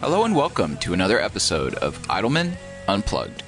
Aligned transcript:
Hello 0.00 0.24
and 0.24 0.34
welcome 0.36 0.76
to 0.78 0.92
another 0.92 1.20
episode 1.20 1.74
of 1.76 2.00
Idleman 2.08 2.52
Unplugged. 2.88 3.42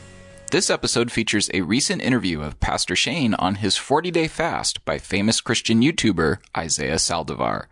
This 0.51 0.71
episode 0.71 1.13
features 1.13 1.51
a 1.53 1.61
recent 1.61 2.01
interview 2.03 2.41
of 2.41 2.59
Pastor 2.61 2.97
Shane 2.97 3.35
on 3.35 3.57
his 3.57 3.77
40 3.77 4.11
day 4.11 4.29
fast 4.29 4.85
by 4.85 4.99
famous 4.99 5.41
Christian 5.41 5.81
YouTuber 5.83 6.39
Isaiah 6.57 6.95
Saldivar. 6.97 7.67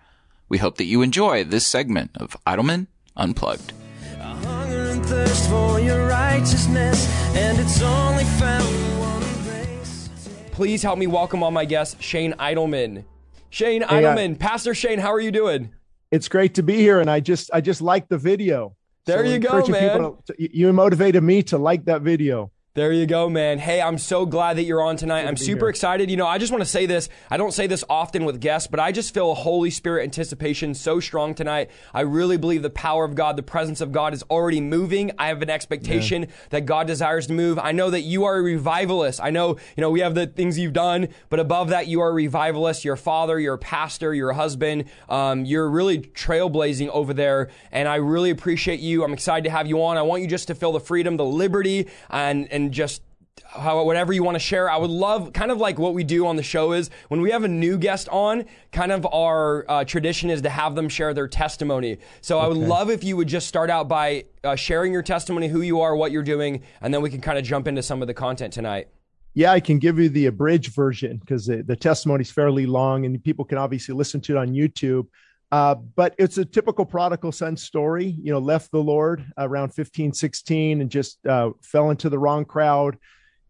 We 0.48 0.58
hope 0.58 0.76
that 0.76 0.84
you 0.84 1.02
enjoy 1.02 1.44
this 1.44 1.66
segment 1.66 2.10
of 2.16 2.36
Idleman 2.46 2.86
Unplugged. 3.16 3.72
a 4.18 4.22
hunger 4.22 4.90
and 4.90 5.04
thirst 5.06 5.48
for 5.48 5.80
your 5.80 6.06
righteousness 6.08 7.08
and 7.34 7.58
it's 7.58 7.80
only 7.82 8.24
found 8.24 8.64
one 9.00 9.22
grace 9.44 10.08
Please 10.52 10.82
help 10.82 10.98
me 10.98 11.06
welcome 11.06 11.42
on 11.42 11.52
my 11.54 11.64
guest, 11.64 12.02
Shane 12.02 12.34
Idleman. 12.34 13.04
Shane 13.50 13.82
Hey, 13.82 14.04
uh, 14.04 14.14
Idleman, 14.14 14.38
Pastor 14.38 14.74
Shane, 14.74 14.98
how 14.98 15.12
are 15.12 15.20
you 15.20 15.30
doing? 15.30 15.72
It's 16.16 16.28
great 16.28 16.54
to 16.54 16.62
be 16.62 16.76
here, 16.76 17.00
and 17.00 17.10
I 17.10 17.20
just 17.20 17.50
I 17.52 17.60
just 17.60 17.82
like 17.82 18.08
the 18.08 18.16
video. 18.16 18.74
There 19.04 19.22
you 19.26 19.38
go, 19.38 19.64
man. 19.66 20.14
to- 20.26 20.34
you 20.38 20.72
motivated 20.72 21.22
me 21.22 21.42
to 21.44 21.58
like 21.58 21.84
that 21.84 22.00
video. 22.00 22.50
There 22.76 22.92
you 22.92 23.06
go, 23.06 23.30
man. 23.30 23.58
Hey, 23.58 23.80
I'm 23.80 23.96
so 23.96 24.26
glad 24.26 24.58
that 24.58 24.64
you're 24.64 24.82
on 24.82 24.98
tonight. 24.98 25.24
I'm 25.24 25.36
to 25.36 25.42
super 25.42 25.64
here. 25.64 25.70
excited. 25.70 26.10
You 26.10 26.18
know, 26.18 26.26
I 26.26 26.36
just 26.36 26.52
want 26.52 26.60
to 26.60 26.68
say 26.68 26.84
this. 26.84 27.08
I 27.30 27.38
don't 27.38 27.52
say 27.52 27.66
this 27.66 27.82
often 27.88 28.26
with 28.26 28.38
guests, 28.38 28.68
but 28.68 28.78
I 28.78 28.92
just 28.92 29.14
feel 29.14 29.30
a 29.30 29.34
Holy 29.34 29.70
Spirit 29.70 30.02
anticipation 30.02 30.74
so 30.74 31.00
strong 31.00 31.34
tonight. 31.34 31.70
I 31.94 32.02
really 32.02 32.36
believe 32.36 32.60
the 32.60 32.68
power 32.68 33.06
of 33.06 33.14
God, 33.14 33.38
the 33.38 33.42
presence 33.42 33.80
of 33.80 33.92
God 33.92 34.12
is 34.12 34.22
already 34.24 34.60
moving. 34.60 35.10
I 35.18 35.28
have 35.28 35.40
an 35.40 35.48
expectation 35.48 36.26
that 36.50 36.66
God 36.66 36.86
desires 36.86 37.28
to 37.28 37.32
move. 37.32 37.58
I 37.58 37.72
know 37.72 37.88
that 37.88 38.02
you 38.02 38.24
are 38.24 38.36
a 38.36 38.42
revivalist. 38.42 39.22
I 39.22 39.30
know, 39.30 39.56
you 39.74 39.80
know, 39.80 39.88
we 39.88 40.00
have 40.00 40.14
the 40.14 40.26
things 40.26 40.58
you've 40.58 40.74
done, 40.74 41.08
but 41.30 41.40
above 41.40 41.70
that, 41.70 41.86
you 41.86 42.02
are 42.02 42.10
a 42.10 42.12
revivalist. 42.12 42.84
You're 42.84 42.92
a 42.92 42.98
father, 42.98 43.40
you're 43.40 43.54
a 43.54 43.58
pastor, 43.58 44.12
you're 44.12 44.28
a 44.28 44.34
husband. 44.34 44.84
Um, 45.08 45.46
you're 45.46 45.70
really 45.70 46.00
trailblazing 46.00 46.88
over 46.88 47.14
there, 47.14 47.48
and 47.72 47.88
I 47.88 47.94
really 47.94 48.28
appreciate 48.28 48.80
you. 48.80 49.02
I'm 49.02 49.14
excited 49.14 49.44
to 49.44 49.50
have 49.50 49.66
you 49.66 49.82
on. 49.82 49.96
I 49.96 50.02
want 50.02 50.20
you 50.20 50.28
just 50.28 50.48
to 50.48 50.54
feel 50.54 50.72
the 50.72 50.80
freedom, 50.80 51.16
the 51.16 51.24
liberty, 51.24 51.88
and 52.10 52.52
and 52.52 52.65
just 52.72 53.02
how 53.44 53.82
whatever 53.84 54.12
you 54.12 54.22
want 54.22 54.34
to 54.34 54.40
share. 54.40 54.70
I 54.70 54.76
would 54.76 54.90
love 54.90 55.32
kind 55.32 55.50
of 55.50 55.58
like 55.58 55.78
what 55.78 55.94
we 55.94 56.04
do 56.04 56.26
on 56.26 56.36
the 56.36 56.42
show 56.42 56.72
is 56.72 56.90
when 57.08 57.20
we 57.20 57.30
have 57.30 57.44
a 57.44 57.48
new 57.48 57.78
guest 57.78 58.08
on, 58.08 58.44
kind 58.72 58.92
of 58.92 59.06
our 59.12 59.64
uh, 59.68 59.84
tradition 59.84 60.30
is 60.30 60.42
to 60.42 60.50
have 60.50 60.74
them 60.74 60.88
share 60.88 61.12
their 61.12 61.28
testimony. 61.28 61.98
So 62.20 62.38
I 62.38 62.46
would 62.46 62.56
love 62.56 62.90
if 62.90 63.04
you 63.04 63.16
would 63.16 63.28
just 63.28 63.46
start 63.46 63.70
out 63.70 63.88
by 63.88 64.24
uh, 64.42 64.56
sharing 64.56 64.92
your 64.92 65.02
testimony, 65.02 65.48
who 65.48 65.60
you 65.60 65.80
are, 65.80 65.94
what 65.96 66.12
you're 66.12 66.22
doing, 66.22 66.62
and 66.80 66.92
then 66.92 67.02
we 67.02 67.10
can 67.10 67.20
kind 67.20 67.38
of 67.38 67.44
jump 67.44 67.68
into 67.68 67.82
some 67.82 68.00
of 68.00 68.08
the 68.08 68.14
content 68.14 68.52
tonight. 68.52 68.88
Yeah, 69.34 69.52
I 69.52 69.60
can 69.60 69.78
give 69.78 69.98
you 69.98 70.08
the 70.08 70.26
abridged 70.26 70.74
version 70.74 71.18
because 71.18 71.44
the, 71.44 71.62
the 71.62 71.76
testimony 71.76 72.22
is 72.22 72.30
fairly 72.30 72.64
long 72.64 73.04
and 73.04 73.22
people 73.22 73.44
can 73.44 73.58
obviously 73.58 73.94
listen 73.94 74.20
to 74.22 74.36
it 74.36 74.38
on 74.38 74.48
YouTube. 74.48 75.08
Uh, 75.52 75.74
but 75.74 76.14
it's 76.18 76.38
a 76.38 76.44
typical 76.44 76.84
prodigal 76.84 77.32
son 77.32 77.56
story. 77.56 78.16
You 78.20 78.32
know, 78.32 78.38
left 78.38 78.70
the 78.72 78.82
Lord 78.82 79.24
around 79.38 79.70
15, 79.74 80.12
16 80.12 80.80
and 80.80 80.90
just 80.90 81.24
uh, 81.26 81.50
fell 81.62 81.90
into 81.90 82.08
the 82.08 82.18
wrong 82.18 82.44
crowd 82.44 82.98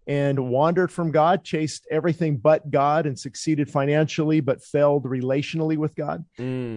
and 0.07 0.49
wandered 0.49 0.93
from 0.93 1.11
God, 1.11 1.43
chased 1.43 1.87
everything 1.91 2.37
but 2.37 2.71
God 2.71 3.07
and 3.07 3.19
succeeded 3.19 3.69
financially, 3.69 4.41
but 4.41 4.63
failed 4.63 5.05
relationally 5.05 5.77
with 5.77 5.97
God. 5.97 6.25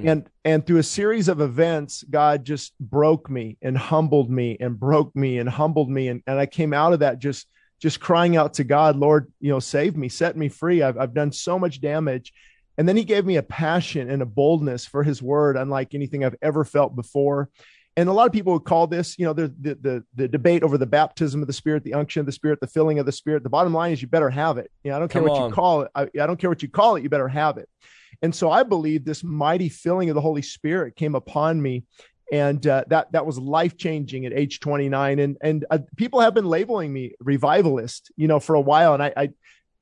And 0.08 0.30
and 0.46 0.66
through 0.66 0.78
a 0.78 0.84
series 0.84 1.28
of 1.28 1.40
events, 1.42 2.04
God 2.10 2.44
just 2.44 2.78
broke 2.80 3.30
me 3.30 3.58
and 3.62 3.78
humbled 3.78 4.32
me 4.32 4.58
and 4.60 4.80
broke 4.80 5.16
me 5.16 5.38
and 5.38 5.48
humbled 5.48 5.90
me. 5.90 6.08
And, 6.08 6.24
and 6.26 6.40
I 6.40 6.48
came 6.48 6.74
out 6.74 6.94
of 6.94 7.00
that 7.00 7.20
just 7.20 7.48
just 7.80 8.00
crying 8.00 8.36
out 8.36 8.56
to 8.56 8.64
God, 8.64 8.98
Lord, 8.98 9.32
you 9.40 9.52
know, 9.52 9.60
save 9.60 9.96
me, 9.96 10.10
set 10.10 10.36
me 10.36 10.50
free. 10.50 10.82
I've 10.82 10.98
I've 10.98 11.14
done 11.14 11.32
so 11.32 11.60
much 11.60 11.82
damage. 11.82 12.34
And 12.80 12.88
then 12.88 12.96
he 12.96 13.04
gave 13.04 13.26
me 13.26 13.36
a 13.36 13.44
passion 13.44 14.10
and 14.10 14.22
a 14.22 14.26
boldness 14.26 14.86
for 14.86 15.04
his 15.04 15.22
word, 15.22 15.58
unlike 15.58 15.94
anything 15.94 16.24
I've 16.24 16.38
ever 16.42 16.64
felt 16.64 16.96
before. 16.96 17.50
And 17.98 18.08
a 18.08 18.14
lot 18.14 18.26
of 18.26 18.32
people 18.32 18.54
would 18.54 18.64
call 18.64 18.88
this, 18.88 19.20
you 19.20 19.26
know, 19.26 19.34
the, 19.34 19.54
the 19.60 19.76
the 19.76 20.04
the 20.16 20.28
debate 20.30 20.64
over 20.64 20.78
the 20.78 20.86
baptism 20.86 21.42
of 21.42 21.48
the 21.48 21.54
Spirit, 21.54 21.84
the 21.84 21.96
unction 21.96 22.22
of 22.22 22.26
the 22.26 22.32
Spirit, 22.32 22.62
the 22.62 22.68
filling 22.68 22.98
of 22.98 23.06
the 23.06 23.12
Spirit. 23.12 23.44
The 23.44 23.50
bottom 23.50 23.74
line 23.74 23.92
is, 23.92 24.02
you 24.02 24.08
better 24.08 24.30
have 24.30 24.58
it. 24.58 24.72
You 24.86 24.92
know, 24.92 24.96
I 24.96 25.00
don't 25.00 25.12
care 25.12 25.22
Come 25.22 25.30
what 25.30 25.42
on. 25.42 25.50
you 25.50 25.54
call 25.54 25.82
it. 25.82 25.92
I, 25.94 26.04
I 26.04 26.26
don't 26.26 26.40
care 26.40 26.50
what 26.50 26.64
you 26.64 26.70
call 26.70 26.96
it. 26.96 27.04
You 27.04 27.10
better 27.10 27.28
have 27.28 27.58
it. 27.58 27.68
And 28.22 28.34
so 28.34 28.50
I 28.50 28.64
believe 28.64 29.04
this 29.04 29.26
mighty 29.26 29.68
filling 29.68 30.08
of 30.10 30.16
the 30.16 30.22
Holy 30.22 30.42
Spirit 30.42 30.96
came 30.96 31.16
upon 31.16 31.62
me, 31.62 31.84
and 32.32 32.66
uh, 32.66 32.86
that 32.88 33.12
that 33.12 33.26
was 33.26 33.38
life 33.38 33.76
changing 33.76 34.26
at 34.26 34.32
age 34.32 34.62
29. 34.62 35.20
And 35.20 35.38
and 35.42 35.66
uh, 35.70 35.80
people 35.98 36.22
have 36.22 36.34
been 36.34 36.46
labeling 36.46 36.94
me 36.94 37.12
revivalist, 37.20 38.10
you 38.16 38.30
know, 38.30 38.40
for 38.40 38.56
a 38.56 38.62
while. 38.62 38.94
And 38.94 39.04
I, 39.04 39.12
I 39.18 39.30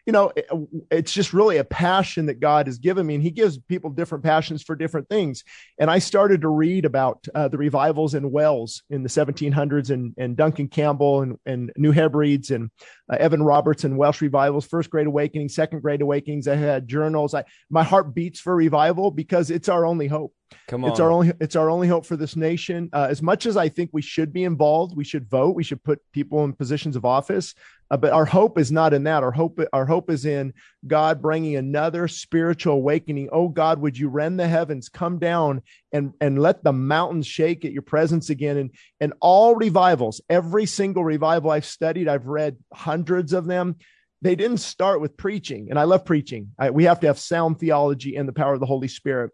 you 0.08 0.14
know, 0.14 0.32
it- 0.36 0.48
it's 0.90 1.12
just 1.12 1.34
really 1.34 1.58
a 1.58 1.66
passion 1.66 2.28
that 2.28 2.40
God 2.40 2.66
has 2.68 2.80
given 2.80 3.06
me, 3.06 3.14
and 3.16 3.22
He 3.24 3.30
gives 3.30 3.58
people 3.60 3.90
different 3.90 4.24
passions 4.24 4.64
for 4.64 4.74
different 4.76 5.10
things. 5.10 5.44
And 5.78 5.92
I 5.92 6.00
started 6.00 6.42
to 6.42 6.48
read 6.48 6.86
about 6.86 7.28
uh, 7.36 7.50
the 7.50 7.58
revivals 7.58 8.16
in 8.16 8.32
Wales 8.32 8.84
in 8.90 9.04
the 9.04 9.10
1700s, 9.10 9.90
and 9.92 10.14
and 10.18 10.38
Duncan 10.38 10.70
Campbell 10.70 11.22
and 11.22 11.38
and 11.46 11.72
New 11.78 11.92
Hebrides 11.92 12.52
and 12.52 12.72
uh, 13.12 13.18
Evan 13.20 13.44
Roberts 13.44 13.84
and 13.84 13.98
Welsh 13.98 14.22
revivals, 14.22 14.66
first 14.66 14.90
Great 14.90 15.08
Awakening, 15.08 15.50
second 15.50 15.82
Great 15.82 16.02
Awakenings. 16.02 16.48
I 16.48 16.56
had 16.56 16.88
journals. 16.88 17.34
I 17.34 17.44
my 17.70 17.84
heart 17.84 18.16
beats 18.16 18.40
for 18.40 18.56
revival 18.56 19.12
because 19.12 19.52
it's 19.52 19.68
our 19.70 19.86
only 19.86 20.08
hope. 20.08 20.34
Come 20.68 20.84
on. 20.84 20.92
It's 20.92 21.00
our 21.00 21.12
only 21.12 21.34
it's 21.40 21.56
our 21.56 21.70
only 21.70 21.88
hope 21.88 22.06
for 22.06 22.16
this 22.16 22.36
nation. 22.36 22.90
Uh, 22.94 23.08
as 23.10 23.22
much 23.22 23.46
as 23.46 23.58
I 23.58 23.70
think 23.70 23.90
we 23.94 24.02
should 24.02 24.32
be 24.32 24.44
involved, 24.44 24.96
we 24.96 25.04
should 25.04 25.30
vote, 25.30 25.56
we 25.56 25.64
should 25.64 25.84
put 25.84 26.02
people 26.12 26.44
in 26.44 26.54
positions 26.54 26.96
of 26.96 27.06
office. 27.06 27.54
Uh, 27.90 27.98
but 27.98 28.12
our 28.12 28.26
hope 28.26 28.58
is 28.58 28.72
not 28.72 28.94
in 28.94 29.04
that. 29.04 29.24
Our 29.24 29.32
hope 29.32 29.60
our 29.72 29.86
hope 29.86 30.10
is 30.10 30.26
in 30.26 30.54
God 30.86 31.22
bringing 31.22 31.56
another 31.56 32.08
spiritual 32.08 32.76
awakening. 32.76 33.30
Oh 33.32 33.50
God, 33.50 33.80
would 33.80 33.98
you 33.98 34.10
rend 34.10 34.40
the 34.40 34.48
heavens, 34.48 34.90
come 34.90 35.20
down 35.20 35.62
and 35.92 36.14
and 36.20 36.40
let 36.40 36.64
the 36.64 36.74
mountains 36.74 37.28
shake 37.28 37.64
at 37.66 37.72
your 37.72 37.82
presence 37.82 38.30
again? 38.30 38.58
And 38.58 38.72
and 39.00 39.14
all 39.22 39.56
revivals, 39.56 40.22
every 40.30 40.66
single 40.66 41.04
revival 41.04 41.52
I've 41.52 41.66
studied, 41.66 42.08
I've 42.08 42.28
read 42.28 42.58
hundreds 42.74 43.34
of 43.34 43.46
them 43.46 43.78
they 44.22 44.36
didn't 44.36 44.58
start 44.58 45.00
with 45.00 45.16
preaching 45.16 45.68
and 45.70 45.78
i 45.78 45.84
love 45.84 46.04
preaching 46.04 46.50
I, 46.58 46.72
we 46.72 46.86
have 46.86 47.00
to 47.02 47.08
have 47.08 47.20
sound 47.20 47.60
theology 47.60 48.16
and 48.16 48.28
the 48.28 48.34
power 48.34 48.54
of 48.54 48.60
the 48.60 48.66
holy 48.66 48.88
spirit 48.88 49.32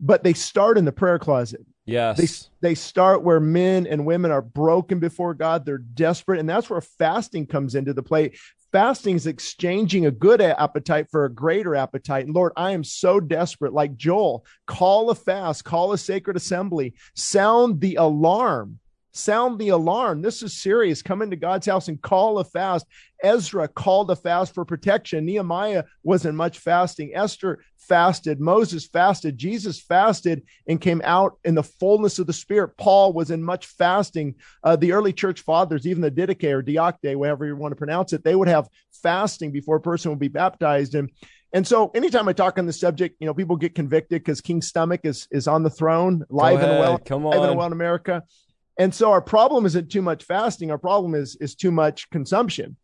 but 0.00 0.22
they 0.22 0.32
start 0.32 0.78
in 0.78 0.84
the 0.84 0.92
prayer 0.92 1.18
closet. 1.18 1.64
Yes. 1.86 2.50
they 2.60 2.68
they 2.70 2.74
start 2.74 3.22
where 3.22 3.38
men 3.38 3.86
and 3.86 4.04
women 4.04 4.32
are 4.32 4.42
broken 4.42 4.98
before 4.98 5.34
god. 5.34 5.64
They're 5.64 5.78
desperate. 5.78 6.40
And 6.40 6.48
that's 6.48 6.68
where 6.68 6.80
fasting 6.80 7.46
comes 7.46 7.76
into 7.76 7.94
the 7.94 8.02
play. 8.02 8.32
Fasting 8.72 9.14
is 9.14 9.28
exchanging 9.28 10.06
a 10.06 10.10
good 10.10 10.40
appetite 10.40 11.06
for 11.10 11.24
a 11.24 11.32
greater 11.32 11.76
appetite. 11.76 12.26
And 12.26 12.34
lord 12.34 12.52
i 12.56 12.72
am 12.72 12.82
so 12.82 13.20
desperate. 13.20 13.72
Like 13.72 13.96
joel 13.96 14.44
call 14.66 15.10
a 15.10 15.14
fast 15.14 15.64
call 15.64 15.92
a 15.92 15.98
sacred 15.98 16.36
assembly. 16.36 16.94
Sound 17.14 17.80
the 17.80 17.94
alarm 17.94 18.80
sound 19.16 19.58
the 19.58 19.70
alarm 19.70 20.22
this 20.22 20.42
is 20.42 20.52
serious 20.52 21.02
come 21.02 21.22
into 21.22 21.36
god's 21.36 21.66
house 21.66 21.88
and 21.88 22.00
call 22.02 22.38
a 22.38 22.44
fast 22.44 22.86
Ezra 23.22 23.68
called 23.68 24.10
a 24.10 24.16
fast 24.16 24.54
for 24.54 24.64
protection. 24.64 25.24
Nehemiah 25.24 25.84
wasn't 26.02 26.36
much 26.36 26.58
fasting. 26.58 27.12
Esther 27.14 27.60
fasted. 27.78 28.40
Moses 28.40 28.86
fasted. 28.86 29.38
Jesus 29.38 29.80
fasted 29.80 30.42
and 30.68 30.80
came 30.80 31.00
out 31.04 31.38
in 31.44 31.54
the 31.54 31.62
fullness 31.62 32.18
of 32.18 32.26
the 32.26 32.32
Spirit. 32.32 32.76
Paul 32.76 33.12
was 33.12 33.30
in 33.30 33.42
much 33.42 33.66
fasting. 33.66 34.34
Uh, 34.62 34.76
the 34.76 34.92
early 34.92 35.12
church 35.12 35.40
fathers, 35.40 35.86
even 35.86 36.02
the 36.02 36.10
Didache 36.10 36.52
or 36.52 36.62
Diacte, 36.62 37.16
whatever 37.16 37.46
you 37.46 37.56
want 37.56 37.72
to 37.72 37.76
pronounce 37.76 38.12
it, 38.12 38.24
they 38.24 38.34
would 38.34 38.48
have 38.48 38.68
fasting 39.02 39.52
before 39.52 39.76
a 39.76 39.80
person 39.80 40.10
would 40.10 40.18
be 40.20 40.28
baptized. 40.28 40.94
And 40.94 41.10
and 41.52 41.66
so 41.66 41.90
anytime 41.94 42.28
I 42.28 42.32
talk 42.32 42.58
on 42.58 42.66
the 42.66 42.72
subject, 42.72 43.16
you 43.20 43.26
know, 43.26 43.32
people 43.32 43.56
get 43.56 43.74
convicted 43.74 44.22
because 44.22 44.40
King's 44.40 44.66
stomach 44.66 45.00
is 45.04 45.26
is 45.30 45.48
on 45.48 45.62
the 45.62 45.70
throne, 45.70 46.24
live 46.28 46.60
and 46.60 46.78
well, 46.80 46.98
Come 46.98 47.24
live 47.24 47.40
and 47.40 47.52
on. 47.52 47.56
well 47.56 47.66
in 47.66 47.72
America. 47.72 48.24
And 48.78 48.94
so 48.94 49.10
our 49.10 49.22
problem 49.22 49.64
isn't 49.66 49.90
too 49.90 50.02
much 50.02 50.24
fasting. 50.24 50.70
Our 50.70 50.78
problem 50.78 51.14
is 51.14 51.36
is 51.40 51.54
too 51.54 51.70
much 51.70 52.08
consumption. 52.10 52.76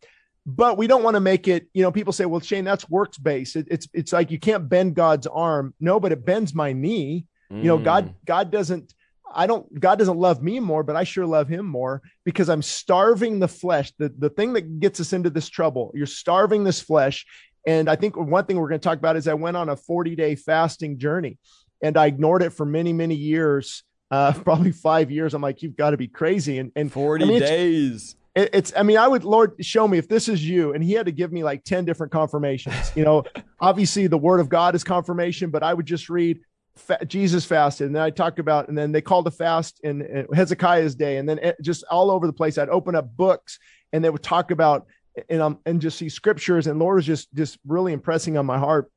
But 0.44 0.76
we 0.76 0.86
don't 0.88 1.04
want 1.04 1.14
to 1.14 1.20
make 1.20 1.46
it 1.48 1.68
you 1.72 1.82
know 1.82 1.92
people 1.92 2.12
say 2.12 2.24
well 2.24 2.40
shane 2.40 2.64
that's 2.64 2.88
works 2.88 3.18
based. 3.18 3.56
It, 3.56 3.68
it's 3.70 3.88
it's 3.92 4.12
like 4.12 4.30
you 4.30 4.38
can't 4.38 4.68
bend 4.68 4.94
god's 4.94 5.26
arm. 5.26 5.74
No 5.80 6.00
but 6.00 6.12
it 6.12 6.24
bends 6.24 6.54
my 6.54 6.72
knee. 6.72 7.26
You 7.50 7.64
know 7.64 7.78
Mm. 7.78 7.84
god 7.84 8.14
god 8.24 8.50
doesn't 8.50 8.94
i 9.34 9.46
don't 9.46 9.66
god 9.78 9.98
doesn't 9.98 10.18
love 10.18 10.42
me 10.42 10.58
more 10.60 10.82
but 10.82 10.96
i 10.96 11.04
sure 11.04 11.26
love 11.26 11.48
him 11.48 11.66
more 11.66 12.02
because 12.24 12.48
i'm 12.48 12.62
starving 12.62 13.38
the 13.38 13.48
flesh. 13.48 13.92
The 13.98 14.08
the 14.18 14.30
thing 14.30 14.54
that 14.54 14.80
gets 14.80 15.00
us 15.00 15.12
into 15.12 15.28
this 15.30 15.48
trouble 15.48 15.92
you're 15.94 16.06
starving 16.06 16.64
this 16.64 16.80
flesh. 16.80 17.26
And 17.66 17.88
i 17.90 17.96
think 17.96 18.16
one 18.16 18.44
thing 18.46 18.56
we're 18.58 18.68
going 18.68 18.80
to 18.80 18.88
talk 18.88 18.98
about 18.98 19.16
is 19.16 19.28
i 19.28 19.34
went 19.34 19.56
on 19.58 19.68
a 19.68 19.76
40 19.76 20.16
day 20.16 20.34
fasting 20.34 20.98
journey 20.98 21.38
and 21.82 21.96
i 21.98 22.06
ignored 22.06 22.42
it 22.42 22.50
for 22.54 22.64
many 22.66 22.92
many 22.92 23.14
years 23.14 23.84
uh, 24.12 24.32
probably 24.44 24.70
five 24.70 25.10
years. 25.10 25.34
I'm 25.34 25.42
like, 25.42 25.62
you've 25.62 25.76
got 25.76 25.90
to 25.90 25.96
be 25.96 26.06
crazy. 26.06 26.58
And, 26.58 26.70
and 26.76 26.92
40 26.92 27.24
I 27.24 27.28
mean, 27.28 27.40
days. 27.40 28.14
it, 28.36 28.50
it's 28.52 28.72
i 28.76 28.82
mean 28.82 28.96
i 28.96 29.08
would 29.08 29.24
lord 29.24 29.52
show 29.60 29.88
me 29.88 29.98
if 29.98 30.08
this 30.08 30.28
is 30.28 30.46
you 30.46 30.72
and 30.72 30.84
he 30.84 30.92
had 30.92 31.06
to 31.06 31.12
give 31.12 31.32
me 31.32 31.42
like 31.42 31.64
10 31.64 31.84
different 31.84 32.12
confirmations 32.12 32.92
you 32.94 33.04
know 33.04 33.24
obviously 33.60 34.06
the 34.06 34.18
word 34.18 34.40
of 34.40 34.48
god 34.48 34.74
is 34.74 34.84
confirmation 34.84 35.50
but 35.50 35.62
i 35.62 35.74
would 35.74 35.86
just 35.86 36.08
read 36.08 36.40
fa- 36.76 37.04
jesus 37.06 37.44
fasted 37.44 37.88
and 37.88 37.96
then 37.96 38.02
i 38.02 38.08
talked 38.08 38.38
about 38.38 38.68
and 38.68 38.78
then 38.78 38.90
they 38.92 39.00
called 39.02 39.26
a 39.26 39.30
fast 39.30 39.80
in, 39.82 40.02
in 40.02 40.26
hezekiah's 40.34 40.94
day 40.94 41.18
and 41.18 41.28
then 41.28 41.38
it, 41.38 41.56
just 41.60 41.84
all 41.90 42.10
over 42.10 42.26
the 42.26 42.32
place 42.32 42.56
i'd 42.58 42.70
open 42.70 42.94
up 42.94 43.14
books 43.16 43.58
and 43.92 44.02
they 44.04 44.08
would 44.08 44.22
talk 44.22 44.50
about 44.50 44.86
and 45.28 45.42
um 45.42 45.58
and 45.66 45.80
just 45.80 45.98
see 45.98 46.08
scriptures 46.08 46.66
and 46.66 46.78
lord 46.78 46.96
was 46.96 47.06
just 47.06 47.32
just 47.34 47.58
really 47.66 47.92
impressing 47.92 48.38
on 48.38 48.46
my 48.46 48.58
heart 48.58 48.90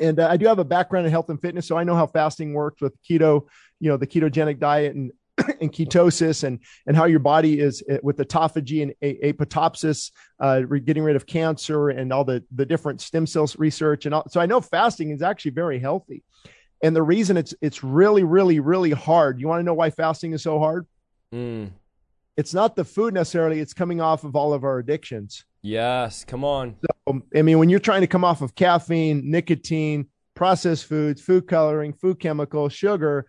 and 0.00 0.18
uh, 0.18 0.28
i 0.30 0.38
do 0.38 0.46
have 0.46 0.58
a 0.58 0.64
background 0.64 1.04
in 1.04 1.12
health 1.12 1.28
and 1.28 1.40
fitness 1.42 1.66
so 1.66 1.76
i 1.76 1.84
know 1.84 1.94
how 1.94 2.06
fasting 2.06 2.54
works 2.54 2.80
with 2.80 2.94
keto 3.02 3.46
you 3.84 3.90
know 3.90 3.98
the 3.98 4.06
ketogenic 4.06 4.58
diet 4.58 4.96
and 4.96 5.12
and 5.60 5.70
ketosis 5.72 6.42
and 6.42 6.58
and 6.86 6.96
how 6.96 7.04
your 7.04 7.18
body 7.18 7.60
is 7.60 7.82
uh, 7.90 7.98
with 8.02 8.16
autophagy 8.16 8.82
and 8.82 8.94
apoptosis, 9.02 10.10
uh, 10.40 10.60
getting 10.60 11.02
rid 11.02 11.16
of 11.16 11.26
cancer 11.26 11.90
and 11.90 12.12
all 12.12 12.24
the 12.24 12.42
the 12.54 12.64
different 12.64 13.02
stem 13.02 13.26
cells 13.26 13.58
research 13.58 14.06
and 14.06 14.14
all. 14.14 14.24
So 14.30 14.40
I 14.40 14.46
know 14.46 14.62
fasting 14.62 15.10
is 15.10 15.20
actually 15.20 15.50
very 15.50 15.78
healthy, 15.78 16.22
and 16.82 16.96
the 16.96 17.02
reason 17.02 17.36
it's 17.36 17.54
it's 17.60 17.84
really 17.84 18.24
really 18.24 18.58
really 18.58 18.92
hard. 18.92 19.38
You 19.38 19.48
want 19.48 19.60
to 19.60 19.64
know 19.64 19.74
why 19.74 19.90
fasting 19.90 20.32
is 20.32 20.42
so 20.42 20.58
hard? 20.58 20.86
Mm. 21.32 21.72
It's 22.38 22.54
not 22.54 22.74
the 22.74 22.84
food 22.84 23.12
necessarily. 23.12 23.60
It's 23.60 23.74
coming 23.74 24.00
off 24.00 24.24
of 24.24 24.34
all 24.34 24.54
of 24.54 24.64
our 24.64 24.78
addictions. 24.78 25.44
Yes, 25.62 26.24
come 26.24 26.42
on. 26.42 26.76
Um, 27.06 27.22
I 27.36 27.42
mean, 27.42 27.58
when 27.58 27.68
you're 27.68 27.80
trying 27.80 28.00
to 28.00 28.06
come 28.06 28.24
off 28.24 28.40
of 28.40 28.54
caffeine, 28.54 29.30
nicotine, 29.30 30.08
processed 30.34 30.86
foods, 30.86 31.20
food 31.20 31.46
coloring, 31.46 31.92
food 31.92 32.18
chemicals, 32.18 32.72
sugar, 32.72 33.26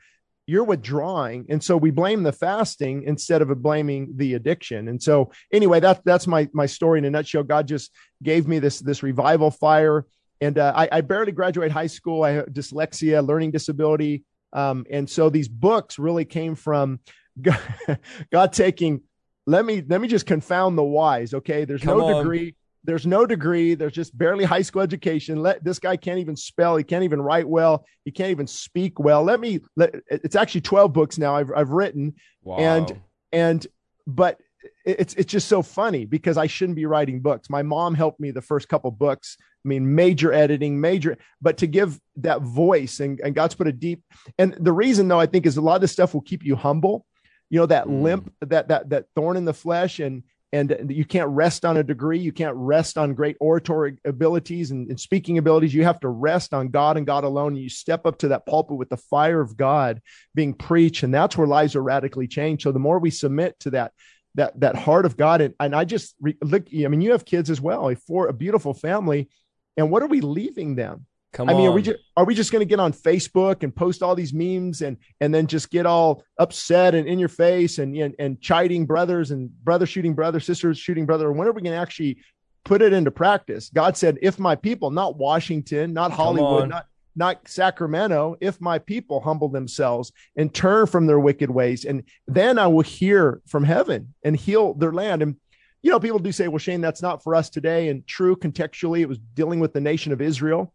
you're 0.48 0.64
withdrawing. 0.64 1.46
And 1.50 1.64
so 1.64 1.76
we 1.76 1.92
blame 1.92 2.24
the 2.24 2.32
fasting 2.32 3.04
instead 3.04 3.42
of 3.42 3.62
blaming 3.62 4.14
the 4.16 4.36
addiction. 4.36 4.88
And 4.88 5.02
so 5.02 5.32
anyway, 5.52 5.80
that's 5.80 6.02
that's 6.06 6.28
my 6.28 6.48
my 6.54 6.66
story 6.66 7.00
in 7.00 7.06
a 7.06 7.10
nutshell. 7.10 7.44
God 7.44 7.68
just 7.68 7.92
gave 8.22 8.48
me 8.48 8.60
this 8.60 8.80
this 8.80 9.04
revival 9.04 9.52
fire. 9.52 10.06
And 10.42 10.58
uh, 10.58 10.74
I, 10.76 10.90
I 10.92 11.02
barely 11.02 11.32
graduated 11.32 11.72
high 11.72 11.88
school. 11.88 12.24
I 12.24 12.32
have 12.32 12.48
dyslexia, 12.48 13.26
learning 13.26 13.52
disability. 13.52 14.24
Um, 14.54 14.86
and 14.90 15.10
so 15.10 15.30
these 15.30 15.48
books 15.48 15.98
really 15.98 16.26
came 16.26 16.56
from 16.56 17.00
God, 17.42 17.60
God 18.32 18.54
taking, 18.54 19.02
let 19.48 19.66
me 19.66 19.84
let 19.88 20.02
me 20.02 20.08
just 20.08 20.26
confound 20.26 20.78
the 20.78 20.84
wise. 20.84 21.34
Okay. 21.34 21.66
There's 21.66 21.82
Come 21.82 21.98
no 21.98 22.06
on. 22.06 22.24
degree 22.24 22.56
there's 22.86 23.06
no 23.06 23.26
degree. 23.26 23.74
There's 23.74 23.94
just 23.94 24.18
barely 24.18 24.46
high 24.46 24.62
school 24.62 24.82
education. 24.82 25.42
Let 25.42 25.64
this 25.64 25.80
guy 25.80 25.98
can't 25.98 26.20
even 26.20 26.36
spell. 26.36 26.78
He 26.78 26.84
can't 26.84 27.04
even 27.04 27.22
write 27.22 27.48
well. 27.48 27.86
He 28.06 28.12
can't 28.12 28.32
even 28.32 28.48
speak 28.48 29.00
well. 29.00 29.24
Let 29.24 29.40
me 29.40 29.60
let 29.76 29.96
it's 30.10 30.36
actually 30.36 30.62
12 30.62 30.94
books 30.94 31.18
now 31.18 31.36
i've, 31.36 31.52
I've 31.56 31.70
written. 31.70 32.16
Wow. 32.44 32.58
And- 32.58 33.00
and 33.32 33.68
but 34.08 34.40
it's 34.86 35.14
it's 35.16 35.32
just 35.32 35.48
so 35.48 35.62
funny 35.62 36.06
because 36.06 36.38
i 36.38 36.48
shouldn't 36.48 36.76
be 36.76 36.86
writing 36.86 37.20
books. 37.20 37.50
My 37.50 37.64
mom 37.64 37.94
helped 37.96 38.20
me 38.20 38.32
the 38.32 38.42
first 38.42 38.70
couple 38.70 38.92
books. 38.92 39.38
I 39.40 39.68
mean 39.68 39.96
major 39.96 40.32
editing 40.32 40.80
major 40.80 41.18
but 41.42 41.58
to 41.58 41.68
give 41.68 42.00
that 42.18 42.42
voice 42.42 43.00
and, 43.00 43.20
and 43.22 43.34
god's 43.36 43.56
put 43.56 43.68
a 43.68 43.72
deep 43.72 44.04
and 44.38 44.54
the 44.60 44.72
reason 44.72 45.08
though 45.08 45.20
i 45.20 45.26
think 45.26 45.46
is 45.48 45.58
a 45.58 45.62
lot 45.62 45.76
of 45.76 45.82
this 45.82 45.92
stuff 45.92 46.14
will 46.14 46.22
keep 46.22 46.44
you 46.46 46.56
humble. 46.56 47.06
You 47.50 47.60
know 47.60 47.66
that 47.68 47.88
Mm. 47.88 48.02
limp 48.04 48.34
that 48.42 48.68
that 48.70 48.90
that 48.90 49.06
thorn 49.16 49.38
in 49.38 49.46
the 49.46 49.54
flesh 49.54 50.00
and 50.00 50.24
and 50.56 50.90
you 50.90 51.06
can't 51.06 51.30
rest 51.30 51.66
on 51.66 51.78
a 51.78 51.84
degree 51.84 52.20
you 52.20 52.32
can't 52.32 52.56
rest 52.56 52.98
on 52.98 53.14
great 53.14 53.36
oratory 53.40 53.98
abilities 54.06 54.72
and, 54.72 54.90
and 54.90 55.00
speaking 55.00 55.38
abilities. 55.38 55.74
You 55.74 55.84
have 55.84 56.00
to 56.00 56.10
rest 56.10 56.54
on 56.54 56.70
god 56.70 56.98
and 56.98 57.06
god 57.06 57.24
alone. 57.24 57.56
You 57.56 57.70
step 57.70 58.06
up 58.06 58.18
to 58.20 58.30
that 58.30 58.46
pulpit 58.46 58.78
with 58.78 58.90
the 58.90 58.98
fire 58.98 59.42
of 59.42 59.58
god 59.58 60.02
being 60.34 60.54
preached 60.54 61.04
and 61.04 61.14
that's 61.14 61.38
where 61.38 61.48
lives 61.48 61.76
are 61.76 61.84
radically 61.84 62.28
changed. 62.28 62.64
So 62.64 62.72
the 62.72 62.80
more 62.80 63.00
we 63.00 63.12
submit 63.12 63.60
to 63.62 63.72
that 63.72 63.92
that 64.36 64.60
that 64.60 64.76
heart 64.76 65.06
of 65.06 65.18
god 65.18 65.42
and, 65.42 65.54
and 65.60 65.74
i 65.74 65.86
just 65.86 66.16
re, 66.20 66.36
look 66.42 66.68
i 66.74 66.88
mean 66.88 67.02
you 67.02 67.14
have 67.14 67.26
kids 67.26 67.50
as 67.50 67.62
well 67.62 67.88
a 67.90 67.96
for 67.96 68.28
a 68.28 68.34
beautiful 68.34 68.74
family 68.74 69.30
and 69.78 69.90
what 69.90 70.04
are 70.04 70.08
we 70.08 70.20
leaving 70.22 70.76
them 70.76 71.06
come 71.36 71.50
I 71.50 71.54
mean, 71.54 71.68
are 71.68 71.72
we 71.72 71.82
just 71.82 72.00
are 72.18 72.26
we 72.26 72.34
just 72.34 72.52
going 72.52 72.62
to 72.62 72.66
get 72.66 72.80
on 72.80 72.94
Facebook 72.94 73.62
and 73.62 73.76
post 73.76 74.02
all 74.02 74.16
these 74.16 74.34
memes 74.34 74.82
and 74.82 74.98
and 75.20 75.36
then 75.36 75.46
just 75.46 75.70
get 75.70 75.86
all 75.86 76.24
upset 76.40 76.96
and 76.96 77.08
in 77.08 77.20
your 77.20 77.30
face 77.30 77.78
and 77.78 77.96
and, 77.96 78.16
and 78.18 78.42
chiding 78.42 78.86
brothers 78.86 79.32
and 79.32 79.52
brother 79.64 79.86
shooting 79.86 80.16
brother, 80.16 80.40
sisters 80.40 80.80
shooting 80.80 81.06
brother? 81.06 81.32
When 81.32 81.48
are 81.48 81.52
we 81.52 81.62
going 81.62 81.76
to 81.76 81.80
actually 81.80 82.18
put 82.64 82.82
it 82.82 82.94
into 82.94 83.12
practice? 83.12 83.70
God 83.70 83.98
said, 83.98 84.18
"If 84.22 84.40
my 84.40 84.56
people, 84.56 84.90
not 84.90 85.18
Washington, 85.18 85.94
not 85.94 86.12
Hollywood, 86.12 86.70
not 86.70 86.88
not 87.18 87.48
Sacramento, 87.48 88.36
if 88.42 88.60
my 88.60 88.80
people 88.80 89.22
humble 89.22 89.50
themselves 89.50 90.12
and 90.36 90.54
turn 90.54 90.86
from 90.88 91.06
their 91.06 91.20
wicked 91.20 91.50
ways, 91.50 91.86
and 91.86 92.04
then 92.28 92.58
I 92.58 92.68
will 92.68 92.82
hear 92.82 93.42
from 93.46 93.64
heaven 93.66 94.16
and 94.24 94.36
heal 94.36 94.74
their 94.74 94.94
land." 94.94 95.22
And 95.22 95.36
you 95.84 95.92
know, 95.92 96.00
people 96.00 96.18
do 96.18 96.32
say, 96.32 96.48
"Well, 96.48 96.58
Shane, 96.58 96.82
that's 96.82 97.02
not 97.02 97.22
for 97.22 97.36
us 97.36 97.50
today." 97.50 97.90
And 97.90 98.08
true, 98.08 98.36
contextually, 98.38 99.02
it 99.02 99.10
was 99.10 99.20
dealing 99.36 99.60
with 99.60 99.74
the 99.74 99.82
nation 99.82 100.14
of 100.14 100.22
Israel. 100.22 100.74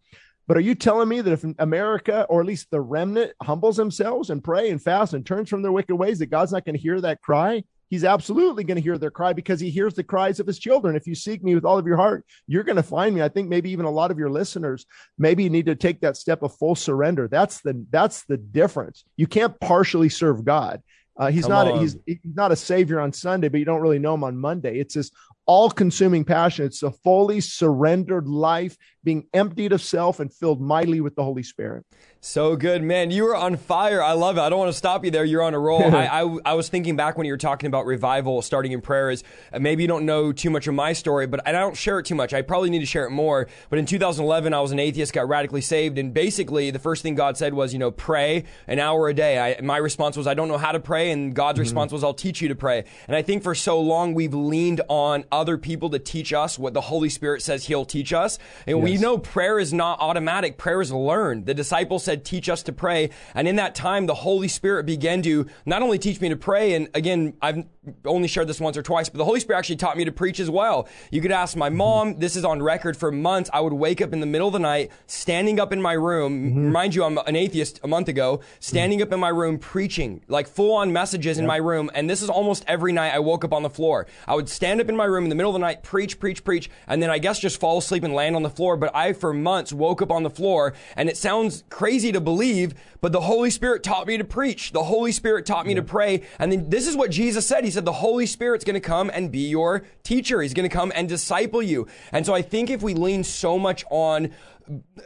But 0.51 0.57
are 0.57 0.63
you 0.63 0.75
telling 0.75 1.09
me 1.09 1.21
that 1.21 1.33
if 1.33 1.45
America, 1.61 2.27
or 2.29 2.41
at 2.41 2.47
least 2.49 2.73
the 2.73 2.81
remnant, 2.81 3.35
humbles 3.41 3.77
themselves 3.77 4.31
and 4.31 4.43
pray 4.43 4.71
and 4.71 4.83
fast 4.83 5.15
and 5.15 5.25
turns 5.25 5.49
from 5.49 5.63
their 5.63 5.71
wicked 5.71 5.95
ways, 5.95 6.19
that 6.19 6.27
God's 6.27 6.51
not 6.51 6.65
going 6.65 6.75
to 6.75 6.83
hear 6.83 7.01
that 7.03 7.23
cry? 7.23 7.63
He's 7.89 8.03
absolutely 8.03 8.65
going 8.65 8.75
to 8.75 8.83
hear 8.83 8.99
their 8.99 9.13
cry 9.13 9.33
because 9.33 9.61
he 9.61 9.71
hears 9.71 9.95
the 9.95 10.03
cries 10.03 10.41
of 10.41 10.49
his 10.49 10.59
children. 10.59 10.97
If 10.97 11.07
you 11.07 11.15
seek 11.15 11.45
me 11.45 11.55
with 11.55 11.65
all 11.65 11.79
of 11.79 11.87
your 11.87 11.99
heart, 11.99 12.27
you're 12.49 12.65
going 12.65 12.75
to 12.75 12.83
find 12.83 13.15
me. 13.15 13.23
I 13.23 13.29
think 13.29 13.49
maybe 13.49 13.71
even 13.71 13.87
a 13.87 13.93
lot 13.93 14.11
of 14.11 14.19
your 14.19 14.29
listeners 14.29 14.87
maybe 15.17 15.49
need 15.49 15.67
to 15.67 15.77
take 15.77 16.01
that 16.01 16.17
step 16.17 16.43
of 16.43 16.53
full 16.57 16.75
surrender. 16.75 17.29
That's 17.29 17.61
the 17.61 17.87
that's 17.91 18.25
the 18.25 18.37
difference. 18.37 19.05
You 19.17 19.29
can't 19.29 19.55
partially 19.61 20.09
serve 20.09 20.45
God. 20.45 20.83
Uh, 21.17 21.31
he's 21.31 21.45
Come 21.45 21.53
not 21.53 21.69
a, 21.69 21.79
he's 21.79 21.97
he's 22.07 22.19
not 22.25 22.51
a 22.51 22.57
savior 22.57 22.99
on 22.99 23.13
Sunday, 23.13 23.47
but 23.47 23.59
you 23.61 23.67
don't 23.67 23.83
really 23.83 24.01
know 24.01 24.15
him 24.15 24.25
on 24.25 24.37
Monday. 24.37 24.81
It's 24.81 24.95
this 24.95 25.13
all-consuming 25.47 26.25
passion. 26.25 26.65
It's 26.65 26.85
a 26.85 26.93
fully 26.93 27.41
surrendered 27.41 28.29
life, 28.29 28.77
being 29.03 29.27
emptied 29.33 29.73
of 29.73 29.81
self 29.81 30.21
and 30.21 30.33
filled 30.33 30.61
mightily 30.61 31.01
with 31.01 31.17
the 31.17 31.25
Holy 31.25 31.43
Spirit. 31.43 31.85
So 32.23 32.55
good, 32.55 32.83
man. 32.83 33.11
You 33.11 33.29
are 33.29 33.37
on 33.37 33.57
fire. 33.57 34.03
I 34.03 34.13
love 34.13 34.37
it. 34.37 34.43
I 34.43 34.51
don't 34.51 34.59
want 34.59 34.71
to 34.71 34.77
stop 34.77 35.07
you 35.07 35.11
there. 35.11 35.25
You're 35.25 35.43
on 35.43 35.55
a 35.55 35.59
roll. 35.59 35.83
I, 35.95 36.23
I, 36.23 36.37
I 36.45 36.53
was 36.53 36.69
thinking 36.69 36.95
back 36.95 37.17
when 37.17 37.27
you 37.27 37.33
were 37.33 37.39
talking 37.39 37.67
about 37.67 37.87
revival 37.87 38.43
starting 38.43 38.73
in 38.73 38.83
prayer 38.83 39.09
is 39.11 39.25
uh, 39.55 39.59
maybe 39.59 39.85
you 39.85 39.89
don't 39.89 40.05
know 40.05 40.31
too 40.31 40.51
much 40.51 40.67
of 40.67 40.75
my 40.75 40.93
story, 40.93 41.27
but 41.27 41.47
I 41.49 41.53
don't 41.53 41.75
share 41.75 41.99
it 41.99 42.05
too 42.05 42.15
much. 42.15 42.35
I 42.35 42.43
probably 42.43 42.69
need 42.69 42.81
to 42.81 42.87
share 42.87 43.07
it 43.07 43.11
more. 43.11 43.49
But 43.71 43.79
in 43.79 43.87
2011, 43.87 44.53
I 44.53 44.61
was 44.61 44.71
an 44.71 44.79
atheist, 44.79 45.15
got 45.15 45.29
radically 45.29 45.63
saved. 45.63 45.97
And 45.97 46.13
basically, 46.13 46.71
the 46.71 46.79
first 46.79 47.03
thing 47.03 47.15
God 47.15 47.39
said 47.39 47.55
was, 47.55 47.73
you 47.73 47.79
know, 47.79 47.91
pray 47.91 48.45
an 48.67 48.79
hour 48.79 49.09
a 49.09 49.15
day. 49.15 49.39
I, 49.39 49.63
my 49.63 49.79
response 49.79 50.15
was, 50.15 50.27
I 50.27 50.35
don't 50.35 50.49
know 50.49 50.59
how 50.59 50.73
to 50.73 50.81
pray. 50.81 51.13
And 51.13 51.35
God's 51.35 51.59
response 51.59 51.91
was, 51.91 52.05
I'll 52.05 52.13
teach 52.13 52.43
you 52.43 52.49
to 52.49 52.55
pray. 52.55 52.85
And 53.09 53.17
I 53.17 53.23
think 53.23 53.43
for 53.43 53.55
so 53.55 53.81
long, 53.81 54.13
we've 54.13 54.35
leaned 54.35 54.83
on 54.89 55.25
other 55.33 55.57
people 55.57 55.89
to 55.89 55.99
teach 55.99 56.35
us 56.35 56.59
what 56.59 56.75
the 56.75 56.83
Holy 56.83 57.09
Spirit 57.09 57.41
says 57.41 57.65
He'll 57.65 57.87
teach 57.87 58.13
us. 58.13 58.39
And 58.67 58.83
we 58.83 58.90
know 58.99 59.19
prayer 59.19 59.59
is 59.59 59.73
not 59.73 60.01
automatic, 60.01 60.59
prayer 60.59 60.81
is 60.81 60.93
learned. 60.93 61.47
The 61.47 61.55
disciples 61.55 62.05
said, 62.05 62.25
Teach 62.25 62.49
us 62.49 62.63
to 62.65 62.73
pray. 62.73 63.11
And 63.35 63.47
in 63.47 63.57
that 63.57 63.75
time, 63.75 64.07
the 64.07 64.15
Holy 64.15 64.49
Spirit 64.49 64.87
began 64.87 65.23
to 65.23 65.47
not 65.67 65.83
only 65.83 65.99
teach 65.99 66.21
me 66.21 66.29
to 66.31 66.37
pray, 66.37 66.75
and 66.75 66.89
again, 66.95 67.35
I've 67.41 67.65
only 68.05 68.29
shared 68.29 68.47
this 68.47 68.61
once 68.61 68.77
or 68.77 68.83
twice, 68.83 69.09
but 69.09 69.17
the 69.17 69.25
Holy 69.25 69.41
Spirit 69.41 69.59
actually 69.59 69.77
taught 69.77 69.97
me 69.97 70.05
to 70.05 70.13
preach 70.13 70.39
as 70.39 70.51
well. 70.51 70.87
You 71.11 71.23
could 71.23 71.33
ask 71.33 71.57
my 71.57 71.71
mom, 71.71 72.19
this 72.19 72.37
is 72.37 72.45
on 72.45 72.63
record 72.63 72.95
for 72.95 73.11
months. 73.11 73.49
I 73.55 73.61
would 73.61 73.73
wake 73.73 74.03
up 74.03 74.13
in 74.13 74.21
the 74.21 74.27
middle 74.27 74.49
of 74.49 74.53
the 74.53 74.59
night, 74.59 74.91
standing 75.07 75.59
up 75.59 75.73
in 75.73 75.81
my 75.81 75.95
room. 75.95 76.51
Mm-hmm. 76.51 76.73
Mind 76.73 76.95
you, 76.95 77.05
I'm 77.05 77.17
an 77.17 77.37
atheist 77.37 77.81
a 77.83 77.89
month 77.89 78.09
ago, 78.09 78.41
standing 78.59 79.01
up 79.01 79.13
in 79.13 79.19
my 79.19 79.31
room 79.31 79.59
preaching, 79.59 80.23
like 80.29 80.47
full 80.47 80.75
on 80.75 80.93
messages 80.93 81.39
in 81.39 81.47
my 81.47 81.57
room. 81.57 81.91
And 81.95 82.09
this 82.09 82.21
is 82.21 82.29
almost 82.29 82.65
every 82.67 82.93
night 82.93 83.15
I 83.15 83.19
woke 83.19 83.45
up 83.45 83.53
on 83.55 83.63
the 83.63 83.71
floor. 83.71 84.07
I 84.29 84.35
would 84.35 84.51
stand 84.51 84.83
up 84.83 84.91
in 84.91 84.97
my 84.97 85.05
room 85.05 85.25
in 85.25 85.31
the 85.31 85.37
middle 85.37 85.51
of 85.51 85.55
the 85.55 85.67
night, 85.67 85.83
preach, 85.83 86.21
preach, 86.21 86.45
preach, 86.45 86.69
and 86.87 87.03
then 87.03 87.09
I 87.09 87.19
guess 87.19 87.39
just 87.39 87.59
fall 87.59 87.79
asleep 87.79 88.05
and 88.05 88.13
land 88.13 88.37
on 88.37 88.43
the 88.43 88.51
floor. 88.51 88.77
But 88.77 88.95
I, 88.95 89.15
for 89.15 89.33
months, 89.33 89.73
woke 89.73 90.03
up 90.03 90.11
on 90.11 90.23
the 90.23 90.31
floor, 90.31 90.75
and 90.97 91.09
it 91.09 91.17
sounds 91.17 91.65
crazy 91.71 92.13
to 92.13 92.21
believe, 92.21 92.75
but 93.01 93.13
the 93.13 93.23
Holy 93.23 93.49
Spirit 93.49 93.83
taught 93.83 94.07
me 94.07 94.19
to 94.19 94.25
preach. 94.25 94.73
The 94.73 94.85
Holy 94.85 95.13
Spirit 95.13 95.47
taught 95.47 95.67
me 95.67 95.75
to 95.75 95.83
pray. 95.83 96.23
And 96.39 96.53
then 96.53 96.69
this 96.69 96.87
is 96.87 96.95
what 96.95 97.11
Jesus 97.11 97.47
said. 97.47 97.65
He 97.65 97.70
said, 97.71 97.85
The 97.85 97.93
Holy 97.93 98.27
Spirit's 98.27 98.65
going 98.65 98.75
to 98.75 98.81
come 98.81 99.11
and 99.13 99.31
be 99.31 99.49
your 99.49 99.85
teacher. 100.03 100.43
He's 100.43 100.55
going 100.55 100.69
to 100.69 100.75
come 100.75 100.93
and 100.95 101.09
disciple 101.09 101.63
you. 101.63 101.87
And 102.13 102.27
so 102.27 102.35
I 102.35 102.43
think 102.43 102.71
if 102.71 102.83
we 102.83 102.95
lean 102.95 103.25
so 103.25 103.59
much 103.59 103.85
on 103.91 104.33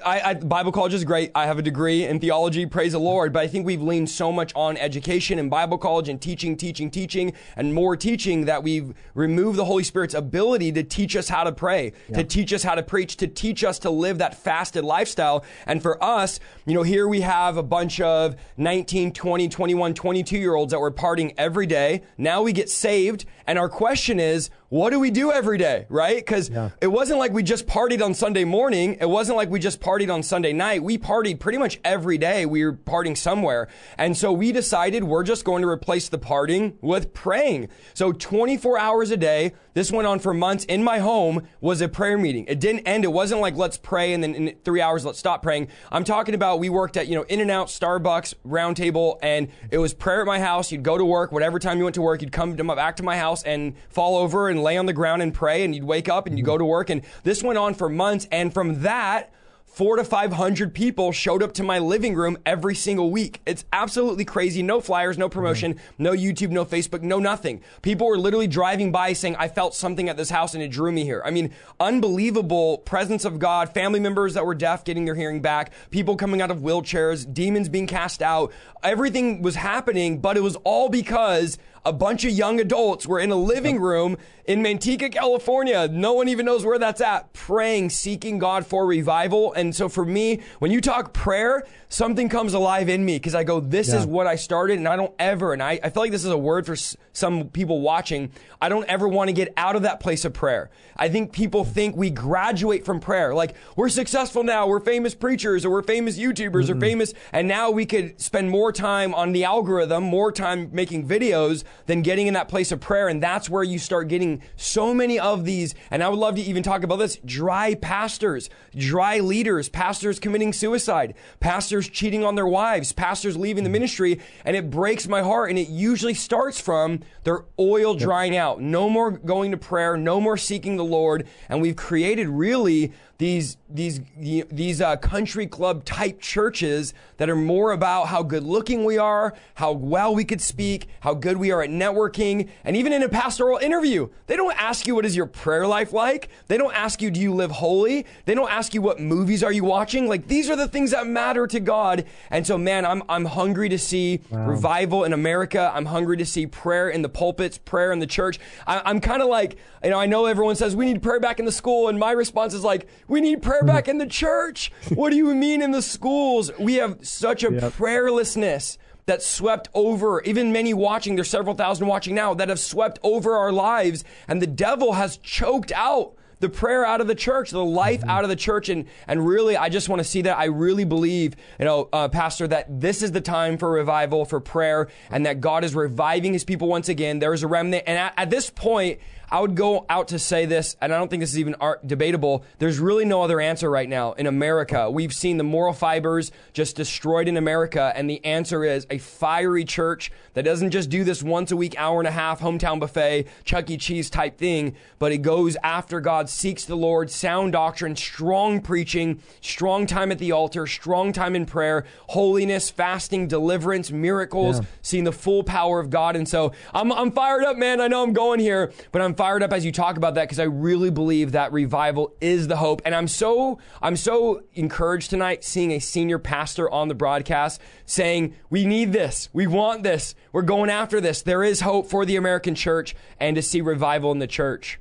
I, 0.04 0.21
I, 0.21 0.35
Bible 0.35 0.73
college 0.73 0.92
is 0.92 1.04
great. 1.04 1.30
I 1.35 1.47
have 1.47 1.59
a 1.59 1.62
degree 1.62 2.04
in 2.04 2.21
theology, 2.21 2.66
praise 2.66 2.92
the 2.92 2.99
Lord. 2.99 3.33
But 3.33 3.40
I 3.40 3.47
think 3.47 3.64
we've 3.64 3.80
leaned 3.80 4.11
so 4.11 4.30
much 4.30 4.52
on 4.54 4.76
education 4.76 5.38
and 5.38 5.50
Bible 5.50 5.78
college 5.78 6.09
and 6.09 6.21
teaching, 6.21 6.56
teaching, 6.56 6.90
teaching, 6.90 7.33
and 7.56 7.73
more 7.73 7.97
teaching 7.97 8.44
that 8.44 8.62
we've 8.62 8.92
removed 9.14 9.59
the 9.59 9.64
Holy 9.64 9.85
Spirit's 9.85 10.14
ability 10.14 10.73
to 10.73 10.83
teach 10.83 11.16
us 11.16 11.28
how 11.28 11.44
to 11.44 11.52
pray, 11.52 11.92
to 12.12 12.25
teach 12.25 12.52
us 12.52 12.62
how 12.62 12.75
to 12.75 12.83
preach, 12.83 13.16
to 13.18 13.26
teach 13.26 13.64
us 13.64 13.78
to 13.80 13.90
live 13.90 14.18
that 14.18 14.35
fasted 14.35 14.85
lifestyle. 14.85 15.44
And 15.66 15.80
for 15.80 16.02
us, 16.02 16.40
you 16.66 16.75
know, 16.75 16.83
here 16.83 17.09
we 17.09 17.23
have 17.23 17.56
a 17.56 17.62
bunch 17.62 18.00
of 18.00 18.37
19, 18.56 19.12
20, 19.12 19.49
21, 19.49 19.94
22 19.94 20.38
year 20.38 20.54
olds 20.54 20.73
that 20.73 20.80
were 20.80 20.90
partying 20.90 21.35
every 21.38 21.66
day. 21.66 22.02
Now 22.18 22.42
we 22.42 22.52
get 22.52 22.68
saved. 22.68 23.25
And 23.47 23.59
our 23.59 23.68
question 23.68 24.21
is, 24.21 24.50
what 24.75 24.90
do 24.90 24.99
we 24.99 25.12
do 25.12 25.31
every 25.31 25.57
day, 25.57 25.87
right? 25.88 26.16
Because 26.16 26.50
Yeah. 26.50 26.71
it 26.81 26.88
wasn't 26.88 27.21
like 27.21 27.33
we 27.33 27.45
just 27.45 27.64
partied 27.69 28.02
on 28.04 28.12
Sunday 28.12 28.43
morning. 28.43 28.97
It 29.00 29.09
wasn't 29.09 29.37
like 29.37 29.49
we 29.49 29.61
just 29.61 29.81
partied 29.81 30.12
on 30.12 30.25
Sunday 30.25 30.52
night. 30.52 30.83
We 30.83 30.99
partied 30.99 31.38
pretty 31.38 31.59
much 31.59 31.78
every 31.85 32.19
day. 32.19 32.45
We 32.45 32.64
were 32.64 32.73
partying 32.73 33.16
somewhere. 33.16 33.69
And 33.97 34.16
so 34.16 34.33
we 34.33 34.50
decided 34.50 35.04
we're 35.04 35.23
just 35.23 35.45
going 35.45 35.62
to 35.62 35.69
replace 35.69 36.09
the 36.09 36.19
partying 36.19 36.73
with 36.81 37.14
praying. 37.14 37.69
So 37.95 38.11
24 38.11 38.76
hours 38.76 39.12
a 39.12 39.16
day, 39.16 39.52
this 39.75 39.93
went 39.93 40.07
on 40.07 40.19
for 40.19 40.33
months 40.33 40.64
in 40.64 40.83
my 40.83 40.99
home, 40.99 41.47
was 41.61 41.81
a 41.81 41.88
prayer 41.88 42.16
meeting. 42.16 42.47
It 42.49 42.61
didn't 42.61 42.87
end. 42.87 43.04
It 43.04 43.12
wasn't 43.12 43.40
like 43.40 43.57
let's 43.57 43.76
pray 43.76 44.12
and 44.12 44.23
then 44.23 44.35
in 44.35 44.57
three 44.64 44.81
hours 44.81 45.04
let's 45.04 45.19
stop 45.19 45.43
praying. 45.43 45.69
I'm 45.93 46.04
talking 46.04 46.35
about 46.35 46.61
we 46.61 46.69
worked 46.71 46.97
at, 46.97 47.09
you 47.09 47.14
know, 47.16 47.25
In-N-Out, 47.25 47.66
Starbucks, 47.66 48.35
Round 48.45 48.76
Table, 48.76 49.19
and 49.23 49.49
it 49.71 49.78
was 49.78 49.93
prayer 49.93 50.21
at 50.21 50.26
my 50.26 50.38
house. 50.38 50.73
You'd 50.73 50.83
go 50.83 50.97
to 50.97 51.04
work, 51.04 51.33
whatever 51.33 51.59
time 51.59 51.78
you 51.78 51.85
went 51.85 51.95
to 51.97 52.02
work, 52.02 52.23
you'd 52.23 52.33
come 52.33 52.57
to 52.57 52.64
my, 52.64 52.75
back 52.75 52.97
to 52.97 53.02
my 53.02 53.19
house 53.19 53.43
and 53.43 53.75
fall 53.88 54.16
over 54.16 54.49
and 54.49 54.62
lay 54.62 54.76
on 54.76 54.87
the 54.87 54.93
ground 54.93 55.23
and 55.23 55.35
pray, 55.35 55.64
and 55.64 55.75
you'd 55.75 55.85
wake 55.85 56.09
up 56.09 56.26
and 56.26 56.38
you 56.38 56.45
go 56.45 56.57
to 56.57 56.64
work. 56.64 56.88
And 56.88 57.02
this 57.25 57.43
went 57.43 57.59
on 57.59 57.75
for 57.75 57.88
months. 57.88 58.28
And 58.31 58.54
from 58.54 58.83
that, 58.83 59.33
four 59.75 59.97
to 59.97 60.04
500 60.04 60.73
people 60.73 61.11
showed 61.11 61.43
up 61.43 61.52
to 61.52 61.64
my 61.64 61.81
living 61.81 62.14
room 62.14 62.38
every 62.47 62.76
single 62.76 63.11
week. 63.11 63.40
It's 63.45 63.64
absolutely 63.73 64.25
crazy. 64.25 64.62
No 64.62 64.81
flyers, 64.81 65.19
no 65.19 65.28
promotion, 65.28 65.81
no 65.99 66.12
YouTube, 66.12 66.50
no 66.50 66.64
Facebook, 66.64 67.02
no 67.02 67.19
nothing. 67.19 67.61
People 67.83 68.07
were 68.07 68.16
literally 68.16 68.47
driving 68.47 68.93
by 68.93 69.12
saying, 69.14 69.35
I 69.35 69.49
felt 69.49 69.75
something 69.75 70.09
at 70.09 70.16
this 70.16 70.31
house 70.31 70.54
and 70.54 70.62
it 70.62 70.71
drew 70.71 70.93
me 70.93 71.02
here. 71.02 71.23
I 71.25 71.33
mean, 71.33 71.50
unbelievable 71.81 72.78
presence 72.78 73.25
of 73.25 73.40
God, 73.40 73.75
family 73.75 73.99
members 73.99 74.35
that 74.35 74.47
were 74.47 74.54
deaf 74.54 74.85
getting 74.85 75.07
their 75.07 75.16
hearing 75.16 75.43
back, 75.43 75.73
people 75.90 76.14
coming 76.16 76.40
out 76.40 76.52
of 76.52 76.59
wheelchairs, 76.59 77.33
demons 77.35 77.69
being 77.69 77.88
cast 77.88 78.23
out. 78.23 78.52
Everything 78.85 79.43
was 79.43 79.57
happening, 79.57 80.21
but 80.21 80.37
it 80.37 80.43
was 80.43 80.54
all 80.62 80.88
because 80.88 81.59
a 81.84 81.92
bunch 81.92 82.24
of 82.24 82.30
young 82.30 82.60
adults 82.60 83.06
were 83.06 83.20
in 83.20 83.30
a 83.30 83.36
living 83.36 83.78
room 83.78 84.16
in 84.46 84.62
Manteca, 84.62 85.12
California. 85.12 85.86
No 85.88 86.14
one 86.14 86.28
even 86.28 86.46
knows 86.46 86.64
where 86.64 86.78
that's 86.78 87.00
at, 87.00 87.32
praying, 87.32 87.90
seeking 87.90 88.38
God 88.38 88.66
for 88.66 88.86
revival. 88.86 89.52
And 89.52 89.74
so 89.74 89.88
for 89.88 90.04
me, 90.04 90.40
when 90.60 90.70
you 90.70 90.80
talk 90.80 91.12
prayer, 91.12 91.66
something 91.94 92.28
comes 92.28 92.54
alive 92.54 92.88
in 92.88 93.04
me 93.04 93.14
because 93.14 93.36
I 93.36 93.44
go, 93.44 93.60
this 93.60 93.88
Yeah. 93.88 94.00
is 94.00 94.06
what 94.06 94.26
I 94.26 94.34
started. 94.34 94.78
And 94.78 94.88
I 94.88 94.96
don't 94.96 95.14
ever, 95.16 95.52
and 95.52 95.62
I, 95.62 95.78
I 95.80 95.90
feel 95.90 96.02
like 96.02 96.10
this 96.10 96.24
is 96.24 96.30
a 96.30 96.36
word 96.36 96.66
for 96.66 96.72
s- 96.72 96.96
some 97.12 97.48
people 97.50 97.80
watching. 97.80 98.32
I 98.60 98.68
don't 98.68 98.88
ever 98.88 99.06
want 99.06 99.28
to 99.28 99.32
get 99.32 99.52
out 99.56 99.76
of 99.76 99.82
that 99.82 100.00
place 100.00 100.24
of 100.24 100.32
prayer. 100.32 100.70
I 100.96 101.08
think 101.08 101.32
people 101.32 101.64
think 101.64 101.94
we 101.94 102.10
graduate 102.10 102.84
from 102.84 102.98
prayer. 102.98 103.32
Like 103.32 103.54
we're 103.76 103.88
successful 103.88 104.42
now, 104.42 104.66
we're 104.66 104.80
famous 104.80 105.14
preachers 105.14 105.64
or 105.64 105.70
we're 105.70 105.84
famous 105.84 106.18
YouTubers 106.18 106.68
or 106.68 106.72
mm-hmm. 106.72 106.80
famous, 106.80 107.14
and 107.32 107.46
now 107.46 107.70
we 107.70 107.86
could 107.86 108.20
spend 108.20 108.50
more 108.50 108.72
time 108.72 109.14
on 109.14 109.30
the 109.30 109.44
algorithm, 109.44 110.02
more 110.02 110.32
time 110.32 110.70
making 110.72 111.06
videos 111.06 111.62
than 111.86 112.02
getting 112.02 112.26
in 112.26 112.34
that 112.34 112.48
place 112.48 112.72
of 112.72 112.80
prayer. 112.80 113.06
And 113.06 113.22
that's 113.22 113.48
where 113.48 113.62
you 113.62 113.78
start 113.78 114.08
getting 114.08 114.42
so 114.56 114.92
many 114.94 115.20
of 115.20 115.44
these. 115.44 115.76
And 115.92 116.02
I 116.02 116.08
would 116.08 116.18
love 116.18 116.34
to 116.34 116.42
even 116.42 116.64
talk 116.64 116.82
about 116.82 116.96
this 116.96 117.18
dry 117.24 117.74
pastors, 117.74 118.50
dry 118.76 119.20
leaders, 119.20 119.68
pastors 119.68 120.18
committing 120.18 120.52
suicide, 120.52 121.14
pastors 121.38 121.83
cheating 121.88 122.24
on 122.24 122.34
their 122.34 122.46
wives, 122.46 122.92
pastors 122.92 123.36
leaving 123.36 123.64
the 123.64 123.68
mm-hmm. 123.68 123.72
ministry. 123.72 124.20
And 124.44 124.56
it 124.56 124.70
breaks 124.70 125.06
my 125.06 125.22
heart. 125.22 125.50
And 125.50 125.58
it 125.58 125.68
usually 125.68 126.14
starts 126.14 126.60
from 126.60 127.00
their 127.24 127.44
oil 127.58 127.94
drying 127.94 128.36
out. 128.36 128.60
No 128.60 128.88
more 128.88 129.10
going 129.10 129.50
to 129.50 129.56
prayer, 129.56 129.96
no 129.96 130.20
more 130.20 130.36
seeking 130.36 130.76
the 130.76 130.84
Lord. 130.84 131.26
And 131.48 131.60
we've 131.60 131.76
created 131.76 132.28
really 132.28 132.92
these 133.18 133.56
these 133.75 134.00
these 134.16 134.81
uh, 134.81 134.97
country 134.97 135.49
club 135.49 135.85
type 135.85 136.21
churches 136.21 136.95
that 137.16 137.28
are 137.28 137.37
more 137.37 137.73
about 137.73 138.07
how 138.07 138.23
good 138.23 138.45
looking 138.45 138.85
we 138.85 138.99
are, 138.99 139.35
how 139.54 139.73
well 139.73 140.14
we 140.14 140.25
could 140.25 140.40
speak, 140.40 140.87
how 141.00 141.12
good 141.12 141.37
we 141.37 141.50
are 141.50 141.61
at 141.61 141.71
networking, 141.71 142.49
and 142.62 142.76
even 142.76 142.93
in 142.93 143.02
a 143.02 143.09
pastoral 143.09 143.59
interview, 143.59 144.09
they 144.28 144.37
don't 144.37 144.57
ask 144.57 144.87
you 144.87 144.95
what 144.95 145.04
is 145.04 145.16
your 145.16 145.26
prayer 145.26 145.66
life 145.66 145.93
like. 145.93 146.28
They 146.47 146.57
don't 146.57 146.75
ask 146.75 147.02
you 147.02 147.11
do 147.11 147.21
you 147.21 147.35
live 147.35 147.50
holy. 147.50 148.07
They 148.26 148.35
don't 148.35 148.50
ask 148.50 148.75
you 148.75 148.81
what 148.81 149.00
movies 149.00 149.43
are 149.43 149.52
you 149.52 149.64
watching. 149.64 150.09
Like 150.09 150.28
these 150.28 150.49
are 150.49 150.57
the 150.57 150.69
things 150.69 150.93
that 150.93 151.09
matter 151.09 151.49
to 151.49 151.59
God. 151.59 152.04
And 152.31 152.47
so, 152.47 152.57
man, 152.57 152.87
I'm 152.87 153.02
I'm 153.09 153.25
hungry 153.25 153.69
to 153.71 153.78
see 153.78 154.21
revival 154.31 155.02
in 155.02 155.12
America. 155.12 155.73
I'm 155.75 155.87
hungry 155.87 156.16
to 156.19 156.25
see 156.25 156.47
prayer 156.47 156.88
in 156.88 157.02
the 157.02 157.09
pulpits, 157.09 157.59
prayer 157.59 157.90
in 157.90 157.99
the 157.99 158.07
church. 158.07 158.38
I, 158.69 158.83
I'm 158.85 159.00
kind 159.00 159.21
of 159.21 159.28
like 159.28 159.57
you 159.83 159.90
know 159.90 159.99
I 159.99 160.07
know 160.07 160.26
everyone 160.26 160.54
says 160.54 160.76
we 160.76 160.87
need 160.87 161.02
prayer 161.02 161.19
back 161.19 161.40
in 161.40 161.45
the 161.45 161.52
school, 161.52 161.88
and 161.88 161.99
my 161.99 162.12
response 162.12 162.54
is 162.54 162.62
like 162.62 162.87
we 163.09 163.21
need 163.21 163.43
prayer 163.43 163.63
back 163.66 163.88
in 163.88 163.99
the 163.99 164.06
church. 164.06 164.71
What 164.94 165.11
do 165.11 165.16
you 165.16 165.35
mean 165.35 165.62
in 165.62 165.71
the 165.73 165.83
schools? 165.83 166.50
We 166.59 166.75
have 166.75 166.99
such 167.06 167.42
a 167.44 167.52
Yep. 167.52 167.73
prayerlessness 167.75 168.78
that 169.06 169.23
swept 169.23 169.68
over, 169.75 170.23
even 170.23 170.52
many 170.52 170.73
watching, 170.73 171.14
there's 171.14 171.28
several 171.28 171.54
thousand 171.54 171.87
watching 171.87 172.14
now, 172.14 172.33
that 172.35 172.49
have 172.49 172.59
swept 172.61 172.99
over 173.02 173.37
our 173.37 173.52
lives. 173.52 174.02
And 174.28 174.40
the 174.40 174.47
devil 174.47 174.94
has 174.94 175.18
choked 175.18 175.73
out 175.73 176.14
the 176.40 176.49
prayer 176.49 176.85
out 176.85 177.00
of 177.00 177.06
the 177.06 177.14
church, 177.14 177.50
the 177.50 177.64
life 177.64 178.00
Mm-hmm. 178.00 178.11
out 178.11 178.25
of 178.25 178.28
the 178.30 178.37
church. 178.37 178.68
And, 178.68 178.87
and 179.06 179.26
really, 179.26 179.56
I 179.56 179.68
just 179.68 179.88
want 179.88 180.00
to 180.00 180.04
see 180.04 180.23
that. 180.23 180.37
I 180.38 180.47
really 180.47 180.85
believe, 180.85 181.37
you 181.59 181.64
know, 181.64 181.88
uh, 181.92 182.09
Pastor, 182.09 182.49
that 182.49 182.80
this 182.80 183.02
is 183.02 183.12
the 183.12 183.21
time 183.21 183.56
for 183.59 183.71
revival, 183.71 184.25
for 184.25 184.40
prayer, 184.40 184.88
and 185.11 185.25
that 185.26 185.40
God 185.40 185.64
is 185.64 185.75
reviving 185.75 186.33
his 186.33 186.44
people 186.44 186.68
once 186.68 186.88
again. 186.88 187.18
There 187.18 187.33
is 187.35 187.42
a 187.42 187.47
remnant. 187.47 187.85
And 187.87 187.99
at, 187.99 188.14
at 188.16 188.30
this 188.30 188.50
point, 188.50 189.00
I 189.31 189.40
would 189.40 189.54
go 189.54 189.85
out 189.88 190.09
to 190.09 190.19
say 190.19 190.47
this, 190.47 190.76
and 190.81 190.93
I 190.95 190.99
don't 190.99 191.09
think 191.09 191.21
this 191.21 191.31
is 191.33 191.38
even 191.38 191.57
debatable. 191.85 192.45
There's 192.59 192.78
really 192.78 193.04
no 193.04 193.23
other 193.23 193.40
answer 193.40 193.71
right 193.71 193.88
now 193.88 194.12
in 194.12 194.26
America. 194.26 194.90
We've 194.90 195.12
seen 195.12 195.37
the 195.38 195.45
moral 195.45 195.73
fibers 195.73 196.31
just 196.52 196.76
destroyed 196.76 197.26
in 197.28 197.37
America, 197.37 197.93
and 197.97 198.09
the 198.09 198.25
answer 198.25 198.64
is 198.64 198.87
a 198.90 198.99
fiery 198.99 199.64
church 199.64 200.12
that 200.35 200.45
doesn't 200.45 200.71
just 200.71 200.90
do 200.90 201.04
this 201.04 201.23
once 201.23 201.50
a 201.52 201.57
week, 201.57 201.75
hour 201.78 202.00
and 202.00 202.09
a 202.09 202.12
half, 202.12 202.40
hometown 202.40 202.78
buffet, 202.81 203.26
Chuck 203.45 203.71
E. 203.71 203.76
Cheese 203.76 204.11
type 204.11 204.38
thing, 204.38 204.75
but 204.99 205.12
it 205.12 205.19
goes 205.19 205.57
after 205.62 206.00
God, 206.00 206.28
seeks 206.28 206.64
the 206.64 206.76
Lord, 206.76 207.11
sound 207.11 207.52
doctrine, 207.52 207.97
strong 207.97 208.61
preaching, 208.61 209.21
strong 209.40 209.87
time 209.87 210.11
at 210.12 210.19
the 210.19 210.33
altar, 210.33 210.66
strong 210.66 211.12
time 211.12 211.35
in 211.35 211.47
prayer, 211.47 211.85
holiness, 212.09 212.71
fasting, 212.71 213.26
deliverance, 213.28 213.90
miracles, 213.90 214.61
Yeah. 214.61 214.66
seeing 214.83 215.04
the 215.04 215.12
full 215.12 215.45
power 215.45 215.81
of 215.81 215.90
God. 215.90 216.16
And 216.16 216.28
so 216.28 216.52
I'm, 216.73 216.93
I'm 216.93 217.11
fired 217.11 217.45
up, 217.45 217.57
man. 217.57 217.81
I 217.81 217.88
know 217.88 218.02
I'm 218.02 218.12
going 218.12 218.40
here, 218.40 218.73
but 218.93 219.00
I'm 219.02 219.13
fired 219.14 219.42
up 219.42 219.52
as 219.52 219.64
you 219.64 219.73
talk 219.73 219.97
about 219.97 220.14
that 220.14 220.25
because 220.25 220.38
I 220.38 220.44
really 220.44 220.90
believe 220.90 221.33
that 221.33 221.52
revival 221.52 222.14
is 222.21 222.49
the 222.49 222.56
hope. 222.56 222.83
And 222.85 222.94
I'm 222.94 223.09
so, 223.09 223.59
I'm 223.80 223.97
so 223.97 224.42
encouraged 224.54 225.11
tonight 225.11 225.44
seeing 225.44 225.73
a 225.73 225.78
senior 225.78 226.18
pastor 226.18 226.71
on 226.71 226.88
the 226.88 226.94
broadcast 226.94 227.61
saying, 227.87 228.35
we 228.50 228.66
need 228.66 228.92
this. 228.92 229.28
We 229.33 229.47
want 229.47 229.83
this. 229.83 230.14
We're 230.33 230.42
going 230.42 230.71
after 230.71 231.00
this. 231.00 231.23
There 231.23 231.42
is 231.42 231.61
hope 231.61 231.88
for 231.88 232.04
the 232.04 232.16
American 232.16 232.54
church 232.54 232.94
and 233.18 233.37
to 233.37 233.42
see 233.42 233.61
revival 233.61 234.12
in 234.12 234.18
the 234.18 234.26
church. 234.26 234.78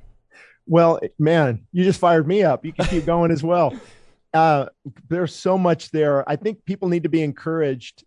Well, 0.66 1.00
man, 1.18 1.66
you 1.72 1.84
just 1.84 2.00
fired 2.00 2.26
me 2.26 2.42
up. 2.42 2.64
You 2.64 2.72
can 2.72 2.86
keep 2.86 3.06
going 3.06 3.30
as 3.30 3.42
well. 3.42 3.72
Uh, 4.34 4.66
there's 5.08 5.32
so 5.32 5.56
much 5.56 5.92
there. 5.92 6.28
I 6.28 6.34
think 6.34 6.64
people 6.64 6.88
need 6.88 7.04
to 7.04 7.08
be 7.08 7.22
encouraged. 7.22 8.02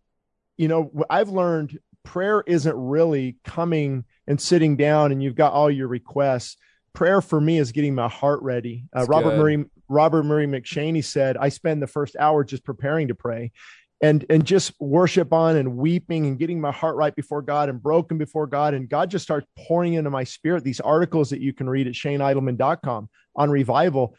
You 0.57 0.67
know, 0.67 0.91
I've 1.09 1.29
learned 1.29 1.79
prayer 2.03 2.43
isn't 2.45 2.75
really 2.75 3.37
coming 3.45 4.03
and 4.27 4.39
sitting 4.39 4.75
down 4.75 5.11
and 5.11 5.21
you've 5.23 5.35
got 5.35 5.53
all 5.53 5.71
your 5.71 5.87
requests. 5.87 6.57
Prayer 6.93 7.21
for 7.21 7.39
me 7.39 7.57
is 7.57 7.71
getting 7.71 7.95
my 7.95 8.09
heart 8.09 8.41
ready. 8.41 8.85
Uh, 8.95 9.05
Robert 9.05 9.31
good. 9.31 9.39
Murray 9.39 9.65
Robert 9.87 10.23
Murray 10.23 10.47
McCheyne 10.47 11.03
said, 11.03 11.37
"I 11.37 11.49
spend 11.49 11.81
the 11.81 11.87
first 11.87 12.15
hour 12.19 12.43
just 12.43 12.63
preparing 12.63 13.07
to 13.09 13.15
pray." 13.15 13.51
And, 13.99 14.23
and 14.29 14.45
just 14.45 14.73
worship 14.79 15.33
on 15.33 15.55
and 15.55 15.75
weeping 15.75 16.27
and 16.27 16.37
getting 16.37 16.61
my 16.61 16.71
heart 16.71 16.97
right 16.97 17.15
before 17.15 17.41
God 17.41 17.67
and 17.67 17.81
broken 17.81 18.19
before 18.19 18.45
God. 18.45 18.75
And 18.75 18.87
God 18.87 19.09
just 19.09 19.23
starts 19.23 19.47
pouring 19.57 19.95
into 19.95 20.11
my 20.11 20.23
spirit 20.23 20.63
these 20.63 20.79
articles 20.79 21.31
that 21.31 21.41
you 21.41 21.51
can 21.51 21.67
read 21.67 21.87
at 21.87 21.93
shaneidleman.com 21.93 23.09
on 23.35 23.49
revival. 23.49 24.15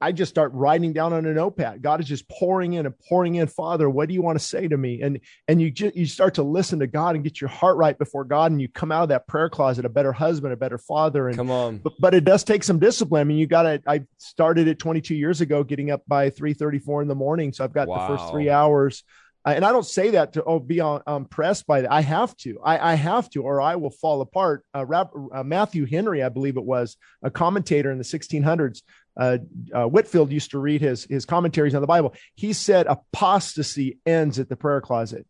I 0.00 0.12
just 0.12 0.30
start 0.30 0.52
writing 0.54 0.92
down 0.92 1.12
on 1.12 1.26
a 1.26 1.32
notepad. 1.32 1.82
God 1.82 2.00
is 2.00 2.06
just 2.06 2.28
pouring 2.28 2.74
in 2.74 2.86
and 2.86 2.94
pouring 3.08 3.36
in. 3.36 3.46
Father, 3.46 3.88
what 3.90 4.08
do 4.08 4.14
you 4.14 4.22
want 4.22 4.38
to 4.38 4.44
say 4.44 4.68
to 4.68 4.76
me? 4.76 5.02
And 5.02 5.20
and 5.46 5.60
you 5.60 5.70
just 5.70 5.96
you 5.96 6.06
start 6.06 6.34
to 6.34 6.42
listen 6.42 6.78
to 6.80 6.86
God 6.86 7.14
and 7.14 7.24
get 7.24 7.40
your 7.40 7.48
heart 7.48 7.76
right 7.76 7.98
before 7.98 8.24
God, 8.24 8.52
and 8.52 8.60
you 8.60 8.68
come 8.68 8.92
out 8.92 9.04
of 9.04 9.08
that 9.10 9.26
prayer 9.26 9.48
closet 9.48 9.84
a 9.84 9.88
better 9.88 10.12
husband, 10.12 10.52
a 10.52 10.56
better 10.56 10.78
father. 10.78 11.28
And 11.28 11.36
Come 11.36 11.50
on. 11.50 11.78
but, 11.78 11.92
but 11.98 12.14
it 12.14 12.24
does 12.24 12.44
take 12.44 12.62
some 12.64 12.78
discipline. 12.78 13.20
I 13.20 13.24
mean, 13.24 13.38
you 13.38 13.46
got 13.46 13.62
to. 13.62 13.82
I 13.86 14.02
started 14.18 14.68
it 14.68 14.78
22 14.78 15.14
years 15.14 15.40
ago, 15.40 15.64
getting 15.64 15.90
up 15.90 16.02
by 16.06 16.30
3:34 16.30 17.02
in 17.02 17.08
the 17.08 17.14
morning, 17.14 17.52
so 17.52 17.64
I've 17.64 17.72
got 17.72 17.86
the 17.86 18.06
first 18.06 18.30
three 18.30 18.50
hours. 18.50 19.04
Uh, 19.48 19.52
and 19.52 19.64
I 19.64 19.72
don't 19.72 19.86
say 19.86 20.10
that 20.10 20.34
to 20.34 20.44
oh 20.44 20.58
be 20.58 20.80
on, 20.80 21.02
impressed 21.06 21.66
by 21.66 21.80
that. 21.82 21.92
I 21.92 22.02
have 22.02 22.36
to. 22.38 22.60
I, 22.62 22.92
I 22.92 22.94
have 22.94 23.30
to, 23.30 23.42
or 23.42 23.60
I 23.60 23.76
will 23.76 23.90
fall 23.90 24.20
apart. 24.20 24.64
Uh, 24.74 24.84
uh, 24.90 25.42
Matthew 25.42 25.86
Henry, 25.86 26.22
I 26.22 26.28
believe 26.28 26.56
it 26.56 26.64
was 26.64 26.96
a 27.22 27.30
commentator 27.30 27.90
in 27.90 27.98
the 27.98 28.04
1600s. 28.04 28.82
Uh, 29.18 29.38
uh, 29.74 29.86
Whitefield 29.86 30.30
used 30.30 30.52
to 30.52 30.58
read 30.58 30.80
his 30.80 31.04
his 31.04 31.24
commentaries 31.24 31.74
on 31.74 31.80
the 31.80 31.86
Bible. 31.86 32.14
He 32.34 32.52
said 32.52 32.86
apostasy 32.86 33.98
ends 34.06 34.38
at 34.38 34.48
the 34.48 34.56
prayer 34.56 34.80
closet, 34.80 35.26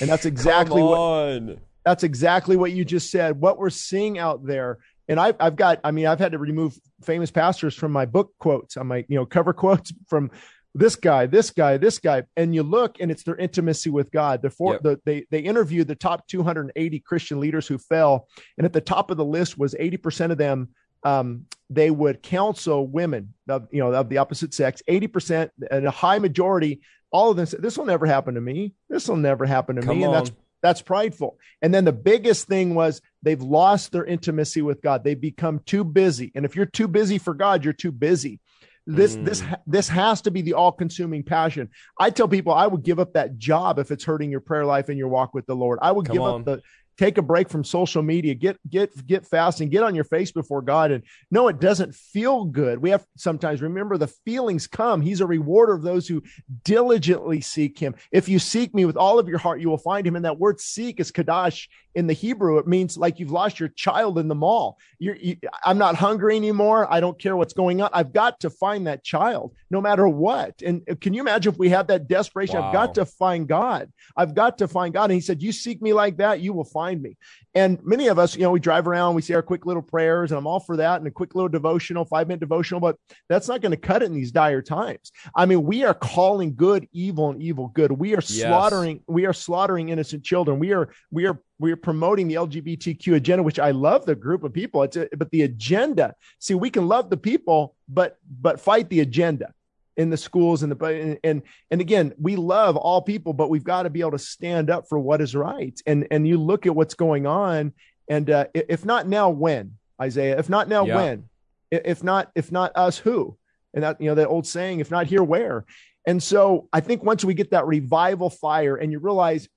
and 0.00 0.10
that's 0.10 0.26
exactly 0.26 0.82
what 0.82 1.58
that's 1.84 2.04
exactly 2.04 2.56
what 2.56 2.72
you 2.72 2.84
just 2.84 3.10
said. 3.10 3.40
What 3.40 3.58
we're 3.58 3.70
seeing 3.70 4.18
out 4.18 4.44
there, 4.44 4.78
and 5.08 5.18
I've 5.18 5.36
I've 5.40 5.56
got. 5.56 5.80
I 5.82 5.90
mean, 5.90 6.06
I've 6.06 6.18
had 6.18 6.32
to 6.32 6.38
remove 6.38 6.78
famous 7.02 7.30
pastors 7.30 7.74
from 7.74 7.90
my 7.90 8.04
book 8.04 8.32
quotes. 8.38 8.76
on 8.76 8.86
my 8.86 9.04
you 9.08 9.16
know 9.16 9.26
cover 9.26 9.52
quotes 9.54 9.92
from 10.08 10.30
this 10.74 10.96
guy, 10.96 11.26
this 11.26 11.50
guy, 11.50 11.76
this 11.76 11.98
guy, 11.98 12.22
and 12.36 12.54
you 12.54 12.62
look, 12.62 12.96
and 13.00 13.10
it's 13.10 13.24
their 13.24 13.36
intimacy 13.36 13.90
with 13.90 14.10
God. 14.10 14.40
The 14.40 14.50
four, 14.50 14.74
Yep. 14.74 14.82
the, 14.82 15.00
they 15.04 15.26
they 15.30 15.40
interviewed 15.40 15.88
the 15.88 15.94
top 15.94 16.26
280 16.28 17.00
Christian 17.00 17.40
leaders 17.40 17.66
who 17.66 17.78
fell, 17.78 18.28
and 18.56 18.64
at 18.64 18.72
the 18.72 18.80
top 18.80 19.10
of 19.10 19.16
the 19.16 19.24
list 19.24 19.58
was 19.58 19.74
80 19.78 19.96
percent 19.98 20.32
of 20.32 20.38
them 20.38 20.68
um, 21.04 21.46
they 21.70 21.90
would 21.90 22.22
counsel 22.22 22.86
women 22.86 23.34
of 23.48 23.66
you 23.70 23.80
know 23.80 23.92
of 23.92 24.08
the 24.08 24.18
opposite 24.18 24.54
sex 24.54 24.82
80% 24.88 25.50
and 25.70 25.86
a 25.86 25.90
high 25.90 26.18
majority 26.18 26.80
all 27.10 27.30
of 27.30 27.36
them 27.36 27.46
said 27.46 27.60
this 27.62 27.76
will 27.76 27.84
never 27.84 28.06
happen 28.06 28.34
to 28.34 28.40
me. 28.40 28.72
This 28.88 29.06
will 29.08 29.16
never 29.16 29.44
happen 29.44 29.76
to 29.76 29.82
Come 29.82 29.98
me 29.98 30.04
and 30.04 30.14
that's 30.14 30.32
that's 30.62 30.80
prideful. 30.80 31.38
And 31.60 31.74
then 31.74 31.84
the 31.84 31.92
biggest 31.92 32.46
thing 32.46 32.74
was 32.74 33.02
they've 33.22 33.42
lost 33.42 33.92
their 33.92 34.04
intimacy 34.04 34.62
with 34.62 34.80
god. 34.80 35.04
They've 35.04 35.20
become 35.20 35.60
too 35.66 35.84
busy. 35.84 36.32
And 36.34 36.44
if 36.44 36.56
you're 36.56 36.66
too 36.66 36.88
busy 36.88 37.18
for 37.18 37.34
god 37.34 37.64
you're 37.64 37.72
too 37.74 37.92
busy. 37.92 38.40
This 38.86 39.16
Mm. 39.16 39.24
this 39.26 39.42
this 39.66 39.88
has 39.88 40.22
to 40.22 40.30
be 40.30 40.42
the 40.42 40.54
all-consuming 40.54 41.22
passion. 41.22 41.68
I 42.00 42.10
tell 42.10 42.28
people 42.28 42.52
i 42.52 42.66
would 42.66 42.82
give 42.82 42.98
up 42.98 43.12
that 43.12 43.38
job 43.38 43.78
if 43.78 43.90
it's 43.90 44.04
hurting 44.04 44.30
your 44.30 44.40
prayer 44.40 44.64
life 44.64 44.88
and 44.88 44.98
your 44.98 45.08
walk 45.08 45.34
with 45.34 45.46
the 45.46 45.54
lord. 45.54 45.78
I 45.82 45.92
would 45.92 46.06
Come 46.06 46.14
give 46.14 46.22
on. 46.22 46.40
up 46.40 46.44
the 46.46 46.62
take 46.98 47.18
a 47.18 47.22
break 47.22 47.48
from 47.48 47.64
social 47.64 48.02
media 48.02 48.34
get 48.34 48.58
get 48.68 49.06
get 49.06 49.26
fasting 49.26 49.68
get 49.68 49.82
on 49.82 49.94
your 49.94 50.04
face 50.04 50.30
before 50.30 50.62
god. 50.62 50.90
And 50.90 51.02
no 51.30 51.48
it 51.48 51.60
doesn't 51.60 51.94
feel 51.94 52.44
good. 52.44 52.78
We 52.78 52.90
have 52.90 53.04
sometimes 53.16 53.62
remember 53.62 53.96
the 53.96 54.06
feelings 54.06 54.66
come. 54.66 55.00
He's 55.00 55.20
a 55.20 55.26
rewarder 55.26 55.72
of 55.72 55.82
those 55.82 56.06
who 56.06 56.22
diligently 56.64 57.40
seek 57.40 57.78
him. 57.78 57.94
If 58.10 58.28
you 58.28 58.38
seek 58.38 58.74
me 58.74 58.84
with 58.84 58.96
all 58.96 59.18
of 59.18 59.28
your 59.28 59.38
heart 59.38 59.60
you 59.60 59.68
will 59.68 59.78
find 59.78 60.06
him. 60.06 60.16
And 60.16 60.24
that 60.24 60.38
word 60.38 60.60
seek 60.60 61.00
is 61.00 61.10
kadash 61.10 61.68
in 61.94 62.06
the 62.06 62.12
hebrew. 62.12 62.58
It 62.58 62.66
means 62.66 62.96
like 62.96 63.18
you've 63.18 63.30
lost 63.30 63.60
your 63.60 63.68
child 63.70 64.18
in 64.18 64.28
the 64.28 64.34
mall. 64.34 64.78
You're 64.98 65.16
you, 65.16 65.36
i'm 65.64 65.78
not 65.78 65.94
hungry 65.94 66.36
anymore. 66.36 66.90
I 66.90 67.00
don't 67.00 67.18
care 67.18 67.36
what's 67.36 67.52
going 67.52 67.80
on. 67.82 67.90
I've 67.92 68.12
got 68.12 68.40
to 68.40 68.50
find 68.50 68.86
that 68.86 69.04
child 69.04 69.54
no 69.70 69.80
matter 69.80 70.08
what. 70.08 70.60
And 70.62 70.82
can 71.00 71.14
you 71.14 71.20
imagine 71.20 71.52
if 71.52 71.58
we 71.58 71.68
had 71.68 71.88
that 71.88 72.08
desperation? 72.08 72.56
I've 72.56 72.72
got 72.72 72.94
to 72.94 73.06
find 73.06 73.46
god. 73.48 73.90
I've 74.16 74.34
got 74.34 74.58
to 74.58 74.68
find 74.68 74.92
god. 74.92 75.04
And 75.04 75.14
he 75.14 75.20
said 75.20 75.42
you 75.42 75.52
seek 75.52 75.80
me 75.80 75.92
like 75.92 76.18
that 76.18 76.40
you 76.40 76.52
will 76.52 76.64
find 76.64 76.81
me 76.90 77.16
and 77.54 77.78
many 77.84 78.08
of 78.08 78.18
us, 78.18 78.34
you 78.34 78.42
know, 78.42 78.50
we 78.50 78.60
drive 78.60 78.88
around, 78.88 79.14
we 79.14 79.22
say 79.22 79.34
our 79.34 79.42
quick 79.42 79.66
little 79.66 79.82
prayers, 79.82 80.30
and 80.32 80.38
I'm 80.38 80.46
all 80.46 80.60
for 80.60 80.76
that, 80.78 80.98
and 81.00 81.06
a 81.06 81.10
quick 81.10 81.34
little 81.34 81.48
devotional, 81.48 82.04
five 82.04 82.26
minute 82.26 82.40
devotional, 82.40 82.80
but 82.80 82.96
that's 83.28 83.46
not 83.48 83.60
going 83.60 83.72
to 83.72 83.76
cut 83.76 84.02
it 84.02 84.06
in 84.06 84.14
these 84.14 84.32
dire 84.32 84.62
times. 84.62 85.12
I 85.34 85.46
mean, 85.46 85.62
we 85.62 85.84
are 85.84 85.94
calling 85.94 86.54
good 86.54 86.88
evil 86.92 87.30
and 87.30 87.42
evil 87.42 87.68
good. 87.68 87.92
We 87.92 88.12
are 88.14 88.22
Yes. 88.22 88.40
slaughtering, 88.40 89.00
we 89.06 89.26
are 89.26 89.32
slaughtering 89.32 89.90
innocent 89.90 90.24
children. 90.24 90.58
We 90.58 90.72
are, 90.72 90.88
we 91.10 91.26
are, 91.26 91.38
we 91.58 91.72
are 91.72 91.76
promoting 91.76 92.28
the 92.28 92.34
LGBTQ 92.36 93.14
agenda, 93.14 93.42
which 93.42 93.58
I 93.58 93.70
love 93.70 94.06
the 94.06 94.14
group 94.14 94.42
of 94.44 94.52
people. 94.52 94.82
It's 94.82 94.96
a, 94.96 95.08
but 95.16 95.30
the 95.30 95.42
agenda. 95.42 96.14
See, 96.38 96.54
we 96.54 96.70
can 96.70 96.88
love 96.88 97.10
the 97.10 97.16
people, 97.16 97.76
but 97.88 98.16
but 98.40 98.60
fight 98.60 98.88
the 98.88 99.00
agenda 99.00 99.52
in 99.96 100.10
the 100.10 100.16
schools 100.16 100.62
and 100.62 100.72
the 100.72 100.86
and 100.86 101.18
and, 101.22 101.42
and 101.70 101.80
again 101.80 102.12
we 102.18 102.36
love 102.36 102.76
all 102.76 103.02
people 103.02 103.32
but 103.32 103.50
we've 103.50 103.64
got 103.64 103.82
to 103.82 103.90
be 103.90 104.00
able 104.00 104.12
to 104.12 104.18
stand 104.18 104.70
up 104.70 104.88
for 104.88 104.98
what 104.98 105.20
is 105.20 105.34
right. 105.34 105.78
And 105.86 106.06
and 106.10 106.26
you 106.26 106.38
look 106.38 106.66
at 106.66 106.74
what's 106.74 106.94
going 106.94 107.26
on 107.26 107.72
and 108.08 108.28
uh, 108.30 108.46
if 108.54 108.84
not 108.84 109.06
now 109.06 109.30
when 109.30 109.78
isaiah? 110.00 110.38
If 110.38 110.48
not 110.48 110.68
now 110.68 110.86
Yeah. 110.86 110.96
when? 110.96 111.28
If 111.70 112.02
not 112.02 112.30
if 112.34 112.50
not 112.50 112.72
us 112.74 112.98
who? 112.98 113.36
And 113.74 113.84
that 113.84 114.00
you 114.00 114.08
know 114.08 114.14
that 114.16 114.28
old 114.28 114.46
saying 114.46 114.80
if 114.80 114.90
not 114.90 115.06
here 115.06 115.22
where? 115.22 115.64
And 116.06 116.22
so 116.22 116.68
i 116.72 116.80
think 116.80 117.04
once 117.04 117.24
we 117.24 117.34
get 117.34 117.50
that 117.52 117.66
revival 117.66 118.28
fire 118.30 118.76
and 118.76 118.90
you 118.92 118.98
realize 118.98 119.48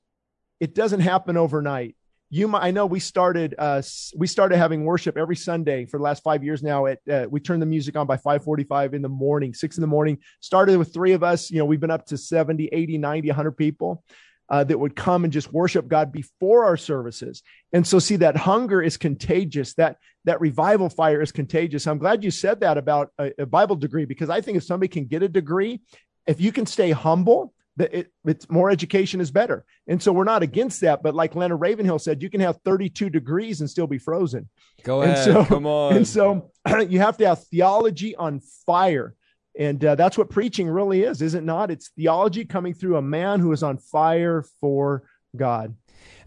it 0.60 0.76
doesn't 0.76 1.02
happen 1.02 1.38
overnight 1.38 1.96
you 2.30 2.48
might 2.48 2.64
i 2.64 2.72
know 2.72 2.86
we 2.86 3.00
started 3.00 3.56
uh 3.58 3.82
we 4.16 4.28
started 4.28 4.58
having 4.58 4.84
worship 4.84 5.18
every 5.18 5.36
sunday 5.36 5.86
for 5.86 5.98
the 5.98 6.04
last 6.04 6.24
five 6.24 6.44
years 6.44 6.64
now 6.64 6.86
at 6.86 7.00
uh, 7.12 7.26
we 7.30 7.40
turn 7.40 7.60
the 7.60 7.66
music 7.66 7.96
on 7.96 8.08
by 8.08 8.18
5.45 8.18 8.94
in 8.94 9.02
the 9.02 9.10
morning 9.10 9.54
6 9.54 9.78
in 9.78 9.82
the 9.82 9.88
morning. 9.88 10.18
Started 10.40 10.78
with 10.78 10.94
three 10.94 11.14
of 11.14 11.24
us 11.24 11.52
you 11.52 11.60
know 11.60 11.66
we've 11.66 11.80
been 11.80 11.92
up 11.92 12.06
to 12.08 12.18
70 12.18 12.70
80 12.72 12.98
90 12.98 13.30
100 13.30 13.52
people 13.52 14.04
uh, 14.50 14.64
that 14.64 14.78
would 14.78 14.96
come 14.96 15.24
and 15.24 15.34
just 15.34 15.52
worship 15.52 15.88
god 15.88 16.12
before 16.12 16.66
our 16.66 16.78
services. 16.78 17.42
And 17.74 17.86
so 17.86 17.98
see 17.98 18.18
that 18.18 18.38
hunger 18.38 18.82
is 18.82 18.96
contagious. 18.96 19.74
That 19.74 19.98
that 20.26 20.40
revival 20.40 20.90
fire 20.90 21.22
is 21.22 21.32
contagious. 21.32 21.88
I'm 21.88 21.98
glad 21.98 22.24
you 22.24 22.32
said 22.32 22.60
that 22.60 22.78
about 22.78 23.10
a, 23.18 23.32
a 23.40 23.46
bible 23.46 23.76
degree 23.76 24.06
because 24.06 24.30
i 24.30 24.42
think 24.42 24.58
if 24.58 24.64
somebody 24.64 24.88
can 24.88 25.06
get 25.06 25.24
a 25.24 25.30
degree 25.30 25.82
if 26.28 26.42
you 26.42 26.52
can 26.52 26.66
stay 26.66 26.92
humble 26.92 27.54
it, 27.78 28.12
it's 28.26 28.50
more 28.50 28.70
education 28.70 29.20
is 29.20 29.32
better 29.32 29.66
and 29.88 30.02
so 30.02 30.14
we're 30.14 30.24
not 30.24 30.42
against 30.44 30.82
that 30.82 31.04
but 31.04 31.14
like 31.14 31.36
leonard 31.36 31.60
ravenhill 31.60 32.00
said 32.00 32.22
you 32.24 32.30
can 32.30 32.40
have 32.42 32.58
32 32.64 33.10
degrees 33.10 33.60
and 33.62 33.70
still 33.70 33.88
be 33.88 33.98
frozen 33.98 34.48
Go 34.84 35.02
And 35.02 35.12
ahead. 35.12 35.24
so- 35.26 35.46
Come 35.46 35.66
on. 35.68 35.96
and 35.98 36.08
so 36.08 36.52
you 36.88 37.00
have 37.00 37.18
to 37.18 37.28
have 37.28 37.44
theology 37.46 38.16
on 38.16 38.40
fire. 38.66 39.16
And 39.58 39.84
uh, 39.86 39.96
that's 39.96 40.18
what 40.18 40.30
preaching 40.30 40.68
really 40.68 41.04
is, 41.04 41.22
is 41.22 41.34
it 41.34 41.44
not? 41.44 41.72
It's 41.72 41.90
theology 41.90 42.44
coming 42.46 42.74
through 42.74 42.98
a 42.98 43.02
man 43.02 43.40
who 43.40 43.52
is 43.54 43.64
on 43.64 43.78
fire 43.78 44.44
for 44.60 45.04
God. 45.36 45.74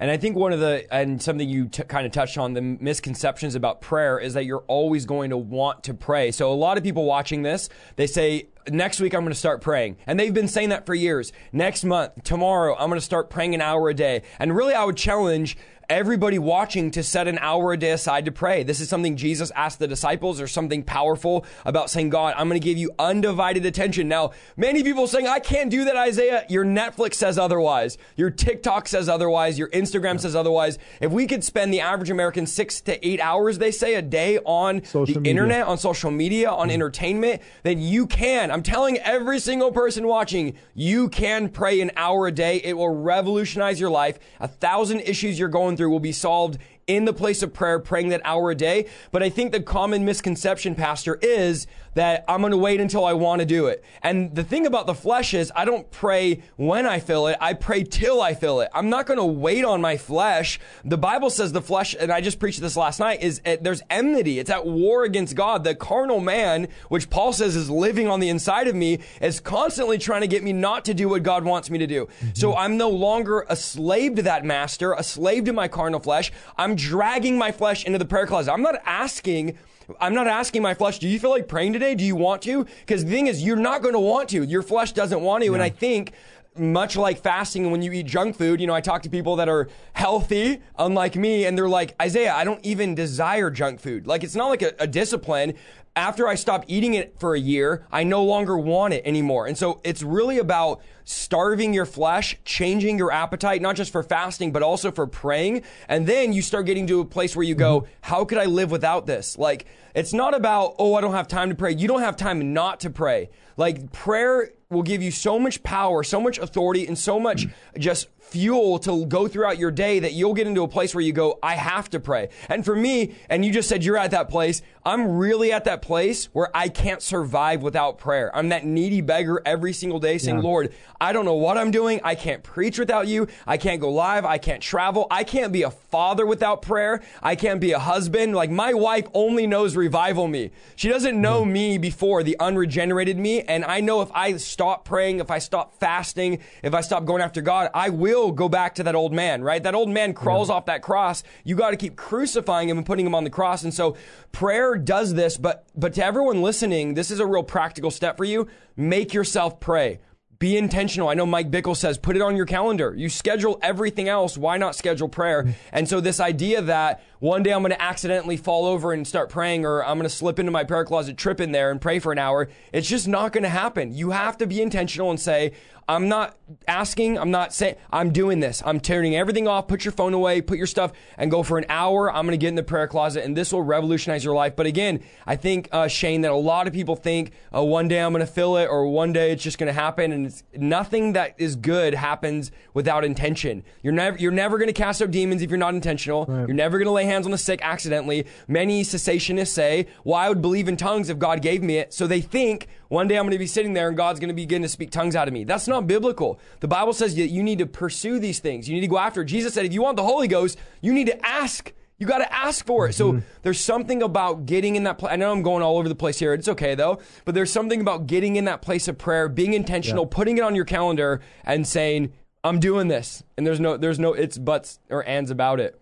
And 0.01 0.11
I 0.11 0.17
think 0.17 0.37
one 0.37 0.53
of 0.53 0.61
the, 0.61 0.87
and 0.95 1.21
something 1.21 1.49
you 1.49 1.69
t- 1.69 1.83
kind 1.83 2.07
of 2.07 2.13
touched 2.13 2.39
on, 2.39 2.55
the 2.55 2.63
misconceptions 2.63 3.55
about 3.55 3.81
prayer 3.81 4.19
is 4.19 4.35
that 4.35 4.45
you're 4.45 4.65
always 4.69 5.07
going 5.07 5.31
to 5.31 5.37
want 5.37 5.85
to 5.85 5.95
pray. 5.95 6.31
So 6.31 6.53
a 6.53 6.55
lot 6.55 6.79
of 6.79 6.85
people 6.85 7.05
watching 7.05 7.43
this, 7.43 7.69
they 7.97 8.07
say, 8.07 8.49
next 8.71 9.01
week 9.01 9.15
I'm 9.15 9.23
going 9.23 9.33
to 9.33 9.39
start 9.39 9.61
praying. 9.61 9.97
And 10.07 10.19
they've 10.19 10.33
been 10.33 10.49
saying 10.49 10.69
that 10.69 10.87
for 10.87 10.95
years. 10.95 11.33
Next 11.53 11.85
month, 11.85 12.23
tomorrow, 12.23 12.77
I'm 12.79 12.89
going 12.89 13.01
to 13.01 13.05
start 13.05 13.31
praying 13.31 13.55
an 13.55 13.61
hour 13.61 13.89
a 13.89 13.95
day. 13.95 14.23
And 14.39 14.55
really, 14.55 14.75
I 14.75 14.85
would 14.85 14.97
challenge 14.97 15.57
everybody 15.91 16.39
watching 16.39 16.91
to 16.91 17.03
set 17.03 17.27
an 17.29 17.39
hour 17.41 17.73
a 17.73 17.77
day 17.77 17.93
aside 17.93 18.25
to 18.27 18.33
pray. 18.33 18.63
This 18.63 18.81
is 18.81 18.89
something 18.89 19.17
Jesus 19.17 19.51
asked 19.57 19.79
the 19.79 19.89
disciples. 19.89 20.41
or 20.41 20.47
something 20.47 20.83
powerful 20.83 21.45
about 21.65 21.89
saying, 21.91 22.11
God, 22.11 22.35
I'm 22.37 22.49
going 22.49 22.61
to 22.61 22.65
give 22.65 22.77
you 22.77 22.91
undivided 22.99 23.65
attention. 23.65 24.09
Now, 24.09 24.33
many 24.57 24.83
people 24.83 25.07
saying, 25.07 25.27
I 25.27 25.39
can't 25.39 25.71
do 25.71 25.85
that, 25.87 25.97
Isaiah. 25.97 26.45
Your 26.49 26.65
Netflix 26.65 27.15
says 27.15 27.39
otherwise. 27.39 27.97
Your 28.17 28.31
TikTok 28.31 28.89
says 28.89 29.09
otherwise. 29.09 29.59
Your 29.59 29.69
Instagram 29.71 30.21
says 30.21 30.37
otherwise. 30.37 30.79
If 31.01 31.11
we 31.13 31.27
could 31.27 31.43
spend 31.45 31.73
the 31.73 31.81
average 31.81 32.11
American 32.11 32.47
six 32.47 32.81
to 32.83 33.07
eight 33.07 33.21
hours, 33.21 33.59
they 33.59 33.71
say, 33.71 33.95
a 33.95 34.03
day 34.03 34.39
on 34.45 34.85
Social 34.85 35.15
the 35.15 35.21
media. 35.21 35.31
internet, 35.31 35.67
on 35.67 35.79
social 35.79 36.11
media, 36.11 36.51
on 36.51 36.71
entertainment, 36.71 37.41
then 37.63 37.81
you 37.81 38.07
can. 38.07 38.51
I'm 38.51 38.63
telling 38.63 38.99
every 38.99 39.39
single 39.39 39.73
person 39.73 40.07
watching, 40.07 40.57
you 40.75 41.09
can 41.09 41.49
pray 41.49 41.81
an 41.81 41.91
hour 41.97 42.27
a 42.27 42.33
day. 42.33 42.59
It 42.63 42.77
will 42.77 42.95
revolutionize 42.95 43.81
your 43.81 43.91
life. 43.91 44.19
A 44.41 44.49
thousand 44.49 45.01
issues 45.01 45.39
you're 45.39 45.49
going 45.49 45.77
through 45.79 45.89
will 45.89 46.01
be 46.01 46.13
solved 46.13 46.59
in 46.89 47.05
the 47.05 47.13
place 47.13 47.43
of 47.43 47.55
prayer, 47.55 47.79
praying 47.79 48.09
that 48.09 48.23
hour 48.25 48.51
a 48.51 48.55
day. 48.55 48.87
But 49.13 49.23
I 49.23 49.29
think 49.29 49.53
the 49.53 49.61
common 49.61 50.05
misconception, 50.05 50.75
Pastor, 50.75 51.19
is 51.23 51.69
that 51.95 52.25
I'm 52.29 52.41
going 52.41 52.53
to 52.53 52.57
wait 52.57 52.81
until 52.81 53.05
I 53.05 53.13
want 53.13 53.41
to 53.41 53.47
do 53.47 53.67
it. 53.67 53.85
And 54.03 54.35
the 54.35 54.45
thing 54.45 54.67
about 54.67 54.87
the 54.87 54.95
flesh 54.95 55.35
is 55.35 55.53
I 55.55 55.65
don't 55.65 55.91
pray 55.91 56.43
when 56.57 56.87
I 56.87 56.99
feel 56.99 57.27
it. 57.27 57.37
I 57.41 57.55
pray 57.55 57.85
till 57.85 58.23
I 58.23 58.35
feel 58.35 58.61
it. 58.61 58.71
I'm 58.73 58.89
not 58.89 59.07
going 59.07 59.19
to 59.19 59.25
wait 59.25 59.65
on 59.65 59.81
my 59.81 59.97
flesh. 59.97 60.59
The 60.85 60.99
Bible 60.99 61.29
says 61.29 61.53
the 61.53 61.61
flesh, 61.61 61.95
and 61.99 62.11
I 62.11 62.21
just 62.21 62.39
preached 62.39 62.61
this 62.61 62.77
last 62.77 63.01
night, 63.01 63.23
is 63.23 63.41
uh, 63.45 63.57
there's 63.61 63.83
enmity. 63.91 64.39
It's 64.39 64.51
at 64.51 64.67
war 64.67 65.05
against 65.05 65.35
God. 65.35 65.65
The 65.65 65.75
carnal 65.75 66.21
man, 66.21 66.69
which 66.89 67.11
Paul 67.11 67.33
says 67.33 67.55
is 67.55 67.69
living 67.69 68.09
on 68.09 68.21
the 68.21 68.29
inside 68.29 68.69
of 68.69 68.75
me, 68.75 69.01
is 69.21 69.41
constantly 69.41 69.99
trying 69.99 70.23
to 70.23 70.29
get 70.29 70.43
me 70.43 70.53
not 70.55 70.87
to 70.87 70.95
do 70.95 71.11
what 71.11 71.23
God 71.23 71.45
wants 71.45 71.69
me 71.69 71.79
to 71.79 71.87
do. 71.87 72.09
So 72.33 72.57
I'm 72.57 72.79
no 72.79 72.89
longer 72.89 73.45
a 73.49 73.57
slave 73.57 74.15
to 74.17 74.23
that 74.23 74.45
master, 74.45 74.95
a 74.95 75.03
slave 75.03 75.45
to 75.45 75.53
my 75.53 75.69
carnal 75.69 76.01
flesh. 76.01 76.33
I'm 76.57 76.78
dragging 76.79 77.37
my 77.37 77.53
flesh 77.53 77.85
into 77.85 77.99
the 77.99 78.05
prayer 78.07 78.27
closet. 78.27 78.53
I'm 78.53 78.63
not 78.63 78.77
asking 78.87 79.59
I'm 80.01 80.13
not 80.13 80.27
asking 80.27 80.61
my 80.61 80.75
flesh, 80.75 80.99
do 80.99 81.09
you 81.09 81.19
feel 81.19 81.31
like 81.31 81.49
praying 81.49 81.73
today? 81.73 81.95
Do 81.95 82.05
you 82.05 82.15
want 82.15 82.43
to? 82.43 82.67
Because 82.81 83.07
the 83.07 83.11
thing 83.11 83.27
is, 83.27 83.43
you're 83.43 83.57
not 83.57 83.81
going 83.81 83.95
to 83.95 84.01
want 84.01 84.29
to. 84.31 84.43
Your 84.43 84.61
flesh 84.61 84.93
doesn't 84.93 85.23
want 85.23 85.45
to. 85.45 85.55
And 85.55 85.63
I 85.63 85.71
think 85.71 86.13
much 86.59 86.97
like 86.97 87.23
fasting 87.23 87.71
when 87.71 87.83
you 87.83 87.93
eat 87.93 88.07
junk 88.07 88.37
food, 88.37 88.61
you 88.61 88.67
know, 88.67 88.75
I 88.75 88.81
talk 88.81 89.03
to 89.03 89.11
people 89.11 89.37
that 89.37 89.49
are 89.49 89.69
healthy, 89.93 90.61
unlike 90.79 91.17
me, 91.17 91.47
and 91.47 91.57
they're 91.57 91.69
like, 91.69 91.95
Isaiah, 92.03 92.35
I 92.35 92.45
don't 92.45 92.65
even 92.65 92.95
desire 92.95 93.51
junk 93.51 93.81
food. 93.81 94.07
Like, 94.07 94.25
it's 94.25 94.35
not 94.35 94.49
like 94.49 94.63
a, 94.63 94.75
a 94.79 94.87
discipline. 94.87 95.55
After 95.99 96.29
I 96.29 96.37
stopped 96.37 96.67
eating 96.71 96.95
it 96.95 97.19
for 97.19 97.35
a 97.35 97.41
year, 97.41 97.85
I 97.91 98.05
no 98.05 98.23
longer 98.23 98.57
want 98.57 98.95
it 98.95 99.05
anymore. 99.05 99.49
And 99.49 99.59
so 99.59 99.81
it's 99.83 100.01
really 100.01 100.39
about 100.39 100.81
starving 101.03 101.75
your 101.75 101.87
flesh, 101.87 102.39
changing 102.45 102.99
your 102.99 103.11
appetite, 103.11 103.61
not 103.61 103.75
just 103.75 103.91
for 103.91 104.05
fasting, 104.05 104.53
but 104.53 104.63
also 104.63 104.93
for 104.93 105.09
praying. 105.09 105.65
And 105.89 106.07
then 106.07 106.33
you 106.33 106.41
start 106.41 106.67
getting 106.67 106.87
to 106.87 107.01
a 107.01 107.05
place 107.05 107.35
where 107.35 107.43
you 107.43 107.57
go, 107.57 107.81
mm-hmm. 107.81 107.91
how 108.03 108.25
could 108.25 108.39
I 108.39 108.45
live 108.45 108.71
without 108.71 109.07
this? 109.07 109.37
Like, 109.37 109.67
it's 109.93 110.13
not 110.13 110.35
about, 110.35 110.77
oh, 110.79 110.95
I 110.95 111.01
don't 111.01 111.15
have 111.15 111.27
time 111.27 111.49
to 111.49 111.57
pray. 111.57 111.73
You 111.73 111.89
don't 111.89 112.03
have 112.03 112.17
time 112.17 112.53
not 112.53 112.79
to 112.81 112.91
pray. 112.91 113.31
Like, 113.57 113.91
prayer 113.91 114.53
will 114.71 114.83
give 114.83 115.03
you 115.03 115.11
so 115.11 115.39
much 115.39 115.63
power, 115.63 116.03
so 116.03 116.21
much 116.21 116.37
authority, 116.37 116.87
and 116.87 116.99
so 116.99 117.19
much 117.19 117.47
just 117.79 118.09
fuel 118.21 118.79
to 118.79 119.07
go 119.07 119.27
throughout 119.27 119.59
your 119.59 119.71
day 119.71 120.01
that 120.01 120.13
you'll 120.13 120.35
get 120.35 120.47
into 120.47 120.63
a 120.63 120.69
place 120.69 120.95
where 120.95 121.03
you 121.03 121.13
go, 121.13 121.39
I 121.43 121.55
have 121.55 121.89
to 121.91 122.01
pray. 122.01 122.29
And 122.49 122.65
for 122.65 122.77
me, 122.77 123.15
and 123.31 123.45
you 123.45 123.53
just 123.53 123.69
said 123.69 123.83
you're 123.83 123.97
at 123.97 124.11
that 124.11 124.29
place, 124.29 124.61
I'm 124.85 125.17
really 125.17 125.53
at 125.53 125.65
that 125.65 125.83
place 125.83 126.27
where 126.33 126.51
I 126.55 126.69
can't 126.69 127.03
survive 127.03 127.63
without 127.63 127.99
prayer. 127.99 128.35
I'm 128.35 128.51
that 128.51 128.65
needy 128.65 129.01
beggar 129.01 129.43
every 129.45 129.73
single 129.73 129.99
day 129.99 130.19
saying, 130.19 130.41
Lord, 130.41 130.73
I 131.01 131.13
don't 131.13 131.25
know 131.25 131.35
what 131.35 131.59
I'm 131.59 131.71
doing. 131.71 132.01
I 132.05 132.15
can't 132.15 132.43
preach 132.43 132.79
without 132.79 133.07
you. 133.07 133.29
I 133.47 133.59
can't 133.59 133.81
go 133.81 133.91
live. 133.91 134.25
I 134.25 134.39
can't 134.39 134.63
travel. 134.63 135.07
I 135.11 135.25
can't 135.25 135.53
be 135.53 135.63
a 135.63 135.71
father 135.71 136.25
without 136.25 136.63
prayer. 136.63 137.03
I 137.23 137.35
can't 137.35 137.61
be 137.61 137.73
a 137.73 137.79
husband. 137.79 138.35
Like 138.35 138.51
my 138.51 138.73
wife 138.73 139.07
only 139.13 139.47
knows 139.47 139.77
revival 139.77 140.27
me. 140.27 140.53
She 140.77 140.89
doesn't 140.89 141.21
know 141.21 141.45
hmm. 141.45 141.53
me 141.53 141.79
before 141.79 142.23
the 142.23 142.37
unregenerated 142.41 143.19
me. 143.19 143.43
And 143.43 143.65
I 143.65 143.81
know 143.81 144.01
if 144.01 144.11
I 144.15 144.37
stop 144.59 144.85
praying, 144.85 145.21
if 145.21 145.31
I 145.31 145.39
stop 145.39 145.79
fasting, 145.79 146.41
if 146.65 146.75
I 146.75 146.81
stop 146.81 147.05
going 147.05 147.23
after 147.23 147.41
God, 147.41 147.71
I 147.75 147.91
will 147.91 148.33
go 148.33 148.49
back 148.49 148.75
to 148.75 148.83
that 148.83 148.97
old 148.97 149.13
man, 149.13 149.41
right? 149.41 149.63
That 149.63 149.77
old 149.77 149.89
man 149.89 150.15
crawls 150.15 150.51
off 150.51 150.67
that 150.67 150.83
cross. 150.83 151.23
You 151.45 151.55
got 151.55 151.71
to 151.71 151.77
keep 151.77 151.95
crucifying 151.95 152.69
him 152.69 152.77
and 152.77 152.85
putting 152.85 153.07
him 153.07 153.15
on 153.15 153.23
the 153.23 153.31
cross. 153.31 153.63
And 153.63 153.73
so 153.73 153.97
prayer 154.33 154.75
does 154.75 155.15
this, 155.15 155.37
but, 155.37 155.69
but 155.77 155.93
to 155.95 156.05
everyone 156.05 156.43
listening, 156.43 156.95
this 156.95 157.13
is 157.13 157.21
a 157.21 157.27
real 157.27 157.45
practical 157.45 157.93
step 157.93 158.17
for 158.17 158.25
you. 158.25 158.49
Make 158.77 159.15
yourself 159.15 159.61
pray. 159.61 160.01
Be 160.39 160.57
intentional. 160.57 161.09
I 161.09 161.15
know 161.15 161.27
Mike 161.27 161.51
Bickle 161.51 161.77
says 161.77 161.99
put 161.99 162.15
it 162.15 162.23
on 162.23 162.37
your 162.37 162.47
calendar. 162.47 162.95
You 162.97 163.09
schedule 163.09 163.59
everything 163.61 164.09
else. 164.09 164.39
Why 164.39 164.57
not 164.57 164.77
schedule 164.77 165.09
prayer? 165.09 165.55
And 165.73 165.89
so 165.89 166.01
this 166.01 166.21
idea 166.21 166.63
that 166.63 167.03
one 167.19 167.43
day 167.43 167.53
I'm 167.53 167.63
going 167.63 167.73
to 167.73 167.83
accidentally 167.83 168.37
fall 168.37 168.65
over 168.67 168.93
and 168.93 169.05
start 169.05 169.31
praying 169.31 169.67
or 169.67 169.85
I'm 169.85 169.99
going 169.99 170.09
to 170.09 170.15
slip 170.15 170.39
into 170.39 170.53
my 170.53 170.63
prayer 170.63 170.85
closet, 170.85 171.17
trip 171.17 171.41
in 171.41 171.51
there 171.51 171.73
and 171.73 171.81
pray 171.81 171.99
for 171.99 172.13
an 172.13 172.19
hour, 172.19 172.49
it's 172.73 172.89
just 172.89 173.09
not 173.09 173.33
going 173.33 173.43
to 173.43 173.49
happen. 173.49 173.93
You 173.93 174.11
have 174.11 174.39
to 174.39 174.47
be 174.47 174.63
intentional 174.63 175.11
and 175.11 175.19
say, 175.19 175.55
I'm 175.89 176.09
not 176.09 176.37
asking, 176.67 177.19
I'm 177.19 177.31
not 177.31 177.55
saying, 177.55 177.77
I'm 177.91 178.13
doing 178.13 178.41
this. 178.41 178.63
I'm 178.65 178.79
turning 178.79 179.17
everything 179.17 179.49
off. 179.49 179.69
Put 179.69 179.85
your 179.87 179.93
phone 179.93 180.13
away, 180.13 180.43
put 180.43 180.59
your 180.59 180.67
stuff, 180.67 180.93
and 181.17 181.31
go 181.31 181.43
for 181.43 181.57
an 181.57 181.65
hour. 181.71 182.13
I'm 182.13 182.27
going 182.27 182.39
to 182.39 182.41
get 182.41 182.49
in 182.49 182.57
the 182.57 182.63
prayer 182.63 182.87
closet, 182.87 183.25
and 183.25 183.35
this 183.35 183.53
will 183.53 183.63
revolutionize 183.63 184.23
your 184.23 184.35
life. 184.35 184.55
But 184.55 184.67
again, 184.67 185.03
I 185.27 185.37
think, 185.37 185.69
uh, 185.73 185.89
Shane, 185.89 186.21
that 186.23 186.31
a 186.31 186.35
lot 186.35 186.67
of 186.67 186.75
people 186.75 186.95
think, 186.95 187.33
uh, 187.55 187.63
one 187.63 187.89
day 187.89 188.01
I'm 188.01 188.13
going 188.13 188.21
to 188.21 188.31
fill 188.31 188.59
it, 188.59 188.67
or 188.67 188.87
one 188.87 189.15
day 189.15 189.33
it's 189.33 189.43
just 189.43 189.57
going 189.59 189.69
to 189.69 189.73
happen. 189.73 190.13
And 190.13 190.27
it's, 190.27 190.45
nothing 190.55 191.15
that 191.15 191.35
is 191.39 191.57
good 191.57 191.95
happens 191.95 192.51
without 192.75 193.05
intention. 193.05 193.65
You're 193.83 193.95
never, 193.95 194.19
you're 194.19 194.31
never 194.31 194.59
going 194.59 194.69
to 194.69 194.75
cast 194.75 195.01
out 195.01 195.11
demons 195.11 195.41
if 195.41 195.49
you're 195.49 195.59
not 195.59 195.75
intentional. 195.75 196.27
You're 196.29 196.49
never 196.49 196.79
going 196.79 196.87
to 196.87 196.93
lay 196.93 197.05
hands 197.05 197.27
on 197.27 197.33
the 197.33 197.39
sick 197.39 197.61
accidentally. 197.63 198.27
Many 198.47 198.83
cessationists 198.83 199.49
say, 199.49 199.87
well, 200.05 200.17
I 200.17 200.29
would 200.29 200.43
believe 200.43 200.69
in 200.69 200.77
tongues 200.77 201.09
if 201.09 201.19
God 201.19 201.41
gave 201.41 201.63
me 201.63 201.79
it. 201.79 201.95
So 201.95 202.07
they 202.07 202.21
think 202.21 202.69
one 202.89 203.09
day 203.09 203.17
I'm 203.17 203.25
going 203.25 203.33
to 203.33 203.39
be 203.39 203.47
sitting 203.47 203.73
there 203.75 203.89
and 203.89 203.97
God's 203.97 204.21
going 204.21 204.29
to 204.29 204.35
begin 204.35 204.63
to 204.63 204.69
speak 204.69 204.91
tongues 204.91 205.15
out 205.15 205.29
of 205.29 205.35
me. 205.35 205.45
That's 205.45 205.69
not 205.69 205.87
biblical. 205.87 206.41
The 206.61 206.69
Bible 206.69 206.93
says 206.93 207.15
that 207.17 207.29
you 207.29 207.43
need 207.43 207.59
to 207.59 207.67
pursue 207.67 208.19
these 208.19 208.39
things. 208.39 208.69
You 208.69 208.75
need 208.75 208.83
to 208.83 208.87
go 208.87 208.99
after 208.99 209.23
it. 209.23 209.27
Jesus 209.27 209.55
said, 209.55 209.67
if 209.67 209.73
you 209.73 209.83
want 209.83 209.97
the 209.97 210.03
Holy 210.03 210.29
Ghost, 210.29 210.59
you 210.81 210.93
need 210.93 211.07
to 211.07 211.27
ask. 211.27 211.73
You 211.99 212.07
got 212.07 212.19
to 212.19 212.33
ask 212.33 212.65
for 212.65 212.89
it. 212.89 212.93
So 212.93 213.13
mm-hmm. 213.13 213.27
there's 213.43 213.61
something 213.61 214.03
about 214.03 214.47
getting 214.47 214.77
in 214.77 214.85
that 214.85 214.99
place. 214.99 215.13
I 215.13 215.17
know 215.17 215.33
I'm 215.33 215.43
going 215.43 215.63
all 215.63 215.79
over 215.79 215.89
the 215.89 215.97
place 215.97 216.19
here. 216.19 216.33
It's 216.33 216.49
okay 216.49 216.75
though. 216.75 217.01
But 217.25 217.35
there's 217.35 217.53
something 217.53 217.81
about 217.81 218.07
getting 218.07 218.37
in 218.37 218.45
that 218.45 218.63
place 218.63 218.89
of 218.89 218.97
prayer, 218.99 219.29
being 219.29 219.53
intentional, 219.55 220.07
putting 220.07 220.39
it 220.39 220.45
on 220.45 220.55
your 220.55 220.65
calendar 220.65 221.21
and 221.45 221.67
saying, 221.67 222.13
I'm 222.45 222.61
doing 222.61 222.89
this. 222.89 223.25
And 223.37 223.47
there's 223.47 223.61
no, 223.61 223.77
there's 223.77 223.99
no 223.99 224.13
it's 224.13 224.39
buts 224.39 224.79
or 224.89 225.05
ands 225.05 225.31
about 225.31 225.61
it. 225.61 225.79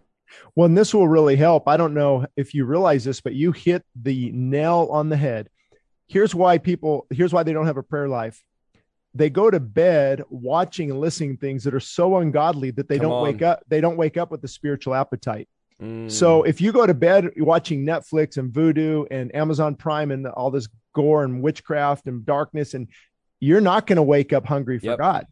Well, 0.54 0.66
and 0.66 0.76
this 0.76 0.94
will 0.94 1.06
really 1.06 1.36
help. 1.36 1.68
I 1.68 1.76
don't 1.76 1.94
know 1.94 2.26
if 2.36 2.54
you 2.54 2.64
realize 2.64 3.04
this, 3.04 3.20
but 3.20 3.34
you 3.34 3.52
hit 3.52 3.84
the 3.94 4.32
nail 4.32 4.88
on 4.90 5.08
the 5.10 5.16
head. 5.16 5.50
Here's 6.08 6.34
why 6.34 6.58
people, 6.58 7.06
here's 7.10 7.32
why 7.32 7.42
they 7.42 7.52
don't 7.52 7.66
have 7.66 7.76
a 7.76 7.82
prayer 7.82 8.08
life. 8.08 8.42
They 9.14 9.30
go 9.30 9.50
to 9.50 9.58
bed 9.60 10.22
watching 10.28 10.90
and 10.90 11.00
listening 11.00 11.36
things 11.38 11.64
that 11.64 11.74
are 11.74 11.80
so 11.80 12.18
ungodly 12.18 12.70
that 12.72 12.88
they 12.88 12.96
Come 12.98 13.04
don't 13.08 13.12
on. 13.18 13.22
wake 13.24 13.42
up. 13.42 13.62
They 13.68 13.80
don't 13.80 13.96
wake 13.96 14.16
up 14.16 14.30
with 14.30 14.42
the 14.42 14.48
spiritual 14.48 14.94
appetite. 14.94 15.48
Mm. 15.82 16.10
So 16.10 16.42
if 16.42 16.60
you 16.60 16.70
go 16.72 16.86
to 16.86 16.94
bed 16.94 17.30
watching 17.38 17.84
Netflix 17.84 18.36
and 18.36 18.52
Vudu 18.52 19.06
and 19.10 19.34
Amazon 19.34 19.74
Prime 19.74 20.10
and 20.10 20.26
all 20.26 20.50
this 20.50 20.68
gore 20.94 21.24
and 21.24 21.42
witchcraft 21.42 22.06
and 22.06 22.24
darkness, 22.26 22.74
and 22.74 22.88
you're 23.40 23.60
not 23.60 23.86
going 23.86 23.96
to 23.96 24.02
wake 24.02 24.32
up 24.32 24.46
hungry 24.46 24.78
for 24.78 24.86
Yep. 24.86 24.98
God. 24.98 25.26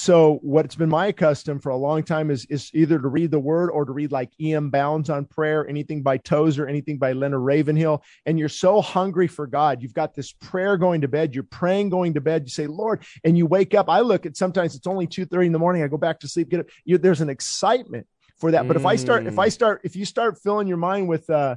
So 0.00 0.38
what's 0.40 0.76
been 0.76 0.88
my 0.88 1.12
custom 1.12 1.60
for 1.60 1.68
a 1.68 1.76
long 1.76 2.02
time 2.02 2.30
is 2.30 2.46
is 2.46 2.70
either 2.72 2.98
to 2.98 3.06
read 3.06 3.30
the 3.30 3.38
Word 3.38 3.68
or 3.68 3.84
to 3.84 3.92
read 3.92 4.12
like 4.12 4.30
E.M. 4.40 4.70
Bounds 4.70 5.10
on 5.10 5.26
prayer, 5.26 5.68
anything 5.68 6.02
by 6.02 6.16
Tozer, 6.16 6.64
or 6.64 6.68
anything 6.68 6.96
by 6.96 7.12
Leonard 7.12 7.42
Ravenhill, 7.42 8.02
and 8.24 8.38
you're 8.38 8.48
so 8.48 8.80
hungry 8.80 9.28
for 9.28 9.46
God. 9.46 9.82
You've 9.82 9.92
got 9.92 10.14
this 10.14 10.32
prayer 10.32 10.78
going 10.78 11.02
to 11.02 11.08
bed. 11.08 11.34
You're 11.34 11.44
praying 11.44 11.90
going 11.90 12.14
to 12.14 12.22
bed. 12.22 12.44
You 12.44 12.50
say, 12.50 12.66
Lord, 12.66 13.04
and 13.24 13.36
you 13.36 13.44
wake 13.44 13.74
up. 13.74 13.90
I 13.90 14.00
look 14.00 14.24
at 14.24 14.38
sometimes 14.38 14.74
it's 14.74 14.86
only 14.86 15.06
two 15.06 15.26
thirty 15.26 15.48
in 15.48 15.52
the 15.52 15.58
morning. 15.58 15.82
I 15.82 15.86
go 15.86 15.98
back 15.98 16.20
to 16.20 16.28
sleep. 16.28 16.48
Get 16.48 16.60
up. 16.60 16.66
You, 16.86 16.96
there's 16.96 17.20
an 17.20 17.28
excitement 17.28 18.06
for 18.38 18.52
that. 18.52 18.66
But 18.66 18.78
if 18.78 18.86
I 18.86 18.96
start, 18.96 19.26
if 19.26 19.38
I 19.38 19.50
start, 19.50 19.82
if 19.84 19.96
you 19.96 20.06
start 20.06 20.38
filling 20.42 20.66
your 20.66 20.78
mind 20.78 21.08
with, 21.08 21.28
uh, 21.28 21.56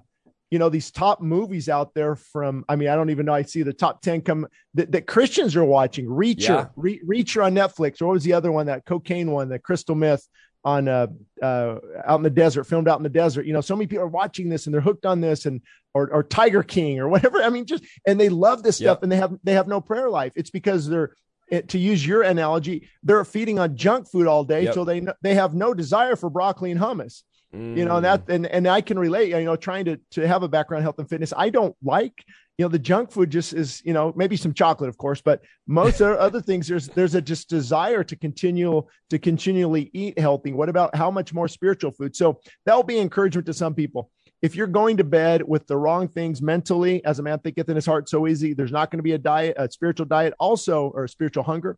you 0.53 0.59
know, 0.59 0.69
these 0.69 0.91
top 0.91 1.19
movies 1.19 1.67
out 1.67 1.95
there 1.95 2.15
from, 2.15 2.63
I 2.69 2.75
mean, 2.75 2.87
I 2.87 2.95
don't 2.95 3.09
even 3.09 3.25
know. 3.25 3.33
I 3.33 3.41
see 3.41 3.63
the 3.63 3.73
top 3.73 4.03
10 4.03 4.21
come 4.21 4.45
that, 4.75 4.91
that 4.91 5.07
Christians 5.07 5.55
are 5.55 5.65
watching 5.65 6.05
Reacher, 6.05 6.41
Yeah. 6.49 6.65
Re- 6.75 7.01
Reacher 7.03 7.43
on 7.43 7.55
Netflix. 7.55 8.01
Or 8.01 8.05
what 8.05 8.13
was 8.13 8.23
the 8.23 8.33
other 8.33 8.51
one? 8.51 8.67
That 8.67 8.85
cocaine 8.85 9.31
one, 9.31 9.49
the 9.49 9.57
crystal 9.57 9.95
myth 9.95 10.27
on, 10.63 10.87
uh, 10.87 11.07
uh, 11.41 11.79
out 12.05 12.17
in 12.17 12.21
the 12.21 12.29
desert, 12.29 12.65
filmed 12.65 12.87
out 12.87 12.99
in 12.99 13.03
the 13.03 13.09
desert. 13.09 13.47
You 13.47 13.53
know, 13.53 13.61
so 13.61 13.75
many 13.75 13.87
people 13.87 14.03
are 14.03 14.07
watching 14.07 14.47
this 14.47 14.67
and 14.67 14.73
they're 14.75 14.79
hooked 14.89 15.07
on 15.07 15.21
this 15.21 15.47
and, 15.47 15.59
or, 15.95 16.07
or 16.13 16.21
Tiger 16.21 16.61
King 16.61 16.99
or 16.99 17.09
whatever. 17.09 17.41
I 17.41 17.49
mean, 17.49 17.65
just, 17.65 17.83
and 18.05 18.19
they 18.19 18.29
love 18.29 18.61
this 18.61 18.75
stuff 18.75 18.97
Yep. 18.97 19.03
and 19.03 19.11
they 19.11 19.17
have, 19.17 19.33
they 19.43 19.53
have 19.53 19.67
no 19.67 19.81
prayer 19.81 20.09
life. 20.09 20.33
It's 20.35 20.51
because 20.51 20.87
they're, 20.87 21.15
it, 21.49 21.69
to 21.69 21.79
use 21.79 22.05
your 22.05 22.21
analogy, 22.21 22.87
they're 23.01 23.25
feeding 23.25 23.57
on 23.57 23.75
junk 23.75 24.07
food 24.09 24.27
all 24.27 24.43
day, 24.43 24.65
Yep. 24.65 24.73
so 24.75 24.85
they 24.85 25.01
they 25.23 25.33
have 25.35 25.53
no 25.53 25.73
desire 25.73 26.15
for 26.15 26.29
broccoli 26.29 26.71
and 26.71 26.79
hummus. 26.79 27.23
You 27.53 27.85
know 27.85 27.95
Mm. 27.99 28.01
that, 28.01 28.29
and 28.29 28.47
and 28.47 28.67
I 28.67 28.81
can 28.81 28.97
relate. 28.97 29.29
You 29.29 29.43
know, 29.43 29.55
trying 29.55 29.85
to 29.85 29.99
to 30.11 30.27
have 30.27 30.41
a 30.41 30.47
background 30.47 30.83
health 30.83 30.97
and 30.97 31.07
fitness, 31.07 31.33
I 31.35 31.49
don't 31.49 31.75
like. 31.83 32.23
You 32.57 32.65
know, 32.65 32.69
the 32.69 32.79
junk 32.79 33.11
food 33.11 33.29
just 33.29 33.53
is. 33.53 33.81
You 33.85 33.93
know, 33.93 34.11
maybe 34.15 34.35
some 34.37 34.53
chocolate, 34.53 34.89
of 34.89 34.97
course, 34.97 35.21
but 35.21 35.41
most 35.67 36.01
other 36.01 36.41
things. 36.41 36.67
There's 36.67 36.87
there's 36.89 37.13
a 37.13 37.21
just 37.21 37.49
desire 37.49 38.03
to 38.05 38.15
continue 38.15 38.83
to 39.11 39.19
continually 39.19 39.91
eat 39.93 40.17
healthy. 40.17 40.51
What 40.51 40.69
about 40.69 40.95
how 40.95 41.11
much 41.11 41.31
more 41.33 41.47
spiritual 41.47 41.91
food? 41.91 42.15
So 42.15 42.39
that 42.65 42.75
will 42.75 42.83
be 42.83 42.97
encouragement 42.99 43.45
to 43.45 43.53
some 43.53 43.75
people. 43.75 44.09
If 44.41 44.55
you're 44.55 44.67
going 44.67 44.97
to 44.97 45.03
bed 45.03 45.43
with 45.47 45.67
the 45.67 45.77
wrong 45.77 46.07
things 46.07 46.41
mentally, 46.41 47.05
as 47.05 47.19
a 47.19 47.23
man 47.23 47.39
thinketh 47.39 47.69
in 47.69 47.75
his 47.75 47.85
heart, 47.85 48.09
so 48.09 48.27
easy. 48.27 48.53
There's 48.53 48.71
not 48.71 48.89
going 48.89 48.99
to 48.99 49.03
be 49.03 49.13
a 49.13 49.17
diet, 49.19 49.55
a 49.57 49.69
spiritual 49.71 50.07
diet, 50.07 50.33
also 50.39 50.91
or 50.95 51.07
spiritual 51.07 51.43
hunger. 51.43 51.77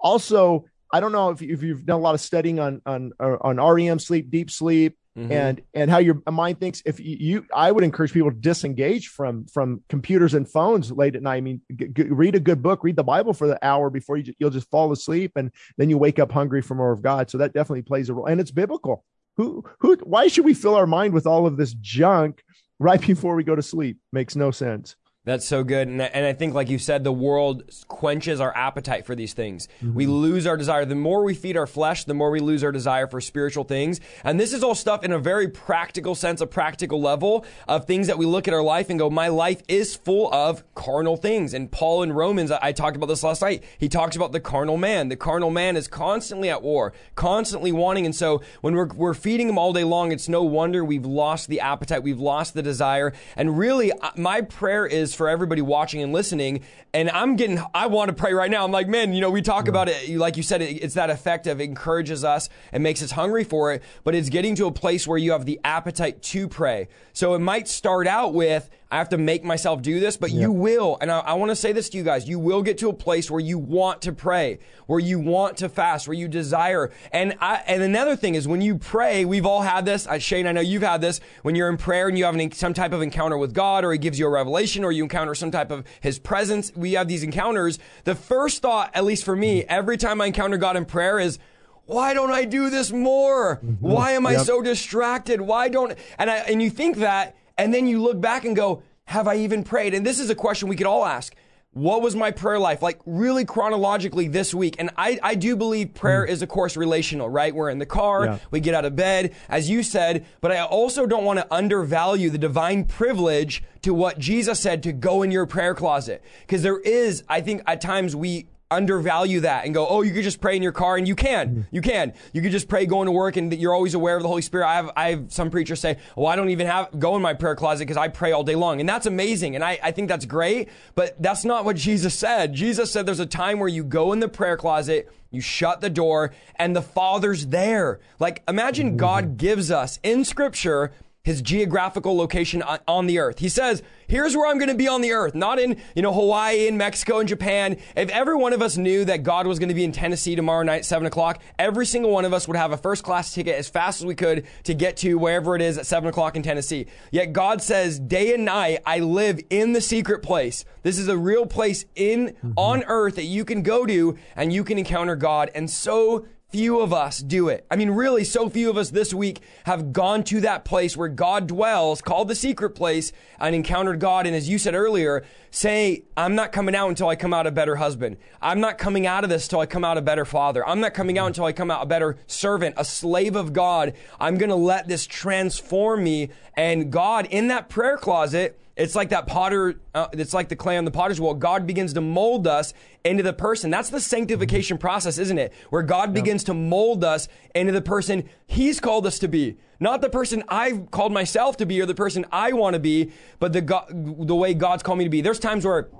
Also, 0.00 0.64
I 0.92 1.00
don't 1.00 1.12
know 1.12 1.30
if, 1.30 1.40
if 1.42 1.62
you've 1.62 1.86
done 1.86 2.00
a 2.00 2.02
lot 2.02 2.14
of 2.14 2.20
studying 2.20 2.58
on 2.58 2.82
on 2.86 3.12
on 3.20 3.56
REM 3.58 3.98
sleep, 3.98 4.30
deep 4.30 4.50
sleep, 4.50 4.98
Mhm. 5.16 5.30
and 5.30 5.62
and 5.74 5.90
how 5.90 5.98
your 5.98 6.22
mind 6.30 6.58
thinks. 6.58 6.82
If 6.86 6.98
you, 6.98 7.44
I 7.54 7.70
would 7.70 7.84
encourage 7.84 8.12
people 8.12 8.30
to 8.30 8.36
disengage 8.36 9.08
from 9.08 9.44
from 9.46 9.82
computers 9.90 10.32
and 10.32 10.48
phones 10.48 10.90
late 10.90 11.16
at 11.16 11.22
night. 11.22 11.36
I 11.36 11.40
mean, 11.42 11.60
g- 11.76 11.88
g- 11.88 12.02
read 12.04 12.34
a 12.34 12.40
good 12.40 12.62
book, 12.62 12.82
read 12.82 12.96
the 12.96 13.04
Bible 13.04 13.34
for 13.34 13.46
the 13.46 13.58
hour 13.62 13.90
before 13.90 14.16
you 14.16 14.32
you'll 14.38 14.50
just 14.50 14.70
fall 14.70 14.90
asleep, 14.90 15.32
and 15.36 15.50
then 15.76 15.90
you 15.90 15.98
wake 15.98 16.18
up 16.18 16.32
hungry 16.32 16.62
for 16.62 16.74
more 16.74 16.92
of 16.92 17.02
God. 17.02 17.28
So 17.30 17.36
that 17.38 17.52
definitely 17.52 17.82
plays 17.82 18.08
a 18.08 18.14
role, 18.14 18.26
and 18.26 18.40
it's 18.40 18.50
biblical. 18.50 19.04
Who 19.36 19.64
who? 19.80 19.96
Why 20.02 20.28
should 20.28 20.44
we 20.46 20.54
fill 20.54 20.74
our 20.74 20.86
mind 20.86 21.12
with 21.12 21.26
all 21.26 21.46
of 21.46 21.56
this 21.58 21.74
junk 21.74 22.42
right 22.78 23.00
before 23.06 23.34
we 23.34 23.44
go 23.44 23.54
to 23.54 23.62
sleep? 23.62 23.98
Makes 24.12 24.34
no 24.34 24.50
sense. 24.50 24.96
That's 25.24 25.46
so 25.46 25.62
good. 25.62 25.86
And, 25.86 26.02
I- 26.02 26.06
and 26.06 26.26
I 26.26 26.32
think, 26.32 26.52
like 26.52 26.68
you 26.68 26.78
said, 26.80 27.04
the 27.04 27.12
world 27.12 27.62
quenches 27.86 28.40
our 28.40 28.52
appetite 28.56 29.06
for 29.06 29.14
these 29.14 29.34
things. 29.34 29.68
We 29.80 30.06
lose 30.06 30.48
our 30.48 30.56
desire. 30.56 30.84
The 30.84 30.96
more 30.96 31.22
we 31.22 31.34
feed 31.34 31.56
our 31.56 31.68
flesh, 31.68 32.02
the 32.04 32.14
more 32.14 32.32
we 32.32 32.40
lose 32.40 32.64
our 32.64 32.72
desire 32.72 33.06
for 33.06 33.20
spiritual 33.20 33.62
things. 33.62 34.00
And 34.24 34.40
this 34.40 34.52
is 34.52 34.64
all 34.64 34.74
stuff 34.74 35.04
in 35.04 35.12
a 35.12 35.20
very 35.20 35.46
practical 35.46 36.16
sense, 36.16 36.40
a 36.40 36.46
practical 36.48 37.00
level 37.00 37.44
of 37.68 37.84
things 37.84 38.08
that 38.08 38.18
we 38.18 38.26
look 38.26 38.48
at 38.48 38.54
our 38.54 38.64
life 38.64 38.90
and 38.90 38.98
go, 38.98 39.10
my 39.10 39.28
life 39.28 39.62
is 39.68 39.94
full 39.94 40.32
of 40.34 40.64
carnal 40.74 41.16
things. 41.16 41.54
And 41.54 41.70
Paul 41.70 42.02
in 42.02 42.12
Romans, 42.12 42.50
I, 42.50 42.58
I 42.60 42.72
talked 42.72 42.96
about 42.96 43.06
this 43.06 43.22
last 43.22 43.42
night. 43.42 43.62
He 43.78 43.88
talks 43.88 44.16
about 44.16 44.32
the 44.32 44.40
carnal 44.40 44.76
man. 44.76 45.08
The 45.08 45.14
carnal 45.16 45.50
man 45.50 45.76
is 45.76 45.86
constantly 45.86 46.50
at 46.50 46.62
war, 46.64 46.92
constantly 47.14 47.70
wanting. 47.70 48.06
And 48.06 48.14
so 48.16 48.42
when 48.60 48.74
we're, 48.74 48.86
we're 48.88 49.14
feeding 49.14 49.48
him 49.48 49.56
all 49.56 49.72
day 49.72 49.84
long, 49.84 50.10
it's 50.10 50.28
no 50.28 50.42
wonder 50.42 50.84
we've 50.84 51.06
lost 51.06 51.48
the 51.48 51.60
appetite. 51.60 52.02
We've 52.02 52.18
lost 52.18 52.54
the 52.54 52.62
desire. 52.62 53.12
And 53.36 53.56
really, 53.56 53.92
uh, 53.92 54.10
my 54.16 54.40
prayer 54.40 54.84
is 54.84 55.11
for 55.14 55.28
everybody 55.28 55.62
watching 55.62 56.02
and 56.02 56.12
listening. 56.12 56.64
And 56.94 57.10
I'm 57.10 57.36
getting, 57.36 57.62
I 57.74 57.86
want 57.86 58.08
to 58.08 58.14
pray 58.14 58.32
right 58.32 58.50
now. 58.50 58.64
I'm 58.64 58.72
like, 58.72 58.88
man, 58.88 59.12
you 59.12 59.20
know, 59.20 59.30
we 59.30 59.42
talk 59.42 59.68
about 59.68 59.88
it. 59.88 60.16
Like 60.16 60.36
you 60.36 60.42
said, 60.42 60.62
it, 60.62 60.82
it's 60.82 60.94
that 60.94 61.10
effect 61.10 61.46
of 61.46 61.60
encourages 61.60 62.24
us 62.24 62.48
and 62.72 62.82
makes 62.82 63.02
us 63.02 63.10
hungry 63.10 63.44
for 63.44 63.72
it. 63.72 63.82
But 64.04 64.14
it's 64.14 64.28
getting 64.28 64.54
to 64.56 64.66
a 64.66 64.72
place 64.72 65.06
where 65.06 65.18
you 65.18 65.32
have 65.32 65.44
the 65.44 65.60
appetite 65.64 66.22
to 66.22 66.48
pray. 66.48 66.88
So 67.12 67.34
it 67.34 67.40
might 67.40 67.68
start 67.68 68.06
out 68.06 68.34
with, 68.34 68.68
I 68.92 68.98
have 68.98 69.08
to 69.08 69.18
make 69.18 69.42
myself 69.42 69.80
do 69.80 70.00
this, 70.00 70.18
but 70.18 70.32
you 70.32 70.52
will. 70.52 70.98
And 71.00 71.10
I, 71.10 71.20
I 71.20 71.32
want 71.32 71.50
to 71.50 71.56
say 71.56 71.72
this 71.72 71.88
to 71.88 71.96
you 71.96 72.04
guys. 72.04 72.28
You 72.28 72.38
will 72.38 72.62
get 72.62 72.76
to 72.78 72.90
a 72.90 72.92
place 72.92 73.30
where 73.30 73.40
you 73.40 73.58
want 73.58 74.02
to 74.02 74.12
pray, 74.12 74.58
where 74.86 75.00
you 75.00 75.18
want 75.18 75.56
to 75.56 75.70
fast, 75.70 76.06
where 76.06 76.14
you 76.14 76.28
desire. 76.28 76.92
And 77.10 77.34
I, 77.40 77.62
and 77.66 77.82
another 77.82 78.16
thing 78.16 78.34
is 78.34 78.46
when 78.46 78.60
you 78.60 78.76
pray, 78.76 79.24
we've 79.24 79.46
all 79.46 79.62
had 79.62 79.86
this. 79.86 80.06
Shane, 80.18 80.46
I 80.46 80.52
know 80.52 80.60
you've 80.60 80.82
had 80.82 81.00
this. 81.00 81.22
When 81.40 81.54
you're 81.54 81.70
in 81.70 81.78
prayer 81.78 82.06
and 82.08 82.18
you 82.18 82.26
have 82.26 82.34
an, 82.34 82.52
some 82.52 82.74
type 82.74 82.92
of 82.92 83.00
encounter 83.00 83.38
with 83.38 83.54
God, 83.54 83.82
or 83.82 83.92
He 83.92 83.98
gives 83.98 84.18
you 84.18 84.26
a 84.26 84.30
revelation, 84.30 84.84
or 84.84 84.92
you 84.92 85.04
encounter 85.04 85.34
some 85.34 85.50
type 85.50 85.70
of 85.70 85.86
His 86.02 86.18
presence, 86.18 86.70
we 86.76 86.92
have 86.92 87.08
these 87.08 87.22
encounters. 87.22 87.78
The 88.04 88.14
first 88.14 88.60
thought, 88.60 88.90
at 88.92 89.04
least 89.04 89.24
for 89.24 89.34
me, 89.34 89.62
mm-hmm. 89.62 89.70
every 89.70 89.96
time 89.96 90.20
I 90.20 90.26
encounter 90.26 90.58
God 90.58 90.76
in 90.76 90.84
prayer 90.84 91.18
is, 91.18 91.38
why 91.86 92.12
don't 92.12 92.30
I 92.30 92.44
do 92.44 92.68
this 92.68 92.92
more? 92.92 93.56
Mm-hmm. 93.56 93.86
Why 93.86 94.12
am 94.12 94.26
I 94.26 94.32
Yep. 94.32 94.42
so 94.42 94.60
distracted? 94.60 95.40
Why 95.40 95.70
don't 95.70 95.96
and 96.18 96.30
I 96.30 96.36
and 96.40 96.60
you 96.60 96.68
think 96.68 96.98
that 96.98 97.36
and 97.58 97.72
then 97.72 97.86
you 97.86 98.02
look 98.02 98.20
back 98.20 98.44
and 98.44 98.56
go, 98.56 98.82
have 99.04 99.28
I 99.28 99.36
even 99.36 99.64
prayed? 99.64 99.94
And 99.94 100.06
this 100.06 100.18
is 100.18 100.30
a 100.30 100.34
question 100.34 100.68
we 100.68 100.76
could 100.76 100.86
all 100.86 101.04
ask. 101.04 101.34
What 101.74 102.02
was 102.02 102.14
my 102.14 102.32
prayer 102.32 102.58
life 102.58 102.82
like 102.82 103.00
really 103.06 103.46
chronologically 103.46 104.28
this 104.28 104.52
week? 104.52 104.76
And 104.78 104.90
I, 104.98 105.18
I 105.22 105.34
do 105.34 105.56
believe 105.56 105.94
prayer 105.94 106.26
hmm. 106.26 106.30
is, 106.30 106.42
of 106.42 106.50
course, 106.50 106.76
relational, 106.76 107.30
right? 107.30 107.54
We're 107.54 107.70
in 107.70 107.78
the 107.78 107.86
car, 107.86 108.26
Yeah. 108.26 108.38
we 108.50 108.60
get 108.60 108.74
out 108.74 108.84
of 108.84 108.94
bed, 108.94 109.34
as 109.48 109.70
you 109.70 109.82
said, 109.82 110.26
but 110.42 110.52
I 110.52 110.60
also 110.60 111.06
don't 111.06 111.24
want 111.24 111.38
to 111.38 111.46
undervalue 111.50 112.28
the 112.28 112.36
divine 112.36 112.84
privilege 112.84 113.62
to 113.82 113.94
what 113.94 114.18
Jesus 114.18 114.60
said 114.60 114.82
to 114.82 114.92
go 114.92 115.22
in 115.22 115.30
your 115.30 115.46
prayer 115.46 115.74
closet. 115.74 116.22
Because 116.42 116.62
there 116.62 116.78
is, 116.78 117.24
I 117.26 117.40
think 117.40 117.62
at 117.66 117.80
times 117.80 118.14
we 118.14 118.48
undervalue 118.72 119.40
that 119.40 119.64
and 119.64 119.74
go, 119.74 119.86
oh, 119.86 120.02
you 120.02 120.12
could 120.12 120.24
just 120.24 120.40
pray 120.40 120.56
in 120.56 120.62
your 120.62 120.72
car, 120.72 120.96
and 120.96 121.06
you 121.06 121.14
can, 121.14 121.48
mm-hmm. 121.48 121.60
you 121.70 121.80
can, 121.80 122.12
you 122.32 122.42
could 122.42 122.52
just 122.52 122.68
pray 122.68 122.86
going 122.86 123.06
to 123.06 123.12
work, 123.12 123.36
and 123.36 123.52
you're 123.54 123.74
always 123.74 123.94
aware 123.94 124.16
of 124.16 124.22
the 124.22 124.28
Holy 124.28 124.42
Spirit. 124.42 124.66
I 124.66 124.74
have, 124.74 124.90
I 124.96 125.10
have 125.10 125.32
some 125.32 125.50
preachers 125.50 125.80
say, 125.80 125.98
well, 126.16 126.26
I 126.26 126.36
don't 126.36 126.50
even 126.50 126.66
have 126.66 126.98
go 126.98 127.16
in 127.16 127.22
my 127.22 127.34
prayer 127.34 127.54
closet 127.54 127.84
because 127.84 127.96
I 127.96 128.08
pray 128.08 128.32
all 128.32 128.44
day 128.44 128.56
long, 128.56 128.80
and 128.80 128.88
that's 128.88 129.06
amazing, 129.06 129.54
and 129.54 129.62
I, 129.64 129.78
I 129.82 129.90
think 129.92 130.08
that's 130.08 130.24
great, 130.24 130.68
but 130.94 131.20
that's 131.22 131.44
not 131.44 131.64
what 131.64 131.76
Jesus 131.76 132.14
said. 132.14 132.54
Jesus 132.54 132.90
said 132.90 133.06
there's 133.06 133.20
a 133.20 133.26
time 133.26 133.58
where 133.58 133.68
you 133.68 133.84
go 133.84 134.12
in 134.12 134.20
the 134.20 134.28
prayer 134.28 134.56
closet. 134.56 135.08
You 135.30 135.40
shut 135.40 135.80
the 135.80 135.88
door 135.88 136.34
and 136.56 136.76
the 136.76 136.82
Father's 136.82 137.46
there. 137.46 138.00
Like, 138.18 138.42
imagine 138.46 138.88
mm-hmm. 138.88 138.96
God 138.98 139.36
gives 139.38 139.70
us 139.70 139.98
in 140.02 140.26
Scripture 140.26 140.92
his 141.24 141.40
geographical 141.40 142.16
location 142.16 142.62
on, 142.88 143.06
the 143.06 143.18
earth. 143.18 143.38
He 143.38 143.48
says, 143.48 143.82
here's 144.08 144.36
where 144.36 144.48
I'm 144.48 144.58
going 144.58 144.68
to 144.68 144.74
be 144.74 144.88
on 144.88 145.02
the 145.02 145.12
earth, 145.12 145.34
not 145.34 145.60
in, 145.60 145.76
you 145.94 146.02
know, 146.02 146.12
Hawaii 146.12 146.66
and 146.66 146.76
Mexico 146.76 147.20
and 147.20 147.28
Japan. 147.28 147.76
If 147.96 148.10
every 148.10 148.34
one 148.34 148.52
of 148.52 148.60
us 148.60 148.76
knew 148.76 149.04
that 149.04 149.22
God 149.22 149.46
was 149.46 149.60
going 149.60 149.68
to 149.68 149.74
be 149.74 149.84
in 149.84 149.92
Tennessee 149.92 150.34
tomorrow 150.34 150.64
night, 150.64 150.84
seven 150.84 151.06
o'clock, 151.06 151.40
every 151.58 151.86
single 151.86 152.10
one 152.10 152.24
of 152.24 152.32
us 152.32 152.48
would 152.48 152.56
have 152.56 152.72
a 152.72 152.76
first 152.76 153.04
class 153.04 153.32
ticket 153.32 153.56
as 153.56 153.68
fast 153.68 154.00
as 154.00 154.06
we 154.06 154.16
could 154.16 154.46
to 154.64 154.74
get 154.74 154.96
to 154.98 155.14
wherever 155.16 155.54
it 155.54 155.62
is 155.62 155.78
at 155.78 155.86
seven 155.86 156.08
o'clock 156.08 156.34
in 156.34 156.42
Tennessee. 156.42 156.86
Yet 157.12 157.32
God 157.32 157.62
says, 157.62 158.00
day 158.00 158.34
and 158.34 158.44
night, 158.44 158.80
I 158.84 158.98
live 158.98 159.40
in 159.48 159.72
the 159.72 159.80
secret 159.80 160.22
place. 160.22 160.64
This 160.82 160.98
is 160.98 161.06
a 161.06 161.16
real 161.16 161.46
place 161.46 161.84
in, 161.94 162.28
mm-hmm. 162.28 162.52
on 162.56 162.82
earth 162.84 163.14
that 163.16 163.24
you 163.24 163.44
can 163.44 163.62
go 163.62 163.86
to 163.86 164.18
and 164.34 164.52
you 164.52 164.64
can 164.64 164.78
encounter 164.78 165.14
God. 165.14 165.50
And 165.54 165.70
so 165.70 166.26
few 166.52 166.80
of 166.80 166.92
us 166.92 167.18
do 167.20 167.48
it. 167.48 167.66
I 167.70 167.76
mean, 167.76 167.90
really, 167.90 168.24
so 168.24 168.50
few 168.50 168.68
of 168.68 168.76
us 168.76 168.90
this 168.90 169.14
week 169.14 169.40
have 169.64 169.92
gone 169.92 170.22
to 170.24 170.42
that 170.42 170.66
place 170.66 170.96
where 170.96 171.08
God 171.08 171.46
dwells, 171.46 172.02
called 172.02 172.28
the 172.28 172.34
secret 172.34 172.70
place, 172.70 173.10
and 173.40 173.54
encountered 173.54 174.00
God. 174.00 174.26
And 174.26 174.36
as 174.36 174.50
you 174.50 174.58
said 174.58 174.74
earlier, 174.74 175.24
say, 175.50 176.04
I'm 176.14 176.34
not 176.34 176.52
coming 176.52 176.74
out 176.74 176.90
until 176.90 177.08
I 177.08 177.16
come 177.16 177.32
out 177.32 177.46
a 177.46 177.50
better 177.50 177.76
husband. 177.76 178.18
I'm 178.42 178.60
not 178.60 178.76
coming 178.76 179.06
out 179.06 179.24
of 179.24 179.30
this 179.30 179.46
until 179.46 179.60
I 179.60 179.66
come 179.66 179.82
out 179.82 179.96
a 179.96 180.02
better 180.02 180.26
father. 180.26 180.66
I'm 180.68 180.80
not 180.80 180.92
coming 180.92 181.18
out 181.18 181.28
until 181.28 181.46
I 181.46 181.52
come 181.52 181.70
out 181.70 181.82
a 181.82 181.86
better 181.86 182.18
servant, 182.26 182.74
a 182.76 182.84
slave 182.84 183.34
of 183.34 183.54
God. 183.54 183.94
I'm 184.20 184.36
going 184.36 184.50
to 184.50 184.54
let 184.54 184.86
this 184.86 185.06
transform 185.06 186.04
me. 186.04 186.28
And 186.54 186.92
God, 186.92 187.26
in 187.30 187.48
that 187.48 187.70
prayer 187.70 187.96
closet, 187.96 188.58
it's 188.76 188.94
like 188.94 189.10
that 189.10 189.26
potter, 189.26 189.80
uh, 189.94 190.08
it's 190.12 190.32
like 190.32 190.48
the 190.48 190.56
clay 190.56 190.78
on 190.78 190.84
the 190.84 190.90
potter's 190.90 191.20
wheel. 191.20 191.34
God 191.34 191.66
begins 191.66 191.92
to 191.94 192.00
mold 192.00 192.46
us 192.46 192.72
into 193.04 193.22
the 193.22 193.32
person. 193.32 193.70
That's 193.70 193.90
the 193.90 194.00
sanctification 194.00 194.78
process, 194.78 195.18
isn't 195.18 195.38
it? 195.38 195.52
Where 195.70 195.82
God 195.82 196.14
begins 196.14 196.44
to 196.44 196.54
mold 196.54 197.04
us 197.04 197.28
into 197.54 197.72
the 197.72 197.82
person 197.82 198.28
He's 198.46 198.80
called 198.80 199.06
us 199.06 199.18
to 199.18 199.28
be. 199.28 199.58
Not 199.78 200.00
the 200.00 200.08
person 200.08 200.42
I've 200.48 200.90
called 200.90 201.12
myself 201.12 201.56
to 201.58 201.66
be 201.66 201.80
or 201.80 201.86
the 201.86 201.94
person 201.94 202.24
I 202.32 202.52
want 202.52 202.74
to 202.74 202.80
be, 202.80 203.12
but 203.40 203.52
the, 203.52 203.60
God, 203.60 203.86
the 203.90 204.34
way 204.34 204.54
God's 204.54 204.82
called 204.82 204.98
me 204.98 205.04
to 205.04 205.10
be. 205.10 205.20
There's 205.20 205.40
times 205.40 205.66
where 205.66 205.90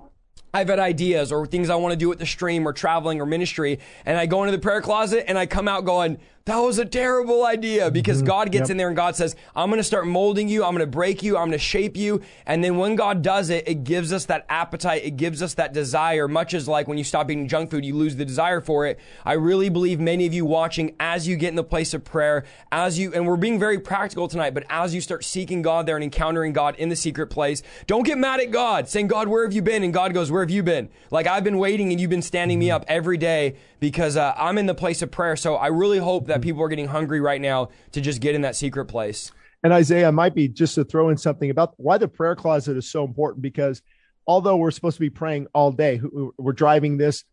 I've 0.54 0.68
had 0.68 0.78
ideas 0.78 1.32
or 1.32 1.46
things 1.46 1.68
I 1.68 1.74
want 1.76 1.92
to 1.92 1.96
do 1.96 2.08
with 2.08 2.18
the 2.18 2.26
stream 2.26 2.66
or 2.66 2.72
traveling 2.72 3.20
or 3.20 3.26
ministry, 3.26 3.80
and 4.06 4.16
I 4.16 4.26
go 4.26 4.44
into 4.44 4.52
the 4.52 4.62
prayer 4.62 4.80
closet 4.80 5.24
and 5.26 5.38
I 5.38 5.46
come 5.46 5.66
out 5.66 5.84
going, 5.84 6.18
that 6.44 6.58
was 6.58 6.78
a 6.78 6.84
terrible 6.84 7.46
idea 7.46 7.90
because 7.90 8.18
mm-hmm. 8.18 8.26
God 8.26 8.50
gets 8.50 8.62
Yep. 8.68 8.70
in 8.70 8.76
there 8.76 8.88
and 8.88 8.96
God 8.96 9.14
says, 9.14 9.36
I'm 9.54 9.68
going 9.68 9.78
to 9.78 9.84
start 9.84 10.06
molding 10.06 10.48
you. 10.48 10.64
I'm 10.64 10.72
going 10.72 10.80
to 10.80 10.86
break 10.86 11.22
you. 11.22 11.36
I'm 11.36 11.48
going 11.48 11.52
to 11.52 11.58
shape 11.58 11.96
you. 11.96 12.20
And 12.46 12.64
then 12.64 12.78
when 12.78 12.96
God 12.96 13.22
does 13.22 13.50
it, 13.50 13.68
it 13.68 13.84
gives 13.84 14.12
us 14.12 14.26
that 14.26 14.44
appetite. 14.48 15.04
It 15.04 15.16
gives 15.16 15.40
us 15.42 15.54
that 15.54 15.72
desire, 15.72 16.26
much 16.26 16.54
as 16.54 16.66
like 16.66 16.88
when 16.88 16.98
you 16.98 17.04
stop 17.04 17.30
eating 17.30 17.46
junk 17.46 17.70
food, 17.70 17.84
you 17.84 17.94
lose 17.94 18.16
the 18.16 18.24
desire 18.24 18.60
for 18.60 18.86
it. 18.86 18.98
I 19.24 19.34
really 19.34 19.68
believe 19.68 20.00
many 20.00 20.26
of 20.26 20.34
you 20.34 20.44
watching 20.44 20.96
as 20.98 21.28
you 21.28 21.36
get 21.36 21.48
in 21.48 21.56
the 21.56 21.64
place 21.64 21.94
of 21.94 22.04
prayer, 22.04 22.44
as 22.72 22.98
you, 22.98 23.12
and 23.12 23.26
we're 23.26 23.36
being 23.36 23.58
very 23.58 23.78
practical 23.78 24.26
tonight, 24.26 24.54
but 24.54 24.64
as 24.68 24.94
you 24.94 25.00
start 25.00 25.24
seeking 25.24 25.62
God 25.62 25.86
there 25.86 25.96
and 25.96 26.04
encountering 26.04 26.52
God 26.52 26.74
in 26.76 26.88
the 26.88 26.96
secret 26.96 27.28
place, 27.28 27.62
don't 27.86 28.04
get 28.04 28.18
mad 28.18 28.40
at 28.40 28.50
God 28.50 28.88
saying, 28.88 29.06
God, 29.06 29.28
where 29.28 29.44
have 29.44 29.52
you 29.52 29.62
been? 29.62 29.82
And 29.84 29.94
God 29.94 30.12
goes, 30.12 30.30
where 30.30 30.42
have 30.42 30.50
you 30.50 30.62
been? 30.62 30.88
Like 31.10 31.26
I've 31.26 31.44
been 31.44 31.58
waiting 31.58 31.92
and 31.92 32.00
you've 32.00 32.10
been 32.10 32.22
standing 32.22 32.58
me 32.58 32.66
mm-hmm. 32.66 32.76
up 32.76 32.84
every 32.88 33.16
day 33.16 33.56
because 33.82 34.16
uh, 34.16 34.32
I'm 34.36 34.58
in 34.58 34.66
the 34.66 34.76
place 34.76 35.02
of 35.02 35.10
prayer. 35.10 35.34
So 35.34 35.56
I 35.56 35.66
really 35.66 35.98
hope 35.98 36.28
that 36.28 36.40
people 36.40 36.62
are 36.62 36.68
getting 36.68 36.86
hungry 36.86 37.20
right 37.20 37.40
now 37.40 37.70
to 37.90 38.00
just 38.00 38.20
get 38.20 38.36
in 38.36 38.42
that 38.42 38.54
secret 38.54 38.84
place. 38.84 39.32
And 39.64 39.72
Isaiah 39.72 40.12
might 40.12 40.36
be 40.36 40.46
just 40.46 40.76
to 40.76 40.84
throw 40.84 41.08
in 41.08 41.16
something 41.16 41.50
about 41.50 41.74
why 41.78 41.98
the 41.98 42.06
prayer 42.06 42.36
closet 42.36 42.76
is 42.76 42.88
so 42.88 43.02
important 43.02 43.42
because 43.42 43.82
although 44.24 44.56
we're 44.56 44.70
supposed 44.70 44.98
to 44.98 45.00
be 45.00 45.10
praying 45.10 45.48
all 45.52 45.72
day, 45.72 46.00
we're 46.38 46.52
driving 46.52 46.96
this. 46.96 47.24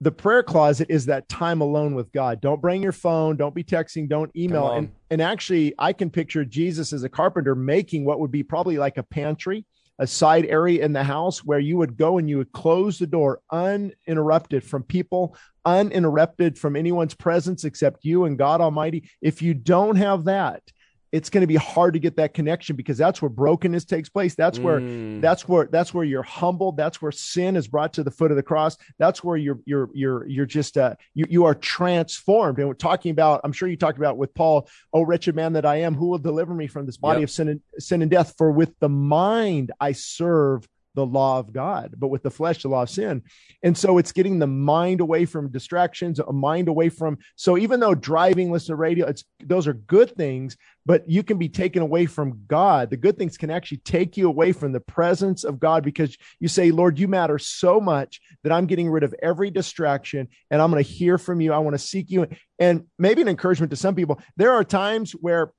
The 0.00 0.10
prayer 0.10 0.42
closet 0.42 0.88
is 0.90 1.06
that 1.06 1.28
time 1.28 1.60
alone 1.60 1.94
with 1.94 2.10
God. 2.10 2.40
Don't 2.40 2.60
bring 2.60 2.82
your 2.82 2.90
phone. 2.90 3.36
Don't 3.36 3.54
be 3.54 3.62
texting. 3.62 4.08
Don't 4.08 4.34
email. 4.34 4.72
And 4.72 4.90
and 5.10 5.22
actually, 5.22 5.72
I 5.78 5.92
can 5.92 6.10
picture 6.10 6.44
Jesus 6.44 6.92
as 6.92 7.04
a 7.04 7.08
carpenter 7.08 7.54
making 7.54 8.04
what 8.04 8.18
would 8.18 8.32
be 8.32 8.42
probably 8.42 8.76
like 8.76 8.98
a 8.98 9.04
pantry, 9.04 9.64
a 9.98 10.06
side 10.06 10.46
area 10.46 10.84
in 10.84 10.92
the 10.92 11.04
house 11.04 11.44
where 11.44 11.58
you 11.58 11.76
would 11.78 11.96
go 11.96 12.18
and 12.18 12.28
you 12.28 12.38
would 12.38 12.52
close 12.52 12.98
the 12.98 13.06
door 13.06 13.40
uninterrupted 13.50 14.62
from 14.62 14.82
people, 14.82 15.36
uninterrupted 15.64 16.58
from 16.58 16.76
anyone's 16.76 17.14
presence 17.14 17.64
except 17.64 18.04
you 18.04 18.24
and 18.24 18.38
God 18.38 18.60
Almighty. 18.60 19.08
If 19.22 19.42
you 19.42 19.54
don't 19.54 19.96
have 19.96 20.24
that, 20.24 20.62
it's 21.12 21.30
going 21.30 21.42
to 21.42 21.46
be 21.46 21.56
hard 21.56 21.94
to 21.94 22.00
get 22.00 22.16
that 22.16 22.34
connection 22.34 22.76
because 22.76 22.98
that's 22.98 23.22
where 23.22 23.28
brokenness 23.28 23.84
takes 23.84 24.08
place. 24.08 24.34
That's 24.34 24.58
where 24.58 24.80
Mm. 24.80 25.20
that's 25.20 25.48
where 25.48 25.66
that's 25.70 25.94
where 25.94 26.04
you're 26.04 26.22
humbled. 26.22 26.76
That's 26.76 27.00
where 27.00 27.12
sin 27.12 27.56
is 27.56 27.68
brought 27.68 27.92
to 27.94 28.02
the 28.02 28.10
foot 28.10 28.30
of 28.30 28.36
the 28.36 28.42
cross. 28.42 28.76
That's 28.98 29.22
where 29.24 29.36
you're 29.36 29.60
you're 29.64 29.88
you're 29.94 30.26
you're 30.28 30.46
just 30.46 30.76
uh 30.76 30.94
you 31.14 31.26
you 31.28 31.44
are 31.44 31.54
transformed. 31.54 32.58
And 32.58 32.68
we're 32.68 32.74
talking 32.74 33.10
about. 33.10 33.40
I'm 33.44 33.52
sure 33.52 33.68
you 33.68 33.76
talked 33.76 33.98
about 33.98 34.16
with 34.18 34.34
Paul. 34.34 34.68
Oh, 34.92 35.02
wretched 35.02 35.34
man 35.36 35.52
that 35.54 35.64
I 35.66 35.76
am, 35.76 35.94
who 35.94 36.08
will 36.08 36.18
deliver 36.18 36.54
me 36.54 36.66
from 36.66 36.86
this 36.86 36.96
body 36.96 37.20
Yep. 37.20 37.24
of 37.24 37.30
sin 37.30 37.48
and 37.48 37.60
sin 37.78 38.02
and 38.02 38.10
death? 38.10 38.34
For 38.36 38.50
with 38.50 38.78
the 38.80 38.88
mind 38.88 39.72
I 39.80 39.92
serve 39.92 40.66
the 40.96 41.06
law 41.06 41.38
of 41.38 41.52
God, 41.52 41.94
but 41.98 42.08
with 42.08 42.22
the 42.22 42.30
flesh, 42.30 42.62
the 42.62 42.68
law 42.68 42.82
of 42.82 42.90
sin. 42.90 43.22
And 43.62 43.76
so 43.76 43.98
it's 43.98 44.12
getting 44.12 44.38
the 44.38 44.46
mind 44.46 45.00
away 45.00 45.26
from 45.26 45.52
distractions, 45.52 46.18
a 46.18 46.32
mind 46.32 46.68
away 46.68 46.88
from. 46.88 47.18
So 47.36 47.58
even 47.58 47.78
though 47.80 47.94
driving, 47.94 48.50
listen 48.50 48.72
to 48.72 48.76
radio, 48.76 49.06
it's 49.06 49.22
those 49.44 49.68
are 49.68 49.74
good 49.74 50.16
things, 50.16 50.56
but 50.86 51.08
you 51.08 51.22
can 51.22 51.36
be 51.36 51.50
taken 51.50 51.82
away 51.82 52.06
from 52.06 52.40
God. 52.48 52.88
The 52.88 52.96
good 52.96 53.18
things 53.18 53.36
can 53.36 53.50
actually 53.50 53.78
take 53.78 54.16
you 54.16 54.26
away 54.26 54.52
from 54.52 54.72
the 54.72 54.80
presence 54.80 55.44
of 55.44 55.60
God 55.60 55.84
because 55.84 56.16
you 56.40 56.48
say, 56.48 56.70
Lord, 56.70 56.98
you 56.98 57.08
matter 57.08 57.38
so 57.38 57.78
much 57.78 58.20
that 58.42 58.50
I'm 58.50 58.66
getting 58.66 58.88
rid 58.88 59.04
of 59.04 59.14
every 59.22 59.50
distraction 59.50 60.28
and 60.50 60.62
I'm 60.62 60.70
going 60.70 60.82
to 60.82 60.90
hear 60.90 61.18
from 61.18 61.42
you. 61.42 61.52
I 61.52 61.58
want 61.58 61.74
to 61.74 61.78
seek 61.78 62.10
you. 62.10 62.26
And 62.58 62.84
maybe 62.98 63.20
an 63.20 63.28
encouragement 63.28 63.68
to 63.70 63.76
some 63.76 63.94
people. 63.94 64.18
There 64.36 64.52
are 64.52 64.64
times 64.64 65.12
where 65.12 65.52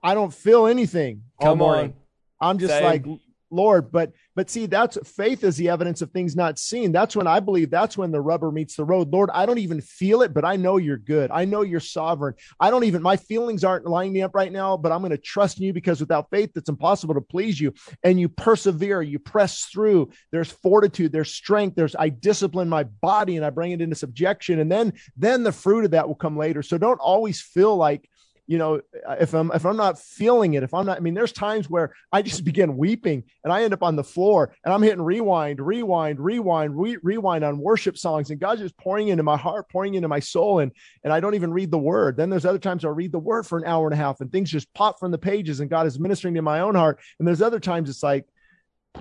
I 0.00 0.14
don't 0.14 0.32
feel 0.32 0.68
anything 0.68 1.22
all 1.40 1.48
Come 1.48 1.58
morning. 1.58 1.94
on. 2.40 2.48
I'm 2.50 2.58
just 2.58 2.72
Same. 2.72 2.84
like, 2.84 3.04
Lord, 3.50 3.92
but 3.92 4.12
but 4.34 4.50
see, 4.50 4.66
that's 4.66 4.98
faith 5.08 5.44
is 5.44 5.56
the 5.56 5.68
evidence 5.68 6.02
of 6.02 6.10
things 6.10 6.36
not 6.36 6.58
seen. 6.58 6.92
That's 6.92 7.16
when 7.16 7.26
I 7.26 7.40
believe 7.40 7.70
that's 7.70 7.96
when 7.96 8.12
the 8.12 8.20
rubber 8.20 8.52
meets 8.52 8.76
the 8.76 8.84
road. 8.84 9.12
Lord, 9.12 9.30
I 9.32 9.46
don't 9.46 9.58
even 9.58 9.80
feel 9.80 10.22
it, 10.22 10.34
but 10.34 10.44
I 10.44 10.56
know 10.56 10.76
you're 10.76 10.98
good. 10.98 11.30
I 11.30 11.44
know 11.44 11.62
you're 11.62 11.80
sovereign. 11.80 12.34
I 12.60 12.70
don't 12.70 12.84
even 12.84 13.02
my 13.02 13.16
feelings 13.16 13.64
aren't 13.64 13.86
lining 13.86 14.12
me 14.12 14.22
up 14.22 14.34
right 14.34 14.52
now, 14.52 14.76
but 14.76 14.92
I'm 14.92 15.00
going 15.00 15.10
to 15.10 15.18
trust 15.18 15.58
in 15.58 15.64
you 15.64 15.72
because 15.72 16.00
without 16.00 16.30
faith, 16.30 16.50
it's 16.56 16.68
impossible 16.68 17.14
to 17.14 17.20
please 17.20 17.60
you. 17.60 17.72
And 18.02 18.20
you 18.20 18.28
persevere, 18.28 19.02
you 19.02 19.18
press 19.18 19.64
through. 19.64 20.10
There's 20.32 20.50
fortitude, 20.50 21.12
there's 21.12 21.32
strength. 21.32 21.76
There's 21.76 21.96
I 21.96 22.08
discipline 22.08 22.68
my 22.68 22.84
body 22.84 23.36
and 23.36 23.44
I 23.44 23.50
bring 23.50 23.72
it 23.72 23.80
into 23.80 23.96
subjection, 23.96 24.58
and 24.58 24.70
then 24.70 24.92
then 25.16 25.44
the 25.44 25.52
fruit 25.52 25.84
of 25.84 25.92
that 25.92 26.08
will 26.08 26.14
come 26.14 26.36
later. 26.36 26.62
So 26.62 26.78
don't 26.78 27.00
always 27.00 27.40
feel 27.40 27.76
like 27.76 28.08
you 28.46 28.58
know 28.58 28.80
if 29.20 29.34
i'm 29.34 29.50
if 29.52 29.64
i'm 29.66 29.76
not 29.76 29.98
feeling 29.98 30.54
it 30.54 30.62
if 30.62 30.72
i'm 30.72 30.86
not 30.86 30.96
i 30.96 31.00
mean 31.00 31.14
there's 31.14 31.32
times 31.32 31.68
where 31.68 31.94
i 32.12 32.22
just 32.22 32.44
begin 32.44 32.76
weeping 32.76 33.24
and 33.44 33.52
i 33.52 33.62
end 33.62 33.72
up 33.72 33.82
on 33.82 33.96
the 33.96 34.04
floor 34.04 34.54
and 34.64 34.72
i'm 34.72 34.82
hitting 34.82 35.02
rewind 35.02 35.60
rewind 35.60 36.20
rewind 36.20 36.78
re- 36.78 36.98
rewind 37.02 37.44
on 37.44 37.58
worship 37.58 37.98
songs 37.98 38.30
and 38.30 38.40
god's 38.40 38.60
just 38.60 38.76
pouring 38.76 39.08
into 39.08 39.22
my 39.22 39.36
heart 39.36 39.68
pouring 39.68 39.94
into 39.94 40.08
my 40.08 40.20
soul 40.20 40.60
and 40.60 40.72
and 41.04 41.12
i 41.12 41.20
don't 41.20 41.34
even 41.34 41.52
read 41.52 41.70
the 41.70 41.78
word. 41.78 42.16
Then 42.16 42.30
there's 42.30 42.46
other 42.46 42.58
times 42.58 42.84
i'll 42.84 42.92
read 42.92 43.12
the 43.12 43.18
word 43.18 43.46
for 43.46 43.58
an 43.58 43.64
hour 43.64 43.86
and 43.86 43.94
a 43.94 43.96
half 43.96 44.20
and 44.20 44.30
things 44.30 44.50
just 44.50 44.72
pop 44.74 44.98
from 44.98 45.10
the 45.10 45.18
pages 45.18 45.60
and 45.60 45.70
god 45.70 45.86
is 45.86 45.98
ministering 45.98 46.34
to 46.34 46.42
my 46.42 46.60
own 46.60 46.74
heart. 46.74 47.00
And 47.18 47.26
there's 47.26 47.42
other 47.42 47.60
times 47.60 47.90
it's 47.90 48.02
like 48.02 48.26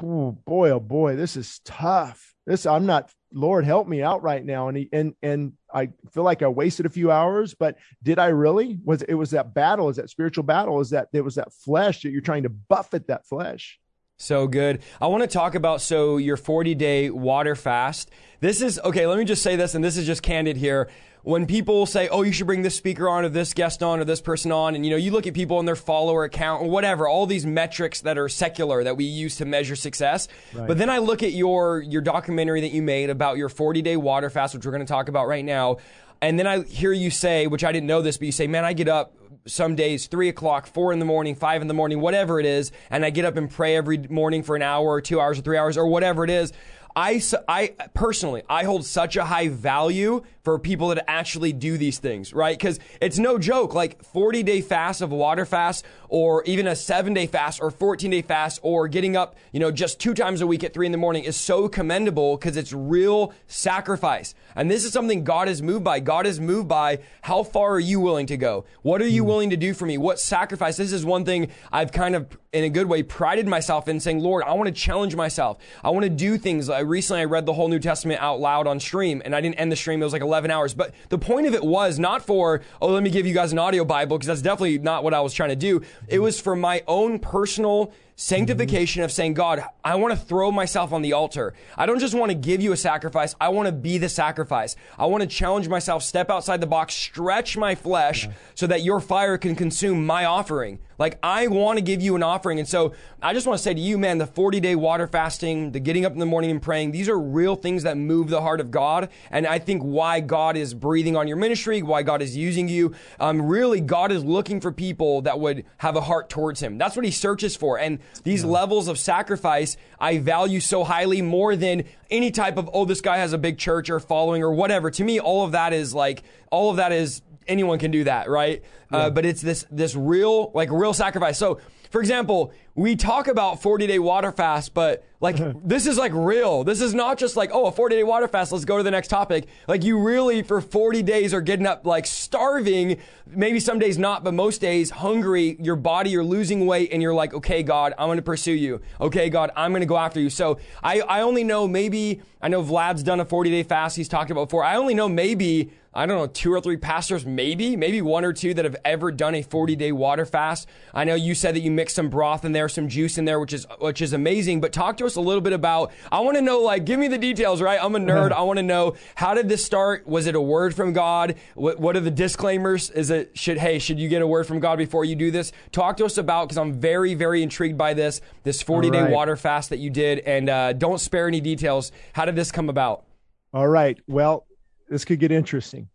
oh 0.03 0.31
boy 0.45 0.71
oh 0.71 0.79
boy 0.79 1.15
this 1.15 1.35
is 1.35 1.59
tough. 1.65 2.33
This 2.45 2.65
i'm 2.65 2.85
not 2.85 3.11
lord 3.33 3.65
help 3.65 3.87
me 3.87 4.01
out 4.01 4.23
right 4.23 4.43
now. 4.43 4.69
And 4.69 4.77
he, 4.77 4.89
and 4.91 5.13
and 5.21 5.53
i 5.75 5.87
feel 6.11 6.23
like 6.23 6.41
i 6.41 6.47
wasted 6.47 6.85
a 6.85 6.89
few 6.89 7.11
hours 7.11 7.53
but 7.53 7.77
did 8.01 8.17
i 8.17 8.27
really 8.27 8.79
was 8.83 9.03
it 9.03 9.13
was 9.13 9.29
that 9.31 9.53
battle 9.53 9.89
is 9.89 9.97
that 9.97 10.09
spiritual 10.09 10.43
battle 10.43 10.79
is 10.79 10.89
that 10.89 11.09
it 11.13 11.21
was 11.21 11.35
that 11.35 11.53
flesh 11.53 12.01
that 12.01 12.09
you're 12.09 12.21
trying 12.21 12.43
to 12.43 12.49
buffet 12.49 13.05
that 13.07 13.25
flesh 13.27 13.79
So 14.17 14.47
good. 14.47 14.81
I 15.01 15.07
want 15.07 15.23
to 15.23 15.27
talk 15.27 15.55
about 15.55 15.81
so 15.81 16.15
your 16.15 16.37
40 16.37 16.73
day 16.75 17.09
water 17.09 17.53
fast. 17.53 18.09
This 18.39 18.61
is 18.61 18.79
okay. 18.79 19.05
Let 19.07 19.17
me 19.17 19.25
just 19.25 19.43
say 19.43 19.57
this, 19.57 19.75
and 19.75 19.83
this 19.83 19.97
is 19.97 20.05
just 20.05 20.23
candid 20.23 20.55
here. 20.55 20.89
When 21.25 21.47
people 21.47 21.87
say, 21.87 22.07
"Oh, 22.07 22.21
you 22.21 22.31
should 22.31 22.45
bring 22.45 22.61
this 22.61 22.75
speaker 22.75 23.09
on, 23.09 23.25
or 23.25 23.29
this 23.29 23.55
guest 23.55 23.81
on, 23.81 23.99
or 23.99 24.05
this 24.05 24.21
person 24.21 24.51
on," 24.51 24.75
and 24.75 24.85
you 24.85 24.91
know, 24.91 24.97
you 24.97 25.09
look 25.09 25.25
at 25.25 25.33
people 25.33 25.57
and 25.57 25.67
their 25.67 25.75
follower 25.75 26.23
account 26.23 26.61
or 26.61 26.69
whatever, 26.69 27.07
all 27.07 27.25
these 27.25 27.47
metrics 27.47 28.01
that 28.01 28.19
are 28.19 28.29
secular 28.29 28.83
that 28.83 28.95
we 28.95 29.05
use 29.05 29.37
to 29.37 29.45
measure 29.45 29.75
success. 29.75 30.27
But 30.67 30.77
then 30.77 30.87
I 30.87 30.99
look 30.99 31.23
at 31.23 31.31
your 31.31 31.81
your 31.81 32.03
documentary 32.03 32.61
that 32.61 32.73
you 32.73 32.83
made 32.83 33.09
about 33.09 33.37
your 33.37 33.49
40 33.49 33.81
day 33.81 33.97
water 33.97 34.29
fast, 34.29 34.53
which 34.53 34.67
we're 34.67 34.71
going 34.71 34.85
to 34.85 34.91
talk 34.91 35.09
about 35.09 35.27
right 35.27 35.43
now. 35.43 35.77
And 36.21 36.37
then 36.37 36.45
I 36.45 36.61
hear 36.61 36.93
you 36.93 37.09
say, 37.09 37.47
which 37.47 37.63
I 37.63 37.71
didn't 37.71 37.87
know 37.87 38.03
this, 38.03 38.17
but 38.17 38.27
you 38.27 38.31
say, 38.31 38.45
"Man, 38.45 38.63
I 38.63 38.73
get 38.73 38.87
up 38.87 39.15
some 39.47 39.75
days 39.75 40.05
three 40.05 40.29
o'clock, 40.29 40.67
four 40.67 40.93
in 40.93 40.99
the 40.99 41.05
morning, 41.05 41.33
five 41.33 41.63
in 41.63 41.67
the 41.67 41.73
morning, 41.73 42.01
whatever 42.01 42.39
it 42.39 42.45
is, 42.45 42.71
and 42.91 43.03
I 43.03 43.09
get 43.09 43.25
up 43.25 43.35
and 43.35 43.49
pray 43.49 43.75
every 43.75 43.97
morning 43.97 44.43
for 44.43 44.55
an 44.55 44.61
hour 44.61 44.85
or 44.85 45.01
two 45.01 45.19
hours 45.19 45.39
or 45.39 45.41
three 45.41 45.57
hours 45.57 45.75
or 45.75 45.87
whatever 45.87 46.23
it 46.23 46.29
is. 46.29 46.53
I, 46.95 47.21
I 47.47 47.73
personally, 47.93 48.43
I 48.47 48.63
hold 48.63 48.85
such 48.85 49.17
a 49.17 49.25
high 49.25 49.49
value 49.49 50.23
for 50.45 50.59
people 50.59 50.89
that 50.89 51.03
actually 51.09 51.51
do 51.51 51.75
these 51.75 51.97
things, 51.97 52.31
right? 52.31 52.57
Because 52.57 52.79
it's 53.01 53.17
no 53.17 53.39
joke. 53.39 53.73
Like 53.73 54.01
40 54.03 54.43
day 54.43 54.61
fast 54.61 55.01
of 55.01 55.11
a 55.11 55.15
water 55.15 55.43
fast, 55.43 55.83
or 56.07 56.43
even 56.43 56.67
a 56.67 56.75
seven 56.75 57.15
day 57.15 57.25
fast, 57.25 57.59
or 57.61 57.71
14 57.71 58.11
day 58.11 58.21
fast, 58.21 58.59
or 58.61 58.87
getting 58.87 59.17
up, 59.17 59.35
you 59.51 59.59
know, 59.59 59.71
just 59.71 59.99
two 59.99 60.13
times 60.13 60.41
a 60.41 60.47
week 60.47 60.63
at 60.63 60.71
three 60.71 60.85
in 60.85 60.91
the 60.91 60.99
morning 60.99 61.23
is 61.23 61.35
so 61.35 61.67
commendable 61.67 62.37
because 62.37 62.55
it's 62.57 62.71
real 62.71 63.33
sacrifice. 63.47 64.35
And 64.55 64.69
this 64.69 64.85
is 64.85 64.93
something 64.93 65.23
God 65.23 65.49
is 65.49 65.63
moved 65.63 65.83
by. 65.83 65.99
God 65.99 66.27
is 66.27 66.39
moved 66.39 66.67
by 66.67 66.99
how 67.23 67.41
far 67.41 67.71
are 67.71 67.79
you 67.79 67.99
willing 67.99 68.27
to 68.27 68.37
go? 68.37 68.65
What 68.83 69.01
are 69.01 69.07
you 69.07 69.23
mm. 69.23 69.27
willing 69.27 69.49
to 69.49 69.57
do 69.57 69.73
for 69.73 69.87
me? 69.87 69.97
What 69.97 70.19
sacrifice? 70.19 70.77
This 70.77 70.93
is 70.93 71.03
one 71.03 71.25
thing 71.25 71.49
I've 71.71 71.91
kind 71.91 72.15
of, 72.15 72.37
in 72.53 72.63
a 72.63 72.69
good 72.69 72.87
way, 72.87 73.01
prided 73.01 73.47
myself 73.47 73.87
in 73.87 73.99
saying, 73.99 74.19
Lord, 74.19 74.43
I 74.43 74.53
want 74.53 74.67
to 74.67 74.73
challenge 74.73 75.15
myself. 75.15 75.57
I 75.83 75.89
want 75.89 76.03
to 76.03 76.09
do 76.09 76.37
things. 76.37 76.69
I 76.69 76.81
recently 76.81 77.21
I 77.21 77.25
read 77.25 77.47
the 77.47 77.53
whole 77.53 77.67
New 77.67 77.79
Testament 77.79 78.21
out 78.21 78.39
loud 78.39 78.67
on 78.67 78.79
stream, 78.79 79.23
and 79.25 79.35
I 79.35 79.41
didn't 79.41 79.55
end 79.55 79.71
the 79.71 79.75
stream. 79.75 80.01
It 80.01 80.05
was 80.05 80.13
like 80.13 80.21
11 80.21 80.34
hours. 80.51 80.73
But 80.73 80.93
the 81.09 81.17
point 81.17 81.47
of 81.47 81.53
it 81.53 81.63
was 81.63 81.99
not 81.99 82.21
for, 82.21 82.61
oh, 82.81 82.89
let 82.89 83.03
me 83.03 83.09
give 83.09 83.25
you 83.25 83.33
guys 83.33 83.51
an 83.51 83.59
audio 83.59 83.85
Bible, 83.85 84.17
because 84.17 84.27
that's 84.27 84.41
definitely 84.41 84.79
not 84.79 85.03
what 85.03 85.13
I 85.13 85.21
was 85.21 85.33
trying 85.33 85.49
to 85.49 85.55
do. 85.55 85.81
It 86.07 86.19
was 86.19 86.39
for 86.39 86.55
my 86.55 86.83
own 86.87 87.19
personal 87.19 87.93
Sanctification 88.17 89.03
of 89.03 89.11
saying, 89.11 89.33
God, 89.33 89.61
I 89.83 89.95
want 89.95 90.13
to 90.13 90.19
throw 90.25 90.49
myself 90.49 90.93
on 90.93 91.01
the 91.01 91.11
altar. 91.11 91.53
I 91.77 91.85
don't 91.85 91.99
just 91.99 92.15
want 92.15 92.29
to 92.29 92.35
give 92.35 92.61
you 92.61 92.71
a 92.71 92.77
sacrifice. 92.77 93.35
I 93.41 93.49
want 93.49 93.65
to 93.65 93.73
be 93.73 93.97
the 93.97 94.07
sacrifice. 94.07 94.77
I 94.97 95.05
want 95.07 95.21
to 95.23 95.27
challenge 95.27 95.67
myself, 95.67 96.01
step 96.01 96.29
outside 96.29 96.61
the 96.61 96.65
box, 96.65 96.93
stretch 96.93 97.57
my 97.57 97.75
flesh 97.75 98.25
yeah. 98.25 98.31
so 98.53 98.67
that 98.67 98.83
your 98.83 99.01
fire 99.01 99.37
can 99.37 99.53
consume 99.53 100.05
my 100.05 100.23
offering. 100.23 100.79
Like 100.97 101.19
I 101.23 101.47
want 101.47 101.77
to 101.77 101.81
give 101.83 102.01
you 102.01 102.15
an 102.15 102.23
offering. 102.23 102.59
And 102.59 102.67
so 102.67 102.93
I 103.21 103.33
just 103.33 103.47
want 103.47 103.57
to 103.57 103.63
say 103.63 103.73
to 103.73 103.79
you, 103.79 103.97
man, 103.97 104.17
the 104.17 104.27
40 104.27 104.59
day 104.59 104.75
water 104.75 105.07
fasting, 105.07 105.71
the 105.71 105.79
getting 105.79 106.05
up 106.05 106.13
in 106.13 106.19
the 106.19 106.25
morning 106.25 106.51
and 106.51 106.61
praying, 106.61 106.91
these 106.91 107.09
are 107.09 107.19
real 107.19 107.55
things 107.55 107.83
that 107.83 107.97
move 107.97 108.29
the 108.29 108.41
heart 108.41 108.59
of 108.59 108.71
God. 108.71 109.09
And 109.31 109.45
I 109.45 109.59
think 109.59 109.81
why 109.81 110.19
God 110.19 110.57
is 110.57 110.73
breathing 110.73 111.15
on 111.15 111.27
your 111.27 111.37
ministry, 111.37 111.81
why 111.81 112.03
God 112.03 112.21
is 112.21 112.35
using 112.35 112.67
you. 112.67 112.95
Um, 113.19 113.41
really, 113.41 113.81
God 113.81 114.11
is 114.11 114.23
looking 114.23 114.61
for 114.61 114.71
people 114.71 115.21
that 115.23 115.39
would 115.39 115.65
have 115.77 115.95
a 115.95 116.01
heart 116.01 116.29
towards 116.29 116.61
him. 116.61 116.77
That's 116.77 116.95
what 116.95 117.05
he 117.05 117.11
searches 117.11 117.55
for. 117.55 117.77
And 117.79 117.99
these 118.23 118.43
yeah. 118.43 118.49
levels 118.49 118.87
of 118.87 118.97
sacrifice 118.97 119.77
I 119.99 120.17
value 120.19 120.59
so 120.59 120.83
highly 120.83 121.21
more 121.21 121.55
than 121.55 121.85
any 122.09 122.31
type 122.31 122.57
of, 122.57 122.69
oh, 122.73 122.85
this 122.85 123.01
guy 123.01 123.17
has 123.17 123.33
a 123.33 123.37
big 123.37 123.57
church 123.57 123.89
or 123.89 123.99
following 123.99 124.43
or 124.43 124.51
whatever. 124.53 124.91
To 124.91 125.03
me, 125.03 125.19
all 125.19 125.45
of 125.45 125.53
that 125.53 125.73
is 125.73 125.93
like, 125.93 126.23
all 126.51 126.69
of 126.69 126.77
that 126.77 126.91
is 126.91 127.21
anyone 127.47 127.79
can 127.79 127.91
do 127.91 128.03
that, 128.05 128.29
right? 128.29 128.63
Uh, 128.91 128.97
yeah. 128.97 129.03
Uh, 129.05 129.09
but 129.09 129.25
it's 129.25 129.41
this 129.41 129.65
this 129.71 129.95
real 129.95 130.51
like 130.53 130.69
real 130.71 130.93
sacrifice. 130.93 131.37
So, 131.37 131.59
for 131.91 132.01
example, 132.01 132.51
we 132.75 132.97
talk 132.97 133.29
about 133.29 133.61
40 133.61 133.87
day 133.87 133.99
water 133.99 134.31
fast, 134.31 134.73
but 134.73 135.05
like 135.21 135.37
this 135.65 135.87
is 135.87 135.97
like 135.97 136.11
real. 136.13 136.63
This 136.63 136.81
is 136.81 136.93
not 136.93 137.17
just 137.17 137.37
like, 137.37 137.51
oh, 137.53 137.67
a 137.67 137.71
40 137.71 137.95
day 137.95 138.03
water 138.03 138.27
fast, 138.27 138.51
let's 138.51 138.65
go 138.65 138.77
to 138.77 138.83
the 138.83 138.91
next 138.91 139.07
topic. 139.07 139.47
Like 139.67 139.83
you 139.83 139.99
really 139.99 140.43
for 140.43 140.59
40 140.59 141.01
days 141.03 141.33
are 141.33 141.41
getting 141.41 141.65
up 141.65 141.85
like 141.85 142.05
starving, 142.05 142.99
maybe 143.25 143.59
some 143.59 143.79
days 143.79 143.97
not, 143.97 144.23
but 144.23 144.33
most 144.33 144.59
days 144.59 144.89
hungry, 144.89 145.57
your 145.61 145.77
body, 145.77 146.09
you're 146.09 146.23
losing 146.23 146.65
weight 146.65 146.89
and 146.91 147.01
you're 147.01 147.13
like, 147.13 147.33
okay, 147.33 147.63
God, 147.63 147.93
I'm 147.97 148.07
going 148.07 148.17
to 148.17 148.23
pursue 148.23 148.51
you. 148.51 148.81
Okay, 148.99 149.29
God, 149.29 149.51
I'm 149.55 149.71
going 149.71 149.81
to 149.81 149.87
go 149.87 149.97
after 149.97 150.19
you. 150.19 150.29
So 150.29 150.59
I, 150.83 150.99
I 151.01 151.21
only 151.21 151.43
know 151.43 151.67
maybe, 151.67 152.21
I 152.41 152.49
know 152.49 152.61
Vlad's 152.61 153.03
done 153.03 153.21
a 153.21 153.25
40 153.25 153.51
day 153.51 153.63
fast. 153.63 153.95
He's 153.95 154.09
talked 154.09 154.31
about 154.31 154.49
before. 154.49 154.63
I 154.63 154.75
only 154.75 154.93
know 154.93 155.07
maybe 155.07 155.71
I 155.95 156.05
don't 156.05 156.17
know, 156.17 156.27
two 156.27 156.53
or 156.53 156.59
three 156.59 156.75
pastors, 156.75 157.25
maybe, 157.25 157.77
maybe 157.77 158.01
one 158.01 158.25
or 158.25 158.33
two 158.33 158.53
that 158.53 158.65
have 158.65 158.75
ever 158.83 159.13
done 159.13 159.33
a 159.33 159.41
40 159.41 159.77
day 159.77 159.93
water 159.93 160.25
fast. 160.25 160.67
I 160.93 161.05
know 161.05 161.15
you 161.15 161.33
said 161.33 161.55
that 161.55 161.61
you 161.61 161.71
mixed 161.71 161.95
some 161.95 162.09
broth 162.09 162.43
in 162.43 162.51
there, 162.51 162.67
some 162.67 162.89
juice 162.89 163.17
in 163.17 163.23
there, 163.23 163.39
which 163.39 163.53
is, 163.53 163.65
which 163.79 164.01
is 164.01 164.11
amazing, 164.11 164.59
but 164.59 164.73
talk 164.73 164.97
to 164.97 165.05
us 165.05 165.15
a 165.15 165.21
little 165.21 165.39
bit 165.39 165.53
about, 165.53 165.93
I 166.11 166.19
want 166.19 166.35
to 166.35 166.41
know, 166.41 166.59
like, 166.59 166.83
give 166.83 166.99
me 166.99 167.07
the 167.07 167.17
details, 167.17 167.61
right? 167.61 167.79
I'm 167.81 167.95
a 167.95 167.99
nerd. 167.99 168.31
I 168.35 168.41
want 168.41 168.57
to 168.57 168.63
know, 168.63 168.95
how 169.15 169.33
did 169.33 169.47
this 169.47 169.63
start? 169.63 170.05
Was 170.05 170.27
it 170.27 170.35
a 170.35 170.41
word 170.41 170.75
from 170.75 170.91
God? 170.91 171.35
What, 171.53 171.79
what 171.79 171.95
are 171.95 172.01
the 172.01 172.11
disclaimers? 172.11 172.89
Is 172.89 173.09
it, 173.09 173.37
should, 173.37 173.57
hey, 173.57 173.79
should 173.79 173.97
you 173.97 174.09
get 174.09 174.21
a 174.21 174.27
word 174.27 174.45
from 174.45 174.59
God 174.59 174.77
before 174.77 175.05
you 175.05 175.15
do 175.15 175.31
this? 175.31 175.53
Talk 175.71 175.95
to 175.97 176.05
us 176.05 176.17
about, 176.17 176.49
because 176.49 176.57
I'm 176.57 176.73
very, 176.73 177.13
very 177.13 177.41
intrigued 177.41 177.77
by 177.77 177.93
this, 177.93 178.19
this 178.43 178.61
40 178.61 178.89
day 178.89 179.03
right. 179.03 179.11
water 179.11 179.37
fast 179.37 179.69
that 179.69 179.79
you 179.79 179.89
did, 179.89 180.19
and 180.19 180.49
uh, 180.49 180.73
don't 180.73 180.99
spare 180.99 181.27
any 181.27 181.39
details. 181.39 181.93
How 182.11 182.25
did 182.25 182.35
this 182.35 182.51
come 182.51 182.67
about? 182.67 183.05
All 183.53 183.67
right. 183.69 183.97
Well, 184.07 184.45
this 184.89 185.05
could 185.05 185.19
get 185.19 185.31
interesting. 185.31 185.89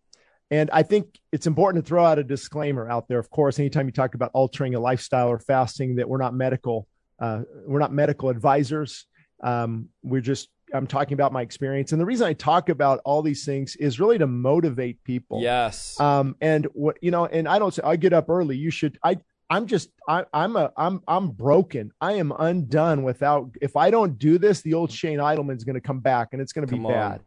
And 0.51 0.69
I 0.73 0.83
think 0.83 1.19
it's 1.31 1.47
important 1.47 1.85
to 1.85 1.89
throw 1.89 2.05
out 2.05 2.19
a 2.19 2.25
disclaimer 2.25 2.91
out 2.91 3.07
there. 3.09 3.21
Of 3.21 3.31
course, 3.31 3.59
anytime 3.59 3.87
you 3.87 3.93
talk 3.93 4.15
about 4.15 4.33
altering 4.35 4.75
a 4.75 4.81
lifestyle 4.81 5.29
or 5.29 5.39
fasting, 5.39 5.97
that 5.97 6.09
we're 6.09 6.19
not 6.19 6.35
medical, 6.35 6.89
uh, 7.21 7.43
we're 7.67 7.79
not 7.79 7.93
medical 7.93 8.31
advisors. 8.31 9.07
Um, 9.43 9.89
we're 10.03 10.21
just 10.21 10.49
I'm 10.75 10.87
talking 10.87 11.15
about 11.15 11.33
my 11.33 11.43
experience, 11.43 11.93
and 11.93 12.01
the 12.01 12.07
reason 12.07 12.27
I 12.27 12.33
talk 12.33 12.69
about 12.69 13.01
all 13.05 13.23
these 13.23 13.45
things 13.45 13.77
is 13.77 13.99
really 13.99 14.19
to 14.19 14.27
motivate 14.27 15.03
people. 15.05 15.41
Yes. 15.41 15.99
Um, 16.01 16.37
and 16.41 16.67
what 16.73 16.97
you 17.01 17.11
know, 17.11 17.27
and 17.27 17.49
I 17.49 17.59
don't 17.59 17.73
say 17.73 17.83
I 17.85 17.97
get 17.97 18.13
up 18.13 18.29
early. 18.29 18.57
You 18.57 18.71
should. 18.71 18.99
I 19.05 19.19
I'm 19.51 19.67
just 19.67 19.91
I, 20.09 20.25
I'm 20.33 20.57
a 20.57 20.73
I'm 20.77 21.01
I'm 21.09 21.31
broken. 21.31 21.93
I 22.01 22.15
am 22.15 22.33
undone 22.33 23.03
without. 23.03 23.51
If 23.61 23.77
I 23.77 23.91
don't 23.91 24.19
do 24.19 24.39
this, 24.39 24.63
the 24.63 24.75
old 24.75 24.93
Shane 24.93 25.19
Idleman's 25.19 25.65
going 25.65 25.75
to 25.75 25.81
come 25.81 26.01
back, 26.01 26.29
and 26.33 26.41
it's 26.41 26.53
going 26.53 26.67
to 26.67 26.73
be 26.73 26.83
bad. 26.83 27.21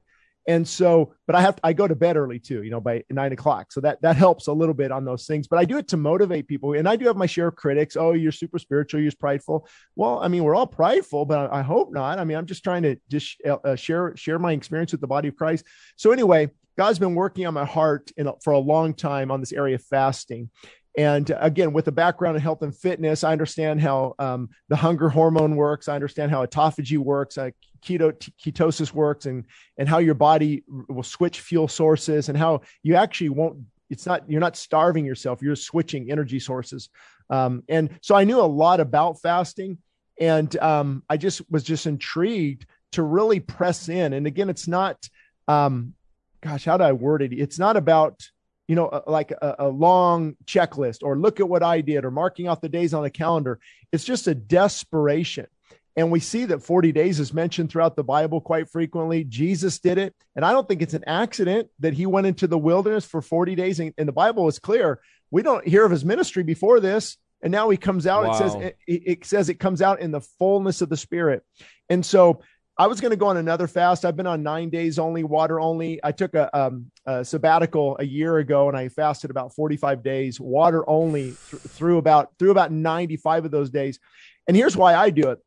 And 0.48 0.68
so, 0.68 1.14
but 1.26 1.36
I 1.36 1.42
have 1.42 1.60
I 1.64 1.74
go 1.74 1.88
to 1.88 1.96
bed 1.96 2.18
early 2.18 2.40
too, 2.40 2.64
you 2.64 2.72
know, 2.72 2.82
by 2.82 3.04
nine 3.10 3.32
o'clock. 3.32 3.72
So 3.72 3.80
that 3.82 4.02
that 4.02 4.16
helps 4.16 4.48
a 4.48 4.54
little 4.54 4.74
bit 4.74 4.92
on 4.92 5.06
those 5.06 5.26
things. 5.26 5.48
But 5.48 5.60
I 5.60 5.66
do 5.66 5.78
it 5.78 5.88
to 5.90 5.98
motivate 5.98 6.48
people, 6.48 6.74
and 6.74 6.88
I 6.88 6.96
do 6.96 7.06
have 7.06 7.16
my 7.16 7.26
share 7.26 7.48
of 7.48 7.56
critics. 7.56 7.96
Oh, 7.96 8.14
you're 8.14 8.32
super 8.32 8.60
spiritual, 8.60 9.02
you're 9.02 9.12
prideful. 9.18 9.68
Well, 9.96 10.20
I 10.20 10.28
mean, 10.28 10.44
we're 10.44 10.56
all 10.56 10.68
prideful, 10.68 11.26
but 11.26 11.52
I, 11.54 11.62
hope 11.62 11.94
not. 11.94 12.20
I 12.20 12.26
mean, 12.26 12.38
I'm 12.38 12.46
just 12.46 12.64
trying 12.64 12.84
to 12.84 12.98
just 13.10 13.42
uh, 13.46 13.58
uh, 13.64 13.76
share 13.76 14.16
share 14.18 14.40
my 14.40 14.52
experience 14.52 14.92
with 14.92 15.02
the 15.02 15.08
body 15.08 15.30
of 15.30 15.36
Christ. 15.36 15.66
So 15.96 16.12
anyway, 16.12 16.50
God's 16.78 17.00
been 17.00 17.16
working 17.16 17.46
on 17.46 17.54
my 17.54 17.66
heart 17.66 18.12
in, 18.18 18.30
for 18.44 18.52
a 18.52 18.60
long 18.60 18.94
time 18.94 19.32
on 19.32 19.40
this 19.40 19.54
area 19.54 19.76
of 19.76 19.84
fasting. 19.84 20.50
And 20.98 21.32
again, 21.40 21.74
with 21.74 21.88
a 21.88 21.92
background 21.92 22.36
in 22.36 22.42
health 22.42 22.62
and 22.62 22.76
fitness, 22.76 23.24
I 23.24 23.32
understand 23.32 23.82
how 23.82 24.14
um, 24.20 24.50
the 24.70 24.76
hunger 24.76 25.10
hormone 25.10 25.56
works. 25.56 25.88
I 25.88 25.96
understand 25.96 26.30
how 26.30 26.46
autophagy 26.46 26.98
works, 26.98 27.38
uh, 27.38 27.50
keto 27.84 28.14
ketosis 28.42 28.94
works, 28.94 29.26
and 29.26 29.46
and 29.78 29.88
how 29.88 30.00
your 30.00 30.14
body 30.14 30.64
will 30.88 31.04
switch 31.04 31.42
fuel 31.42 31.68
sources, 31.68 32.30
and 32.30 32.38
how 32.38 32.62
you 32.82 32.96
actually 32.96 33.30
won't. 33.30 33.58
It's 33.90 34.06
not 34.06 34.30
you're 34.30 34.42
not 34.42 34.58
starving 34.58 35.06
yourself. 35.06 35.42
You're 35.42 35.56
switching 35.56 36.12
energy 36.12 36.40
sources. 36.40 36.90
Um, 37.30 37.64
and 37.70 37.90
so 38.02 38.16
I 38.16 38.24
knew 38.24 38.40
a 38.40 38.42
lot 38.42 38.80
about 38.80 39.22
fasting, 39.22 39.78
and 40.20 40.56
um, 40.58 41.04
I 41.10 41.18
just 41.18 41.42
was 41.52 41.64
just 41.64 41.86
intrigued 41.86 42.66
to 42.94 43.04
really 43.04 43.40
press 43.40 43.90
in. 43.90 44.14
And 44.14 44.28
again, 44.28 44.50
it's 44.50 44.68
not. 44.68 45.08
Um, 45.48 45.94
gosh, 46.42 46.66
how 46.66 46.78
do 46.78 46.84
I 46.84 46.92
word 46.94 47.22
it? 47.22 47.34
It's 47.34 47.60
not 47.60 47.78
about 47.78 48.22
you 48.68 48.76
know, 48.76 49.04
like 49.08 49.32
a, 49.32 49.56
a, 49.60 49.68
long 49.68 50.36
checklist 50.46 51.00
or 51.04 51.18
look 51.18 51.40
at 51.40 51.50
what 51.50 51.64
I 51.64 51.82
did 51.82 52.06
or 52.06 52.12
marking 52.12 52.48
off 52.48 52.62
the 52.62 52.70
days 52.70 52.94
on 52.94 53.04
the 53.04 53.10
calendar. 53.10 53.60
It's 53.92 54.06
just 54.06 54.28
a 54.28 54.34
desperation. 54.34 55.48
And 55.96 56.12
we 56.12 56.20
see 56.20 56.46
that 56.46 56.64
40 56.64 56.92
days 56.92 57.20
is 57.20 57.34
mentioned 57.34 57.70
throughout 57.70 57.96
the 57.96 58.04
Bible 58.04 58.42
quite 58.42 58.70
frequently. 58.70 59.24
Jesus 59.24 59.80
did 59.80 59.98
it. 59.98 60.16
And 60.36 60.44
I 60.44 60.52
don't 60.52 60.68
think 60.68 60.82
it's 60.82 60.96
an 60.96 61.04
accident 61.06 61.70
that 61.80 61.94
he 61.94 62.06
went 62.06 62.28
into 62.28 62.48
the 62.48 62.58
wilderness 62.58 63.06
for 63.06 63.22
40 63.22 63.56
days. 63.56 63.80
And, 63.80 63.94
and 63.98 64.08
the 64.08 64.14
Bible 64.14 64.48
is 64.48 64.58
clear. 64.58 65.00
We 65.30 65.44
don't 65.44 65.68
hear 65.68 65.86
of 65.86 65.92
his 65.92 66.04
ministry 66.04 66.44
before 66.44 66.80
this. 66.80 67.18
And 67.44 67.52
now 67.52 67.70
he 67.70 67.78
comes 67.78 68.08
out, 68.08 68.24
wow. 68.24 68.32
it 68.32 68.38
says 68.38 68.56
it, 68.56 68.78
it 68.88 69.26
says 69.26 69.50
it 69.50 69.60
comes 69.60 69.82
out 69.82 70.00
in 70.00 70.12
the 70.12 70.22
fullness 70.22 70.82
of 70.82 70.90
the 70.90 70.98
spirit. 70.98 71.44
And 71.90 72.06
so 72.06 72.42
I 72.78 72.88
was 72.88 73.02
going 73.02 73.12
to 73.12 73.18
go 73.18 73.28
on 73.28 73.38
another 73.38 73.68
fast. 73.68 74.04
I've 74.04 74.16
been 74.16 74.26
on 74.26 74.42
nine 74.42 74.70
days 74.70 74.98
only, 74.98 75.24
water 75.24 75.60
only. 75.60 76.00
I 76.04 76.12
took 76.12 76.34
a, 76.34 76.56
um, 76.58 76.90
a 77.06 77.24
sabbatical 77.24 77.98
a 78.00 78.04
year 78.04 78.40
ago, 78.40 78.68
and 78.68 78.76
I 78.76 78.90
fasted 78.90 79.30
about 79.30 79.54
45 79.54 80.02
days, 80.02 80.40
water 80.40 80.90
only 80.90 81.36
th- 81.50 81.62
through 81.62 82.00
about 82.00 82.32
through 82.40 82.52
about 82.52 82.72
95 82.72 83.46
of 83.46 83.52
those 83.52 83.70
days. 83.70 84.00
And 84.48 84.58
here's 84.58 84.76
why 84.76 84.96
I 84.96 85.12
do 85.12 85.30
it. 85.30 85.40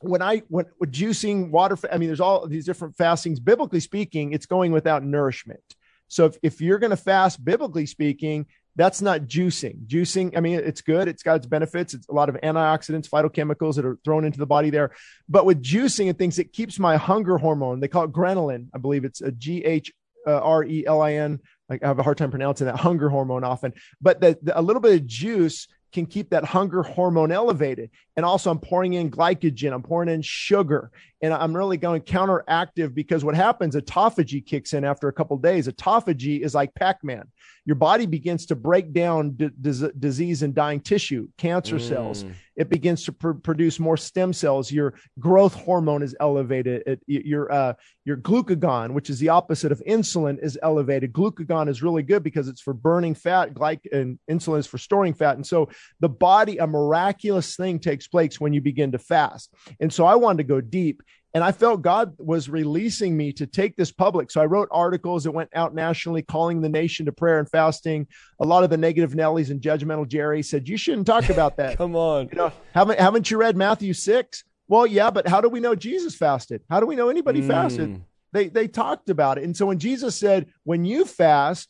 When 0.00 0.22
I 0.22 0.42
when 0.48 0.66
juicing 0.84 1.50
water, 1.50 1.76
I 1.90 1.98
mean, 1.98 2.08
there's 2.08 2.20
all 2.20 2.46
these 2.46 2.66
different 2.66 2.96
fastings. 2.96 3.40
Biblically 3.40 3.80
speaking, 3.80 4.32
it's 4.32 4.46
going 4.46 4.72
without 4.72 5.04
nourishment. 5.04 5.62
So 6.08 6.26
if, 6.26 6.36
if 6.42 6.60
you're 6.60 6.78
going 6.78 6.90
to 6.90 6.96
fast, 6.96 7.42
biblically 7.42 7.86
speaking, 7.86 8.46
that's 8.76 9.02
not 9.02 9.22
juicing. 9.22 9.86
Juicing, 9.86 10.36
I 10.36 10.40
mean, 10.40 10.58
it's 10.58 10.80
good. 10.80 11.08
It's 11.08 11.22
got 11.22 11.36
its 11.36 11.46
benefits. 11.46 11.94
It's 11.94 12.08
a 12.08 12.12
lot 12.12 12.28
of 12.28 12.36
antioxidants, 12.36 13.08
phytochemicals 13.08 13.76
that 13.76 13.84
are 13.84 13.98
thrown 14.04 14.24
into 14.24 14.38
the 14.38 14.46
body 14.46 14.70
there. 14.70 14.92
But 15.28 15.46
with 15.46 15.62
juicing 15.62 16.08
and 16.08 16.18
things, 16.18 16.38
it 16.38 16.52
keeps 16.52 16.78
my 16.78 16.96
hunger 16.96 17.38
hormone. 17.38 17.80
They 17.80 17.88
call 17.88 18.04
it 18.04 18.12
ghrelin. 18.12 18.68
I 18.74 18.78
believe 18.78 19.04
it's 19.04 19.20
a 19.20 19.30
G 19.30 19.64
H 19.64 19.92
R 20.26 20.64
E 20.64 20.84
L 20.86 21.02
I 21.02 21.14
N. 21.14 21.40
I 21.70 21.78
have 21.82 21.98
a 21.98 22.02
hard 22.02 22.18
time 22.18 22.30
pronouncing 22.30 22.66
that 22.66 22.76
hunger 22.76 23.08
hormone 23.08 23.44
often. 23.44 23.72
But 24.00 24.20
the, 24.20 24.38
the, 24.42 24.58
a 24.58 24.62
little 24.62 24.82
bit 24.82 25.00
of 25.00 25.06
juice 25.06 25.68
can 25.92 26.06
keep 26.06 26.30
that 26.30 26.44
hunger 26.44 26.82
hormone 26.82 27.30
elevated. 27.30 27.90
And 28.16 28.24
also, 28.24 28.50
I'm 28.50 28.58
pouring 28.58 28.94
in 28.94 29.10
glycogen, 29.10 29.72
I'm 29.72 29.82
pouring 29.82 30.08
in 30.08 30.22
sugar. 30.22 30.90
And 31.22 31.32
I'm 31.32 31.56
really 31.56 31.76
going 31.76 32.02
counteractive 32.02 32.94
because 32.94 33.24
what 33.24 33.36
happens, 33.36 33.76
autophagy 33.76 34.44
kicks 34.44 34.72
in 34.72 34.84
after 34.84 35.06
a 35.08 35.12
couple 35.12 35.36
days. 35.38 35.68
Autophagy 35.68 36.40
is 36.40 36.54
like 36.54 36.74
Pac-Man. 36.74 37.28
Your 37.64 37.76
body 37.76 38.06
begins 38.06 38.46
to 38.46 38.56
break 38.56 38.92
down 38.92 39.30
d- 39.30 39.50
d- 39.60 39.90
disease 39.96 40.42
and 40.42 40.52
dying 40.52 40.80
tissue, 40.80 41.28
cancer 41.38 41.76
mm. 41.76 41.88
cells. 41.88 42.24
It 42.56 42.68
begins 42.68 43.04
to 43.04 43.12
pr- 43.12 43.32
produce 43.32 43.78
more 43.78 43.96
stem 43.96 44.32
cells. 44.32 44.72
Your 44.72 44.94
growth 45.20 45.54
hormone 45.54 46.02
is 46.02 46.16
elevated. 46.18 46.82
It, 46.86 47.00
your 47.06 47.50
uh, 47.52 47.74
your 48.04 48.16
glucagon, 48.16 48.92
which 48.94 49.08
is 49.08 49.20
the 49.20 49.28
opposite 49.28 49.70
of 49.70 49.80
insulin, 49.88 50.42
is 50.42 50.58
elevated. 50.60 51.12
Glucagon 51.12 51.68
is 51.68 51.82
really 51.82 52.02
good 52.02 52.24
because 52.24 52.48
it's 52.48 52.60
for 52.60 52.74
burning 52.74 53.14
fat. 53.14 53.54
Glyc 53.54 53.80
and 53.92 54.18
insulin 54.28 54.58
is 54.58 54.66
for 54.66 54.78
storing 54.78 55.14
fat. 55.14 55.36
And 55.36 55.46
so 55.46 55.68
the 56.00 56.08
body, 56.08 56.58
a 56.58 56.66
miraculous 56.66 57.54
thing 57.54 57.78
takes 57.78 58.08
place 58.08 58.40
when 58.40 58.52
you 58.52 58.60
begin 58.60 58.90
to 58.92 58.98
fast. 58.98 59.54
And 59.80 59.92
so 59.92 60.04
I 60.04 60.16
wanted 60.16 60.38
to 60.38 60.44
go 60.44 60.60
deep 60.60 61.00
and 61.34 61.42
I 61.42 61.52
felt 61.52 61.80
God 61.80 62.14
was 62.18 62.48
releasing 62.48 63.16
me 63.16 63.32
to 63.34 63.46
take 63.46 63.76
this 63.76 63.90
public. 63.90 64.30
So 64.30 64.40
I 64.40 64.46
wrote 64.46 64.68
articles 64.70 65.24
that 65.24 65.30
went 65.30 65.48
out 65.54 65.74
nationally 65.74 66.22
calling 66.22 66.60
the 66.60 66.68
nation 66.68 67.06
to 67.06 67.12
prayer 67.12 67.38
and 67.38 67.48
fasting. 67.48 68.06
A 68.40 68.44
lot 68.44 68.64
of 68.64 68.70
the 68.70 68.76
negative 68.76 69.12
Nellies 69.12 69.50
and 69.50 69.60
judgmental 69.60 70.06
Jerry 70.06 70.42
said, 70.42 70.68
You 70.68 70.76
shouldn't 70.76 71.06
talk 71.06 71.28
about 71.30 71.56
that. 71.56 71.78
Come 71.78 71.96
on. 71.96 72.28
You 72.32 72.36
know, 72.36 72.52
haven't, 72.74 72.98
haven't 72.98 73.30
you 73.30 73.38
read 73.38 73.56
Matthew 73.56 73.94
6? 73.94 74.44
Well, 74.68 74.86
yeah, 74.86 75.10
but 75.10 75.26
how 75.26 75.40
do 75.40 75.48
we 75.48 75.60
know 75.60 75.74
Jesus 75.74 76.14
fasted? 76.14 76.62
How 76.68 76.80
do 76.80 76.86
we 76.86 76.96
know 76.96 77.08
anybody 77.08 77.40
mm. 77.40 77.48
fasted? 77.48 78.02
They, 78.32 78.48
they 78.48 78.68
talked 78.68 79.10
about 79.10 79.36
it. 79.38 79.44
And 79.44 79.56
so 79.56 79.66
when 79.66 79.78
Jesus 79.78 80.16
said, 80.16 80.48
When 80.64 80.84
you 80.84 81.06
fast, 81.06 81.68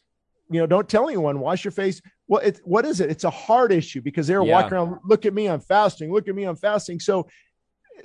you 0.51 0.61
know, 0.61 0.67
don't 0.67 0.89
tell 0.89 1.09
anyone, 1.09 1.39
wash 1.39 1.65
your 1.65 1.73
face. 1.73 2.03
Well, 2.27 2.43
it's 2.45 2.61
what 2.65 2.85
is 2.85 3.01
it? 3.01 3.11
It's 3.11 3.25
a 3.25 3.31
heart 3.31 3.73
issue 3.73 4.01
because 4.01 4.27
they're 4.27 4.45
yeah. 4.45 4.55
walking 4.55 4.73
around, 4.73 4.99
look 5.05 5.25
at 5.25 5.35
me, 5.35 5.47
I'm 5.47 5.61
fasting, 5.61 6.13
look 6.13 6.29
at 6.29 6.35
me, 6.35 6.45
I'm 6.45 6.57
fasting. 6.57 6.99
So 7.01 7.29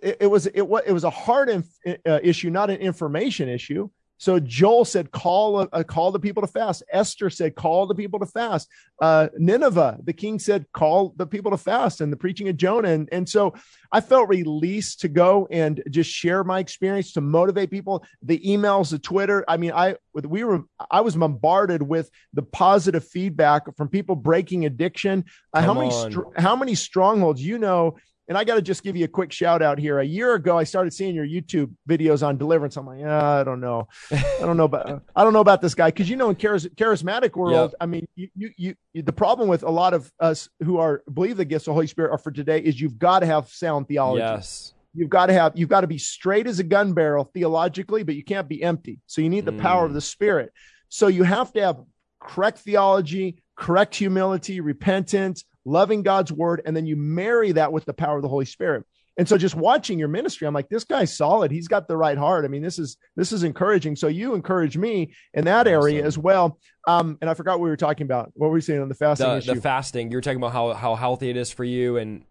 it, 0.01 0.17
it 0.21 0.27
was 0.27 0.47
it 0.47 0.61
was 0.61 0.83
it 0.85 0.91
was 0.91 1.03
a 1.03 1.09
hard 1.09 1.49
inf- 1.49 1.79
uh, 1.87 2.19
issue, 2.23 2.49
not 2.49 2.69
an 2.69 2.77
information 2.77 3.49
issue. 3.49 3.89
So 4.19 4.39
Joel 4.39 4.85
said, 4.85 5.11
"Call 5.11 5.67
uh, 5.71 5.83
call 5.83 6.11
the 6.11 6.19
people 6.19 6.41
to 6.41 6.47
fast." 6.47 6.83
Esther 6.91 7.29
said, 7.29 7.55
"Call 7.55 7.85
the 7.85 7.95
people 7.95 8.19
to 8.19 8.25
fast." 8.25 8.67
Uh, 8.99 9.27
Nineveh, 9.37 9.99
the 10.03 10.13
king 10.13 10.39
said, 10.39 10.65
"Call 10.73 11.13
the 11.15 11.27
people 11.27 11.51
to 11.51 11.57
fast." 11.57 12.01
And 12.01 12.11
the 12.11 12.17
preaching 12.17 12.49
of 12.49 12.57
Jonah, 12.57 12.89
and, 12.89 13.07
and 13.11 13.29
so 13.29 13.53
I 13.91 14.01
felt 14.01 14.27
released 14.27 15.01
to 15.01 15.07
go 15.07 15.47
and 15.51 15.83
just 15.89 16.09
share 16.09 16.43
my 16.43 16.59
experience 16.59 17.13
to 17.13 17.21
motivate 17.21 17.69
people. 17.69 18.03
The 18.23 18.39
emails, 18.39 18.89
the 18.89 18.99
Twitter. 18.99 19.45
I 19.47 19.57
mean, 19.57 19.71
I 19.71 19.97
we 20.13 20.43
were 20.43 20.63
I 20.89 21.01
was 21.01 21.15
bombarded 21.15 21.83
with 21.83 22.09
the 22.33 22.41
positive 22.41 23.07
feedback 23.07 23.75
from 23.77 23.87
people 23.87 24.15
breaking 24.15 24.65
addiction. 24.65 25.25
Uh, 25.53 25.61
how 25.61 25.75
many 25.75 25.91
str- 25.91 26.33
how 26.37 26.55
many 26.55 26.73
strongholds 26.73 27.41
you 27.41 27.59
know 27.59 27.97
and 28.27 28.37
I 28.37 28.43
got 28.43 28.55
to 28.55 28.61
just 28.61 28.83
give 28.83 28.95
you 28.95 29.05
a 29.05 29.07
quick 29.07 29.31
shout 29.31 29.61
out 29.61 29.79
here. 29.79 29.99
A 29.99 30.05
year 30.05 30.33
ago, 30.33 30.57
I 30.57 30.63
started 30.63 30.93
seeing 30.93 31.15
your 31.15 31.25
YouTube 31.25 31.73
videos 31.87 32.25
on 32.25 32.37
deliverance. 32.37 32.75
I'm 32.75 32.85
like, 32.85 33.03
I 33.03 33.43
don't 33.43 33.59
know, 33.61 33.87
I 34.11 34.39
don't 34.41 34.57
know 34.57 34.65
about, 34.65 35.03
I 35.15 35.23
don't 35.23 35.33
know 35.33 35.39
about 35.39 35.61
this 35.61 35.75
guy 35.75 35.89
because 35.89 36.09
you 36.09 36.15
know 36.15 36.29
in 36.29 36.35
charis- 36.35 36.67
charismatic 36.75 37.35
world, 37.35 37.71
yep. 37.71 37.73
I 37.79 37.85
mean, 37.85 38.07
you, 38.15 38.29
you, 38.35 38.75
you, 38.93 39.01
the 39.01 39.13
problem 39.13 39.47
with 39.47 39.63
a 39.63 39.69
lot 39.69 39.93
of 39.93 40.11
us 40.19 40.49
who 40.63 40.77
are 40.77 41.03
believe 41.13 41.37
the 41.37 41.45
gifts 41.45 41.63
of 41.63 41.71
the 41.71 41.75
Holy 41.75 41.87
Spirit 41.87 42.11
are 42.11 42.17
for 42.17 42.31
today 42.31 42.59
is 42.59 42.79
you've 42.79 42.99
got 42.99 43.19
to 43.19 43.25
have 43.25 43.49
sound 43.49 43.87
theology. 43.87 44.19
Yes. 44.19 44.73
You've 44.93 45.09
got 45.09 45.27
to 45.27 45.33
have, 45.33 45.53
you've 45.55 45.69
got 45.69 45.81
to 45.81 45.87
be 45.87 45.99
straight 45.99 46.47
as 46.47 46.59
a 46.59 46.63
gun 46.63 46.93
barrel 46.93 47.25
theologically, 47.25 48.03
but 48.03 48.15
you 48.15 48.23
can't 48.23 48.49
be 48.49 48.63
empty. 48.63 48.99
So 49.05 49.21
you 49.21 49.29
need 49.29 49.45
the 49.45 49.53
mm. 49.53 49.61
power 49.61 49.85
of 49.85 49.91
mm. 49.91 49.95
the 49.95 50.01
Spirit. 50.01 50.51
So 50.89 51.07
you 51.07 51.23
have 51.23 51.53
to 51.53 51.61
have 51.61 51.77
correct 52.19 52.59
theology, 52.59 53.43
correct 53.55 53.95
humility, 53.95 54.59
repentance, 54.59 55.43
loving 55.67 56.01
God's 56.01 56.31
word, 56.31 56.61
and 56.65 56.75
then 56.75 56.85
you 56.85 56.95
marry 56.95 57.51
that 57.53 57.71
with 57.71 57.85
the 57.85 57.93
power 57.93 58.15
of 58.15 58.21
the 58.21 58.29
Holy 58.29 58.45
Spirit. 58.45 58.85
And 59.17 59.27
so 59.27 59.37
just 59.37 59.55
watching 59.55 59.97
your 59.97 60.07
ministry, 60.07 60.47
I'm 60.47 60.53
like, 60.53 60.69
this 60.69 60.83
guy's 60.83 61.15
solid. 61.15 61.49
He's 61.49 61.67
got 61.67 61.87
the 61.87 61.97
right 61.97 62.17
heart. 62.17 62.45
I 62.45 62.49
mean, 62.49 62.61
this 62.61 62.77
is 62.77 62.97
this 63.15 63.31
is 63.31 63.43
encouraging. 63.43 63.95
So 63.95 64.07
you 64.07 64.35
encourage 64.35 64.77
me 64.77 65.13
in 65.33 65.45
that 65.45 65.67
area 65.67 66.05
as 66.05 66.19
well. 66.19 66.59
Um, 66.87 67.17
and 67.19 67.29
I 67.29 67.33
forgot 67.33 67.53
what 67.59 67.63
we 67.63 67.69
were 67.69 67.77
talking 67.77 68.05
about. 68.05 68.31
What 68.35 68.49
were 68.49 68.53
we 68.53 68.61
saying 68.61 68.79
on 68.79 68.89
the 68.89 68.95
fasting 68.95 69.27
the, 69.27 69.37
issue? 69.37 69.55
The 69.55 69.61
fasting. 69.61 70.11
You 70.11 70.17
were 70.17 70.21
talking 70.21 70.37
about 70.37 70.53
how 70.53 70.73
how 70.73 70.95
healthy 70.95 71.31
it 71.31 71.37
is 71.37 71.51
for 71.51 71.63
you 71.63 71.97
and 71.97 72.23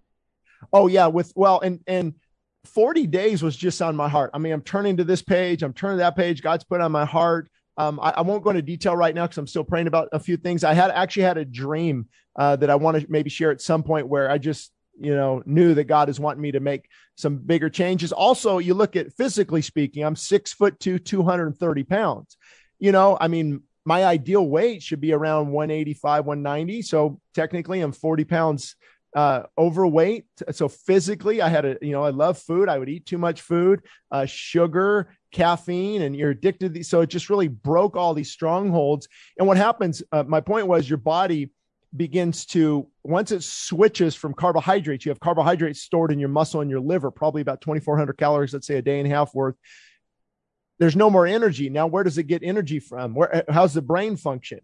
oh 0.73 0.87
yeah, 0.87 1.09
with 1.09 1.33
well 1.35 1.59
and 1.61 1.81
and 1.89 2.15
40 2.67 3.07
days 3.07 3.43
was 3.43 3.57
just 3.57 3.83
on 3.83 3.97
my 3.97 4.09
heart. 4.09 4.31
I 4.35 4.39
mean, 4.39 4.53
I'm 4.53 4.63
turning 4.63 4.97
to 4.99 5.05
this 5.05 5.23
page, 5.23 5.63
I'm 5.63 5.73
turning 5.73 5.99
to 5.99 6.03
that 6.03 6.17
page. 6.17 6.43
God's 6.43 6.65
put 6.65 6.81
on 6.81 6.93
my 6.93 7.05
heart. 7.05 7.49
Um, 7.79 8.01
I, 8.01 8.11
I, 8.11 8.21
won't 8.23 8.43
go 8.43 8.51
into 8.51 8.63
detail 8.63 8.97
right 8.97 9.15
now 9.15 9.27
because 9.27 9.37
I'm 9.37 9.47
still 9.47 9.63
praying 9.63 9.87
about 9.87 10.09
a 10.13 10.19
few 10.19 10.39
things. 10.39 10.65
I 10.65 10.73
had 10.73 10.91
actually 10.91 11.25
had 11.25 11.37
a 11.37 11.45
dream 11.45 12.09
uh, 12.37 12.57
that 12.57 12.71
I 12.71 12.75
want 12.77 13.01
to 13.01 13.07
maybe 13.09 13.31
share 13.31 13.51
at 13.51 13.61
some 13.61 13.83
point 13.83 14.09
where 14.09 14.31
I 14.31 14.39
just 14.39 14.73
you 14.99 15.15
know 15.15 15.43
knew 15.47 15.75
that 15.75 15.85
God 15.85 16.09
is 16.09 16.21
wanting 16.21 16.43
me 16.43 16.53
to 16.53 16.61
make 16.61 16.89
some 17.17 17.39
bigger 17.39 17.71
changes. 17.71 18.13
Also, 18.13 18.59
you 18.59 18.75
look 18.75 18.97
at 18.97 19.13
physically 19.13 19.63
speaking, 19.63 20.05
I'm 20.05 20.17
six 20.17 20.53
foot 20.53 20.79
two, 20.81 20.99
230 20.99 21.85
pounds. 21.85 22.37
You 22.79 22.93
know, 22.93 23.17
I 23.21 23.29
mean, 23.29 23.63
my 23.85 24.05
ideal 24.05 24.47
weight 24.47 24.83
should 24.83 25.01
be 25.01 25.13
around 25.13 25.51
185, 25.51 26.27
190. 26.27 26.83
So 26.83 27.21
technically, 27.35 27.81
I'm 27.81 27.93
40 27.93 28.25
pounds 28.25 28.77
uh, 29.15 29.45
overweight. 29.57 30.27
So 30.51 30.69
physically, 30.69 31.41
I 31.41 31.49
had 31.49 31.65
a, 31.65 31.79
you 31.81 31.93
know, 31.93 32.05
I 32.05 32.11
love 32.11 32.37
food. 32.37 32.69
I 32.69 32.79
would 32.79 32.91
eat 32.91 33.07
too 33.07 33.17
much 33.17 33.41
food, 33.41 33.81
uh, 34.11 34.27
sugar, 34.27 35.09
caffeine 35.37 36.03
and 36.03 36.17
you're 36.17 36.31
addicted 36.31 36.69
to 36.69 36.73
these. 36.73 36.89
So 36.89 37.03
it 37.03 37.11
just 37.11 37.29
really 37.29 37.49
broke 37.49 37.95
all 37.95 38.15
these 38.15 38.31
strongholds. 38.31 39.07
And 39.39 39.47
what 39.47 39.59
happens, 39.59 40.03
uh, 40.11 40.25
my 40.27 40.41
point 40.41 40.67
was 40.67 40.89
your 40.89 40.99
body 40.99 41.51
begins 41.97 42.47
to, 42.47 42.89
once 43.03 43.33
it 43.33 43.43
switches 43.43 44.15
from 44.15 44.35
carbohydrates, 44.35 45.05
you 45.05 45.11
have 45.11 45.21
carbohydrates 45.21 45.83
stored 45.83 46.13
in 46.13 46.19
your 46.19 46.29
muscle 46.29 46.61
and 46.61 46.71
your 46.71 46.81
liver, 46.81 47.11
probably 47.11 47.43
about 47.43 47.61
2,400 47.61 48.15
calories, 48.15 48.53
let's 48.53 48.67
say 48.67 48.77
a 48.77 48.83
day 48.83 48.99
and 48.99 49.11
a 49.11 49.15
half 49.15 49.35
worth. 49.35 49.57
There's 50.79 50.97
no 50.97 51.09
more 51.09 51.27
energy. 51.27 51.71
Now, 51.71 51.87
where 51.87 52.05
does 52.05 52.19
it 52.19 52.25
get 52.25 52.43
energy 52.43 52.81
from? 52.81 53.15
Where, 53.15 53.45
how's 53.49 53.73
the 53.75 53.83
brain 53.83 54.17
function? 54.17 54.61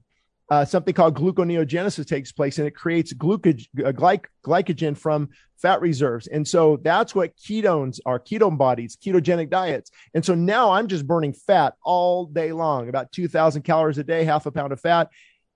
uh, 0.53 0.67
something 0.67 0.93
called 0.93 1.17
gluconeogenesis 1.17 2.07
takes 2.07 2.31
place 2.31 2.59
and 2.59 2.69
it 2.69 2.73
creates 2.73 3.15
glucog- 3.15 3.67
uh, 3.83 3.93
glyc- 3.93 4.27
glycogen 4.45 4.95
from 4.95 5.31
fat 5.57 5.81
reserves. 5.81 6.27
And 6.27 6.47
so 6.47 6.79
that's 6.83 7.15
what 7.15 7.35
ketones 7.39 8.01
are 8.05 8.21
ketone 8.21 8.59
bodies, 8.59 8.99
ketogenic 9.03 9.49
diets. 9.49 9.91
And 10.13 10.23
so 10.23 10.35
now 10.35 10.73
I'm 10.73 10.89
just 10.89 11.07
burning 11.07 11.33
fat 11.33 11.73
all 11.83 12.27
day 12.27 12.53
long, 12.53 12.91
about 12.91 13.13
2,000 13.13 13.63
calories 13.63 13.97
a 13.97 14.05
day, 14.05 14.25
half 14.25 14.45
a 14.45 14.51
pound 14.51 14.75
of 14.75 14.81
fat. 14.81 15.09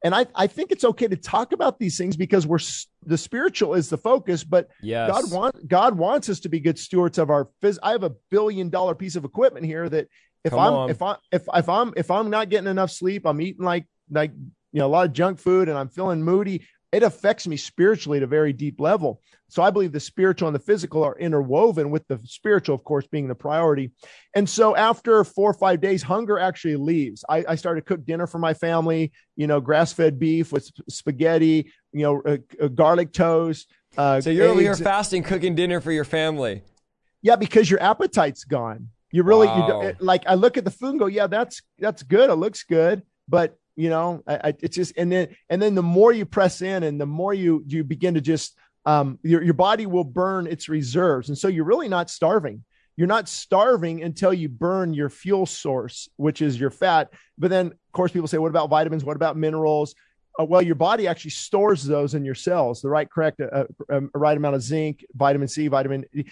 And 0.04 0.14
I, 0.14 0.26
I 0.34 0.46
think 0.46 0.70
it's 0.70 0.84
okay 0.84 1.08
to 1.08 1.16
talk 1.16 1.52
about 1.52 1.78
these 1.78 1.96
things 1.96 2.16
because 2.16 2.46
we're 2.46 2.58
the 3.04 3.18
spiritual 3.18 3.74
is 3.74 3.88
the 3.88 3.98
focus, 3.98 4.44
but 4.44 4.68
yes. 4.82 5.10
God 5.10 5.32
want 5.32 5.68
God 5.68 5.96
wants 5.96 6.28
us 6.28 6.40
to 6.40 6.48
be 6.48 6.60
good 6.60 6.78
stewards 6.78 7.18
of 7.18 7.30
our 7.30 7.48
phys. 7.62 7.78
I 7.82 7.92
have 7.92 8.02
a 8.02 8.12
billion 8.30 8.68
dollar 8.68 8.94
piece 8.94 9.16
of 9.16 9.24
equipment 9.24 9.64
here 9.64 9.88
that 9.88 10.08
if 10.44 10.50
Come 10.50 10.60
I'm 10.60 10.72
on. 10.72 10.90
if 10.90 11.02
I 11.02 11.16
if 11.32 11.42
if 11.54 11.68
I'm 11.68 11.92
if 11.96 12.10
I'm 12.10 12.30
not 12.30 12.50
getting 12.50 12.70
enough 12.70 12.90
sleep, 12.90 13.26
I'm 13.26 13.40
eating 13.40 13.64
like 13.64 13.86
like 14.10 14.32
you 14.76 14.80
know, 14.80 14.86
a 14.86 14.88
lot 14.88 15.06
of 15.06 15.12
junk 15.14 15.38
food 15.38 15.70
and 15.70 15.78
I'm 15.78 15.88
feeling 15.88 16.22
moody, 16.22 16.66
it 16.92 17.02
affects 17.02 17.46
me 17.46 17.56
spiritually 17.56 18.18
at 18.18 18.22
a 18.22 18.26
very 18.28 18.52
deep 18.52 18.80
level. 18.80 19.20
So 19.48 19.62
I 19.62 19.70
believe 19.70 19.92
the 19.92 20.00
spiritual 20.00 20.48
and 20.48 20.54
the 20.54 20.60
physical 20.60 21.04
are 21.04 21.16
interwoven 21.18 21.90
with 21.90 22.06
the 22.08 22.18
spiritual, 22.24 22.74
of 22.74 22.84
course, 22.84 23.06
being 23.06 23.28
the 23.28 23.34
priority. 23.34 23.92
And 24.34 24.48
so 24.48 24.74
after 24.74 25.22
four 25.22 25.50
or 25.50 25.54
five 25.54 25.80
days, 25.80 26.02
hunger 26.02 26.38
actually 26.38 26.76
leaves. 26.76 27.24
I, 27.28 27.44
I 27.48 27.54
started 27.54 27.82
to 27.82 27.86
cook 27.86 28.04
dinner 28.04 28.26
for 28.26 28.38
my 28.38 28.54
family, 28.54 29.12
you 29.36 29.46
know, 29.46 29.60
grass 29.60 29.92
fed 29.92 30.18
beef 30.18 30.52
with 30.52 30.70
spaghetti, 30.88 31.72
you 31.92 32.02
know, 32.02 32.22
uh, 32.22 32.38
uh, 32.60 32.68
garlic 32.68 33.12
toast. 33.12 33.70
Uh, 33.96 34.20
so 34.20 34.30
you're 34.30 34.46
eggs. 34.46 34.52
over 34.52 34.60
here 34.60 34.76
fasting, 34.76 35.22
cooking 35.22 35.54
dinner 35.54 35.80
for 35.80 35.92
your 35.92 36.04
family. 36.04 36.62
Yeah, 37.22 37.36
because 37.36 37.70
your 37.70 37.82
appetite's 37.82 38.44
gone. 38.44 38.88
You 39.12 39.22
really, 39.22 39.46
wow. 39.46 39.82
you 39.82 39.94
like, 40.00 40.24
I 40.26 40.34
look 40.34 40.56
at 40.56 40.64
the 40.64 40.70
food 40.70 40.90
and 40.90 40.98
go, 40.98 41.06
yeah, 41.06 41.28
that's, 41.28 41.62
that's 41.78 42.02
good. 42.02 42.30
It 42.30 42.34
looks 42.34 42.64
good. 42.64 43.02
But 43.28 43.56
you 43.76 43.90
know 43.90 44.22
I, 44.26 44.34
I, 44.36 44.54
it's 44.60 44.74
just 44.74 44.94
and 44.96 45.12
then 45.12 45.28
and 45.48 45.60
then 45.60 45.74
the 45.74 45.82
more 45.82 46.12
you 46.12 46.24
press 46.24 46.62
in 46.62 46.82
and 46.82 47.00
the 47.00 47.06
more 47.06 47.34
you 47.34 47.62
you 47.66 47.84
begin 47.84 48.14
to 48.14 48.20
just 48.20 48.56
um 48.86 49.18
your, 49.22 49.42
your 49.42 49.54
body 49.54 49.86
will 49.86 50.04
burn 50.04 50.46
its 50.46 50.68
reserves. 50.68 51.28
And 51.28 51.38
so 51.38 51.48
you're 51.48 51.64
really 51.64 51.88
not 51.88 52.10
starving. 52.10 52.64
You're 52.96 53.06
not 53.06 53.28
starving 53.28 54.02
until 54.02 54.32
you 54.32 54.48
burn 54.48 54.94
your 54.94 55.10
fuel 55.10 55.46
source 55.46 56.08
which 56.16 56.40
is 56.42 56.58
your 56.58 56.70
fat. 56.70 57.10
But 57.38 57.50
then 57.50 57.66
of 57.66 57.92
course 57.92 58.12
people 58.12 58.28
say 58.28 58.38
what 58.38 58.48
about 58.50 58.70
vitamins? 58.70 59.04
What 59.04 59.16
about 59.16 59.36
minerals? 59.36 59.94
Uh, 60.38 60.44
well 60.44 60.62
your 60.62 60.74
body 60.74 61.06
actually 61.06 61.30
stores 61.30 61.84
those 61.84 62.14
in 62.14 62.24
your 62.24 62.34
cells 62.34 62.82
the 62.82 62.88
right 62.88 63.10
correct 63.10 63.40
uh, 63.40 63.64
uh, 63.90 64.00
right 64.14 64.36
amount 64.36 64.54
of 64.54 64.62
zinc 64.62 65.04
vitamin 65.14 65.48
c 65.48 65.66
vitamin 65.68 66.04
e, 66.12 66.24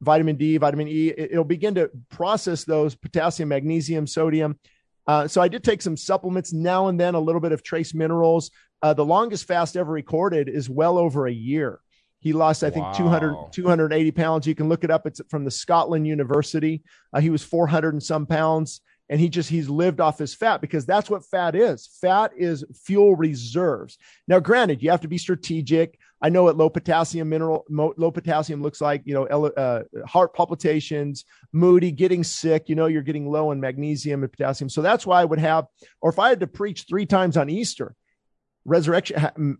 vitamin 0.00 0.36
d 0.36 0.56
vitamin 0.56 0.88
e. 0.88 1.08
It'll 1.08 1.44
begin 1.44 1.74
to 1.76 1.90
process 2.10 2.64
those 2.64 2.94
potassium 2.94 3.48
magnesium 3.48 4.06
sodium 4.06 4.58
uh, 5.06 5.28
so 5.28 5.40
I 5.40 5.48
did 5.48 5.62
take 5.62 5.82
some 5.82 5.96
supplements 5.96 6.52
now 6.52 6.88
and 6.88 6.98
then, 6.98 7.14
a 7.14 7.20
little 7.20 7.40
bit 7.40 7.52
of 7.52 7.62
trace 7.62 7.94
minerals. 7.94 8.50
Uh, 8.82 8.92
the 8.92 9.04
longest 9.04 9.46
fast 9.46 9.76
ever 9.76 9.92
recorded 9.92 10.48
is 10.48 10.68
well 10.68 10.98
over 10.98 11.26
a 11.26 11.32
year. 11.32 11.80
He 12.20 12.32
lost, 12.32 12.64
I 12.64 12.70
think, 12.70 12.86
wow. 12.86 12.92
200, 12.92 13.52
280 13.52 14.10
pounds. 14.10 14.46
You 14.46 14.54
can 14.54 14.68
look 14.68 14.84
it 14.84 14.90
up. 14.90 15.06
It's 15.06 15.20
from 15.28 15.44
the 15.44 15.50
Scotland 15.50 16.06
University. 16.06 16.82
Uh, 17.12 17.20
he 17.20 17.30
was 17.30 17.44
400 17.44 17.94
and 17.94 18.02
some 18.02 18.26
pounds. 18.26 18.80
And 19.08 19.20
he 19.20 19.28
just, 19.28 19.48
he's 19.48 19.68
lived 19.68 20.00
off 20.00 20.18
his 20.18 20.34
fat 20.34 20.60
because 20.60 20.84
that's 20.84 21.08
what 21.08 21.24
fat 21.24 21.54
is. 21.54 21.88
Fat 22.00 22.32
is 22.36 22.64
fuel 22.74 23.14
reserves. 23.14 23.98
Now, 24.26 24.40
granted, 24.40 24.82
you 24.82 24.90
have 24.90 25.02
to 25.02 25.08
be 25.08 25.18
strategic. 25.18 26.00
I 26.22 26.30
know 26.30 26.44
what 26.44 26.56
low 26.56 26.70
potassium 26.70 27.28
mineral, 27.28 27.64
low 27.68 28.10
potassium 28.10 28.62
looks 28.62 28.80
like, 28.80 29.02
you 29.04 29.14
know, 29.14 29.26
uh, 29.26 29.82
heart 30.06 30.34
palpitations, 30.34 31.24
moody, 31.52 31.92
getting 31.92 32.24
sick, 32.24 32.68
you 32.68 32.74
know, 32.74 32.86
you're 32.86 33.02
getting 33.02 33.28
low 33.28 33.52
in 33.52 33.60
magnesium 33.60 34.22
and 34.22 34.32
potassium. 34.32 34.70
So 34.70 34.80
that's 34.80 35.06
why 35.06 35.20
I 35.20 35.24
would 35.24 35.38
have, 35.38 35.66
or 36.00 36.10
if 36.10 36.18
I 36.18 36.30
had 36.30 36.40
to 36.40 36.46
preach 36.46 36.86
three 36.88 37.04
times 37.04 37.36
on 37.36 37.50
Easter, 37.50 37.94
resurrection, 38.64 39.58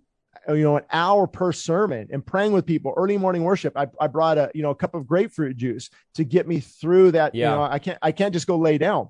you 0.48 0.62
know, 0.62 0.76
an 0.76 0.84
hour 0.90 1.26
per 1.26 1.52
sermon 1.52 2.08
and 2.10 2.24
praying 2.24 2.52
with 2.52 2.64
people, 2.64 2.94
early 2.96 3.18
morning 3.18 3.44
worship. 3.44 3.76
I, 3.76 3.88
I 4.00 4.06
brought 4.06 4.38
a, 4.38 4.50
you 4.54 4.62
know, 4.62 4.70
a 4.70 4.74
cup 4.74 4.94
of 4.94 5.06
grapefruit 5.06 5.56
juice 5.56 5.90
to 6.14 6.24
get 6.24 6.48
me 6.48 6.60
through 6.60 7.12
that. 7.12 7.34
Yeah. 7.34 7.50
You 7.50 7.56
know, 7.56 7.62
I 7.64 7.78
can't, 7.78 7.98
I 8.00 8.12
can't 8.12 8.32
just 8.32 8.46
go 8.46 8.56
lay 8.56 8.78
down. 8.78 9.08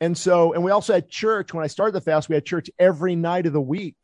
And 0.00 0.16
so, 0.16 0.52
and 0.52 0.62
we 0.62 0.70
also 0.70 0.94
had 0.94 1.08
church 1.08 1.52
when 1.52 1.64
I 1.64 1.66
started 1.66 1.92
the 1.92 2.00
fast, 2.00 2.28
we 2.28 2.34
had 2.34 2.44
church 2.44 2.70
every 2.78 3.16
night 3.16 3.46
of 3.46 3.52
the 3.52 3.60
week 3.60 3.96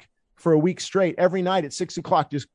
for 0.43 0.53
a 0.53 0.59
week 0.59 0.81
straight, 0.81 1.15
every 1.19 1.41
night 1.41 1.65
at 1.65 1.73
six 1.73 1.97
o'clock, 1.97 2.31
just, 2.31 2.49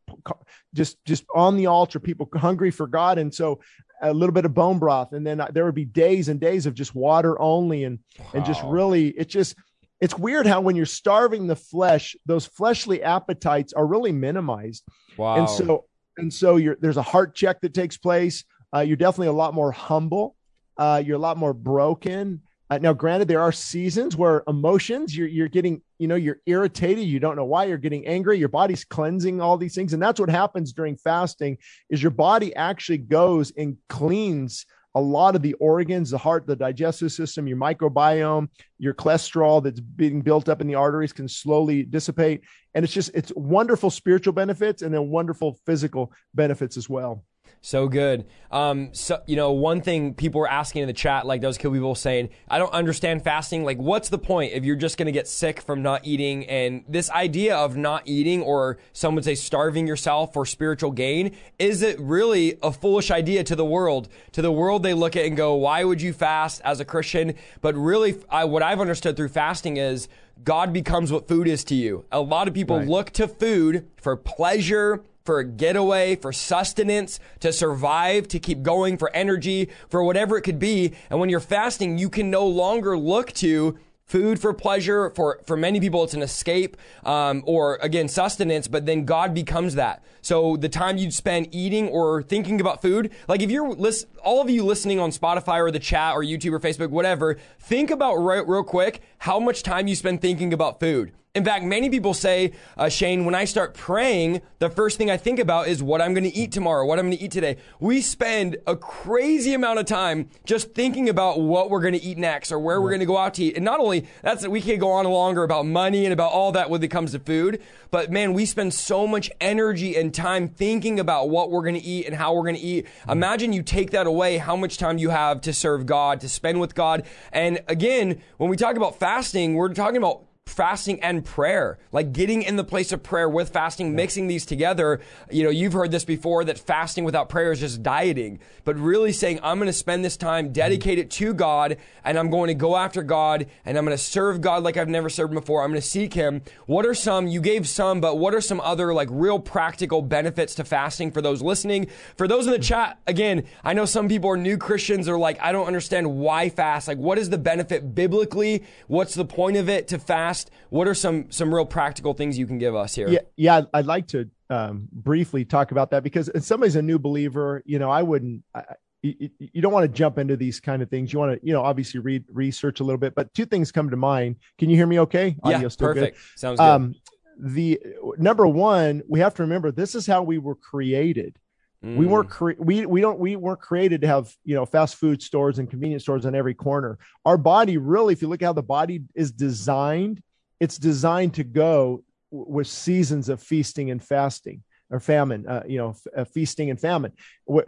just, 0.73 0.97
just 1.05 1.23
on 1.33 1.55
the 1.55 1.67
altar, 1.67 1.99
people 1.99 2.29
hungry 2.35 2.69
for 2.69 2.85
God. 2.85 3.17
And 3.17 3.33
so 3.33 3.61
a 4.01 4.13
little 4.13 4.33
bit 4.33 4.45
of 4.45 4.53
bone 4.53 4.77
broth. 4.77 5.13
And 5.13 5.25
then 5.25 5.41
there 5.53 5.65
would 5.65 5.73
be 5.73 5.85
days 5.85 6.27
and 6.27 6.39
days 6.39 6.65
of 6.65 6.73
just 6.73 6.93
water 6.93 7.39
only. 7.39 7.85
And, 7.85 7.99
wow. 8.19 8.25
and 8.33 8.45
just 8.45 8.61
really, 8.63 9.07
it 9.07 9.29
just, 9.29 9.55
it's 10.01 10.17
weird 10.17 10.45
how 10.45 10.59
when 10.61 10.75
you're 10.75 10.85
starving 10.85 11.47
the 11.47 11.55
flesh, 11.55 12.15
those 12.25 12.45
fleshly 12.45 13.01
appetites 13.01 13.73
are 13.73 13.87
really 13.87 14.11
minimized. 14.11 14.83
Wow. 15.15 15.37
And 15.37 15.49
so, 15.49 15.85
and 16.17 16.31
so 16.31 16.57
you're, 16.57 16.77
there's 16.79 16.97
a 16.97 17.01
heart 17.01 17.35
check 17.35 17.61
that 17.61 17.73
takes 17.73 17.97
place. 17.97 18.43
Uh, 18.75 18.81
you're 18.81 18.97
definitely 18.97 19.27
a 19.27 19.33
lot 19.33 19.53
more 19.53 19.71
humble. 19.71 20.35
Uh, 20.77 21.01
you're 21.03 21.15
a 21.15 21.19
lot 21.19 21.37
more 21.37 21.53
broken. 21.53 22.41
Uh, 22.69 22.77
now, 22.79 22.93
granted, 22.93 23.29
there 23.29 23.41
are 23.41 23.53
seasons 23.53 24.17
where 24.17 24.43
emotions 24.45 25.15
you're 25.15 25.27
you're 25.27 25.47
getting, 25.47 25.81
you 25.99 26.07
know, 26.07 26.15
you're 26.15 26.41
irritated. 26.45 27.05
You 27.05 27.19
don't 27.19 27.35
know 27.35 27.45
why 27.45 27.65
you're 27.65 27.77
getting 27.77 28.07
angry. 28.07 28.37
Your 28.37 28.49
body's 28.49 28.83
cleansing 28.83 29.41
all 29.41 29.57
these 29.57 29.75
things, 29.75 29.93
and 29.93 30.01
that's 30.01 30.19
what 30.19 30.29
happens 30.29 30.73
during 30.73 30.95
fasting. 30.95 31.57
Is 31.89 32.01
your 32.01 32.11
body 32.11 32.55
actually 32.55 32.99
goes 32.99 33.51
and 33.57 33.77
cleans 33.89 34.65
a 34.95 35.01
lot 35.01 35.35
of 35.35 35.43
the 35.43 35.53
organs, 35.55 36.09
the 36.09 36.17
heart, 36.17 36.47
the 36.47 36.55
digestive 36.55 37.11
system, 37.11 37.47
your 37.47 37.57
microbiome, 37.57 38.49
your 38.79 38.95
cholesterol 38.95 39.63
that's 39.63 39.79
being 39.79 40.21
built 40.21 40.49
up 40.49 40.59
in 40.59 40.67
the 40.67 40.73
arteries 40.73 41.13
can 41.13 41.27
slowly 41.27 41.83
dissipate, 41.83 42.41
and 42.73 42.83
it's 42.83 42.93
just 42.93 43.11
it's 43.13 43.31
wonderful 43.35 43.89
spiritual 43.89 44.33
benefits 44.33 44.81
and 44.81 44.93
then 44.93 45.09
wonderful 45.09 45.59
physical 45.65 46.11
benefits 46.33 46.77
as 46.77 46.89
well. 46.89 47.23
So 47.67 47.89
good. 47.89 48.27
Um, 48.49 48.93
so 48.93 49.21
you 49.25 49.35
know, 49.35 49.51
one 49.51 49.81
thing 49.81 50.13
people 50.13 50.39
were 50.39 50.49
asking 50.49 50.83
in 50.83 50.87
the 50.87 50.93
chat, 50.93 51.25
like 51.25 51.41
those 51.41 51.57
kill 51.57 51.73
people 51.73 51.95
saying, 51.95 52.29
"I 52.47 52.59
don't 52.59 52.71
understand 52.71 53.25
fasting. 53.25 53.65
Like, 53.65 53.77
what's 53.77 54.07
the 54.07 54.17
point 54.17 54.53
if 54.53 54.63
you're 54.63 54.77
just 54.77 54.97
going 54.97 55.07
to 55.07 55.11
get 55.11 55.27
sick 55.27 55.59
from 55.59 55.81
not 55.81 56.07
eating?" 56.07 56.45
And 56.45 56.85
this 56.87 57.09
idea 57.09 57.57
of 57.57 57.75
not 57.75 58.03
eating, 58.05 58.41
or 58.41 58.77
some 58.93 59.15
would 59.15 59.25
say 59.25 59.35
starving 59.35 59.85
yourself 59.85 60.31
for 60.31 60.45
spiritual 60.45 60.91
gain, 60.91 61.35
is 61.59 61.81
it 61.81 61.99
really 61.99 62.57
a 62.63 62.71
foolish 62.71 63.11
idea 63.11 63.43
to 63.43 63.53
the 63.53 63.65
world? 63.65 64.07
To 64.31 64.41
the 64.41 64.49
world, 64.49 64.81
they 64.81 64.93
look 64.93 65.17
at 65.17 65.25
and 65.25 65.35
go, 65.35 65.55
"Why 65.55 65.83
would 65.83 66.01
you 66.01 66.13
fast 66.13 66.61
as 66.63 66.79
a 66.79 66.85
Christian?" 66.85 67.33
But 67.59 67.75
really, 67.75 68.15
I, 68.29 68.45
what 68.45 68.63
I've 68.63 68.79
understood 68.79 69.17
through 69.17 69.27
fasting 69.27 69.75
is 69.75 70.07
God 70.41 70.71
becomes 70.71 71.11
what 71.11 71.27
food 71.27 71.49
is 71.49 71.65
to 71.65 71.75
you. 71.75 72.05
A 72.13 72.21
lot 72.21 72.47
of 72.47 72.53
people 72.53 72.77
right. 72.77 72.87
look 72.87 73.11
to 73.11 73.27
food 73.27 73.89
for 73.97 74.15
pleasure 74.15 75.03
for 75.27 75.39
a 75.39 75.43
getaway, 75.43 76.15
for 76.15 76.31
sustenance, 76.31 77.19
to 77.41 77.51
survive, 77.51 78.29
to 78.29 78.39
keep 78.39 78.63
going, 78.63 78.97
for 78.97 79.13
energy, 79.13 79.69
for 79.89 80.01
whatever 80.01 80.37
it 80.37 80.41
could 80.41 80.57
be. 80.57 80.93
And 81.09 81.19
when 81.19 81.29
you're 81.29 81.41
fasting, 81.41 81.97
you 81.97 82.09
can 82.09 82.31
no 82.31 82.47
longer 82.47 82.97
look 82.97 83.33
to 83.33 83.77
food 84.05 84.39
for 84.39 84.53
pleasure 84.53 85.09
for 85.09 85.41
for 85.45 85.57
many 85.57 85.81
people 85.81 86.01
it's 86.01 86.13
an 86.13 86.21
escape 86.21 86.77
um, 87.03 87.43
or 87.45 87.75
again 87.81 88.07
sustenance 88.07 88.65
but 88.65 88.85
then 88.85 89.03
god 89.03 89.33
becomes 89.33 89.75
that 89.75 90.01
so 90.21 90.55
the 90.55 90.69
time 90.69 90.97
you'd 90.97 91.13
spend 91.13 91.53
eating 91.53 91.89
or 91.89 92.23
thinking 92.23 92.61
about 92.61 92.81
food 92.81 93.11
like 93.27 93.41
if 93.41 93.51
you're 93.51 93.67
list, 93.67 94.07
all 94.23 94.41
of 94.41 94.49
you 94.49 94.63
listening 94.63 94.97
on 94.97 95.11
spotify 95.11 95.59
or 95.59 95.71
the 95.71 95.79
chat 95.79 96.15
or 96.15 96.23
youtube 96.23 96.53
or 96.53 96.59
facebook 96.61 96.89
whatever 96.89 97.37
think 97.59 97.91
about 97.91 98.15
real, 98.15 98.45
real 98.45 98.63
quick 98.63 99.01
how 99.17 99.41
much 99.41 99.61
time 99.61 99.87
you 99.87 99.95
spend 99.95 100.21
thinking 100.21 100.53
about 100.53 100.79
food 100.79 101.11
in 101.37 101.45
fact, 101.45 101.63
many 101.63 101.87
people 101.91 102.15
say, 102.15 102.53
uh, 102.77 102.89
Shane, 102.89 103.23
when 103.23 103.35
I 103.35 103.45
start 103.45 103.75
praying, 103.75 104.41
the 104.57 104.71
first 104.71 104.97
thing 104.97 105.11
I 105.11 105.17
think 105.17 105.37
about 105.37 105.67
is 105.67 105.83
what 105.83 106.01
I'm 106.01 106.15
going 106.15 106.23
to 106.23 106.35
eat 106.35 106.51
tomorrow, 106.51 106.83
what 106.83 106.97
I'm 106.97 107.05
going 107.05 107.17
to 107.17 107.23
eat 107.23 107.29
today. 107.29 107.57
We 107.79 108.01
spend 108.01 108.57
a 108.65 108.75
crazy 108.75 109.53
amount 109.53 109.77
of 109.77 109.85
time 109.85 110.29
just 110.45 110.73
thinking 110.73 111.09
about 111.09 111.39
what 111.39 111.69
we're 111.69 111.81
going 111.81 111.93
to 111.93 112.01
eat 112.01 112.17
next 112.17 112.51
or 112.51 112.57
where 112.57 112.81
we're 112.81 112.89
going 112.89 113.01
to 113.01 113.05
go 113.05 113.19
out 113.19 113.35
to 113.35 113.43
eat. 113.43 113.55
And 113.55 113.63
not 113.63 113.79
only 113.79 114.07
that's, 114.23 114.47
we 114.47 114.61
could 114.61 114.79
go 114.79 114.89
on 114.89 115.05
longer 115.05 115.43
about 115.43 115.67
money 115.67 116.05
and 116.05 116.13
about 116.13 116.31
all 116.31 116.51
that 116.53 116.71
when 116.71 116.81
it 116.81 116.87
comes 116.87 117.11
to 117.11 117.19
food, 117.19 117.61
but 117.91 118.11
man, 118.11 118.33
we 118.33 118.47
spend 118.47 118.73
so 118.73 119.05
much 119.05 119.29
energy 119.39 119.95
and 119.95 120.11
time 120.15 120.47
thinking 120.47 120.99
about 120.99 121.29
what 121.29 121.51
we're 121.51 121.61
going 121.61 121.75
to 121.75 121.85
eat 121.85 122.07
and 122.07 122.15
how 122.15 122.33
we're 122.33 122.43
going 122.43 122.55
to 122.55 122.61
eat. 122.61 122.87
Imagine 123.07 123.53
you 123.53 123.61
take 123.61 123.91
that 123.91 124.07
away, 124.07 124.39
how 124.39 124.55
much 124.55 124.79
time 124.79 124.97
you 124.97 125.11
have 125.11 125.41
to 125.41 125.53
serve 125.53 125.85
God, 125.85 126.19
to 126.21 126.29
spend 126.29 126.59
with 126.59 126.73
God. 126.73 127.05
And 127.31 127.61
again, 127.67 128.23
when 128.37 128.49
we 128.49 128.57
talk 128.57 128.75
about 128.75 128.97
fasting, 128.97 129.53
we're 129.53 129.71
talking 129.75 129.97
about 129.97 130.23
fasting 130.47 131.01
and 131.01 131.23
prayer, 131.23 131.77
like 131.91 132.13
getting 132.13 132.41
in 132.41 132.55
the 132.55 132.63
place 132.63 132.91
of 132.91 133.03
prayer 133.03 133.29
with 133.29 133.49
fasting, 133.49 133.95
mixing 133.95 134.27
these 134.27 134.45
together. 134.45 135.01
You 135.29 135.43
know, 135.43 135.49
you've 135.49 135.73
heard 135.73 135.91
this 135.91 136.05
before 136.05 136.43
that 136.45 136.57
fasting 136.57 137.03
without 137.03 137.29
prayer 137.29 137.51
is 137.51 137.59
just 137.59 137.83
dieting, 137.83 138.39
but 138.63 138.77
really 138.77 139.11
saying, 139.11 139.39
I'm 139.43 139.57
going 139.57 139.67
to 139.67 139.73
spend 139.73 140.03
this 140.03 140.17
time, 140.17 140.45
mm-hmm. 140.45 140.53
dedicate 140.53 140.99
it 140.99 141.11
to 141.11 141.33
God, 141.33 141.77
and 142.03 142.17
I'm 142.17 142.29
going 142.29 142.47
to 142.47 142.53
go 142.53 142.75
after 142.75 143.03
God, 143.03 143.47
and 143.65 143.77
I'm 143.77 143.85
going 143.85 143.97
to 143.97 144.03
serve 144.03 144.41
God 144.41 144.63
like 144.63 144.77
I've 144.77 144.89
never 144.89 145.09
served 145.09 145.33
before. 145.33 145.63
I'm 145.63 145.71
going 145.71 145.81
to 145.81 145.87
seek 145.87 146.13
Him. 146.13 146.41
What 146.65 146.85
are 146.85 146.93
some, 146.93 147.27
you 147.27 147.41
gave 147.41 147.67
some, 147.67 148.01
but 148.01 148.17
what 148.17 148.33
are 148.33 148.41
some 148.41 148.61
other 148.61 148.93
like 148.93 149.09
real 149.11 149.39
practical 149.39 150.01
benefits 150.01 150.55
to 150.55 150.63
fasting 150.63 151.11
for 151.11 151.21
those 151.21 151.41
listening? 151.41 151.87
For 152.15 152.27
those 152.27 152.45
in 152.45 152.51
the 152.51 152.57
mm-hmm. 152.57 152.63
chat, 152.63 152.99
again, 153.07 153.43
I 153.63 153.73
know 153.73 153.85
some 153.85 154.07
people 154.07 154.29
are 154.29 154.37
new 154.37 154.57
Christians 154.57 155.09
are 155.09 155.17
like, 155.17 155.39
I 155.41 155.51
don't 155.51 155.67
understand 155.67 156.17
why 156.17 156.49
fast. 156.49 156.87
Like, 156.87 156.97
what 156.97 157.17
is 157.17 157.29
the 157.29 157.37
benefit 157.37 157.93
biblically? 157.93 158.63
What's 158.87 159.15
the 159.15 159.25
point 159.25 159.57
of 159.57 159.69
it 159.69 159.87
to 159.89 159.99
fast? 159.99 160.36
What 160.69 160.87
are 160.87 160.93
some 160.93 161.31
some 161.31 161.53
real 161.53 161.65
practical 161.65 162.13
things 162.13 162.37
you 162.37 162.47
can 162.47 162.57
give 162.57 162.75
us 162.75 162.95
here? 162.95 163.09
Yeah, 163.09 163.19
yeah, 163.35 163.61
I'd 163.73 163.85
like 163.85 164.07
to 164.09 164.29
um, 164.49 164.87
briefly 164.91 165.45
talk 165.45 165.71
about 165.71 165.91
that 165.91 166.03
because 166.03 166.29
if 166.29 166.43
somebody's 166.43 166.75
a 166.75 166.81
new 166.81 166.99
believer, 166.99 167.63
you 167.65 167.79
know, 167.79 167.89
I 167.89 168.03
wouldn't. 168.03 168.43
I, 168.53 168.63
you, 169.03 169.29
you, 169.39 169.61
don't 169.61 169.71
want 169.71 169.83
to 169.83 169.95
jump 169.95 170.17
into 170.17 170.35
these 170.35 170.59
kind 170.59 170.81
of 170.81 170.89
things. 170.89 171.13
You 171.13 171.19
want 171.19 171.39
to, 171.39 171.47
you 171.47 171.53
know, 171.53 171.61
obviously 171.61 171.99
read 171.99 172.25
research 172.31 172.79
a 172.79 172.83
little 172.83 172.97
bit. 172.97 173.13
But 173.13 173.33
two 173.33 173.45
things 173.45 173.71
come 173.71 173.89
to 173.91 173.95
mind. 173.95 174.37
Can 174.57 174.69
you 174.69 174.75
hear 174.75 174.87
me? 174.87 174.99
Okay, 175.01 175.35
Audio 175.43 175.59
yeah, 175.59 175.69
perfect. 175.77 176.17
Good? 176.17 176.39
Sounds 176.39 176.59
good. 176.59 176.65
Um, 176.65 176.95
the 177.39 177.79
number 178.17 178.47
one, 178.47 179.03
we 179.07 179.19
have 179.19 179.35
to 179.35 179.43
remember 179.43 179.71
this 179.71 179.95
is 179.95 180.07
how 180.07 180.23
we 180.23 180.39
were 180.39 180.55
created. 180.55 181.37
We 181.83 182.05
mm. 182.05 182.07
weren't 182.07 182.29
cre- 182.29 182.57
we 182.57 182.87
we 182.87 183.01
don't 183.01 183.19
we 183.19 183.35
weren't 183.35 183.59
created 183.59 184.01
to 184.01 184.07
have 184.07 184.35
you 184.43 184.55
know 184.55 184.65
fast 184.65 184.95
food 184.95 185.21
stores 185.21 185.59
and 185.59 185.69
convenience 185.69 186.03
stores 186.03 186.25
on 186.25 186.33
every 186.33 186.55
corner. 186.55 186.97
Our 187.23 187.37
body 187.37 187.77
really, 187.77 188.13
if 188.13 188.21
you 188.21 188.27
look 188.27 188.41
at 188.41 188.45
how 188.45 188.53
the 188.53 188.63
body 188.63 189.03
is 189.13 189.31
designed, 189.31 190.23
it's 190.59 190.77
designed 190.77 191.35
to 191.35 191.43
go 191.43 192.03
with 192.31 192.67
seasons 192.67 193.29
of 193.29 193.41
feasting 193.41 193.91
and 193.91 194.03
fasting 194.03 194.63
or 194.89 194.99
famine, 194.99 195.45
uh, 195.47 195.63
you 195.67 195.77
know, 195.77 195.89
f- 195.89 196.07
uh, 196.15 196.23
feasting 196.25 196.69
and 196.69 196.79
famine. 196.79 197.11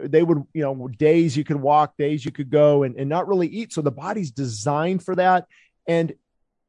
They 0.00 0.22
would, 0.22 0.42
you 0.54 0.62
know, 0.62 0.88
days 0.88 1.36
you 1.36 1.44
could 1.44 1.60
walk, 1.60 1.96
days 1.96 2.24
you 2.24 2.30
could 2.30 2.50
go 2.50 2.82
and, 2.82 2.96
and 2.96 3.08
not 3.08 3.28
really 3.28 3.48
eat. 3.48 3.72
So 3.72 3.82
the 3.82 3.90
body's 3.90 4.30
designed 4.30 5.02
for 5.02 5.14
that. 5.16 5.46
And 5.86 6.14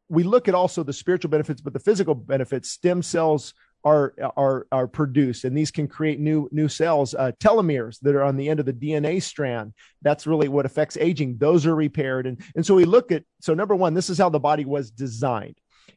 we 0.10 0.24
look 0.24 0.48
at 0.48 0.56
also 0.56 0.84
the 0.84 0.94
spiritual 0.94 1.32
benefits, 1.32 1.62
but 1.62 1.74
the 1.74 1.80
physical 1.80 2.16
benefits, 2.16 2.70
stem 2.70 3.02
cells 3.02 3.54
are 3.84 4.14
are 4.38 4.68
are 4.72 4.88
produced 4.88 5.44
and 5.44 5.58
these 5.58 5.72
can 5.72 5.88
create 5.88 6.20
new 6.20 6.48
new 6.52 6.68
cells 6.68 7.16
uh, 7.16 7.32
telomeres 7.40 8.00
that 8.02 8.16
are 8.16 8.24
on 8.24 8.38
the 8.38 8.48
end 8.48 8.60
of 8.60 8.66
the 8.66 8.74
dna 8.74 9.22
strand 9.22 9.74
that's 10.04 10.28
really 10.28 10.48
what 10.48 10.66
affects 10.66 10.98
aging 10.98 11.36
those 11.38 11.66
are 11.66 11.76
repaired 11.76 12.28
and 12.28 12.42
and 12.56 12.66
so 12.66 12.76
we 12.76 12.86
look 12.86 13.12
at 13.12 13.24
so 13.40 13.54
number 13.54 13.76
one 13.76 13.94
this 13.94 14.10
is 14.10 14.18
how 14.18 14.30
the 14.30 14.40
body 14.40 14.66
was 14.66 14.92
designed 14.92 15.56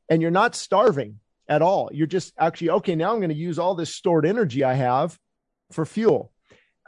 and 0.09 0.23
you're 0.23 0.31
not 0.31 0.55
starving 0.55 1.19
at 1.49 1.63
all. 1.63 1.91
You're 1.93 2.07
just 2.07 2.33
actually, 2.39 2.71
okay, 2.71 2.95
now 2.95 3.13
I'm 3.13 3.19
going 3.19 3.29
to 3.31 3.35
use 3.35 3.59
all 3.59 3.75
this 3.75 3.95
stored 3.95 4.27
energy 4.27 4.65
I 4.65 4.75
have 4.75 5.19
for 5.73 5.85
fuel. 5.85 6.33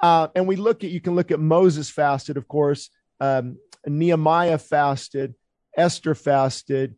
Uh, 0.02 0.28
and 0.34 0.46
we 0.46 0.57
look 0.57 0.84
at, 0.84 0.90
you 0.90 1.00
can 1.00 1.14
look 1.14 1.30
at 1.30 1.40
Moses 1.40 1.90
fasted, 1.90 2.36
of 2.36 2.46
course, 2.48 2.90
um, 3.20 3.57
Nehemiah 3.86 4.59
fasted, 4.59 5.34
Esther 5.76 6.14
fasted, 6.14 6.94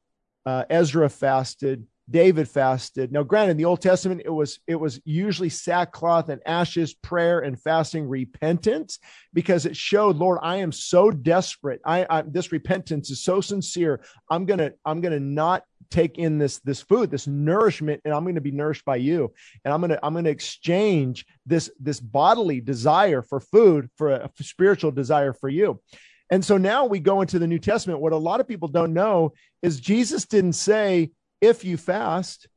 uh, 0.46 0.64
Ezra 0.70 1.08
fasted, 1.08 1.86
David 2.10 2.48
fasted. 2.48 3.12
Now, 3.12 3.22
granted, 3.22 3.52
in 3.52 3.56
the 3.58 3.64
Old 3.66 3.82
Testament, 3.82 4.22
it 4.24 4.30
was 4.30 4.60
it 4.66 4.76
was 4.76 5.00
usually 5.04 5.50
sackcloth 5.50 6.28
and 6.28 6.40
ashes, 6.46 6.94
prayer 6.94 7.40
and 7.40 7.60
fasting, 7.60 8.08
repentance, 8.08 8.98
because 9.34 9.66
it 9.66 9.76
showed, 9.76 10.16
Lord, 10.16 10.38
I 10.42 10.56
am 10.56 10.72
so 10.72 11.10
desperate. 11.10 11.80
I, 11.84 12.06
I 12.08 12.22
this 12.22 12.50
repentance 12.52 13.10
is 13.10 13.22
so 13.22 13.40
sincere. 13.40 14.00
I'm 14.30 14.46
gonna 14.46 14.72
I'm 14.84 15.00
gonna 15.00 15.20
not 15.20 15.64
take 15.90 16.18
in 16.18 16.38
this 16.38 16.58
this 16.60 16.80
food, 16.80 17.10
this 17.10 17.26
nourishment, 17.26 18.00
and 18.04 18.14
I'm 18.14 18.24
going 18.24 18.34
to 18.34 18.40
be 18.40 18.52
nourished 18.52 18.84
by 18.84 18.96
you. 18.96 19.32
And 19.64 19.74
I'm 19.74 19.80
gonna 19.80 19.98
I'm 20.02 20.14
gonna 20.14 20.30
exchange 20.30 21.26
this 21.44 21.70
this 21.78 22.00
bodily 22.00 22.60
desire 22.60 23.22
for 23.22 23.40
food 23.40 23.90
for 23.96 24.10
a 24.10 24.30
spiritual 24.40 24.92
desire 24.92 25.32
for 25.32 25.48
you. 25.48 25.80
And 26.30 26.44
so 26.44 26.58
now 26.58 26.84
we 26.84 27.00
go 27.00 27.22
into 27.22 27.38
the 27.38 27.46
New 27.46 27.58
Testament. 27.58 28.00
What 28.00 28.12
a 28.12 28.16
lot 28.16 28.40
of 28.40 28.48
people 28.48 28.68
don't 28.68 28.92
know 28.92 29.32
is 29.62 29.80
Jesus 29.80 30.26
didn't 30.26 30.52
say 30.52 31.10
if 31.40 31.64
you 31.64 31.76
fast. 31.76 32.48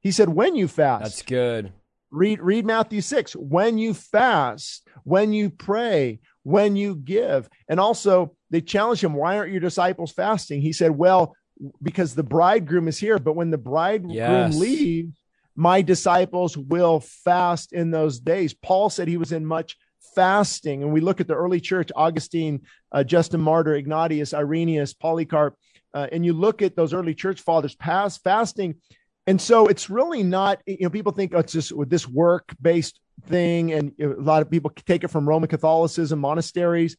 He 0.00 0.10
said 0.10 0.28
when 0.28 0.56
you 0.56 0.68
fast. 0.68 1.02
That's 1.02 1.22
good. 1.22 1.72
Read 2.10 2.40
read 2.40 2.66
Matthew 2.66 3.00
6. 3.00 3.34
When 3.36 3.78
you 3.78 3.94
fast, 3.94 4.86
when 5.04 5.32
you 5.32 5.48
pray, 5.50 6.20
when 6.42 6.76
you 6.76 6.96
give. 6.96 7.48
And 7.68 7.80
also 7.80 8.36
they 8.50 8.60
challenged 8.60 9.02
him, 9.04 9.14
why 9.14 9.38
aren't 9.38 9.52
your 9.52 9.60
disciples 9.60 10.12
fasting? 10.12 10.60
He 10.60 10.72
said, 10.72 10.90
Well, 10.90 11.34
because 11.82 12.14
the 12.14 12.24
bridegroom 12.24 12.88
is 12.88 12.98
here, 12.98 13.18
but 13.18 13.36
when 13.36 13.50
the 13.50 13.58
bridegroom 13.58 14.14
Yes. 14.16 14.54
leaves, 14.58 15.16
my 15.54 15.80
disciples 15.82 16.56
will 16.56 17.00
fast 17.00 17.72
in 17.72 17.90
those 17.90 18.18
days. 18.18 18.52
Paul 18.54 18.90
said 18.90 19.06
he 19.06 19.16
was 19.18 19.32
in 19.32 19.46
much 19.46 19.76
fasting. 20.14 20.82
And 20.82 20.92
we 20.92 21.00
look 21.00 21.20
at 21.20 21.28
the 21.28 21.34
early 21.34 21.60
church, 21.60 21.90
Augustine, 21.94 22.62
uh, 22.90 23.04
Justin 23.04 23.40
Martyr, 23.40 23.74
Ignatius, 23.74 24.34
Irenaeus, 24.34 24.92
Polycarp, 24.94 25.54
uh, 25.94 26.06
and 26.12 26.24
you 26.24 26.32
look 26.32 26.62
at 26.62 26.76
those 26.76 26.94
early 26.94 27.14
church 27.14 27.40
fathers 27.40 27.74
past 27.74 28.22
fasting. 28.22 28.76
And 29.26 29.40
so 29.40 29.66
it's 29.66 29.88
really 29.88 30.22
not, 30.22 30.60
you 30.66 30.78
know, 30.80 30.90
people 30.90 31.12
think 31.12 31.32
oh, 31.34 31.38
it's 31.38 31.52
just 31.52 31.72
this 31.88 32.08
work 32.08 32.54
based 32.60 32.98
thing. 33.26 33.72
And 33.72 33.92
a 34.00 34.08
lot 34.20 34.42
of 34.42 34.50
people 34.50 34.70
take 34.70 35.04
it 35.04 35.08
from 35.08 35.28
Roman 35.28 35.48
Catholicism, 35.48 36.18
monasteries. 36.18 36.96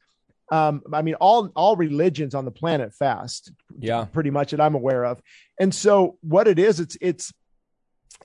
Um, 0.52 0.84
I 0.94 1.02
mean, 1.02 1.16
all, 1.16 1.50
all 1.56 1.76
religions 1.76 2.36
on 2.36 2.46
the 2.46 2.52
planet 2.52 2.94
fast 2.94 3.52
Yeah. 3.80 4.06
pretty 4.06 4.30
much 4.30 4.52
that 4.52 4.62
I'm 4.62 4.76
aware 4.76 5.04
of. 5.06 5.22
And 5.60 5.74
so 5.74 6.18
what 6.22 6.48
it 6.48 6.60
is, 6.60 6.80
it's 6.80 6.98
it's 7.02 7.34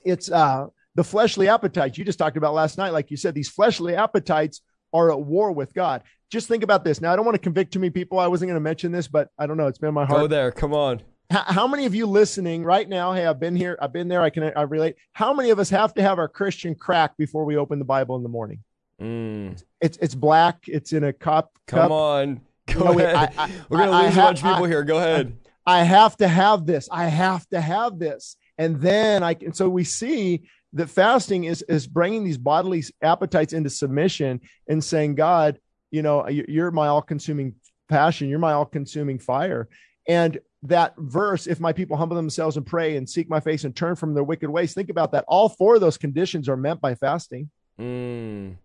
it's 0.05 0.31
uh 0.31 0.67
the 0.95 1.03
fleshly 1.03 1.49
appetites 1.49 1.97
you 1.97 2.05
just 2.05 2.19
talked 2.19 2.37
about 2.37 2.53
last 2.53 2.77
night. 2.77 2.93
Like 2.93 3.11
you 3.11 3.17
said, 3.17 3.33
these 3.35 3.49
fleshly 3.49 3.95
appetites 3.95 4.61
are 4.93 5.11
at 5.11 5.21
war 5.21 5.51
with 5.51 5.73
God. 5.73 6.03
Just 6.29 6.47
think 6.47 6.63
about 6.63 6.83
this. 6.83 7.01
Now, 7.01 7.11
I 7.11 7.15
don't 7.15 7.25
want 7.25 7.35
to 7.35 7.39
convict 7.41 7.73
too 7.73 7.79
many 7.79 7.89
people. 7.89 8.19
I 8.19 8.27
wasn't 8.27 8.49
going 8.49 8.55
to 8.57 8.63
mention 8.63 8.91
this, 8.91 9.07
but 9.07 9.29
I 9.37 9.47
don't 9.47 9.57
know. 9.57 9.67
It's 9.67 9.79
been 9.79 9.89
in 9.89 9.93
my 9.95 10.05
heart. 10.05 10.19
Go 10.21 10.27
there. 10.27 10.51
Come 10.51 10.73
on. 10.73 11.01
How, 11.31 11.43
how 11.43 11.67
many 11.67 11.85
of 11.85 11.95
you 11.95 12.05
listening 12.05 12.63
right 12.63 12.87
now? 12.87 13.13
Hey, 13.13 13.25
I've 13.25 13.39
been 13.39 13.55
here. 13.55 13.77
I've 13.81 13.93
been 13.93 14.07
there. 14.07 14.21
I 14.21 14.29
can 14.29 14.51
I 14.55 14.61
relate. 14.63 14.95
How 15.13 15.33
many 15.33 15.49
of 15.49 15.59
us 15.59 15.69
have 15.69 15.93
to 15.95 16.01
have 16.01 16.19
our 16.19 16.27
Christian 16.27 16.75
crack 16.75 17.17
before 17.17 17.45
we 17.45 17.57
open 17.57 17.79
the 17.79 17.85
Bible 17.85 18.15
in 18.15 18.23
the 18.23 18.29
morning? 18.29 18.63
Mm, 19.01 19.61
It's 19.81 19.97
it's 20.01 20.13
black. 20.15 20.63
It's 20.67 20.91
in 20.93 21.03
a 21.03 21.13
cup. 21.13 21.51
come 21.67 21.79
cup. 21.81 21.91
on. 21.91 22.41
Go 22.67 22.91
No, 22.93 22.99
ahead. 22.99 23.15
I- 23.15 23.43
I- 23.45 23.51
We're 23.69 23.77
gonna 23.79 23.91
I- 23.91 24.01
I 24.01 24.05
lose 24.07 24.13
a 24.17 24.21
bunch 24.21 24.43
of 24.43 24.49
people 24.49 24.65
here. 24.65 24.83
Go 24.83 24.97
ahead. 24.97 25.37
I 25.65 25.83
have 25.83 26.17
to 26.17 26.27
have 26.27 26.65
this. 26.65 26.89
I 26.91 27.05
have 27.05 27.47
to 27.49 27.61
have 27.61 27.97
this. 27.99 28.35
And 28.57 28.81
then 28.81 29.23
I 29.23 29.35
can, 29.35 29.53
so 29.53 29.69
we 29.69 29.83
see 29.83 30.43
that 30.73 30.89
fasting 30.89 31.45
is, 31.45 31.61
is 31.63 31.87
bringing 31.87 32.23
these 32.23 32.37
bodily 32.37 32.83
appetites 33.01 33.53
into 33.53 33.69
submission 33.69 34.41
and 34.67 34.83
saying, 34.83 35.15
God, 35.15 35.59
you 35.91 36.01
know, 36.01 36.27
you- 36.27 36.45
you're 36.47 36.71
my 36.71 36.87
all 36.87 37.01
consuming 37.01 37.55
passion. 37.87 38.29
You're 38.29 38.39
my 38.39 38.53
all 38.53 38.65
consuming 38.65 39.19
fire. 39.19 39.67
And 40.07 40.39
that 40.63 40.93
verse, 40.97 41.47
if 41.47 41.59
my 41.59 41.71
people 41.71 41.95
humble 41.97 42.15
themselves 42.15 42.57
and 42.57 42.65
pray 42.65 42.97
and 42.97 43.09
seek 43.09 43.29
my 43.29 43.39
face 43.39 43.63
and 43.63 43.75
turn 43.75 43.95
from 43.95 44.13
their 44.13 44.23
wicked 44.23 44.49
ways, 44.49 44.73
think 44.73 44.89
about 44.89 45.11
that. 45.13 45.23
All 45.27 45.47
four 45.49 45.75
of 45.75 45.81
those 45.81 45.97
conditions 45.97 46.49
are 46.49 46.57
meant 46.57 46.81
by 46.81 46.95
fasting 46.95 47.49
Mm, 47.79 48.55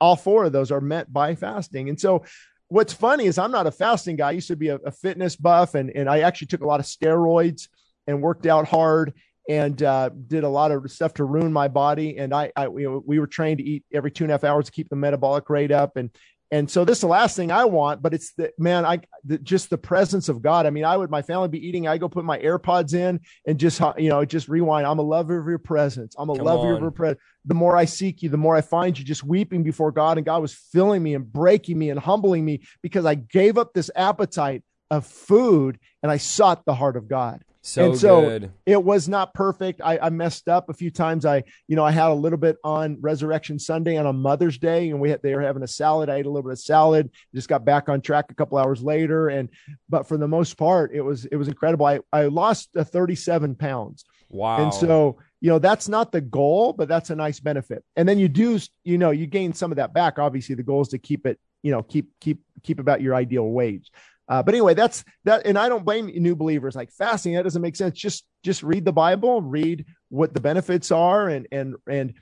all 0.00 0.16
four 0.16 0.44
of 0.46 0.52
those 0.52 0.72
are 0.72 0.80
meant 0.80 1.12
by 1.12 1.36
fasting. 1.36 1.88
And 1.88 2.00
so 2.00 2.24
what's 2.68 2.92
funny 2.92 3.26
is 3.26 3.38
I'm 3.38 3.52
not 3.52 3.68
a 3.68 3.70
fasting 3.70 4.16
guy. 4.16 4.28
I 4.28 4.32
used 4.32 4.48
to 4.48 4.56
be 4.56 4.68
a, 4.68 4.76
a 4.76 4.90
fitness 4.90 5.36
buff 5.36 5.76
and, 5.76 5.88
and 5.90 6.10
I 6.10 6.20
actually 6.20 6.48
took 6.48 6.62
a 6.62 6.66
lot 6.66 6.80
of 6.80 6.86
steroids 6.86 7.68
and 8.08 8.20
worked 8.20 8.44
out 8.46 8.66
hard 8.66 9.12
and 9.48 9.80
uh, 9.84 10.10
did 10.26 10.42
a 10.42 10.48
lot 10.48 10.72
of 10.72 10.90
stuff 10.90 11.14
to 11.14 11.24
ruin 11.24 11.52
my 11.52 11.68
body. 11.68 12.18
And 12.18 12.34
I, 12.34 12.50
I 12.56 12.66
we, 12.66 12.88
we 12.88 13.20
were 13.20 13.28
trained 13.28 13.58
to 13.58 13.64
eat 13.64 13.84
every 13.94 14.10
two 14.10 14.24
and 14.24 14.32
a 14.32 14.34
half 14.34 14.42
hours 14.42 14.64
to 14.66 14.72
keep 14.72 14.88
the 14.88 14.96
metabolic 14.96 15.48
rate 15.48 15.70
up. 15.70 15.96
And 15.96 16.10
and 16.50 16.70
so 16.70 16.84
this 16.84 16.98
is 16.98 17.02
the 17.02 17.08
last 17.08 17.36
thing 17.36 17.50
I 17.50 17.64
want, 17.64 18.02
but 18.02 18.14
it's 18.14 18.32
the 18.32 18.52
man, 18.58 18.84
I 18.84 19.00
the, 19.24 19.38
just 19.38 19.70
the 19.70 19.78
presence 19.78 20.28
of 20.28 20.42
God. 20.42 20.66
I 20.66 20.70
mean, 20.70 20.84
I 20.84 20.96
would 20.96 21.10
my 21.10 21.22
family 21.22 21.48
be 21.48 21.66
eating. 21.66 21.88
I 21.88 21.98
go 21.98 22.08
put 22.08 22.24
my 22.24 22.38
AirPods 22.38 22.94
in 22.94 23.20
and 23.46 23.58
just 23.58 23.80
you 23.98 24.08
know 24.10 24.24
just 24.24 24.48
rewind. 24.48 24.86
I'm 24.86 24.98
a 24.98 25.02
lover 25.02 25.38
of 25.38 25.46
your 25.46 25.58
presence. 25.58 26.14
I'm 26.18 26.30
a 26.30 26.36
Come 26.36 26.44
lover 26.44 26.74
of 26.74 26.80
your 26.80 26.90
presence 26.90 27.20
the 27.46 27.54
more 27.54 27.76
I 27.76 27.84
seek 27.84 28.22
you, 28.22 28.28
the 28.28 28.36
more 28.36 28.56
I 28.56 28.60
find 28.60 28.98
you 28.98 29.04
just 29.04 29.24
weeping 29.24 29.62
before 29.62 29.92
God. 29.92 30.18
And 30.18 30.26
God 30.26 30.42
was 30.42 30.52
filling 30.52 31.02
me 31.02 31.14
and 31.14 31.32
breaking 31.32 31.78
me 31.78 31.90
and 31.90 31.98
humbling 31.98 32.44
me 32.44 32.62
because 32.82 33.06
I 33.06 33.14
gave 33.14 33.56
up 33.56 33.72
this 33.72 33.90
appetite 33.94 34.62
of 34.90 35.06
food 35.06 35.78
and 36.02 36.10
I 36.10 36.16
sought 36.16 36.64
the 36.64 36.74
heart 36.74 36.96
of 36.96 37.08
God. 37.08 37.42
So, 37.66 37.84
And 37.86 37.98
so- 37.98 38.20
good. 38.20 38.52
It 38.64 38.82
was 38.82 39.08
not 39.08 39.34
perfect. 39.34 39.80
I, 39.82 39.98
I 39.98 40.10
messed 40.10 40.48
up 40.48 40.68
a 40.68 40.72
few 40.72 40.90
times. 40.90 41.26
I, 41.26 41.42
you 41.66 41.74
know, 41.74 41.84
I 41.84 41.90
had 41.90 42.10
a 42.10 42.14
little 42.14 42.38
bit 42.38 42.58
on 42.62 42.96
Resurrection 43.00 43.58
Sunday 43.58 43.96
and 43.96 44.06
on 44.06 44.16
Mother's 44.16 44.56
Day, 44.56 44.90
and 44.90 45.00
we 45.00 45.10
had, 45.10 45.20
they 45.20 45.34
were 45.34 45.42
having 45.42 45.64
a 45.64 45.68
salad. 45.68 46.08
I 46.08 46.16
ate 46.16 46.26
a 46.26 46.30
little 46.30 46.44
bit 46.44 46.52
of 46.52 46.60
salad, 46.60 47.10
just 47.34 47.48
got 47.48 47.64
back 47.64 47.88
on 47.88 48.00
track 48.00 48.26
a 48.30 48.34
couple 48.34 48.56
hours 48.56 48.82
later. 48.82 49.28
And, 49.28 49.48
but 49.88 50.06
for 50.06 50.16
the 50.16 50.28
most 50.28 50.56
part, 50.56 50.92
it 50.94 51.00
was, 51.00 51.24
it 51.24 51.34
was 51.34 51.48
incredible. 51.48 51.86
I, 51.86 51.98
I 52.12 52.26
lost 52.26 52.70
uh, 52.76 52.84
37 52.84 53.56
pounds. 53.56 54.04
Wow. 54.28 54.62
And 54.62 54.72
so, 54.72 55.18
you 55.40 55.50
know, 55.50 55.58
that's 55.58 55.88
not 55.88 56.12
the 56.12 56.20
goal, 56.20 56.72
but 56.72 56.86
that's 56.86 57.10
a 57.10 57.16
nice 57.16 57.40
benefit. 57.40 57.84
And 57.96 58.08
then 58.08 58.20
you 58.20 58.28
do, 58.28 58.60
you 58.84 58.98
know, 58.98 59.10
you 59.10 59.26
gain 59.26 59.52
some 59.52 59.72
of 59.72 59.76
that 59.76 59.92
back. 59.92 60.20
Obviously, 60.20 60.54
the 60.54 60.62
goal 60.62 60.82
is 60.82 60.88
to 60.88 60.98
keep 60.98 61.26
it, 61.26 61.38
you 61.62 61.72
know, 61.72 61.82
keep 61.82 62.10
keep 62.20 62.40
keep 62.62 62.78
about 62.78 63.00
your 63.02 63.14
ideal 63.14 63.48
wage. 63.48 63.90
Uh, 64.28 64.42
but 64.42 64.54
anyway, 64.54 64.74
that's 64.74 65.04
that. 65.24 65.46
And 65.46 65.58
I 65.58 65.68
don't 65.68 65.84
blame 65.84 66.06
new 66.06 66.34
believers 66.34 66.74
like 66.74 66.90
fasting. 66.92 67.34
That 67.34 67.44
doesn't 67.44 67.62
make 67.62 67.76
sense. 67.76 67.98
Just 67.98 68.26
just 68.42 68.62
read 68.62 68.84
the 68.84 68.92
Bible, 68.92 69.40
read 69.40 69.86
what 70.08 70.34
the 70.34 70.40
benefits 70.40 70.90
are, 70.90 71.28
and 71.28 71.46
and 71.52 71.76
and. 71.88 72.14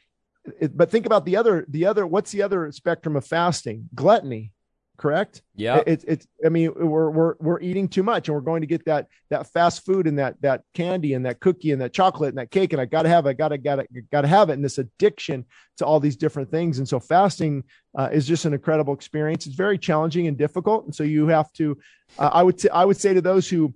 It, 0.60 0.76
but 0.76 0.90
think 0.90 1.06
about 1.06 1.24
the 1.24 1.36
other 1.36 1.64
the 1.68 1.86
other. 1.86 2.06
What's 2.06 2.30
the 2.30 2.42
other 2.42 2.70
spectrum 2.70 3.16
of 3.16 3.26
fasting? 3.26 3.88
Gluttony, 3.94 4.52
correct? 4.96 5.42
yeah. 5.54 5.82
It's 5.86 6.04
it's. 6.04 6.26
I 6.44 6.48
mean, 6.48 6.72
we're 6.74 7.10
we're 7.10 7.34
we're 7.38 7.60
eating 7.60 7.88
too 7.88 8.02
much, 8.02 8.28
and 8.28 8.34
we're 8.34 8.40
going 8.40 8.60
to 8.60 8.66
get 8.66 8.84
that 8.86 9.08
that 9.30 9.46
fast 9.52 9.84
food 9.84 10.06
and 10.06 10.18
that 10.18 10.40
that 10.42 10.62
candy 10.74 11.14
and 11.14 11.26
that 11.26 11.40
cookie 11.40 11.72
and 11.72 11.80
that 11.80 11.92
chocolate 11.92 12.30
and 12.30 12.38
that 12.38 12.50
cake, 12.50 12.72
and 12.72 12.80
I 12.80 12.84
got 12.84 13.02
to 13.02 13.08
have, 13.08 13.26
it, 13.26 13.30
I 13.30 13.32
got 13.32 13.48
to 13.48 13.58
got 13.58 13.76
to 13.76 13.86
got 14.12 14.22
to 14.22 14.28
have 14.28 14.50
it, 14.50 14.54
and 14.54 14.64
this 14.64 14.78
addiction 14.78 15.44
to 15.78 15.86
all 15.86 16.00
these 16.00 16.16
different 16.16 16.50
things. 16.50 16.78
And 16.78 16.88
so, 16.88 17.00
fasting 17.00 17.64
uh, 17.96 18.10
is 18.12 18.26
just 18.26 18.44
an 18.44 18.54
incredible 18.54 18.94
experience. 18.94 19.46
It's 19.46 19.56
very 19.56 19.78
challenging 19.78 20.26
and 20.26 20.36
difficult, 20.36 20.84
and 20.84 20.94
so 20.94 21.02
you 21.02 21.26
have 21.28 21.52
to. 21.54 21.78
Uh, 22.18 22.30
I 22.32 22.42
would 22.42 22.58
t- 22.58 22.70
I 22.70 22.84
would 22.84 22.96
say 22.96 23.14
to 23.14 23.20
those 23.20 23.48
who, 23.48 23.74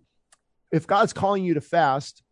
if 0.72 0.86
God's 0.86 1.12
calling 1.12 1.44
you 1.44 1.54
to 1.54 1.60
fast, 1.60 2.22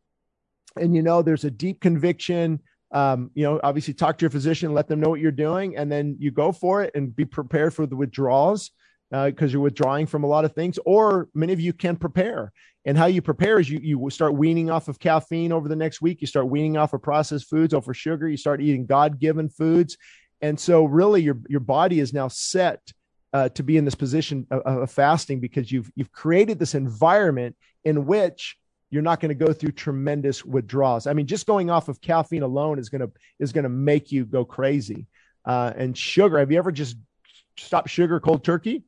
and 0.76 0.94
you 0.94 1.02
know 1.02 1.22
there's 1.22 1.44
a 1.44 1.50
deep 1.50 1.80
conviction 1.80 2.60
um, 2.92 3.30
you 3.34 3.42
know, 3.44 3.60
obviously 3.62 3.94
talk 3.94 4.18
to 4.18 4.22
your 4.22 4.30
physician, 4.30 4.72
let 4.72 4.88
them 4.88 5.00
know 5.00 5.08
what 5.08 5.20
you're 5.20 5.32
doing, 5.32 5.76
and 5.76 5.90
then 5.90 6.16
you 6.18 6.30
go 6.30 6.52
for 6.52 6.82
it 6.82 6.92
and 6.94 7.14
be 7.14 7.24
prepared 7.24 7.74
for 7.74 7.86
the 7.86 7.96
withdrawals 7.96 8.70
because 9.10 9.52
you're 9.52 9.62
withdrawing 9.62 10.06
from 10.06 10.24
a 10.24 10.26
lot 10.26 10.44
of 10.44 10.52
things. 10.52 10.78
Or 10.84 11.28
many 11.34 11.52
of 11.52 11.60
you 11.60 11.72
can 11.72 11.96
prepare, 11.96 12.52
and 12.84 12.96
how 12.96 13.06
you 13.06 13.22
prepare 13.22 13.58
is 13.58 13.68
you 13.68 13.80
you 13.82 14.10
start 14.10 14.34
weaning 14.34 14.70
off 14.70 14.88
of 14.88 14.98
caffeine 14.98 15.52
over 15.52 15.68
the 15.68 15.76
next 15.76 16.00
week. 16.00 16.20
You 16.20 16.26
start 16.26 16.48
weaning 16.48 16.76
off 16.76 16.92
of 16.92 17.02
processed 17.02 17.50
foods, 17.50 17.74
over 17.74 17.92
sugar. 17.92 18.28
You 18.28 18.36
start 18.36 18.60
eating 18.60 18.86
God 18.86 19.18
given 19.18 19.48
foods, 19.48 19.96
and 20.40 20.58
so 20.58 20.84
really 20.84 21.22
your 21.22 21.38
your 21.48 21.60
body 21.60 22.00
is 22.00 22.12
now 22.12 22.28
set. 22.28 22.92
Uh, 23.32 23.50
to 23.50 23.62
be 23.62 23.76
in 23.76 23.84
this 23.84 23.94
position 23.94 24.46
of, 24.50 24.62
of 24.62 24.90
fasting 24.90 25.40
because 25.40 25.70
you've 25.70 25.90
you've 25.94 26.12
created 26.12 26.58
this 26.58 26.74
environment 26.74 27.54
in 27.84 28.06
which 28.06 28.56
you're 28.90 29.02
not 29.02 29.20
going 29.20 29.36
to 29.36 29.46
go 29.46 29.52
through 29.52 29.72
tremendous 29.72 30.44
withdrawals. 30.44 31.06
I 31.06 31.12
mean, 31.12 31.26
just 31.26 31.46
going 31.46 31.70
off 31.70 31.88
of 31.88 32.00
caffeine 32.00 32.42
alone 32.42 32.78
is 32.78 32.88
going 32.88 33.00
to 33.00 33.10
is 33.38 33.52
going 33.52 33.64
to 33.64 33.70
make 33.70 34.12
you 34.12 34.24
go 34.24 34.44
crazy. 34.44 35.06
Uh, 35.44 35.72
and 35.76 35.96
sugar. 35.96 36.38
Have 36.38 36.50
you 36.50 36.58
ever 36.58 36.72
just 36.72 36.96
stopped 37.56 37.88
sugar 37.88 38.18
cold 38.18 38.42
turkey? 38.42 38.82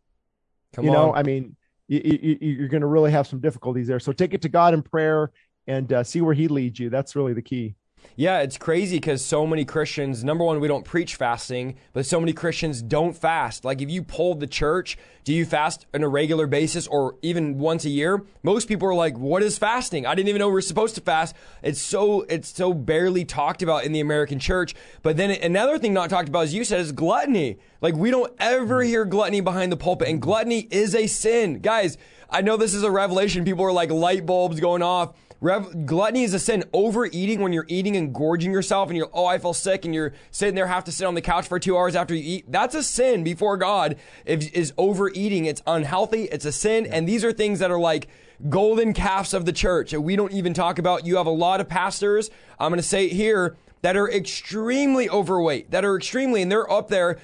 Come 0.75 0.85
you 0.85 0.91
on. 0.91 0.97
know, 0.97 1.15
I 1.15 1.23
mean, 1.23 1.57
you, 1.87 2.37
you're 2.41 2.69
going 2.69 2.81
to 2.81 2.89
really 2.89 3.13
have 3.13 3.27
some 3.27 3.41
difficulties 3.41 3.87
there. 3.87 4.01
So 4.01 4.13
take 4.13 4.35
it 4.35 4.43
to 4.43 4.49
God 4.49 4.75
in 4.75 4.83
prayer 4.83 5.31
and 5.67 5.93
uh, 5.93 6.03
see 6.03 6.21
where 6.21 6.35
He 6.35 6.49
leads 6.49 6.79
you. 6.79 6.91
That's 6.91 7.15
really 7.15 7.33
the 7.33 7.43
key. 7.43 7.77
Yeah, 8.17 8.41
it's 8.41 8.59
crazy 8.59 8.97
because 8.97 9.25
so 9.25 9.47
many 9.47 9.65
Christians, 9.65 10.25
number 10.25 10.43
one, 10.45 10.59
we 10.59 10.67
don't 10.67 10.85
preach 10.85 11.15
fasting, 11.15 11.77
but 11.93 12.05
so 12.05 12.19
many 12.19 12.33
Christians 12.33 12.83
don't 12.83 13.17
fast. 13.17 13.65
Like 13.65 13.81
if 13.81 13.91
you 13.91 14.03
polled 14.03 14.41
the 14.41 14.47
church, 14.49 14.99
do 15.23 15.33
you 15.33 15.45
fast 15.45 15.87
on 15.95 16.03
a 16.03 16.09
regular 16.09 16.47
basis 16.47 16.87
or 16.89 17.15
even 17.23 17.59
once 17.59 17.85
a 17.85 17.91
year? 17.91 18.25
Most 18.43 18.67
people 18.67 18.89
are 18.89 18.95
like, 18.95 19.17
what 19.17 19.43
is 19.43 19.57
fasting? 19.57 20.05
I 20.05 20.15
didn't 20.15 20.29
even 20.31 20.41
know 20.41 20.49
we 20.49 20.59
are 20.59 20.63
supposed 20.63 20.97
to 20.97 21.01
fast. 21.01 21.37
It's 21.63 21.81
so, 21.81 22.23
it's 22.23 22.49
so 22.49 22.73
barely 22.75 23.25
talked 23.25 23.63
about 23.63 23.85
in 23.85 23.93
the 23.93 24.01
American 24.01 24.39
church. 24.39 24.75
But 25.03 25.17
then 25.17 25.31
another 25.31 25.79
thing 25.79 25.93
not 25.93 26.11
talked 26.11 26.29
about, 26.29 26.45
as 26.45 26.55
you 26.55 26.65
said, 26.65 26.81
is 26.81 26.93
gluttony. 26.93 27.59
Like 27.81 27.95
we 27.95 28.11
don't 28.11 28.33
ever 28.41 28.83
hear 28.83 29.05
gluttony 29.05 29.43
behind 29.43 29.71
the 29.71 29.77
pulpit 29.77 30.09
and 30.09 30.21
gluttony 30.21 30.67
is 30.71 30.95
a 30.95 31.07
sin. 31.07 31.61
Guys, 31.61 31.99
I 32.31 32.43
know 32.43 32.57
this 32.57 32.75
is 32.75 32.83
a 32.83 32.91
revelation. 32.91 33.45
People 33.45 33.65
are 33.65 33.73
like 33.73 33.91
light 33.91 34.27
bulbs 34.27 34.61
going 34.61 34.83
off. 34.83 35.15
Rev- 35.41 35.87
gluttony 35.87 36.25
is 36.25 36.35
a 36.35 36.39
sin. 36.39 36.65
Overeating 36.73 37.41
when 37.41 37.53
you're 37.53 37.67
eating 37.69 37.97
and 37.97 38.13
gorging 38.13 38.51
yourself 38.51 38.89
and 38.89 38.97
you're, 38.97 39.11
oh, 39.13 39.27
I 39.27 39.39
feel 39.39 39.55
sick 39.55 39.85
and 39.85 39.95
you're 39.95 40.13
sitting 40.31 40.55
there, 40.55 40.67
have 40.67 40.85
to 40.85 40.93
sit 40.93 41.07
on 41.07 41.15
the 41.15 41.21
couch 41.21 41.47
for 41.47 41.59
two 41.59 41.77
hours 41.77 41.95
after 41.95 42.15
you 42.15 42.39
eat. 42.39 42.51
That's 42.51 42.75
a 42.75 42.83
sin 42.83 43.23
before 43.23 43.57
God. 43.57 43.97
If, 44.25 44.53
is 44.53 44.73
overeating. 44.77 45.45
It's 45.45 45.63
unhealthy. 45.67 46.25
It's 46.25 46.45
a 46.45 46.53
sin. 46.53 46.87
And 46.87 47.09
these 47.09 47.25
are 47.25 47.33
things 47.33 47.61
that 47.61 47.71
are 47.71 47.79
like 47.79 48.09
golden 48.49 48.93
calves 48.93 49.35
of 49.35 49.45
the 49.45 49.53
church 49.53 49.93
that 49.93 50.01
we 50.01 50.17
don't 50.17 50.33
even 50.33 50.55
talk 50.55 50.79
about. 50.79 51.07
You 51.07 51.17
have 51.17 51.27
a 51.27 51.31
lot 51.31 51.61
of 51.61 51.69
pastors. 51.69 52.31
I'm 52.59 52.71
going 52.71 52.81
to 52.81 52.87
say 52.87 53.07
it 53.07 53.13
here 53.13 53.57
that 53.83 53.97
are 53.97 54.11
extremely 54.11 55.09
overweight, 55.09 55.71
that 55.71 55.85
are 55.85 55.97
extremely, 55.97 56.43
and 56.43 56.51
they're 56.51 56.71
up 56.71 56.89
there 56.89 57.19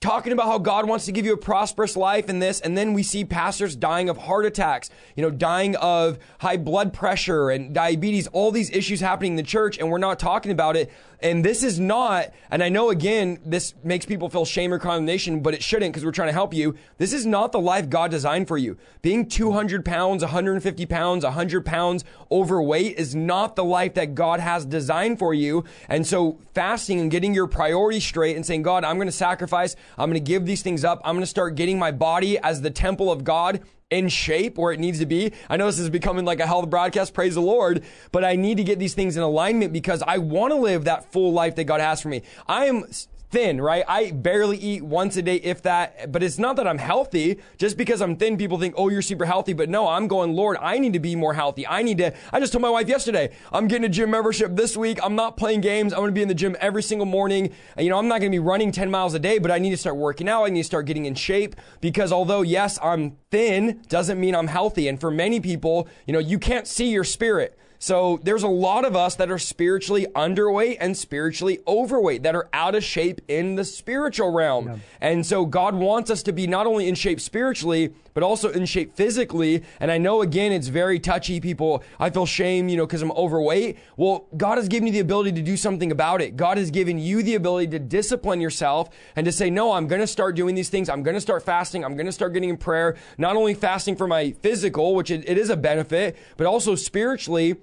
talking 0.00 0.32
about 0.32 0.46
how 0.46 0.58
God 0.58 0.86
wants 0.86 1.06
to 1.06 1.12
give 1.12 1.26
you 1.26 1.32
a 1.32 1.38
prosperous 1.38 1.96
life 1.96 2.28
and 2.28 2.40
this, 2.40 2.60
and 2.60 2.78
then 2.78 2.92
we 2.92 3.02
see 3.02 3.24
pastors 3.24 3.74
dying 3.74 4.08
of 4.08 4.16
heart 4.16 4.46
attacks, 4.46 4.90
you 5.16 5.22
know, 5.22 5.30
dying 5.30 5.74
of 5.76 6.18
high 6.38 6.56
blood 6.56 6.92
pressure 6.92 7.50
and 7.50 7.74
diabetes, 7.74 8.28
all 8.28 8.52
these 8.52 8.70
issues 8.70 9.00
happening 9.00 9.32
in 9.32 9.36
the 9.36 9.42
church, 9.42 9.76
and 9.78 9.90
we're 9.90 9.98
not 9.98 10.18
talking 10.20 10.52
about 10.52 10.76
it. 10.76 10.92
And 11.20 11.44
this 11.44 11.64
is 11.64 11.80
not, 11.80 12.32
and 12.50 12.62
I 12.62 12.68
know 12.68 12.90
again, 12.90 13.40
this 13.44 13.74
makes 13.82 14.06
people 14.06 14.28
feel 14.28 14.44
shame 14.44 14.72
or 14.72 14.78
condemnation, 14.78 15.40
but 15.40 15.52
it 15.52 15.62
shouldn't 15.62 15.92
because 15.92 16.04
we're 16.04 16.12
trying 16.12 16.28
to 16.28 16.32
help 16.32 16.54
you. 16.54 16.76
This 16.98 17.12
is 17.12 17.26
not 17.26 17.50
the 17.50 17.58
life 17.58 17.88
God 17.88 18.12
designed 18.12 18.46
for 18.46 18.56
you. 18.56 18.76
Being 19.02 19.28
200 19.28 19.84
pounds, 19.84 20.22
150 20.22 20.86
pounds, 20.86 21.24
100 21.24 21.66
pounds 21.66 22.04
overweight 22.30 22.98
is 22.98 23.16
not 23.16 23.56
the 23.56 23.64
life 23.64 23.94
that 23.94 24.14
God 24.14 24.38
has 24.38 24.64
designed 24.64 25.18
for 25.18 25.34
you. 25.34 25.64
And 25.88 26.06
so 26.06 26.38
fasting 26.54 27.00
and 27.00 27.10
getting 27.10 27.34
your 27.34 27.48
priorities 27.48 28.04
straight 28.04 28.36
and 28.36 28.46
saying, 28.46 28.62
God, 28.62 28.84
I'm 28.84 28.96
going 28.96 29.08
to 29.08 29.12
sacrifice. 29.12 29.74
I'm 29.96 30.10
going 30.10 30.22
to 30.22 30.30
give 30.30 30.46
these 30.46 30.62
things 30.62 30.84
up. 30.84 31.00
I'm 31.04 31.16
going 31.16 31.22
to 31.22 31.26
start 31.26 31.56
getting 31.56 31.80
my 31.80 31.90
body 31.90 32.38
as 32.38 32.60
the 32.60 32.70
temple 32.70 33.10
of 33.10 33.24
God 33.24 33.60
in 33.90 34.08
shape 34.08 34.58
where 34.58 34.72
it 34.72 34.80
needs 34.80 34.98
to 34.98 35.06
be. 35.06 35.32
I 35.48 35.56
know 35.56 35.66
this 35.66 35.78
is 35.78 35.90
becoming 35.90 36.24
like 36.24 36.40
a 36.40 36.46
health 36.46 36.68
broadcast, 36.68 37.14
praise 37.14 37.34
the 37.34 37.40
Lord, 37.40 37.84
but 38.12 38.24
I 38.24 38.36
need 38.36 38.58
to 38.58 38.64
get 38.64 38.78
these 38.78 38.94
things 38.94 39.16
in 39.16 39.22
alignment 39.22 39.72
because 39.72 40.02
I 40.02 40.18
want 40.18 40.52
to 40.52 40.56
live 40.56 40.84
that 40.84 41.10
full 41.12 41.32
life 41.32 41.56
that 41.56 41.64
God 41.64 41.80
has 41.80 42.02
for 42.02 42.08
me. 42.08 42.22
I 42.46 42.66
am 42.66 42.84
thin, 43.30 43.60
right? 43.60 43.84
I 43.86 44.10
barely 44.10 44.56
eat 44.56 44.82
once 44.82 45.16
a 45.16 45.22
day, 45.22 45.36
if 45.36 45.62
that, 45.62 46.10
but 46.10 46.22
it's 46.22 46.38
not 46.38 46.56
that 46.56 46.66
I'm 46.66 46.78
healthy. 46.78 47.38
Just 47.58 47.76
because 47.76 48.00
I'm 48.00 48.16
thin, 48.16 48.36
people 48.36 48.58
think, 48.58 48.74
oh, 48.76 48.88
you're 48.88 49.02
super 49.02 49.24
healthy. 49.24 49.52
But 49.52 49.68
no, 49.68 49.86
I'm 49.88 50.08
going, 50.08 50.34
Lord, 50.34 50.56
I 50.60 50.78
need 50.78 50.94
to 50.94 51.00
be 51.00 51.14
more 51.14 51.34
healthy. 51.34 51.66
I 51.66 51.82
need 51.82 51.98
to, 51.98 52.14
I 52.32 52.40
just 52.40 52.52
told 52.52 52.62
my 52.62 52.70
wife 52.70 52.88
yesterday, 52.88 53.34
I'm 53.52 53.68
getting 53.68 53.84
a 53.84 53.88
gym 53.88 54.10
membership 54.10 54.56
this 54.56 54.76
week. 54.76 54.98
I'm 55.02 55.14
not 55.14 55.36
playing 55.36 55.60
games. 55.60 55.92
I'm 55.92 56.00
going 56.00 56.10
to 56.10 56.14
be 56.14 56.22
in 56.22 56.28
the 56.28 56.34
gym 56.34 56.56
every 56.60 56.82
single 56.82 57.06
morning. 57.06 57.52
You 57.76 57.90
know, 57.90 57.98
I'm 57.98 58.08
not 58.08 58.20
going 58.20 58.32
to 58.32 58.34
be 58.34 58.38
running 58.38 58.72
10 58.72 58.90
miles 58.90 59.14
a 59.14 59.18
day, 59.18 59.38
but 59.38 59.50
I 59.50 59.58
need 59.58 59.70
to 59.70 59.76
start 59.76 59.96
working 59.96 60.28
out. 60.28 60.44
I 60.44 60.48
need 60.48 60.60
to 60.60 60.64
start 60.64 60.86
getting 60.86 61.04
in 61.04 61.14
shape 61.14 61.56
because 61.80 62.12
although, 62.12 62.42
yes, 62.42 62.78
I'm 62.82 63.16
thin, 63.30 63.82
doesn't 63.88 64.18
mean 64.18 64.34
I'm 64.34 64.48
healthy. 64.48 64.88
And 64.88 65.00
for 65.00 65.10
many 65.10 65.40
people, 65.40 65.88
you 66.06 66.12
know, 66.12 66.18
you 66.18 66.38
can't 66.38 66.66
see 66.66 66.90
your 66.90 67.04
spirit. 67.04 67.58
So 67.80 68.18
there's 68.24 68.42
a 68.42 68.48
lot 68.48 68.84
of 68.84 68.96
us 68.96 69.14
that 69.16 69.30
are 69.30 69.38
spiritually 69.38 70.06
underweight 70.16 70.78
and 70.80 70.96
spiritually 70.96 71.60
overweight 71.66 72.24
that 72.24 72.34
are 72.34 72.48
out 72.52 72.74
of 72.74 72.82
shape 72.82 73.20
in 73.28 73.54
the 73.54 73.64
spiritual 73.64 74.32
realm. 74.32 74.66
Yeah. 74.66 74.76
And 75.00 75.24
so 75.24 75.46
God 75.46 75.76
wants 75.76 76.10
us 76.10 76.24
to 76.24 76.32
be 76.32 76.48
not 76.48 76.66
only 76.66 76.88
in 76.88 76.96
shape 76.96 77.20
spiritually, 77.20 77.94
but 78.14 78.24
also 78.24 78.50
in 78.50 78.66
shape 78.66 78.96
physically. 78.96 79.62
And 79.78 79.92
I 79.92 79.98
know 79.98 80.22
again, 80.22 80.50
it's 80.50 80.66
very 80.66 80.98
touchy. 80.98 81.40
People, 81.40 81.84
I 82.00 82.10
feel 82.10 82.26
shame, 82.26 82.68
you 82.68 82.76
know, 82.76 82.84
because 82.84 83.00
I'm 83.00 83.12
overweight. 83.12 83.78
Well, 83.96 84.26
God 84.36 84.58
has 84.58 84.66
given 84.66 84.88
you 84.88 84.92
the 84.92 84.98
ability 84.98 85.30
to 85.32 85.42
do 85.42 85.56
something 85.56 85.92
about 85.92 86.20
it. 86.20 86.36
God 86.36 86.58
has 86.58 86.72
given 86.72 86.98
you 86.98 87.22
the 87.22 87.36
ability 87.36 87.68
to 87.68 87.78
discipline 87.78 88.40
yourself 88.40 88.90
and 89.14 89.24
to 89.24 89.30
say, 89.30 89.50
no, 89.50 89.70
I'm 89.70 89.86
going 89.86 90.00
to 90.00 90.06
start 90.08 90.34
doing 90.34 90.56
these 90.56 90.68
things. 90.68 90.88
I'm 90.88 91.04
going 91.04 91.14
to 91.14 91.20
start 91.20 91.44
fasting. 91.44 91.84
I'm 91.84 91.94
going 91.94 92.06
to 92.06 92.12
start 92.12 92.32
getting 92.32 92.48
in 92.48 92.56
prayer, 92.56 92.96
not 93.18 93.36
only 93.36 93.54
fasting 93.54 93.96
for 93.96 94.06
my 94.06 94.32
physical, 94.40 94.94
which 94.94 95.10
it, 95.10 95.28
it 95.28 95.36
is 95.36 95.50
a 95.50 95.56
benefit, 95.56 96.16
but 96.36 96.46
also 96.46 96.74
spiritually 96.74 97.56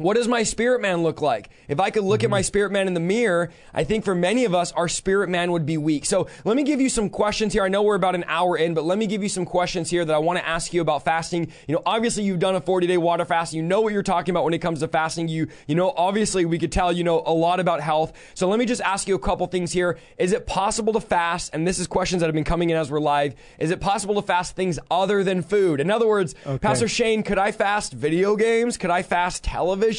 what 0.00 0.16
does 0.16 0.26
my 0.26 0.42
spirit 0.42 0.80
man 0.80 1.02
look 1.02 1.20
like? 1.20 1.50
If 1.68 1.78
I 1.78 1.90
could 1.90 2.04
look 2.04 2.20
mm-hmm. 2.20 2.26
at 2.26 2.30
my 2.30 2.40
spirit 2.40 2.72
man 2.72 2.86
in 2.86 2.94
the 2.94 3.00
mirror, 3.00 3.50
I 3.74 3.84
think 3.84 4.04
for 4.04 4.14
many 4.14 4.46
of 4.46 4.54
us, 4.54 4.72
our 4.72 4.88
spirit 4.88 5.28
man 5.28 5.52
would 5.52 5.66
be 5.66 5.76
weak. 5.76 6.06
So 6.06 6.26
let 6.44 6.56
me 6.56 6.62
give 6.62 6.80
you 6.80 6.88
some 6.88 7.10
questions 7.10 7.52
here. 7.52 7.64
I 7.64 7.68
know 7.68 7.82
we're 7.82 7.96
about 7.96 8.14
an 8.14 8.24
hour 8.26 8.56
in, 8.56 8.72
but 8.72 8.84
let 8.84 8.96
me 8.96 9.06
give 9.06 9.22
you 9.22 9.28
some 9.28 9.44
questions 9.44 9.90
here 9.90 10.04
that 10.04 10.14
I 10.14 10.18
want 10.18 10.38
to 10.38 10.48
ask 10.48 10.72
you 10.72 10.80
about 10.80 11.04
fasting. 11.04 11.52
You 11.68 11.74
know, 11.74 11.82
obviously 11.84 12.24
you've 12.24 12.38
done 12.38 12.56
a 12.56 12.62
40 12.62 12.86
day 12.86 12.96
water 12.96 13.26
fast. 13.26 13.52
You 13.52 13.62
know 13.62 13.82
what 13.82 13.92
you're 13.92 14.02
talking 14.02 14.32
about 14.32 14.44
when 14.44 14.54
it 14.54 14.60
comes 14.60 14.80
to 14.80 14.88
fasting. 14.88 15.28
You, 15.28 15.48
you 15.66 15.74
know, 15.74 15.92
obviously 15.94 16.46
we 16.46 16.58
could 16.58 16.72
tell 16.72 16.92
you 16.92 17.04
know 17.04 17.22
a 17.26 17.34
lot 17.34 17.60
about 17.60 17.80
health. 17.82 18.14
So 18.34 18.48
let 18.48 18.58
me 18.58 18.64
just 18.64 18.80
ask 18.80 19.06
you 19.06 19.14
a 19.14 19.18
couple 19.18 19.46
things 19.48 19.70
here. 19.70 19.98
Is 20.16 20.32
it 20.32 20.46
possible 20.46 20.94
to 20.94 21.00
fast? 21.00 21.50
And 21.52 21.68
this 21.68 21.78
is 21.78 21.86
questions 21.86 22.20
that 22.20 22.26
have 22.26 22.34
been 22.34 22.44
coming 22.44 22.70
in 22.70 22.76
as 22.78 22.90
we're 22.90 23.00
live. 23.00 23.34
Is 23.58 23.70
it 23.70 23.80
possible 23.80 24.14
to 24.14 24.22
fast 24.22 24.56
things 24.56 24.78
other 24.90 25.22
than 25.22 25.42
food? 25.42 25.78
In 25.78 25.90
other 25.90 26.06
words, 26.06 26.34
okay. 26.46 26.58
Pastor 26.58 26.88
Shane, 26.88 27.22
could 27.22 27.38
I 27.38 27.52
fast 27.52 27.92
video 27.92 28.34
games? 28.34 28.78
Could 28.78 28.90
I 28.90 29.02
fast 29.02 29.44
television? 29.44 29.89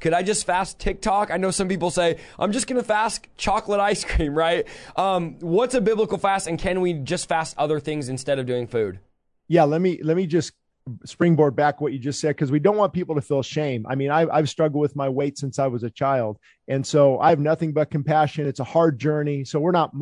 Could 0.00 0.12
I 0.12 0.22
just 0.22 0.46
fast 0.46 0.78
TikTok? 0.78 1.30
I 1.30 1.36
know 1.36 1.50
some 1.50 1.68
people 1.68 1.90
say, 1.90 2.18
I'm 2.38 2.52
just 2.52 2.66
going 2.66 2.80
to 2.80 2.86
fast 2.86 3.26
chocolate 3.36 3.80
ice 3.80 4.04
cream, 4.04 4.34
right? 4.38 4.66
Um, 4.96 5.38
what's 5.40 5.74
a 5.74 5.80
biblical 5.80 6.18
fast 6.18 6.46
and 6.46 6.58
can 6.58 6.80
we 6.80 6.92
just 6.94 7.28
fast 7.28 7.56
other 7.58 7.80
things 7.80 8.08
instead 8.08 8.38
of 8.38 8.46
doing 8.46 8.66
food? 8.66 9.00
Yeah, 9.48 9.64
let 9.64 9.80
me 9.80 10.00
let 10.02 10.16
me 10.16 10.26
just 10.26 10.52
springboard 11.04 11.54
back 11.54 11.80
what 11.80 11.92
you 11.92 11.98
just 11.98 12.20
said 12.20 12.30
because 12.30 12.50
we 12.50 12.58
don't 12.58 12.76
want 12.76 12.92
people 12.92 13.14
to 13.14 13.20
feel 13.20 13.42
shame. 13.42 13.86
I 13.88 13.94
mean, 13.94 14.10
I've, 14.10 14.28
I've 14.30 14.48
struggled 14.48 14.80
with 14.80 14.96
my 14.96 15.08
weight 15.08 15.38
since 15.38 15.58
I 15.58 15.66
was 15.66 15.82
a 15.82 15.90
child, 15.90 16.38
and 16.68 16.86
so 16.86 17.18
I 17.18 17.30
have 17.30 17.38
nothing 17.38 17.72
but 17.72 17.90
compassion. 17.90 18.46
It's 18.46 18.60
a 18.60 18.64
hard 18.64 18.98
journey, 18.98 19.44
so 19.44 19.60
we're 19.60 19.72
not 19.72 19.92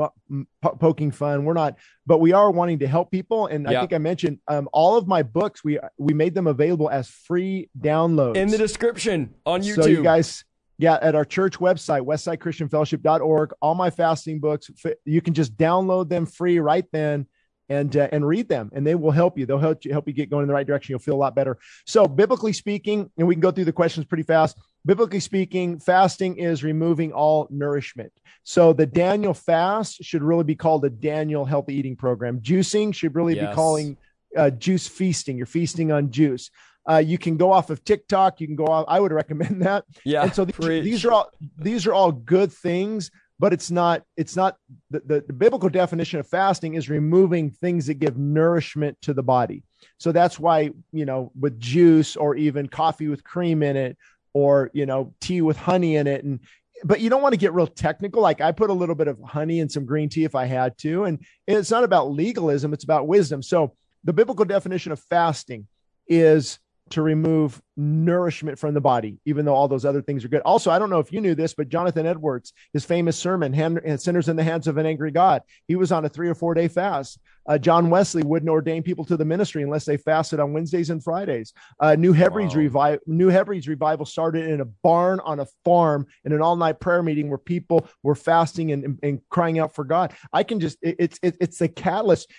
poking 0.62 1.10
fun. 1.10 1.44
We're 1.44 1.54
not, 1.54 1.76
but 2.06 2.18
we 2.18 2.32
are 2.32 2.50
wanting 2.50 2.78
to 2.80 2.86
help 2.86 3.10
people. 3.10 3.46
And 3.46 3.64
yeah. 3.64 3.78
I 3.78 3.80
think 3.80 3.92
I 3.92 3.98
mentioned 3.98 4.38
um, 4.48 4.68
all 4.72 4.96
of 4.96 5.06
my 5.06 5.22
books. 5.22 5.62
We 5.64 5.78
we 5.98 6.14
made 6.14 6.34
them 6.34 6.46
available 6.46 6.90
as 6.90 7.08
free 7.08 7.70
downloads 7.78 8.36
in 8.36 8.48
the 8.48 8.58
description 8.58 9.34
on 9.46 9.62
YouTube. 9.62 9.82
So 9.82 9.88
you 9.88 10.02
guys. 10.02 10.44
Yeah, 10.80 10.96
at 11.02 11.16
our 11.16 11.24
church 11.24 11.58
website, 11.58 12.02
westsidechristianfellowship.org, 12.02 13.50
all 13.60 13.74
my 13.74 13.90
fasting 13.90 14.38
books, 14.38 14.70
you 15.04 15.20
can 15.20 15.34
just 15.34 15.56
download 15.56 16.08
them 16.08 16.24
free 16.24 16.60
right 16.60 16.84
then 16.92 17.26
and 17.68 17.96
uh, 17.96 18.08
and 18.12 18.26
read 18.26 18.48
them 18.48 18.70
and 18.72 18.86
they 18.86 18.94
will 18.94 19.10
help 19.10 19.38
you 19.38 19.46
they'll 19.46 19.58
help 19.58 19.84
you 19.84 19.92
help 19.92 20.06
you 20.06 20.12
get 20.12 20.30
going 20.30 20.42
in 20.42 20.48
the 20.48 20.54
right 20.54 20.66
direction 20.66 20.92
you'll 20.92 20.98
feel 20.98 21.14
a 21.14 21.16
lot 21.16 21.34
better 21.34 21.58
so 21.86 22.06
biblically 22.06 22.52
speaking 22.52 23.10
and 23.18 23.26
we 23.26 23.34
can 23.34 23.40
go 23.40 23.50
through 23.50 23.64
the 23.64 23.72
questions 23.72 24.06
pretty 24.06 24.22
fast 24.22 24.58
biblically 24.84 25.20
speaking 25.20 25.78
fasting 25.78 26.36
is 26.36 26.64
removing 26.64 27.12
all 27.12 27.46
nourishment 27.50 28.12
so 28.42 28.72
the 28.72 28.86
daniel 28.86 29.34
fast 29.34 30.02
should 30.02 30.22
really 30.22 30.44
be 30.44 30.54
called 30.54 30.84
a 30.84 30.90
daniel 30.90 31.44
healthy 31.44 31.74
eating 31.74 31.96
program 31.96 32.40
juicing 32.40 32.94
should 32.94 33.14
really 33.14 33.36
yes. 33.36 33.48
be 33.48 33.54
calling 33.54 33.96
uh, 34.36 34.50
juice 34.50 34.86
feasting 34.86 35.36
you're 35.36 35.46
feasting 35.46 35.92
on 35.92 36.10
juice 36.10 36.50
uh, 36.90 36.96
you 36.96 37.18
can 37.18 37.36
go 37.36 37.52
off 37.52 37.68
of 37.68 37.84
TikTok. 37.84 38.40
You 38.40 38.46
can 38.46 38.56
go 38.56 38.64
off. 38.64 38.86
I 38.88 38.98
would 38.98 39.12
recommend 39.12 39.60
that. 39.66 39.84
Yeah. 40.06 40.22
And 40.22 40.34
so 40.34 40.46
these, 40.46 40.56
these 40.56 41.04
are 41.04 41.12
all 41.12 41.30
these 41.58 41.86
are 41.86 41.92
all 41.92 42.12
good 42.12 42.50
things 42.50 43.10
but 43.38 43.52
it's 43.52 43.70
not 43.70 44.02
it's 44.16 44.36
not 44.36 44.56
the, 44.90 45.00
the, 45.00 45.24
the, 45.26 45.32
biblical 45.32 45.68
definition 45.68 46.18
of 46.18 46.26
fasting 46.26 46.74
is 46.74 46.88
removing 46.88 47.50
things 47.50 47.86
that 47.86 47.94
give 47.94 48.16
nourishment 48.16 49.00
to 49.02 49.14
the 49.14 49.22
body. 49.22 49.62
So 49.98 50.12
that's 50.12 50.38
why 50.38 50.70
you 50.92 51.04
know 51.04 51.32
with 51.38 51.58
juice 51.60 52.16
or 52.16 52.34
even 52.34 52.68
coffee 52.68 53.08
with 53.08 53.24
cream 53.24 53.62
in 53.62 53.76
it 53.76 53.96
or 54.32 54.70
you 54.72 54.86
know 54.86 55.14
tea 55.20 55.42
with 55.42 55.56
honey 55.56 55.96
in 55.96 56.06
it. 56.06 56.24
And 56.24 56.40
but 56.84 57.00
you 57.00 57.10
don't 57.10 57.22
want 57.22 57.32
to 57.32 57.38
get 57.38 57.52
real 57.52 57.66
technical. 57.66 58.22
Like 58.22 58.40
i 58.40 58.52
put 58.52 58.70
a 58.70 58.74
little 58.74 58.94
bit 58.94 59.08
of 59.08 59.20
honey 59.22 59.60
in 59.60 59.68
some 59.68 59.84
green 59.84 60.08
tea 60.08 60.24
if 60.24 60.34
i 60.34 60.44
had 60.44 60.76
to. 60.78 61.04
And 61.04 61.24
it's 61.46 61.70
not 61.70 61.84
about 61.84 62.10
legalism 62.10 62.72
it's 62.72 62.84
about 62.84 63.06
wisdom. 63.06 63.42
So 63.42 63.74
the 64.04 64.12
biblical 64.12 64.44
definition 64.44 64.92
of 64.92 65.00
fasting 65.00 65.66
is 66.08 66.58
to 66.90 67.02
remove 67.02 67.60
nourishment 67.76 68.58
from 68.58 68.74
the 68.74 68.80
body, 68.80 69.18
even 69.24 69.44
though 69.44 69.54
all 69.54 69.68
those 69.68 69.84
other 69.84 70.02
things 70.02 70.24
are 70.24 70.28
good. 70.28 70.42
Also, 70.42 70.70
I 70.70 70.78
don't 70.78 70.90
know 70.90 70.98
if 70.98 71.12
you 71.12 71.20
knew 71.20 71.34
this, 71.34 71.54
but 71.54 71.68
Jonathan 71.68 72.06
Edwards, 72.06 72.52
his 72.72 72.84
famous 72.84 73.16
sermon, 73.16 73.52
Sinners 73.98 74.28
in 74.28 74.36
the 74.36 74.42
Hands 74.42 74.66
of 74.66 74.78
an 74.78 74.86
Angry 74.86 75.10
God, 75.10 75.42
he 75.66 75.76
was 75.76 75.92
on 75.92 76.04
a 76.04 76.08
three 76.08 76.28
or 76.28 76.34
four 76.34 76.54
day 76.54 76.68
fast. 76.68 77.18
Uh, 77.46 77.56
John 77.56 77.88
Wesley 77.88 78.22
wouldn't 78.22 78.50
ordain 78.50 78.82
people 78.82 79.04
to 79.06 79.16
the 79.16 79.24
ministry 79.24 79.62
unless 79.62 79.84
they 79.84 79.96
fasted 79.96 80.40
on 80.40 80.52
Wednesdays 80.52 80.90
and 80.90 81.02
Fridays. 81.02 81.54
Uh, 81.80 81.94
New 81.94 82.12
Hebrides 82.12 82.54
wow. 82.54 82.60
revival, 82.60 82.98
New 83.06 83.28
Hebrides 83.28 83.68
revival 83.68 84.04
started 84.04 84.48
in 84.48 84.60
a 84.60 84.66
barn 84.66 85.20
on 85.20 85.40
a 85.40 85.46
farm 85.64 86.06
in 86.24 86.32
an 86.32 86.42
all 86.42 86.56
night 86.56 86.80
prayer 86.80 87.02
meeting 87.02 87.28
where 87.28 87.38
people 87.38 87.88
were 88.02 88.14
fasting 88.14 88.72
and, 88.72 88.84
and, 88.84 88.98
and, 89.02 89.20
crying 89.30 89.58
out 89.58 89.74
for 89.74 89.84
God. 89.84 90.12
I 90.32 90.42
can 90.42 90.60
just, 90.60 90.78
it, 90.82 90.96
it's, 90.98 91.18
it, 91.22 91.36
it's 91.40 91.58
the 91.58 91.68
catalyst. 91.68 92.30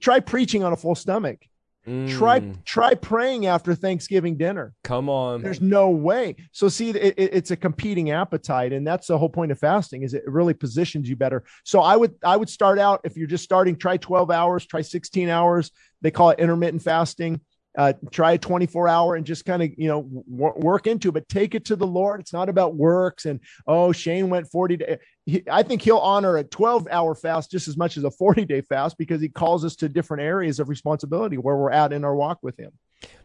Try 0.00 0.20
preaching 0.20 0.64
on 0.64 0.72
a 0.72 0.76
full 0.76 0.94
stomach 0.94 1.38
Mm. 1.86 2.08
Try 2.08 2.40
try 2.64 2.94
praying 2.94 3.46
after 3.46 3.74
Thanksgiving 3.74 4.36
dinner. 4.36 4.74
Come 4.82 5.08
on. 5.08 5.42
There's 5.42 5.60
no 5.60 5.90
way. 5.90 6.34
So 6.50 6.68
see, 6.68 6.90
it, 6.90 7.14
it, 7.16 7.30
it's 7.32 7.50
a 7.52 7.56
competing 7.56 8.10
appetite, 8.10 8.72
and 8.72 8.86
that's 8.86 9.06
the 9.06 9.16
whole 9.16 9.28
point 9.28 9.52
of 9.52 9.58
fasting. 9.58 10.02
Is 10.02 10.12
it 10.12 10.24
really 10.26 10.54
positions 10.54 11.08
you 11.08 11.14
better. 11.14 11.44
So 11.64 11.80
I 11.80 11.96
would 11.96 12.14
I 12.24 12.36
would 12.36 12.48
start 12.48 12.78
out 12.78 13.02
if 13.04 13.16
you're 13.16 13.28
just 13.28 13.44
starting. 13.44 13.76
Try 13.76 13.98
12 13.98 14.30
hours. 14.30 14.66
Try 14.66 14.82
16 14.82 15.28
hours. 15.28 15.70
They 16.02 16.10
call 16.10 16.30
it 16.30 16.40
intermittent 16.40 16.82
fasting 16.82 17.40
uh, 17.76 17.92
try 18.10 18.32
a 18.32 18.38
24 18.38 18.88
hour 18.88 19.14
and 19.16 19.26
just 19.26 19.44
kind 19.44 19.62
of 19.62 19.70
you 19.76 19.88
know 19.88 20.02
w- 20.02 20.52
work 20.56 20.86
into 20.86 21.08
it 21.08 21.12
but 21.12 21.28
take 21.28 21.54
it 21.54 21.66
to 21.66 21.76
the 21.76 21.86
lord 21.86 22.20
it's 22.20 22.32
not 22.32 22.48
about 22.48 22.74
works 22.74 23.26
and 23.26 23.40
oh 23.66 23.92
shane 23.92 24.30
went 24.30 24.50
40 24.50 24.78
day 24.78 24.98
he, 25.26 25.42
i 25.50 25.62
think 25.62 25.82
he'll 25.82 25.98
honor 25.98 26.36
a 26.36 26.44
12 26.44 26.88
hour 26.90 27.14
fast 27.14 27.50
just 27.50 27.68
as 27.68 27.76
much 27.76 27.96
as 27.96 28.04
a 28.04 28.10
40 28.10 28.44
day 28.44 28.60
fast 28.62 28.96
because 28.96 29.20
he 29.20 29.28
calls 29.28 29.64
us 29.64 29.76
to 29.76 29.88
different 29.88 30.22
areas 30.22 30.58
of 30.58 30.68
responsibility 30.68 31.36
where 31.36 31.56
we're 31.56 31.70
at 31.70 31.92
in 31.92 32.04
our 32.04 32.14
walk 32.14 32.38
with 32.42 32.56
him 32.58 32.72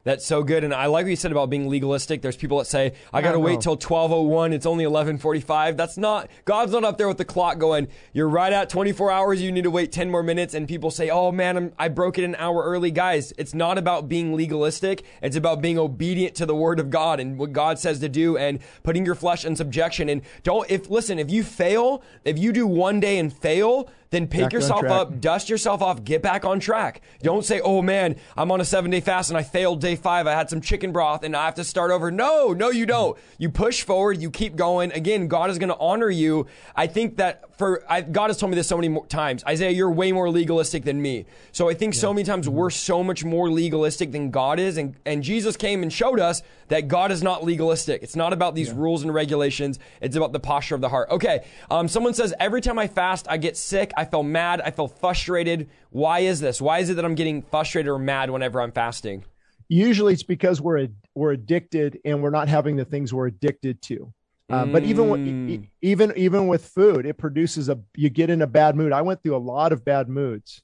that's 0.03 0.25
so 0.25 0.41
good. 0.41 0.63
And 0.63 0.73
I 0.73 0.87
like 0.87 1.05
what 1.05 1.11
you 1.11 1.15
said 1.15 1.31
about 1.31 1.51
being 1.51 1.69
legalistic. 1.69 2.23
There's 2.23 2.35
people 2.35 2.57
that 2.57 2.65
say, 2.65 2.93
I 3.13 3.21
got 3.21 3.33
to 3.33 3.39
wait 3.39 3.61
till 3.61 3.73
1201. 3.73 4.51
It's 4.51 4.65
only 4.65 4.85
1145. 4.85 5.77
That's 5.77 5.95
not, 5.95 6.27
God's 6.43 6.71
not 6.71 6.83
up 6.83 6.97
there 6.97 7.07
with 7.07 7.19
the 7.19 7.25
clock 7.25 7.59
going, 7.59 7.87
you're 8.11 8.27
right 8.27 8.51
at 8.51 8.69
24 8.69 9.11
hours. 9.11 9.41
You 9.43 9.51
need 9.51 9.65
to 9.65 9.69
wait 9.69 9.91
10 9.91 10.09
more 10.09 10.23
minutes. 10.23 10.55
And 10.55 10.67
people 10.67 10.89
say, 10.89 11.11
oh 11.11 11.31
man, 11.31 11.55
I'm, 11.55 11.73
I 11.77 11.87
broke 11.89 12.17
it 12.17 12.23
an 12.23 12.33
hour 12.35 12.63
early. 12.63 12.89
Guys, 12.89 13.31
it's 13.37 13.53
not 13.53 13.77
about 13.77 14.09
being 14.09 14.33
legalistic. 14.33 15.03
It's 15.21 15.35
about 15.35 15.61
being 15.61 15.77
obedient 15.77 16.33
to 16.35 16.47
the 16.47 16.55
word 16.55 16.79
of 16.79 16.89
God 16.89 17.19
and 17.19 17.37
what 17.37 17.53
God 17.53 17.77
says 17.77 17.99
to 17.99 18.09
do 18.09 18.37
and 18.37 18.59
putting 18.81 19.05
your 19.05 19.15
flesh 19.15 19.45
in 19.45 19.55
subjection. 19.55 20.09
And 20.09 20.23
don't, 20.41 20.69
if, 20.71 20.89
listen, 20.89 21.19
if 21.19 21.29
you 21.29 21.43
fail, 21.43 21.90
if 22.23 22.37
you 22.37 22.51
do 22.51 22.65
one 22.67 22.99
day 22.99 23.17
and 23.19 23.31
fail, 23.33 23.89
then 24.11 24.27
pick 24.27 24.41
Back 24.41 24.53
yourself 24.53 24.83
up, 24.83 25.21
dust 25.21 25.49
yourself 25.49 25.81
off, 25.81 26.03
get 26.03 26.21
back 26.21 26.43
on 26.43 26.59
track. 26.59 27.01
Don't 27.23 27.45
say, 27.45 27.61
oh 27.61 27.81
man, 27.81 28.17
I'm 28.35 28.51
on 28.51 28.59
a 28.59 28.65
seven 28.65 28.91
day 28.91 28.99
fast 28.99 29.29
and 29.29 29.37
I 29.37 29.43
failed 29.43 29.79
day 29.79 29.95
five. 29.95 30.27
I 30.27 30.33
had 30.33 30.49
some 30.49 30.59
chicken 30.59 30.91
broth 30.91 31.23
and 31.23 31.35
I 31.35 31.45
have 31.45 31.55
to 31.55 31.63
start 31.63 31.91
over. 31.91 32.11
No, 32.11 32.51
no, 32.51 32.69
you 32.69 32.85
don't. 32.85 33.17
You 33.37 33.49
push 33.49 33.83
forward, 33.83 34.21
you 34.21 34.29
keep 34.29 34.57
going. 34.57 34.91
Again, 34.91 35.27
God 35.27 35.49
is 35.49 35.57
going 35.57 35.69
to 35.69 35.77
honor 35.79 36.09
you. 36.09 36.47
I 36.75 36.87
think 36.87 37.17
that 37.17 37.57
for, 37.57 37.83
I, 37.89 38.01
God 38.01 38.29
has 38.29 38.37
told 38.37 38.49
me 38.49 38.55
this 38.55 38.67
so 38.67 38.75
many 38.75 38.89
more 38.89 39.05
times. 39.05 39.45
Isaiah, 39.45 39.69
you're 39.69 39.91
way 39.91 40.11
more 40.11 40.29
legalistic 40.29 40.83
than 40.83 41.01
me. 41.01 41.25
So 41.53 41.69
I 41.69 41.73
think 41.73 41.93
so 41.93 42.13
many 42.13 42.25
times 42.25 42.49
we're 42.49 42.69
so 42.69 43.03
much 43.03 43.23
more 43.23 43.49
legalistic 43.49 44.11
than 44.11 44.29
God 44.29 44.59
is. 44.59 44.77
And, 44.77 44.95
and 45.05 45.23
Jesus 45.23 45.55
came 45.55 45.83
and 45.83 45.93
showed 45.93 46.19
us 46.19 46.41
that 46.67 46.87
God 46.87 47.11
is 47.11 47.21
not 47.23 47.43
legalistic. 47.43 48.03
It's 48.03 48.15
not 48.15 48.33
about 48.33 48.55
these 48.55 48.71
rules 48.71 49.03
and 49.03 49.13
regulations. 49.13 49.79
It's 50.01 50.15
about 50.15 50.33
the 50.33 50.39
posture 50.39 50.75
of 50.75 50.81
the 50.81 50.89
heart. 50.89 51.09
Okay. 51.11 51.45
Um, 51.69 51.87
someone 51.87 52.13
says, 52.13 52.33
every 52.39 52.61
time 52.61 52.79
I 52.79 52.87
fast, 52.87 53.27
I 53.29 53.37
get 53.37 53.55
sick. 53.55 53.91
I 53.95 54.00
feel 54.05 54.23
mad. 54.23 54.61
I 54.61 54.71
feel 54.71 54.87
frustrated. 54.87 55.69
Why 55.89 56.19
is 56.19 56.39
this? 56.39 56.61
Why 56.61 56.79
is 56.79 56.89
it 56.89 56.95
that 56.95 57.05
I'm 57.05 57.15
getting 57.15 57.41
frustrated 57.41 57.89
or 57.89 57.99
mad 57.99 58.29
whenever 58.29 58.61
I'm 58.61 58.71
fasting? 58.71 59.23
Usually 59.67 60.13
it's 60.13 60.23
because 60.23 60.59
we're 60.61 60.87
we're 61.15 61.31
addicted 61.31 61.99
and 62.05 62.21
we're 62.21 62.29
not 62.29 62.47
having 62.49 62.75
the 62.75 62.85
things 62.85 63.13
we're 63.13 63.27
addicted 63.27 63.81
to. 63.83 64.13
Uh, 64.49 64.65
But 64.65 64.83
even 64.83 65.09
with, 65.09 65.21
e- 65.21 65.69
even 65.81 66.11
even 66.17 66.47
with 66.47 66.65
food, 66.65 67.05
it 67.05 67.17
produces 67.17 67.69
a 67.69 67.79
you 67.95 68.09
get 68.09 68.29
in 68.29 68.41
a 68.41 68.47
bad 68.47 68.75
mood. 68.75 68.91
I 68.91 69.01
went 69.01 69.23
through 69.23 69.37
a 69.37 69.45
lot 69.55 69.71
of 69.71 69.85
bad 69.85 70.09
moods, 70.09 70.61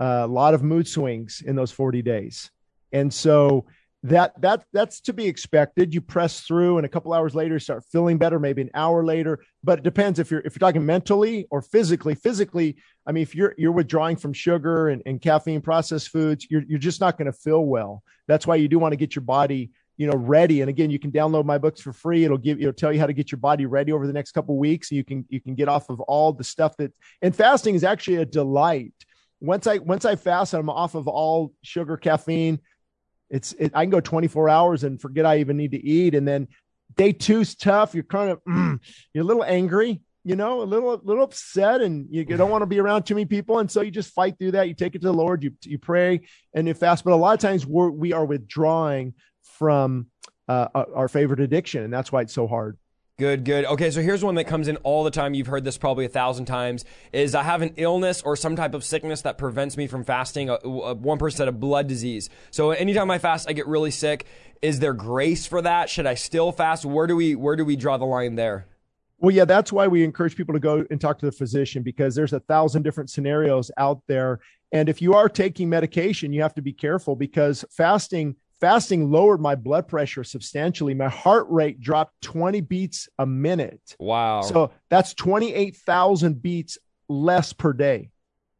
uh, 0.00 0.22
a 0.22 0.26
lot 0.26 0.54
of 0.54 0.62
mood 0.62 0.86
swings 0.86 1.42
in 1.44 1.56
those 1.56 1.72
forty 1.72 2.00
days, 2.00 2.50
and 2.92 3.12
so 3.12 3.66
that 4.04 4.38
that 4.42 4.64
that's 4.70 5.00
to 5.00 5.14
be 5.14 5.26
expected. 5.26 5.94
You 5.94 6.02
press 6.02 6.40
through, 6.42 6.76
and 6.76 6.84
a 6.84 6.88
couple 6.90 7.14
hours 7.14 7.34
later, 7.34 7.54
you 7.54 7.58
start 7.58 7.84
feeling 7.90 8.18
better. 8.18 8.38
Maybe 8.38 8.60
an 8.60 8.70
hour 8.74 9.02
later, 9.02 9.42
but 9.62 9.78
it 9.78 9.82
depends 9.82 10.18
if 10.18 10.30
you're 10.30 10.40
if 10.40 10.54
you're 10.54 10.60
talking 10.60 10.84
mentally 10.84 11.46
or 11.50 11.62
physically. 11.62 12.14
Physically, 12.14 12.76
I 13.06 13.12
mean, 13.12 13.22
if 13.22 13.34
you're 13.34 13.54
you're 13.56 13.72
withdrawing 13.72 14.16
from 14.16 14.34
sugar 14.34 14.90
and, 14.90 15.02
and 15.06 15.22
caffeine 15.22 15.62
processed 15.62 16.10
foods, 16.10 16.46
you're 16.50 16.64
you're 16.68 16.78
just 16.78 17.00
not 17.00 17.16
going 17.16 17.32
to 17.32 17.32
feel 17.32 17.64
well. 17.64 18.02
That's 18.28 18.46
why 18.46 18.56
you 18.56 18.68
do 18.68 18.78
want 18.78 18.92
to 18.92 18.96
get 18.96 19.16
your 19.16 19.24
body 19.24 19.70
you 19.96 20.08
know 20.08 20.16
ready 20.16 20.60
and 20.60 20.68
again 20.68 20.90
you 20.90 20.98
can 20.98 21.12
download 21.12 21.44
my 21.44 21.56
books 21.56 21.80
for 21.80 21.92
free 21.92 22.24
it'll 22.24 22.36
give 22.36 22.58
it'll 22.58 22.72
tell 22.72 22.92
you 22.92 22.98
how 22.98 23.06
to 23.06 23.12
get 23.12 23.30
your 23.30 23.38
body 23.38 23.64
ready 23.64 23.92
over 23.92 24.08
the 24.08 24.12
next 24.12 24.32
couple 24.32 24.58
weeks 24.58 24.90
you 24.90 25.04
can 25.04 25.24
you 25.28 25.40
can 25.40 25.54
get 25.54 25.68
off 25.68 25.88
of 25.88 26.00
all 26.00 26.32
the 26.32 26.42
stuff 26.42 26.76
that 26.76 26.92
and 27.22 27.36
fasting 27.36 27.76
is 27.76 27.84
actually 27.84 28.16
a 28.16 28.24
delight 28.24 28.92
once 29.40 29.68
i 29.68 29.78
once 29.78 30.04
i 30.04 30.16
fast 30.16 30.52
i'm 30.52 30.68
off 30.68 30.96
of 30.96 31.06
all 31.06 31.52
sugar 31.62 31.96
caffeine 31.96 32.58
it's 33.34 33.52
it, 33.54 33.72
i 33.74 33.84
can 33.84 33.90
go 33.90 34.00
24 34.00 34.48
hours 34.48 34.84
and 34.84 35.00
forget 35.00 35.26
i 35.26 35.38
even 35.38 35.56
need 35.56 35.72
to 35.72 35.84
eat. 35.84 36.14
And 36.14 36.26
then 36.26 36.48
day 36.96 37.12
two's 37.12 37.54
tough. 37.54 37.94
You're 37.94 38.04
kind 38.04 38.30
of 38.30 38.44
mm, 38.44 38.78
you're 39.12 39.24
a 39.24 39.26
little 39.26 39.44
angry 39.44 40.00
you 40.26 40.36
know 40.36 40.62
a 40.62 40.64
little 40.64 40.98
little 41.04 41.22
upset 41.22 41.82
and 41.82 42.06
you, 42.10 42.24
you 42.26 42.36
don't 42.36 42.50
want 42.50 42.62
to 42.62 42.66
be 42.66 42.80
around 42.80 43.02
too 43.02 43.14
many 43.14 43.26
people. 43.26 43.58
And 43.58 43.70
so 43.70 43.82
you 43.82 43.90
just 43.90 44.14
fight 44.14 44.38
through 44.38 44.52
that. 44.52 44.68
You 44.68 44.74
take 44.74 44.94
it 44.94 45.02
to 45.02 45.08
the 45.08 45.12
lord. 45.12 45.44
You 45.44 45.52
you 45.64 45.78
pray 45.78 46.22
and 46.54 46.66
you 46.66 46.74
fast. 46.74 47.04
But 47.04 47.12
a 47.12 47.16
lot 47.16 47.34
of 47.34 47.40
times 47.40 47.66
we're 47.66 47.90
we 47.90 48.12
are 48.12 48.24
withdrawing 48.24 49.14
from 49.58 50.06
uh, 50.48 50.68
our 50.74 51.08
favorite 51.08 51.40
addiction. 51.40 51.84
And 51.84 51.92
that's 51.92 52.10
why 52.10 52.22
it's 52.22 52.32
so 52.32 52.46
hard 52.46 52.78
Good, 53.16 53.44
good. 53.44 53.64
Okay, 53.66 53.92
so 53.92 54.02
here's 54.02 54.24
one 54.24 54.34
that 54.34 54.48
comes 54.48 54.66
in 54.66 54.76
all 54.78 55.04
the 55.04 55.10
time. 55.10 55.34
You've 55.34 55.46
heard 55.46 55.62
this 55.62 55.78
probably 55.78 56.04
a 56.04 56.08
thousand 56.08 56.46
times. 56.46 56.84
Is 57.12 57.36
I 57.36 57.44
have 57.44 57.62
an 57.62 57.72
illness 57.76 58.20
or 58.22 58.34
some 58.34 58.56
type 58.56 58.74
of 58.74 58.82
sickness 58.82 59.22
that 59.22 59.38
prevents 59.38 59.76
me 59.76 59.86
from 59.86 60.02
fasting. 60.02 60.50
Uh, 60.50 60.54
uh, 60.54 60.94
one 60.94 61.18
person 61.18 61.36
said 61.36 61.46
a 61.48 61.52
blood 61.52 61.86
disease. 61.86 62.28
So 62.50 62.72
anytime 62.72 63.12
I 63.12 63.18
fast, 63.18 63.48
I 63.48 63.52
get 63.52 63.68
really 63.68 63.92
sick. 63.92 64.26
Is 64.62 64.80
there 64.80 64.94
grace 64.94 65.46
for 65.46 65.62
that? 65.62 65.88
Should 65.88 66.06
I 66.06 66.14
still 66.14 66.50
fast? 66.50 66.84
Where 66.84 67.06
do 67.06 67.14
we 67.14 67.36
where 67.36 67.54
do 67.54 67.64
we 67.64 67.76
draw 67.76 67.96
the 67.98 68.04
line 68.04 68.34
there? 68.34 68.66
Well, 69.18 69.30
yeah, 69.30 69.44
that's 69.44 69.72
why 69.72 69.86
we 69.86 70.02
encourage 70.02 70.34
people 70.34 70.54
to 70.54 70.60
go 70.60 70.84
and 70.90 71.00
talk 71.00 71.20
to 71.20 71.26
the 71.26 71.32
physician 71.32 71.84
because 71.84 72.16
there's 72.16 72.32
a 72.32 72.40
thousand 72.40 72.82
different 72.82 73.10
scenarios 73.10 73.70
out 73.76 74.02
there. 74.08 74.40
And 74.72 74.88
if 74.88 75.00
you 75.00 75.14
are 75.14 75.28
taking 75.28 75.68
medication, 75.68 76.32
you 76.32 76.42
have 76.42 76.54
to 76.54 76.62
be 76.62 76.72
careful 76.72 77.14
because 77.14 77.64
fasting 77.70 78.34
fasting 78.64 79.10
lowered 79.10 79.42
my 79.42 79.54
blood 79.54 79.86
pressure 79.86 80.24
substantially. 80.24 80.94
My 80.94 81.10
heart 81.10 81.46
rate 81.50 81.80
dropped 81.80 82.14
20 82.22 82.62
beats 82.62 83.10
a 83.18 83.26
minute. 83.26 83.94
Wow. 83.98 84.40
So 84.40 84.72
that's 84.88 85.12
28,000 85.12 86.40
beats 86.40 86.78
less 87.06 87.52
per 87.52 87.74
day. 87.74 88.08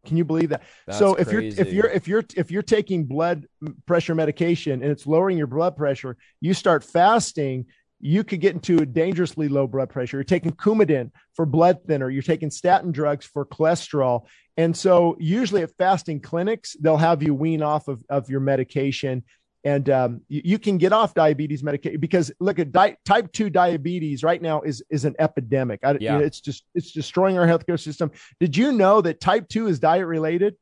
Can 0.05 0.19
you 0.19 0.27
believe 0.27 0.51
that? 0.51 0.63
That's 0.87 0.99
so 0.99 1.15
if 1.15 1.29
crazy. 1.29 1.57
you're 1.57 1.67
if 1.67 1.73
you're 1.73 1.87
if 1.87 2.09
you're 2.09 2.25
if 2.37 2.51
you're 2.51 2.63
taking 2.63 3.05
blood 3.05 3.47
pressure 3.87 4.15
medication 4.15 4.83
and 4.83 4.93
it's 4.93 5.07
lowering 5.07 5.39
your 5.39 5.47
blood 5.47 5.75
pressure, 5.75 6.19
you 6.43 6.53
start 6.53 6.85
fasting, 6.85 7.65
you 7.99 8.23
could 8.23 8.43
get 8.43 8.53
into 8.53 8.83
a 8.83 8.85
dangerously 8.85 9.49
low 9.49 9.67
blood 9.67 9.89
pressure. 9.89 10.19
You're 10.19 10.25
taking 10.25 10.53
Coumadin 10.53 11.13
for 11.33 11.47
blood 11.47 11.79
thinner. 11.87 12.11
You're 12.11 12.23
taking 12.23 12.51
statin 12.51 12.93
drugs 12.93 13.25
for 13.25 13.47
cholesterol. 13.47 14.27
And 14.59 14.77
so 14.77 15.17
usually 15.19 15.63
at 15.63 15.75
fasting 15.79 16.21
clinics, 16.21 16.77
they'll 16.79 16.99
have 16.99 17.23
you 17.23 17.35
wean 17.35 17.63
off 17.63 17.89
of, 17.89 18.05
of 18.11 18.29
your 18.29 18.41
medication 18.41 19.25
and 19.65 19.89
um, 19.89 20.21
you, 20.29 20.43
you, 20.45 20.59
can 20.59 20.77
get 20.77 20.93
off 20.93 21.15
diabetes 21.15 21.63
medication 21.63 21.99
because 21.99 22.31
look 22.39 22.59
at 22.59 22.71
di- 22.71 22.97
type 23.05 23.33
2 23.33 23.49
diabetes 23.49 24.23
right 24.23 24.41
now 24.41 24.61
is 24.61 24.83
is 24.91 25.05
an 25.05 25.15
epidemic. 25.19 25.81
I, 25.83 25.93
Yeah. 25.93 25.99
you 25.99 26.19
know, 26.19 26.25
it's 26.25 26.41
just 26.41 26.65
it's 26.75 26.93
destroying 26.93 27.39
our 27.39 27.47
healthcare 27.47 27.81
system. 27.81 28.11
Did 28.41 28.57
you 28.57 28.73
know 28.73 29.01
that 29.01 29.21
type 29.21 29.49
2 29.49 29.69
is 29.69 29.79
diet 29.79 30.07
related? 30.07 30.57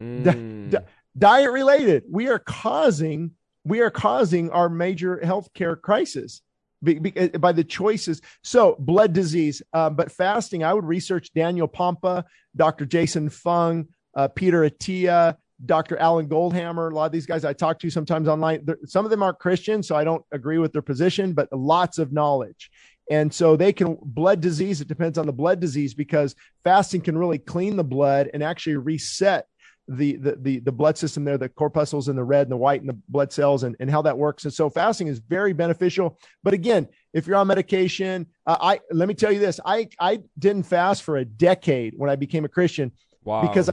Mm. 0.00 0.70
di- 0.70 0.78
diet 1.16 1.50
related. 1.50 2.04
We 2.10 2.28
are 2.28 2.38
causing 2.38 3.32
we 3.64 3.80
are 3.80 3.90
causing 3.90 4.50
our 4.50 4.68
major 4.68 5.20
healthcare 5.22 5.80
crisis 5.80 6.42
be, 6.82 6.98
be, 6.98 7.18
uh, 7.18 7.38
by 7.38 7.52
the 7.52 7.64
choices. 7.64 8.22
So 8.42 8.76
blood 8.78 9.12
disease 9.12 9.62
uh, 9.72 9.90
but 9.90 10.10
fasting 10.10 10.64
i 10.64 10.72
would 10.72 10.84
research 10.84 11.32
daniel 11.34 11.68
pompa 11.68 12.24
dr 12.56 12.84
jason 12.86 13.28
fung 13.28 13.88
uh, 14.14 14.28
peter 14.28 14.68
attia 14.68 15.36
Dr. 15.66 15.96
Alan 15.98 16.28
Goldhamer, 16.28 16.90
a 16.90 16.94
lot 16.94 17.06
of 17.06 17.12
these 17.12 17.26
guys 17.26 17.44
I 17.44 17.52
talk 17.52 17.78
to 17.80 17.90
sometimes 17.90 18.28
online, 18.28 18.66
some 18.86 19.04
of 19.04 19.10
them 19.10 19.22
aren't 19.22 19.38
Christian, 19.38 19.82
so 19.82 19.94
I 19.94 20.04
don't 20.04 20.24
agree 20.32 20.58
with 20.58 20.72
their 20.72 20.82
position, 20.82 21.32
but 21.32 21.52
lots 21.52 21.98
of 21.98 22.12
knowledge. 22.12 22.70
And 23.10 23.32
so 23.32 23.56
they 23.56 23.72
can 23.72 23.98
blood 24.02 24.40
disease, 24.40 24.80
it 24.80 24.88
depends 24.88 25.18
on 25.18 25.26
the 25.26 25.32
blood 25.32 25.60
disease 25.60 25.94
because 25.94 26.36
fasting 26.62 27.00
can 27.00 27.18
really 27.18 27.38
clean 27.38 27.76
the 27.76 27.84
blood 27.84 28.30
and 28.32 28.42
actually 28.42 28.76
reset 28.76 29.46
the 29.88 30.14
the 30.16 30.36
the, 30.36 30.58
the 30.60 30.72
blood 30.72 30.96
system 30.96 31.24
there, 31.24 31.36
the 31.36 31.48
corpuscles 31.48 32.06
and 32.06 32.16
the 32.16 32.22
red 32.22 32.42
and 32.42 32.52
the 32.52 32.56
white 32.56 32.80
and 32.80 32.88
the 32.88 32.96
blood 33.08 33.32
cells 33.32 33.64
and, 33.64 33.74
and 33.80 33.90
how 33.90 34.00
that 34.02 34.16
works. 34.16 34.44
And 34.44 34.54
so 34.54 34.70
fasting 34.70 35.08
is 35.08 35.18
very 35.18 35.52
beneficial. 35.52 36.16
But 36.44 36.54
again, 36.54 36.86
if 37.12 37.26
you're 37.26 37.36
on 37.36 37.48
medication, 37.48 38.26
uh, 38.46 38.56
I 38.60 38.80
let 38.92 39.08
me 39.08 39.14
tell 39.14 39.32
you 39.32 39.40
this, 39.40 39.58
I 39.64 39.88
I 39.98 40.20
didn't 40.38 40.62
fast 40.62 41.02
for 41.02 41.16
a 41.16 41.24
decade 41.24 41.94
when 41.96 42.08
I 42.08 42.14
became 42.14 42.44
a 42.44 42.48
Christian 42.48 42.92
Wow. 43.24 43.42
because 43.42 43.68
I 43.68 43.72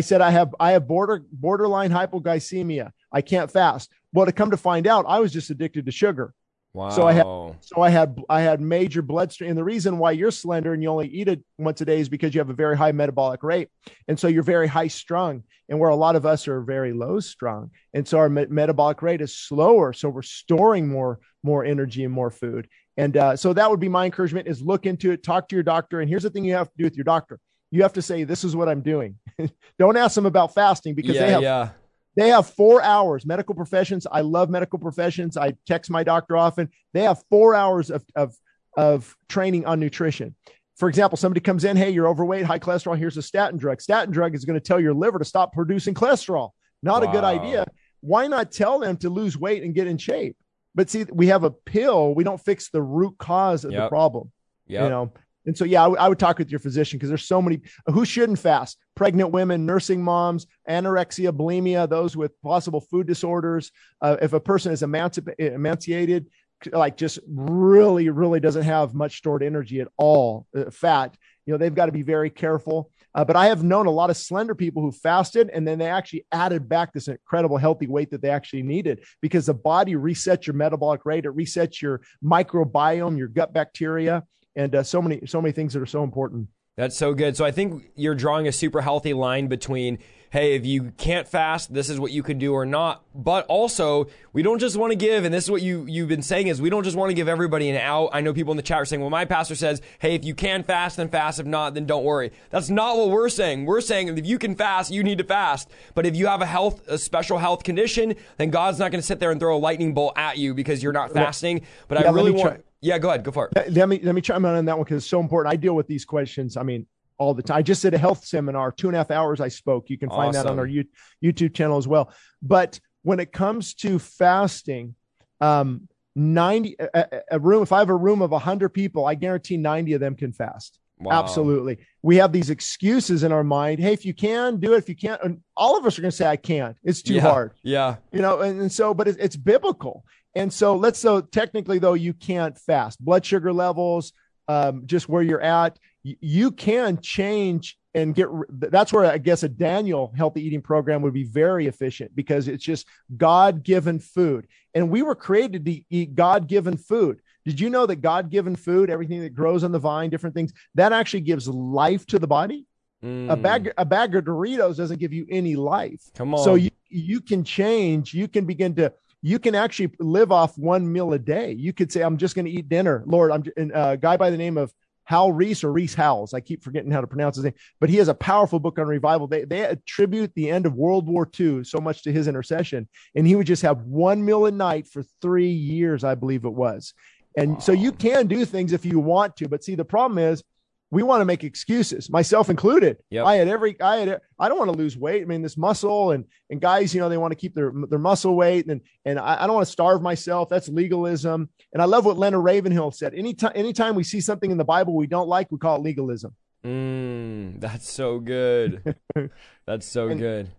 said 0.00 0.20
I 0.20 0.30
have 0.30 0.54
I 0.58 0.72
have 0.72 0.86
border 0.88 1.24
borderline 1.32 1.90
hypoglycemia. 1.90 2.90
I 3.12 3.20
can't 3.20 3.50
fast. 3.50 3.90
Well, 4.12 4.26
to 4.26 4.32
come 4.32 4.50
to 4.50 4.56
find 4.56 4.86
out, 4.86 5.04
I 5.08 5.20
was 5.20 5.32
just 5.32 5.50
addicted 5.50 5.86
to 5.86 5.92
sugar. 5.92 6.32
wow. 6.72 6.90
so 6.90 7.06
I 7.06 7.12
had- 7.12 7.26
So 7.60 7.80
I 7.82 7.90
had 7.90 8.18
I 8.28 8.40
had 8.40 8.60
major 8.60 9.02
bloodstream. 9.02 9.50
And 9.50 9.58
the 9.58 9.64
reason 9.64 9.98
why 9.98 10.12
you're 10.12 10.30
slender 10.30 10.72
and 10.72 10.82
you 10.82 10.88
only 10.88 11.08
eat 11.08 11.28
it 11.28 11.42
once 11.58 11.80
a 11.80 11.84
day 11.84 12.00
is 12.00 12.08
because 12.08 12.34
you 12.34 12.40
have 12.40 12.50
a 12.50 12.54
very 12.54 12.76
high 12.76 12.92
metabolic 12.92 13.42
rate, 13.42 13.68
and 14.08 14.18
so 14.18 14.28
you're 14.28 14.42
very 14.42 14.66
high 14.68 14.88
strung. 14.88 15.42
And 15.68 15.78
where 15.78 15.90
a 15.90 15.96
lot 15.96 16.14
of 16.14 16.26
us 16.26 16.46
are 16.46 16.60
very 16.60 16.92
low 16.92 17.20
strung, 17.20 17.70
and 17.94 18.06
so 18.06 18.18
our 18.18 18.28
me- 18.28 18.46
metabolic 18.50 19.00
rate 19.02 19.20
is 19.22 19.34
slower. 19.36 19.92
So 19.94 20.08
we're 20.10 20.22
storing 20.22 20.88
more 20.88 21.20
more 21.42 21.64
energy 21.64 22.04
and 22.04 22.12
more 22.12 22.30
food. 22.30 22.68
And 22.96 23.16
uh, 23.16 23.36
so 23.36 23.52
that 23.54 23.70
would 23.70 23.80
be 23.80 23.88
my 23.88 24.04
encouragement: 24.04 24.46
is 24.46 24.60
look 24.60 24.84
into 24.86 25.10
it, 25.12 25.22
talk 25.22 25.48
to 25.48 25.56
your 25.56 25.62
doctor. 25.62 26.00
And 26.00 26.08
here's 26.08 26.22
the 26.24 26.30
thing 26.30 26.44
you 26.44 26.54
have 26.54 26.68
to 26.68 26.76
do 26.76 26.84
with 26.84 26.96
your 26.96 27.04
doctor: 27.04 27.38
you 27.74 27.82
have 27.82 27.92
to 27.94 28.02
say, 28.02 28.22
"This 28.22 28.44
is 28.44 28.54
what 28.54 28.68
I'm 28.68 28.82
doing." 28.82 29.16
Don't 29.78 29.96
ask 29.96 30.14
them 30.14 30.26
about 30.26 30.54
fasting 30.54 30.94
because 30.94 31.16
yeah, 31.16 31.26
they 31.26 31.32
have 31.32 31.42
yeah. 31.42 31.68
they 32.14 32.28
have 32.28 32.48
four 32.50 32.80
hours. 32.82 33.26
Medical 33.26 33.54
professions. 33.54 34.06
I 34.10 34.20
love 34.20 34.48
medical 34.48 34.78
professions. 34.78 35.36
I 35.36 35.54
text 35.66 35.90
my 35.90 36.04
doctor 36.04 36.36
often. 36.36 36.68
They 36.92 37.02
have 37.02 37.22
four 37.30 37.54
hours 37.54 37.90
of 37.90 38.04
of 38.14 38.34
of 38.76 39.16
training 39.28 39.66
on 39.66 39.80
nutrition. 39.80 40.36
For 40.76 40.88
example, 40.88 41.16
somebody 41.16 41.40
comes 41.40 41.64
in, 41.64 41.76
hey, 41.76 41.90
you're 41.90 42.08
overweight, 42.08 42.44
high 42.44 42.58
cholesterol. 42.58 42.96
Here's 42.98 43.16
a 43.16 43.22
statin 43.22 43.58
drug. 43.58 43.80
Statin 43.80 44.12
drug 44.12 44.34
is 44.34 44.44
going 44.44 44.58
to 44.58 44.64
tell 44.64 44.80
your 44.80 44.94
liver 44.94 45.18
to 45.18 45.24
stop 45.24 45.52
producing 45.52 45.94
cholesterol. 45.94 46.50
Not 46.82 47.04
a 47.04 47.06
good 47.06 47.22
idea. 47.22 47.66
Why 48.00 48.26
not 48.26 48.50
tell 48.50 48.80
them 48.80 48.96
to 48.98 49.08
lose 49.08 49.38
weight 49.38 49.62
and 49.62 49.72
get 49.72 49.86
in 49.86 49.98
shape? 49.98 50.36
But 50.74 50.90
see, 50.90 51.04
we 51.12 51.28
have 51.28 51.44
a 51.44 51.50
pill. 51.50 52.14
We 52.14 52.24
don't 52.24 52.40
fix 52.40 52.70
the 52.70 52.82
root 52.82 53.16
cause 53.18 53.64
of 53.64 53.72
the 53.72 53.88
problem 53.88 54.32
Yep. 54.66 54.82
you 54.82 54.88
know 54.88 55.12
and 55.46 55.56
so 55.56 55.64
yeah 55.64 55.84
I 55.84 56.08
would- 56.08 56.18
talk 56.18 56.38
with 56.38 56.50
your 56.50 56.60
physician 56.60 56.98
because 56.98 57.08
there's 57.08 57.26
so 57.26 57.42
many 57.42 57.60
who 57.86 58.04
shouldn't 58.04 58.38
fast? 58.38 58.78
Pregnant 58.94 59.30
women 59.32 59.66
nursing 59.66 60.02
moms 60.02 60.46
anorexia 60.68 61.32
bulimia 61.32 61.88
those 61.88 62.16
with 62.16 62.40
possible 62.42 62.80
food 62.80 63.06
disorders. 63.06 63.72
Uh, 64.00 64.16
if 64.22 64.32
a 64.32 64.40
person 64.40 64.72
is 64.72 64.82
emancip- 64.82 65.34
emancipated 65.38 66.26
like 66.72 66.96
just 66.96 67.18
really 67.26 68.08
really 68.08 68.40
doesn't 68.40 68.62
have 68.62 68.94
much 68.94 69.18
stored 69.18 69.42
energy 69.42 69.80
at 69.80 69.88
all 69.98 70.46
uh, 70.56 70.70
fat 70.70 71.14
you 71.44 71.52
know 71.52 71.58
they've 71.58 71.74
got 71.74 71.86
to 71.86 71.92
be 71.92 72.02
very 72.02 72.30
careful. 72.30 72.90
Uh, 73.14 73.24
but 73.24 73.36
i 73.36 73.46
have 73.46 73.62
known 73.62 73.86
a 73.86 73.90
lot 73.90 74.10
of 74.10 74.16
slender 74.16 74.54
people 74.54 74.82
who 74.82 74.90
fasted 74.90 75.50
and 75.52 75.66
then 75.68 75.78
they 75.78 75.88
actually 75.88 76.24
added 76.32 76.68
back 76.68 76.92
this 76.92 77.06
incredible 77.08 77.56
healthy 77.56 77.86
weight 77.86 78.10
that 78.10 78.22
they 78.22 78.30
actually 78.30 78.62
needed 78.62 79.04
because 79.20 79.46
the 79.46 79.54
body 79.54 79.94
resets 79.94 80.46
your 80.46 80.54
metabolic 80.54 81.04
rate 81.04 81.24
it 81.26 81.36
resets 81.36 81.82
your 81.82 82.00
microbiome 82.24 83.18
your 83.18 83.28
gut 83.28 83.52
bacteria 83.52 84.22
and 84.56 84.74
uh, 84.74 84.82
so 84.82 85.00
many 85.02 85.26
so 85.26 85.40
many 85.40 85.52
things 85.52 85.72
that 85.74 85.82
are 85.82 85.86
so 85.86 86.02
important. 86.04 86.48
That's 86.76 86.96
so 86.96 87.14
good. 87.14 87.36
So 87.36 87.44
I 87.44 87.52
think 87.52 87.84
you're 87.94 88.16
drawing 88.16 88.48
a 88.48 88.52
super 88.52 88.80
healthy 88.80 89.14
line 89.14 89.46
between, 89.46 90.00
hey, 90.30 90.56
if 90.56 90.66
you 90.66 90.90
can't 90.96 91.28
fast, 91.28 91.72
this 91.72 91.88
is 91.88 92.00
what 92.00 92.10
you 92.10 92.20
can 92.24 92.36
do 92.36 92.52
or 92.52 92.66
not. 92.66 93.04
But 93.14 93.46
also, 93.46 94.08
we 94.32 94.42
don't 94.42 94.58
just 94.58 94.76
want 94.76 94.90
to 94.90 94.96
give, 94.96 95.24
and 95.24 95.32
this 95.32 95.44
is 95.44 95.50
what 95.52 95.62
you 95.62 95.86
you've 95.86 96.08
been 96.08 96.20
saying 96.20 96.48
is 96.48 96.60
we 96.60 96.70
don't 96.70 96.82
just 96.82 96.96
want 96.96 97.10
to 97.10 97.14
give 97.14 97.28
everybody 97.28 97.70
an 97.70 97.76
out. 97.76 98.08
I 98.12 98.22
know 98.22 98.34
people 98.34 98.50
in 98.50 98.56
the 98.56 98.62
chat 98.64 98.80
are 98.80 98.84
saying, 98.84 99.00
well, 99.00 99.08
my 99.10 99.24
pastor 99.24 99.54
says, 99.54 99.82
hey, 100.00 100.16
if 100.16 100.24
you 100.24 100.34
can 100.34 100.64
fast, 100.64 100.96
then 100.96 101.08
fast. 101.08 101.38
If 101.38 101.46
not, 101.46 101.74
then 101.74 101.86
don't 101.86 102.02
worry. 102.02 102.32
That's 102.50 102.70
not 102.70 102.96
what 102.96 103.10
we're 103.10 103.28
saying. 103.28 103.66
We're 103.66 103.80
saying 103.80 104.08
if 104.18 104.26
you 104.26 104.40
can 104.40 104.56
fast, 104.56 104.90
you 104.90 105.04
need 105.04 105.18
to 105.18 105.24
fast. 105.24 105.70
But 105.94 106.06
if 106.06 106.16
you 106.16 106.26
have 106.26 106.42
a 106.42 106.46
health, 106.46 106.88
a 106.88 106.98
special 106.98 107.38
health 107.38 107.62
condition, 107.62 108.16
then 108.36 108.50
God's 108.50 108.80
not 108.80 108.90
going 108.90 109.00
to 109.00 109.06
sit 109.06 109.20
there 109.20 109.30
and 109.30 109.38
throw 109.38 109.56
a 109.56 109.58
lightning 109.60 109.94
bolt 109.94 110.14
at 110.16 110.38
you 110.38 110.54
because 110.54 110.82
you're 110.82 110.92
not 110.92 111.12
fasting. 111.12 111.64
But 111.86 112.00
Yeah, 112.00 112.08
I 112.08 112.12
really 112.12 112.32
want. 112.32 112.42
try- 112.56 112.62
Yeah, 112.84 112.98
go 112.98 113.08
ahead. 113.08 113.24
Go 113.24 113.30
for 113.32 113.46
it. 113.46 113.52
Let- 113.56 113.72
Let 113.72 113.88
me 113.88 113.98
let 114.02 114.14
me 114.14 114.20
chime 114.20 114.44
in 114.44 114.54
on 114.54 114.64
that 114.66 114.76
one 114.76 114.84
because 114.84 114.98
it's 115.02 115.10
so 115.10 115.20
important. 115.20 115.52
I 115.52 115.56
deal 115.56 115.74
with 115.74 115.86
these 115.86 116.04
questions. 116.04 116.56
I 116.56 116.62
mean, 116.62 116.86
all 117.18 117.32
the 117.32 117.42
time. 117.42 117.56
I 117.58 117.62
just 117.62 117.80
did 117.82 117.94
a 117.94 117.98
health 117.98 118.24
seminar, 118.24 118.72
two 118.72 118.88
and 118.88 118.94
a 118.96 118.98
half 118.98 119.10
hours. 119.10 119.40
I 119.40 119.48
spoke. 119.48 119.88
You 119.88 119.96
can 119.98 120.10
find 120.10 120.34
that 120.34 120.46
on 120.46 120.58
our 120.58 120.66
You- 120.66 120.84
YouTube 121.22 121.54
channel 121.54 121.78
as 121.78 121.88
well. 121.88 122.12
But 122.42 122.78
when 123.02 123.20
it 123.20 123.32
comes 123.32 123.74
to 123.76 123.98
fasting, 123.98 124.94
um, 125.40 125.88
ninety 126.14 126.76
a, 126.78 127.22
a- 127.30 127.38
room. 127.40 127.62
If 127.62 127.72
I 127.72 127.78
have 127.78 127.88
a 127.90 127.96
room 127.96 128.20
of 128.22 128.30
hundred 128.32 128.70
people, 128.70 129.06
I 129.06 129.14
guarantee 129.14 129.56
ninety 129.56 129.94
of 129.94 130.00
them 130.00 130.14
can 130.14 130.32
fast. 130.32 130.78
Wow. 130.98 131.22
Absolutely. 131.22 131.78
We 132.02 132.16
have 132.16 132.32
these 132.32 132.50
excuses 132.50 133.24
in 133.24 133.32
our 133.32 133.42
mind. 133.42 133.80
Hey, 133.80 133.92
if 133.92 134.04
you 134.06 134.14
can 134.14 134.58
do 134.60 134.74
it, 134.74 134.78
if 134.78 134.88
you 134.88 134.94
can't, 134.94 135.20
and 135.24 135.40
all 135.56 135.76
of 135.76 135.84
us 135.86 135.98
are 135.98 136.02
going 136.02 136.10
to 136.12 136.16
say, 136.16 136.26
I 136.26 136.36
can't. 136.36 136.76
It's 136.84 137.02
too 137.02 137.14
Yeah. 137.14 137.22
hard 137.22 137.52
Yeah. 137.64 137.96
you 138.12 138.20
know 138.22 138.40
and, 138.40 138.60
and 138.60 138.70
so 138.72 138.94
but 138.94 139.08
it, 139.08 139.16
it's 139.18 139.34
biblical 139.36 140.04
and 140.34 140.52
so 140.52 140.76
let's 140.76 140.98
so 140.98 141.20
technically 141.20 141.78
though 141.78 141.94
you 141.94 142.12
can't 142.12 142.58
fast 142.58 143.02
blood 143.04 143.24
sugar 143.24 143.52
levels 143.52 144.12
um, 144.48 144.82
just 144.86 145.08
where 145.08 145.22
you're 145.22 145.40
at 145.40 145.78
you 146.02 146.50
can 146.50 146.98
change 147.00 147.78
and 147.94 148.14
get 148.14 148.28
that's 148.70 148.92
where 148.92 149.06
i 149.06 149.16
guess 149.18 149.42
a 149.42 149.48
daniel 149.48 150.12
healthy 150.16 150.42
eating 150.44 150.60
program 150.60 151.00
would 151.02 151.14
be 151.14 151.24
very 151.24 151.66
efficient 151.66 152.14
because 152.14 152.46
it's 152.48 152.64
just 152.64 152.86
god-given 153.16 153.98
food 153.98 154.46
and 154.74 154.90
we 154.90 155.02
were 155.02 155.14
created 155.14 155.64
to 155.64 155.80
eat 155.90 156.14
god-given 156.14 156.76
food 156.76 157.20
did 157.44 157.58
you 157.58 157.70
know 157.70 157.86
that 157.86 157.96
god-given 157.96 158.54
food 158.56 158.90
everything 158.90 159.20
that 159.20 159.34
grows 159.34 159.64
on 159.64 159.72
the 159.72 159.78
vine 159.78 160.10
different 160.10 160.34
things 160.34 160.52
that 160.74 160.92
actually 160.92 161.20
gives 161.20 161.48
life 161.48 162.04
to 162.06 162.18
the 162.18 162.26
body 162.26 162.66
a 163.02 163.06
Mm. 163.06 163.42
bag 163.42 163.72
a 163.76 163.84
bag 163.84 164.14
of 164.16 164.24
doritos 164.24 164.76
doesn't 164.76 164.98
give 164.98 165.12
you 165.12 165.26
any 165.28 165.56
life 165.56 166.00
Come 166.14 166.32
on. 166.34 166.42
so 166.42 166.54
you 166.54 166.70
you 166.88 167.20
can 167.20 167.42
change. 167.44 168.14
You 168.14 168.28
can 168.28 168.44
begin 168.46 168.74
to. 168.76 168.92
You 169.26 169.38
can 169.38 169.54
actually 169.54 169.90
live 169.98 170.30
off 170.30 170.58
one 170.58 170.92
meal 170.92 171.14
a 171.14 171.18
day. 171.18 171.52
You 171.52 171.72
could 171.72 171.90
say, 171.90 172.02
"I'm 172.02 172.18
just 172.18 172.34
going 172.34 172.44
to 172.44 172.50
eat 172.50 172.68
dinner." 172.68 173.02
Lord, 173.06 173.30
I'm 173.30 173.42
and, 173.56 173.72
uh, 173.72 173.92
a 173.92 173.96
guy 173.96 174.18
by 174.18 174.28
the 174.28 174.36
name 174.36 174.58
of 174.58 174.70
Hal 175.04 175.32
Reese 175.32 175.64
or 175.64 175.72
Rees 175.72 175.94
Howells. 175.94 176.34
I 176.34 176.40
keep 176.40 176.62
forgetting 176.62 176.90
how 176.90 177.00
to 177.00 177.06
pronounce 177.06 177.36
his 177.36 177.46
name, 177.46 177.54
but 177.80 177.88
he 177.88 177.96
has 177.96 178.08
a 178.08 178.14
powerful 178.14 178.58
book 178.58 178.78
on 178.78 178.86
revival. 178.86 179.26
They 179.26 179.44
they 179.44 179.64
attribute 179.64 180.32
the 180.34 180.50
end 180.50 180.66
of 180.66 180.74
World 180.74 181.08
War 181.08 181.26
II 181.40 181.64
so 181.64 181.80
much 181.80 182.02
to 182.02 182.12
his 182.12 182.28
intercession, 182.28 182.86
and 183.14 183.26
he 183.26 183.34
would 183.34 183.46
just 183.46 183.62
have 183.62 183.80
one 183.84 184.22
meal 184.22 184.44
a 184.44 184.50
night 184.50 184.86
for 184.86 185.02
three 185.22 185.50
years, 185.50 186.04
I 186.04 186.14
believe 186.16 186.44
it 186.44 186.52
was. 186.52 186.92
And 187.34 187.62
so 187.62 187.72
you 187.72 187.92
can 187.92 188.26
do 188.26 188.44
things 188.44 188.74
if 188.74 188.84
you 188.84 189.00
want 189.00 189.36
to, 189.38 189.48
but 189.48 189.64
see, 189.64 189.74
the 189.74 189.86
problem 189.86 190.18
is 190.18 190.44
we 190.90 191.02
want 191.02 191.20
to 191.22 191.24
make 191.24 191.42
excuses, 191.42 192.08
myself 192.08 192.50
included. 192.50 192.98
Yep. 193.10 193.26
I 193.26 193.34
had 193.36 193.48
every, 193.48 193.80
I 193.80 193.96
had, 193.96 194.20
I 194.38 194.48
don't 194.48 194.58
want 194.58 194.70
to 194.70 194.76
lose 194.76 194.96
weight. 194.96 195.22
I 195.22 195.24
mean, 195.24 195.42
this 195.42 195.56
muscle 195.56 196.12
and 196.12 196.24
and 196.50 196.60
guys, 196.60 196.94
you 196.94 197.00
know, 197.00 197.08
they 197.08 197.16
want 197.16 197.32
to 197.32 197.36
keep 197.36 197.54
their 197.54 197.72
their 197.90 197.98
muscle 197.98 198.36
weight, 198.36 198.66
and 198.66 198.80
and 199.04 199.18
I, 199.18 199.42
I 199.42 199.46
don't 199.46 199.54
want 199.56 199.66
to 199.66 199.72
starve 199.72 200.02
myself. 200.02 200.48
That's 200.48 200.68
legalism. 200.68 201.48
And 201.72 201.82
I 201.82 201.86
love 201.86 202.04
what 202.04 202.16
Leonard 202.16 202.44
Ravenhill 202.44 202.92
said. 202.92 203.14
Anytime, 203.14 203.52
anytime 203.54 203.94
we 203.96 204.04
see 204.04 204.20
something 204.20 204.50
in 204.50 204.58
the 204.58 204.64
Bible 204.64 204.94
we 204.94 205.06
don't 205.08 205.28
like, 205.28 205.50
we 205.50 205.58
call 205.58 205.76
it 205.76 205.82
legalism. 205.82 206.34
Mm, 206.64 207.60
that's 207.60 207.90
so 207.90 208.18
good. 208.20 208.96
that's 209.66 209.86
so 209.86 210.08
And- 210.08 210.20
good. 210.20 210.50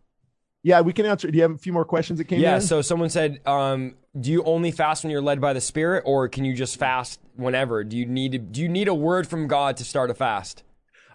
Yeah, 0.64 0.82
we 0.82 0.94
can 0.94 1.06
answer. 1.06 1.30
Do 1.30 1.36
you 1.38 1.44
have 1.44 1.52
a 1.52 1.58
few 1.60 1.72
more 1.72 1.86
questions 1.86 2.18
that 2.18 2.26
came 2.26 2.40
Yeah. 2.40 2.56
in? 2.56 2.62
Yeah. 2.62 2.68
So 2.68 2.82
someone 2.82 3.10
said, 3.12 3.40
um, 3.46 3.94
do 4.20 4.32
you 4.32 4.44
only 4.46 4.72
fast 4.72 5.04
when 5.04 5.12
you're 5.12 5.22
led 5.22 5.40
by 5.40 5.54
the 5.54 5.62
Spirit, 5.62 6.02
or 6.08 6.28
can 6.28 6.44
you 6.44 6.56
just 6.56 6.78
fast 6.80 7.20
whenever? 7.36 7.84
Do 7.84 7.98
you 7.98 8.06
need 8.06 8.32
to, 8.34 8.40
Do 8.40 8.62
you 8.62 8.70
need 8.70 8.88
a 8.88 8.94
word 8.94 9.28
from 9.28 9.48
God 9.48 9.78
to 9.78 9.84
start 9.84 10.10
a 10.10 10.14
fast? 10.14 10.64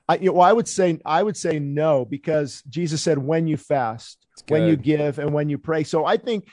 I, 0.08 0.16
you 0.16 0.26
know, 0.26 0.32
well, 0.32 0.48
I 0.48 0.52
would 0.52 0.66
say 0.66 0.98
I 1.04 1.22
would 1.22 1.36
say 1.36 1.60
no 1.60 2.04
because 2.04 2.62
Jesus 2.68 3.00
said 3.00 3.18
when 3.18 3.46
you 3.46 3.56
fast, 3.56 4.18
when 4.48 4.66
you 4.66 4.76
give, 4.76 5.20
and 5.20 5.32
when 5.32 5.48
you 5.48 5.56
pray. 5.56 5.84
So 5.84 6.04
I 6.04 6.16
think, 6.16 6.48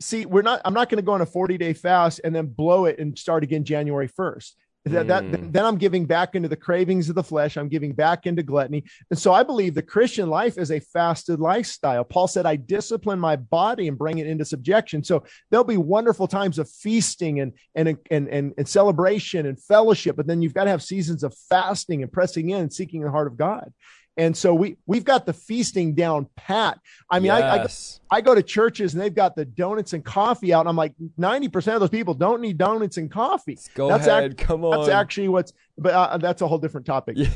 see, 0.00 0.24
we're 0.24 0.40
not. 0.40 0.62
I'm 0.64 0.72
not 0.72 0.88
going 0.88 0.96
to 0.96 1.02
go 1.02 1.12
on 1.12 1.20
a 1.20 1.26
40 1.26 1.58
day 1.58 1.74
fast 1.74 2.22
and 2.24 2.34
then 2.34 2.46
blow 2.46 2.86
it 2.86 2.98
and 2.98 3.18
start 3.18 3.44
again 3.44 3.64
January 3.64 4.08
1st. 4.08 4.52
That, 4.84 5.06
that 5.06 5.22
Mm. 5.22 5.52
then 5.52 5.64
I'm 5.64 5.76
giving 5.76 6.06
back 6.06 6.34
into 6.34 6.48
the 6.48 6.56
cravings 6.56 7.08
of 7.08 7.14
the 7.14 7.22
flesh. 7.22 7.56
I'm 7.56 7.68
giving 7.68 7.92
back 7.92 8.26
into 8.26 8.42
gluttony, 8.42 8.82
and 9.10 9.18
so 9.18 9.32
I 9.32 9.44
believe 9.44 9.74
the 9.74 9.82
Christian 9.82 10.28
life 10.28 10.58
is 10.58 10.72
a 10.72 10.80
fasted 10.80 11.38
lifestyle. 11.38 12.02
Paul 12.02 12.26
said, 12.26 12.46
"I 12.46 12.56
discipline 12.56 13.20
my 13.20 13.36
body 13.36 13.86
and 13.86 13.96
bring 13.96 14.18
it 14.18 14.26
into 14.26 14.44
subjection." 14.44 15.04
So 15.04 15.22
there'll 15.50 15.62
be 15.62 15.76
wonderful 15.76 16.26
times 16.26 16.58
of 16.58 16.68
feasting 16.68 17.38
and 17.38 17.52
and 17.76 17.96
and 18.10 18.28
and, 18.28 18.54
and 18.58 18.68
celebration 18.68 19.46
and 19.46 19.62
fellowship, 19.62 20.16
but 20.16 20.26
then 20.26 20.42
you've 20.42 20.54
got 20.54 20.64
to 20.64 20.70
have 20.70 20.82
seasons 20.82 21.22
of 21.22 21.32
fasting 21.48 22.02
and 22.02 22.12
pressing 22.12 22.50
in 22.50 22.62
and 22.62 22.72
seeking 22.72 23.02
the 23.02 23.10
heart 23.10 23.28
of 23.28 23.36
God. 23.36 23.72
And 24.16 24.36
so 24.36 24.52
we 24.54 24.76
we've 24.86 25.04
got 25.04 25.24
the 25.24 25.32
feasting 25.32 25.94
down 25.94 26.28
pat. 26.36 26.78
I 27.10 27.18
mean, 27.18 27.30
I, 27.30 27.40
I 27.40 27.56
yes. 27.56 28.00
I 28.10 28.20
go 28.20 28.34
to 28.34 28.42
churches 28.42 28.92
and 28.92 29.02
they've 29.02 29.14
got 29.14 29.34
the 29.34 29.46
donuts 29.46 29.94
and 29.94 30.04
coffee 30.04 30.52
out. 30.52 30.60
And 30.60 30.68
I'm 30.68 30.76
like, 30.76 30.92
90% 31.18 31.74
of 31.74 31.80
those 31.80 31.88
people 31.88 32.12
don't 32.12 32.42
need 32.42 32.58
donuts 32.58 32.98
and 32.98 33.10
coffee. 33.10 33.58
Go 33.74 33.88
that's 33.88 34.06
ahead. 34.06 34.32
act- 34.32 34.38
Come 34.38 34.64
on. 34.64 34.72
That's 34.72 34.90
actually 34.90 35.28
what's, 35.28 35.54
but 35.78 35.94
uh, 35.94 36.18
that's 36.18 36.42
a 36.42 36.48
whole 36.48 36.58
different 36.58 36.86
topic. 36.86 37.16
Yeah, 37.16 37.28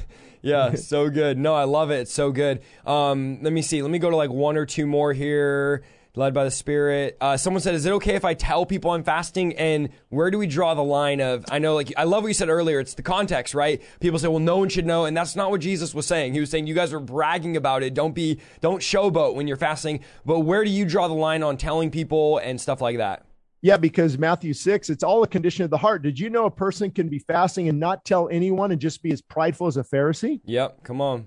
yeah, 0.43 0.75
so 0.75 1.09
good. 1.09 1.39
No, 1.39 1.55
I 1.55 1.65
love 1.65 1.91
it. 1.91 2.01
It's 2.01 2.13
so 2.13 2.31
good. 2.31 2.61
Um, 2.85 3.39
let 3.43 3.55
me 3.55 3.63
see. 3.63 3.81
Let 3.81 3.91
me 3.91 3.99
go 3.99 4.11
to 4.11 4.17
like 4.17 4.31
one 4.31 4.59
or 4.59 4.67
two 4.67 4.87
more 4.87 5.15
here. 5.15 5.83
Led 6.17 6.33
by 6.33 6.45
the 6.45 6.51
Spirit. 6.51 7.17
Uh, 7.21 7.37
someone 7.37 7.61
said, 7.61 7.75
"Is 7.75 7.85
it 7.85 7.93
okay 7.93 8.15
if 8.15 8.25
I 8.25 8.35
tell 8.35 8.65
people 8.67 8.91
I'm 8.91 9.05
fasting?" 9.05 9.55
And 9.57 9.91
where 10.09 10.31
do 10.31 10.39
we 10.39 10.47
draw 10.47 10.75
the 10.75 10.83
line 10.83 11.21
of? 11.21 11.45
I 11.51 11.59
know, 11.59 11.75
like 11.75 11.93
I 11.97 12.05
love 12.05 12.23
what 12.23 12.29
you 12.29 12.35
said 12.35 12.49
earlier. 12.49 12.81
It's 12.81 12.95
the 12.95 13.03
context, 13.03 13.55
right? 13.55 13.83
People 14.01 14.19
say, 14.19 14.29
"Well, 14.29 14.39
no 14.39 14.57
one 14.57 14.71
should 14.71 14.87
know," 14.87 15.05
and 15.05 15.17
that's 15.17 15.37
not 15.37 15.51
what 15.51 15.61
Jesus 15.61 15.95
was 15.95 16.07
saying. 16.07 16.33
He 16.33 16.41
was 16.41 16.51
saying 16.51 16.67
you 16.67 16.75
guys 16.75 16.93
are 16.93 17.01
bragging 17.01 17.57
about 17.57 17.83
it. 17.83 17.95
Don't 17.95 18.15
be, 18.15 18.41
don't 18.61 18.81
showboat 18.81 19.35
when 19.35 19.47
you're 19.47 19.59
fasting. 19.59 20.01
But 20.25 20.41
where 20.41 20.65
do 20.65 20.71
you 20.71 20.87
draw 20.87 21.07
the 21.07 21.15
line 21.15 21.43
on 21.43 21.59
telling 21.59 21.91
people 21.91 22.39
and 22.39 22.61
stuff 22.61 22.81
like 22.81 22.97
that? 22.97 23.27
Yeah, 23.63 23.77
because 23.77 24.17
Matthew 24.17 24.53
6, 24.53 24.91
it's 24.91 25.03
all 25.03 25.23
a 25.23 25.27
condition 25.27 25.65
of 25.65 25.71
the 25.71 25.79
heart. 25.79 26.03
Did 26.03 26.19
you 26.19 26.31
know 26.31 26.47
a 26.47 26.51
person 26.51 26.91
can 26.91 27.09
be 27.09 27.19
fasting 27.19 27.69
and 27.69 27.81
not 27.81 28.05
tell 28.05 28.29
anyone 28.29 28.71
and 28.71 28.81
just 28.81 29.03
be 29.03 29.11
as 29.13 29.21
prideful 29.21 29.67
as 29.67 29.77
a 29.77 29.83
Pharisee? 29.83 30.41
Yep. 30.45 30.85
Come 30.85 31.01
on. 31.01 31.27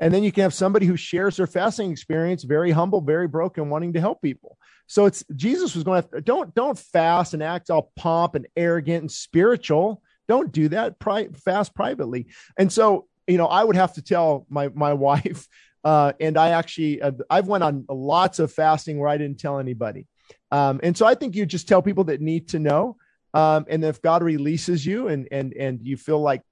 And 0.00 0.12
then 0.12 0.22
you 0.22 0.32
can 0.32 0.42
have 0.42 0.54
somebody 0.54 0.86
who 0.86 0.96
shares 0.96 1.36
their 1.36 1.46
fasting 1.46 1.90
experience, 1.92 2.42
very 2.42 2.70
humble, 2.70 3.02
very 3.02 3.28
broken, 3.28 3.68
wanting 3.68 3.92
to 3.92 4.00
help 4.00 4.22
people. 4.22 4.56
So 4.86 5.06
it's 5.06 5.24
Jesus 5.36 5.74
was 5.74 5.84
going 5.84 6.02
to 6.02 6.20
don't 6.20 6.54
don't 6.54 6.78
fast 6.78 7.34
and 7.34 7.42
act 7.42 7.70
all 7.70 7.92
pomp 7.96 8.34
and 8.34 8.48
arrogant 8.56 9.02
and 9.02 9.12
spiritual. 9.12 10.02
Don't 10.26 10.50
do 10.50 10.68
that. 10.70 10.98
Pri- 10.98 11.28
fast 11.28 11.74
privately. 11.74 12.28
And 12.56 12.72
so 12.72 13.06
you 13.30 13.38
know, 13.38 13.46
I 13.46 13.62
would 13.62 13.76
have 13.76 13.94
to 13.94 14.02
tell 14.02 14.46
my 14.48 14.68
my 14.68 14.92
wife, 15.08 15.46
uh, 15.84 16.12
and 16.20 16.36
I 16.36 16.50
actually 16.50 17.00
uh, 17.00 17.12
I've 17.28 17.46
went 17.46 17.64
on 17.64 17.84
lots 17.88 18.38
of 18.38 18.52
fasting 18.52 18.98
where 18.98 19.08
I 19.08 19.18
didn't 19.18 19.38
tell 19.38 19.58
anybody. 19.58 20.06
Um, 20.50 20.80
and 20.82 20.96
so 20.96 21.06
I 21.06 21.14
think 21.14 21.36
you 21.36 21.46
just 21.46 21.68
tell 21.68 21.82
people 21.82 22.04
that 22.04 22.20
need 22.20 22.48
to 22.48 22.58
know. 22.58 22.96
Um, 23.32 23.66
and 23.68 23.84
if 23.84 24.02
God 24.02 24.22
releases 24.22 24.84
you 24.84 25.08
and 25.08 25.28
and 25.30 25.52
and 25.54 25.80
you 25.82 25.96
feel 25.96 26.20
like, 26.20 26.42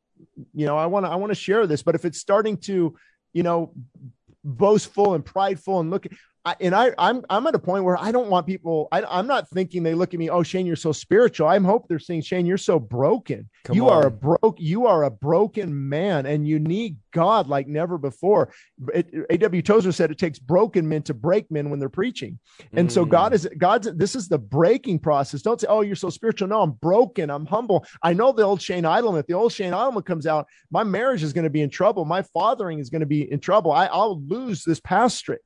you 0.54 0.66
know, 0.66 0.76
I 0.76 0.86
want 0.86 1.06
to 1.06 1.10
I 1.10 1.16
want 1.16 1.30
to 1.30 1.34
share 1.34 1.66
this, 1.66 1.82
but 1.82 1.94
if 1.96 2.04
it's 2.04 2.20
starting 2.20 2.56
to 2.58 2.96
you 3.32 3.42
know, 3.42 3.72
boastful 4.44 5.14
and 5.14 5.24
prideful 5.24 5.80
and 5.80 5.90
look. 5.90 6.06
I, 6.44 6.56
and 6.60 6.74
I, 6.74 6.92
I'm, 6.98 7.24
I'm 7.28 7.46
at 7.46 7.54
a 7.54 7.58
point 7.58 7.84
where 7.84 7.98
I 7.98 8.12
don't 8.12 8.28
want 8.28 8.46
people. 8.46 8.88
I, 8.92 9.02
I'm 9.02 9.26
not 9.26 9.48
thinking 9.50 9.82
they 9.82 9.94
look 9.94 10.14
at 10.14 10.20
me. 10.20 10.30
Oh, 10.30 10.42
Shane, 10.42 10.66
you're 10.66 10.76
so 10.76 10.92
spiritual. 10.92 11.48
I'm 11.48 11.64
hope 11.64 11.86
they're 11.88 11.98
saying, 11.98 12.22
Shane, 12.22 12.46
you're 12.46 12.56
so 12.56 12.78
broken. 12.78 13.48
Come 13.64 13.76
you 13.76 13.88
are 13.88 14.06
a 14.06 14.10
broke. 14.10 14.56
You 14.58 14.86
are 14.86 15.04
a 15.04 15.10
broken 15.10 15.88
man, 15.88 16.26
and 16.26 16.46
you 16.46 16.58
need 16.58 16.96
God 17.12 17.48
like 17.48 17.66
never 17.66 17.98
before. 17.98 18.52
A.W. 18.94 19.62
Tozer 19.62 19.92
said 19.92 20.10
it 20.10 20.18
takes 20.18 20.38
broken 20.38 20.88
men 20.88 21.02
to 21.02 21.14
break 21.14 21.50
men 21.50 21.70
when 21.70 21.80
they're 21.80 21.88
preaching. 21.88 22.38
And 22.74 22.90
so 22.90 23.04
Mm. 23.04 23.10
God 23.10 23.32
is 23.34 23.48
God's. 23.58 23.92
This 23.94 24.14
is 24.14 24.28
the 24.28 24.38
breaking 24.38 25.00
process. 25.00 25.42
Don't 25.42 25.60
say, 25.60 25.66
"Oh, 25.68 25.80
you're 25.80 25.96
so 25.96 26.10
spiritual." 26.10 26.48
No, 26.48 26.62
I'm 26.62 26.72
broken. 26.72 27.30
I'm 27.30 27.46
humble. 27.46 27.84
I 28.02 28.12
know 28.12 28.32
the 28.32 28.42
old 28.42 28.62
Shane 28.62 28.84
Idleman. 28.84 29.20
If 29.20 29.26
the 29.26 29.34
old 29.34 29.52
Shane 29.52 29.72
Idleman 29.72 30.04
comes 30.04 30.26
out, 30.26 30.46
my 30.70 30.84
marriage 30.84 31.22
is 31.22 31.32
going 31.32 31.44
to 31.44 31.50
be 31.50 31.62
in 31.62 31.70
trouble. 31.70 32.04
My 32.04 32.22
fathering 32.22 32.78
is 32.78 32.90
going 32.90 33.00
to 33.00 33.06
be 33.06 33.30
in 33.30 33.40
trouble. 33.40 33.72
I, 33.72 33.86
I'll 33.86 34.20
lose 34.22 34.64
this 34.64 34.80
pastorate. 34.80 35.42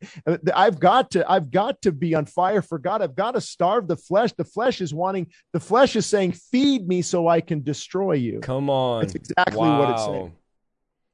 I've 0.54 0.80
got 0.82 1.12
to. 1.12 1.30
I've 1.30 1.50
got 1.50 1.80
to 1.82 1.92
be 1.92 2.14
on 2.14 2.26
fire 2.26 2.60
for 2.60 2.78
God. 2.78 3.00
I've 3.00 3.14
got 3.14 3.32
to 3.32 3.40
starve 3.40 3.88
the 3.88 3.96
flesh. 3.96 4.32
The 4.32 4.44
flesh 4.44 4.80
is 4.80 4.92
wanting. 4.92 5.28
The 5.52 5.60
flesh 5.60 5.96
is 5.96 6.04
saying, 6.04 6.32
"Feed 6.32 6.86
me, 6.86 7.00
so 7.00 7.28
I 7.28 7.40
can 7.40 7.62
destroy 7.62 8.14
you." 8.14 8.40
Come 8.40 8.68
on. 8.68 9.00
That's 9.00 9.14
exactly 9.14 9.56
what 9.56 9.90
it's 9.90 10.04
saying. 10.04 10.32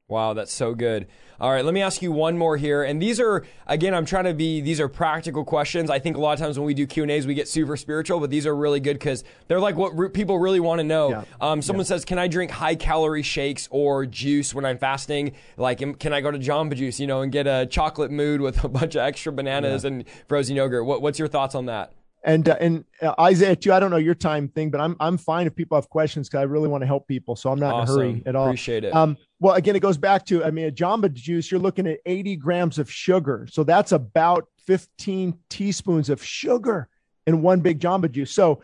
Wow, 0.08 0.32
that's 0.32 0.52
so 0.52 0.74
good. 0.74 1.06
All 1.38 1.52
right, 1.52 1.62
let 1.62 1.74
me 1.74 1.82
ask 1.82 2.00
you 2.00 2.10
one 2.10 2.38
more 2.38 2.56
here. 2.56 2.82
And 2.82 3.00
these 3.00 3.20
are 3.20 3.44
again, 3.66 3.94
I'm 3.94 4.06
trying 4.06 4.24
to 4.24 4.32
be 4.32 4.62
these 4.62 4.80
are 4.80 4.88
practical 4.88 5.44
questions. 5.44 5.90
I 5.90 5.98
think 5.98 6.16
a 6.16 6.20
lot 6.20 6.32
of 6.32 6.38
times 6.38 6.58
when 6.58 6.64
we 6.64 6.72
do 6.72 6.86
Q&As 6.86 7.26
we 7.26 7.34
get 7.34 7.46
super 7.46 7.76
spiritual, 7.76 8.18
but 8.18 8.30
these 8.30 8.46
are 8.46 8.56
really 8.56 8.80
good 8.80 8.98
cuz 8.98 9.22
they're 9.46 9.60
like 9.60 9.76
what 9.76 9.96
re- 9.96 10.08
people 10.08 10.38
really 10.38 10.60
want 10.60 10.78
to 10.78 10.84
know. 10.84 11.10
Yeah. 11.10 11.24
Um, 11.42 11.60
someone 11.60 11.84
says, 11.84 12.06
"Can 12.06 12.18
I 12.18 12.26
drink 12.26 12.50
high 12.50 12.74
calorie 12.74 13.22
shakes 13.22 13.68
or 13.70 14.06
juice 14.06 14.54
when 14.54 14.64
I'm 14.64 14.78
fasting? 14.78 15.32
Like 15.58 15.78
can 16.00 16.12
I 16.14 16.22
go 16.22 16.30
to 16.30 16.38
Jamba 16.38 16.74
Juice, 16.74 16.98
you 16.98 17.06
know, 17.06 17.20
and 17.20 17.30
get 17.30 17.46
a 17.46 17.66
chocolate 17.66 18.10
Moo'd 18.10 18.40
with 18.40 18.64
a 18.64 18.68
bunch 18.68 18.94
of 18.94 19.02
extra 19.02 19.30
bananas 19.30 19.84
and 19.84 20.04
frozen 20.26 20.56
yogurt?" 20.56 20.86
What, 20.86 21.02
what's 21.02 21.18
your 21.18 21.28
thoughts 21.28 21.54
on 21.54 21.66
that? 21.66 21.92
And 22.24 22.48
uh, 22.48 22.56
and 22.58 22.84
uh, 23.00 23.14
Isaiah 23.20 23.54
too. 23.54 23.72
I 23.72 23.78
don't 23.78 23.90
know 23.90 23.96
your 23.96 24.14
time 24.16 24.48
thing, 24.48 24.70
but 24.70 24.80
I'm 24.80 24.96
I'm 24.98 25.18
fine 25.18 25.46
if 25.46 25.54
people 25.54 25.76
have 25.76 25.88
questions 25.88 26.28
because 26.28 26.40
I 26.40 26.44
really 26.44 26.68
want 26.68 26.82
to 26.82 26.86
help 26.86 27.06
people. 27.06 27.36
So 27.36 27.50
I'm 27.52 27.60
not 27.60 27.82
in 27.82 27.88
a 27.88 27.92
hurry 27.92 28.22
at 28.26 28.34
all. 28.34 28.46
Appreciate 28.46 28.82
it. 28.82 28.94
Um, 28.94 29.16
well, 29.40 29.54
again, 29.54 29.76
it 29.76 29.80
goes 29.80 29.96
back 29.96 30.24
to 30.26 30.44
I 30.44 30.50
mean, 30.50 30.66
a 30.66 30.70
Jamba 30.72 31.12
juice. 31.12 31.50
You're 31.50 31.60
looking 31.60 31.86
at 31.86 32.00
80 32.04 32.36
grams 32.36 32.78
of 32.78 32.90
sugar, 32.90 33.46
so 33.50 33.62
that's 33.62 33.92
about 33.92 34.48
15 34.66 35.38
teaspoons 35.48 36.10
of 36.10 36.22
sugar 36.22 36.88
in 37.26 37.42
one 37.42 37.60
big 37.60 37.80
Jamba 37.80 38.10
juice. 38.10 38.32
So 38.32 38.62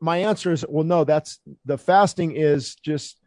my 0.00 0.18
answer 0.18 0.52
is, 0.52 0.64
well, 0.68 0.84
no. 0.84 1.04
That's 1.04 1.40
the 1.64 1.78
fasting 1.78 2.32
is 2.32 2.74
just, 2.76 3.18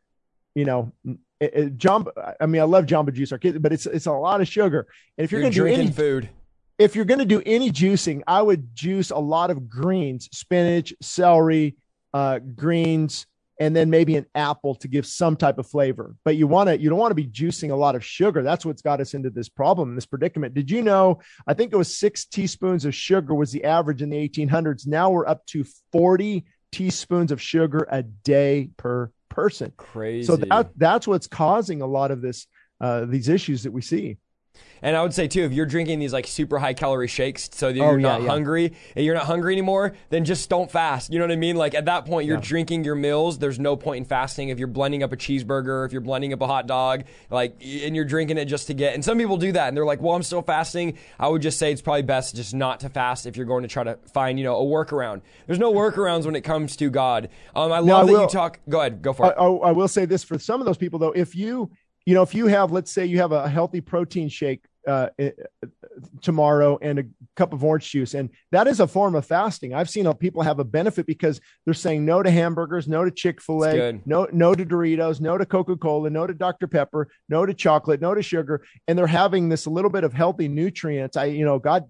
you 0.56 0.66
know, 0.66 0.92
it, 1.40 1.54
it, 1.54 1.78
Jamba. 1.78 2.36
I 2.40 2.46
mean, 2.46 2.62
I 2.62 2.66
love 2.66 2.86
Jamba 2.86 3.14
juice, 3.14 3.32
but 3.32 3.74
it's 3.74 3.86
it's 3.86 4.06
a 4.06 4.12
lot 4.12 4.42
of 4.42 4.48
sugar. 4.48 4.88
And 5.18 5.26
if 5.26 5.32
you're, 5.32 5.42
You're 5.42 5.52
going 5.52 5.70
to 5.70 5.76
do 5.76 5.82
any 5.82 5.92
food. 5.92 6.30
if 6.78 6.96
you're 6.96 7.06
going 7.06 7.20
to 7.20 7.26
do 7.26 7.42
any 7.46 7.72
juicing, 7.72 8.22
I 8.28 8.42
would 8.42 8.76
juice 8.76 9.10
a 9.10 9.18
lot 9.18 9.50
of 9.50 9.68
greens, 9.70 10.30
spinach, 10.32 10.94
celery, 11.02 11.76
uh, 12.14 12.40
greens, 12.40 13.26
and 13.60 13.76
then 13.76 13.90
maybe 13.90 14.16
an 14.16 14.26
apple 14.34 14.76
to 14.76 14.88
give 14.88 15.06
some 15.06 15.36
type 15.36 15.58
of 15.58 15.68
flavor. 15.68 16.16
But 16.26 16.36
you 16.36 16.48
want 16.48 16.70
to, 16.70 16.80
you 16.80 16.90
don't 16.90 17.00
want 17.00 17.12
to 17.12 17.16
be 17.16 17.28
juicing 17.28 17.72
a 17.72 17.76
lot 17.76 17.96
of 17.96 18.04
sugar. 18.04 18.42
That's 18.42 18.66
what's 18.66 18.82
got 18.82 19.02
us 19.02 19.14
into 19.14 19.30
this 19.30 19.50
problem, 19.50 19.96
this 19.96 20.06
predicament. 20.06 20.54
Did 20.54 20.72
you 20.72 20.82
know? 20.82 21.20
I 21.48 21.54
think 21.54 21.72
it 21.72 21.78
was 21.78 21.96
six 21.96 22.26
teaspoons 22.26 22.86
of 22.86 22.96
sugar 22.96 23.34
was 23.34 23.52
the 23.52 23.64
average 23.64 24.02
in 24.02 24.10
the 24.10 24.30
1800s. 24.30 24.88
Now 24.88 25.12
we're 25.12 25.28
up 25.28 25.46
to 25.48 25.66
40 25.92 26.46
teaspoons 26.72 27.32
of 27.32 27.42
sugar 27.42 27.88
a 27.90 28.04
day 28.04 28.70
per 28.78 29.12
person. 29.30 29.74
Crazy. 29.78 30.26
So 30.26 30.38
that 30.38 30.70
that's 30.76 31.08
what's 31.08 31.28
causing 31.28 31.82
a 31.82 31.88
lot 31.88 32.12
of 32.12 32.22
this, 32.22 32.48
uh, 32.82 33.06
these 33.06 33.30
issues 33.30 33.64
that 33.64 33.72
we 33.72 33.82
see. 33.82 34.18
And 34.84 34.98
I 34.98 35.02
would 35.02 35.14
say 35.14 35.28
too, 35.30 35.44
if 35.44 35.54
you're 35.54 35.66
drinking 35.66 36.00
these 36.00 36.12
like 36.12 36.28
super 36.28 36.60
high 36.60 36.74
calorie 36.74 37.08
shakes, 37.08 37.50
so 37.54 37.72
that 37.72 37.80
Oh, 37.80 37.92
you're 37.92 38.00
yeah, 38.00 38.08
not 38.10 38.22
yeah. 38.22 38.28
hungry 38.30 38.74
and 38.96 39.06
you're 39.06 39.16
not 39.16 39.26
hungry 39.26 39.54
anymore, 39.54 39.94
then 40.10 40.26
just 40.26 40.50
don't 40.50 40.70
fast. 40.70 41.12
You 41.12 41.20
know 41.20 41.24
what 41.26 41.32
I 41.32 41.38
mean? 41.38 41.56
Like 41.56 41.74
at 41.74 41.86
that 41.86 42.06
point, 42.06 42.28
you're 42.28 42.36
Yeah. 42.36 42.42
drinking 42.44 42.84
your 42.84 42.96
meals. 42.96 43.40
There's 43.40 43.60
no 43.60 43.78
point 43.78 44.00
in 44.00 44.06
fasting. 44.06 44.50
If 44.50 44.60
you're 44.60 44.68
blending 44.68 45.02
up 45.02 45.14
a 45.14 45.18
cheeseburger, 45.18 45.86
if 45.86 45.94
you're 45.94 46.02
blending 46.02 46.34
up 46.34 46.42
a 46.42 46.48
hot 46.48 46.68
dog, 46.68 47.06
like, 47.32 47.56
and 47.62 47.96
you're 47.96 48.04
drinking 48.06 48.38
it 48.38 48.46
just 48.46 48.68
to 48.68 48.74
get. 48.74 48.94
And 48.94 49.04
some 49.06 49.18
people 49.18 49.38
do 49.38 49.54
that, 49.54 49.70
and 49.70 49.78
they're 49.78 49.86
like, 49.86 50.02
"Well, 50.02 50.16
I'm 50.16 50.24
still 50.24 50.42
fasting." 50.42 50.98
I 51.18 51.30
would 51.30 51.42
just 51.42 51.58
say 51.58 51.72
it's 51.72 51.82
probably 51.82 52.02
best 52.02 52.36
just 52.36 52.54
not 52.54 52.82
to 52.82 52.90
fast 52.90 53.26
if 53.26 53.38
you're 53.38 53.46
going 53.46 53.64
to 53.64 53.70
try 53.70 53.86
to 53.86 53.98
find, 54.14 54.38
you 54.38 54.44
know, 54.44 54.58
a 54.60 54.66
workaround. 54.66 55.22
There's 55.48 55.60
no 55.60 55.72
workarounds 55.74 56.26
when 56.26 56.36
it 56.36 56.42
comes 56.42 56.76
to 56.76 56.90
God. 56.90 57.30
Um, 57.56 57.72
I 57.72 57.80
No, 57.80 57.96
I 57.96 58.02
love 58.02 58.08
that 58.08 58.22
you 58.22 58.28
talk. 58.28 58.60
Go 58.68 58.82
ahead, 58.82 59.02
go 59.02 59.14
for 59.14 59.28
I, 59.28 59.30
it. 59.30 59.36
I, 59.40 59.46
I 59.70 59.72
will 59.72 59.88
say 59.88 60.04
this 60.06 60.26
for 60.26 60.38
some 60.38 60.60
of 60.60 60.66
those 60.66 60.78
people 60.78 61.00
though, 61.00 61.14
if 61.14 61.36
you, 61.36 61.72
you 62.06 62.14
know, 62.14 62.22
if 62.22 62.36
you 62.36 62.48
have, 62.48 62.72
let's 62.72 62.92
say 62.92 63.06
you 63.06 63.20
have 63.20 63.32
a 63.32 63.48
healthy 63.48 63.82
protein 63.82 64.30
shake 64.30 64.66
uh, 64.88 65.08
eh, 65.18 65.32
tomorrow 66.22 66.78
and 66.82 67.00
a 67.00 67.04
cup 67.36 67.54
of 67.54 67.64
orange 67.64 67.90
juice, 67.90 68.14
and 68.14 68.30
that 68.52 68.68
is 68.68 68.80
a 68.82 68.88
form 68.88 69.16
of 69.16 69.26
fasting. 69.26 69.74
I've 69.74 69.90
seen 69.90 70.12
people 70.16 70.42
have 70.42 70.60
a 70.60 70.64
benefit 70.66 71.06
because 71.06 71.40
they're 71.64 71.74
saying 71.74 72.04
no 72.04 72.22
to 72.22 72.30
hamburgers, 72.30 72.88
no 72.88 73.06
to 73.06 73.12
Chick 73.12 73.42
fil 73.42 73.64
A, 73.64 73.78
no 74.06 74.28
no 74.34 74.54
to 74.54 74.66
Doritos, 74.66 75.22
no 75.22 75.38
to 75.38 75.46
Coca 75.46 75.78
Cola, 75.78 76.10
no 76.10 76.28
to 76.28 76.34
Dr 76.34 76.68
Pepper, 76.68 77.08
no 77.30 77.46
to 77.46 77.54
chocolate, 77.54 78.02
no 78.02 78.14
to 78.14 78.22
sugar, 78.22 78.66
and 78.88 78.98
they're 78.98 79.08
having 79.08 79.48
this 79.48 79.66
little 79.68 79.90
bit 79.92 80.04
of 80.04 80.14
healthy 80.14 80.48
nutrients. 80.50 81.16
I, 81.16 81.26
you 81.26 81.46
know, 81.46 81.60
God 81.60 81.86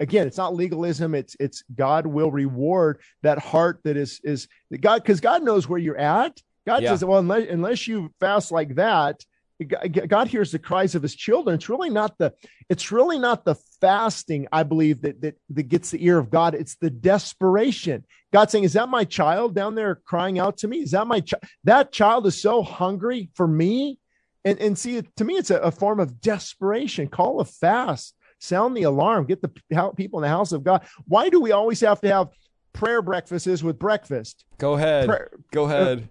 again 0.00 0.28
it's 0.28 0.36
not 0.36 0.54
legalism 0.54 1.12
it's 1.12 1.36
it's 1.40 1.64
god 1.74 2.06
will 2.06 2.30
reward 2.30 3.00
that 3.24 3.36
heart 3.36 3.80
that 3.82 3.96
is 3.96 4.20
is 4.22 4.46
god 4.80 5.02
because 5.02 5.20
god 5.20 5.42
knows 5.42 5.68
where 5.68 5.80
you're 5.80 5.98
at 5.98 6.40
god 6.64 6.84
Yeah. 6.84 6.90
says 6.90 7.04
well 7.04 7.18
unless, 7.18 7.48
unless 7.50 7.88
you 7.88 8.12
fast 8.20 8.52
like 8.52 8.76
that 8.76 9.24
god 9.64 10.28
hears 10.28 10.52
the 10.52 10.58
cries 10.58 10.94
of 10.94 11.02
his 11.02 11.14
children. 11.14 11.54
It's 11.54 11.68
really 11.68 11.90
not 11.90 12.16
the 12.18 12.32
it's 12.68 12.92
really 12.92 13.18
not 13.18 13.44
the 13.44 13.56
fasting 13.80 14.46
i 14.52 14.62
believe 14.62 15.02
that 15.02 15.20
that, 15.20 15.36
that 15.50 15.62
gets 15.64 15.90
the 15.90 16.04
ear 16.04 16.18
of 16.18 16.30
god. 16.30 16.54
It's 16.54 16.76
the 16.76 16.90
desperation. 16.90 18.04
God 18.32 18.50
saying 18.50 18.64
is 18.64 18.74
that 18.74 18.88
my 18.88 19.04
child 19.04 19.54
down 19.54 19.74
there 19.74 19.96
crying 19.96 20.38
out 20.38 20.58
to 20.58 20.68
me? 20.68 20.78
Is 20.78 20.92
that 20.92 21.06
my 21.06 21.20
child 21.20 21.42
that 21.64 21.92
child 21.92 22.26
is 22.26 22.40
so 22.40 22.62
hungry 22.62 23.30
for 23.34 23.46
me? 23.46 23.98
And 24.44 24.60
and 24.60 24.78
see 24.78 25.02
to 25.02 25.24
me 25.24 25.34
it's 25.34 25.50
a, 25.50 25.58
a 25.58 25.70
form 25.70 25.98
of 25.98 26.20
desperation. 26.20 27.08
Call 27.08 27.40
a 27.40 27.44
fast. 27.44 28.14
Sound 28.40 28.76
the 28.76 28.84
alarm. 28.84 29.26
Get 29.26 29.42
the 29.42 29.48
people 29.96 30.20
in 30.20 30.22
the 30.22 30.28
house 30.28 30.52
of 30.52 30.62
god. 30.62 30.86
Why 31.06 31.28
do 31.28 31.40
we 31.40 31.50
always 31.50 31.80
have 31.80 32.00
to 32.02 32.08
have 32.08 32.28
prayer 32.72 33.02
breakfasts 33.02 33.62
with 33.62 33.78
breakfast? 33.78 34.44
Go 34.58 34.74
ahead. 34.74 35.08
prayer, 35.08 35.30
Go 35.50 35.64
ahead. 35.64 35.98
Uh, 35.98 36.02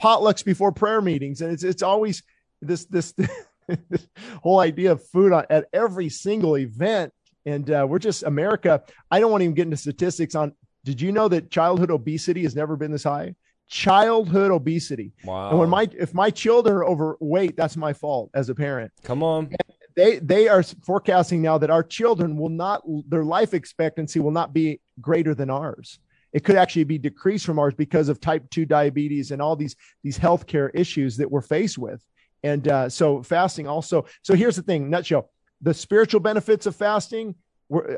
potlucks 0.00 0.44
before 0.44 0.72
prayer 0.72 1.00
meetings. 1.00 1.40
And 1.40 1.52
it's 1.52 1.62
it's 1.62 1.82
always 1.82 2.22
this 2.66 2.84
this, 2.86 3.12
this 3.68 4.08
whole 4.42 4.60
idea 4.60 4.92
of 4.92 5.06
food 5.08 5.32
on, 5.32 5.44
at 5.50 5.66
every 5.72 6.08
single 6.08 6.56
event. 6.56 7.12
And 7.46 7.70
uh, 7.70 7.86
we're 7.86 7.98
just 7.98 8.22
america 8.22 8.82
i 9.10 9.20
don't 9.20 9.30
want 9.30 9.42
to 9.42 9.44
even 9.44 9.54
get 9.54 9.64
into 9.64 9.76
statistics 9.76 10.34
on 10.34 10.54
did 10.84 11.00
you 11.00 11.12
know 11.12 11.28
that 11.28 11.50
childhood 11.50 11.90
obesity 11.90 12.42
has 12.42 12.54
never 12.54 12.76
been 12.76 12.92
this 12.92 13.04
high? 13.04 13.34
Childhood 13.68 14.50
obesity. 14.50 15.12
Wow. 15.24 15.50
and 15.50 15.58
when 15.58 15.70
my 15.70 15.88
if 15.98 16.12
my 16.12 16.30
children 16.30 16.76
are 16.76 16.84
overweight 16.84 17.56
that's 17.56 17.76
my 17.76 17.94
fault 17.94 18.30
as 18.34 18.50
a 18.50 18.54
parent. 18.54 18.92
Come 19.02 19.22
on. 19.22 19.50
they 19.96 20.18
they 20.18 20.48
are 20.48 20.62
forecasting 20.62 21.40
now 21.40 21.56
that 21.58 21.70
our 21.70 21.82
children 21.82 22.36
will 22.36 22.50
not 22.50 22.82
their 23.08 23.24
life 23.24 23.54
expectancy 23.54 24.20
will 24.20 24.30
not 24.30 24.52
be 24.52 24.80
greater 25.00 25.34
than 25.34 25.48
ours. 25.48 25.98
It 26.34 26.44
could 26.44 26.56
actually 26.56 26.84
be 26.84 26.98
decreased 26.98 27.46
from 27.46 27.58
ours 27.58 27.74
because 27.74 28.08
of 28.08 28.20
type 28.20 28.50
2 28.50 28.66
diabetes 28.66 29.30
and 29.30 29.40
all 29.40 29.56
these 29.56 29.74
these 30.02 30.18
healthcare 30.18 30.70
issues 30.74 31.16
that 31.16 31.30
we're 31.30 31.40
faced 31.40 31.78
with 31.78 32.04
and 32.44 32.68
uh, 32.68 32.88
so 32.88 33.22
fasting 33.22 33.66
also 33.66 34.06
so 34.22 34.34
here's 34.34 34.56
the 34.56 34.62
thing 34.62 34.90
nutshell. 34.90 35.30
The 35.62 35.74
spiritual 35.74 36.20
benefits 36.20 36.66
of 36.66 36.76
fasting 36.76 37.34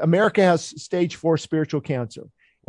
america 0.00 0.42
has 0.42 0.64
stage 0.82 1.16
four 1.16 1.36
spiritual 1.36 1.82
cancer. 1.82 2.22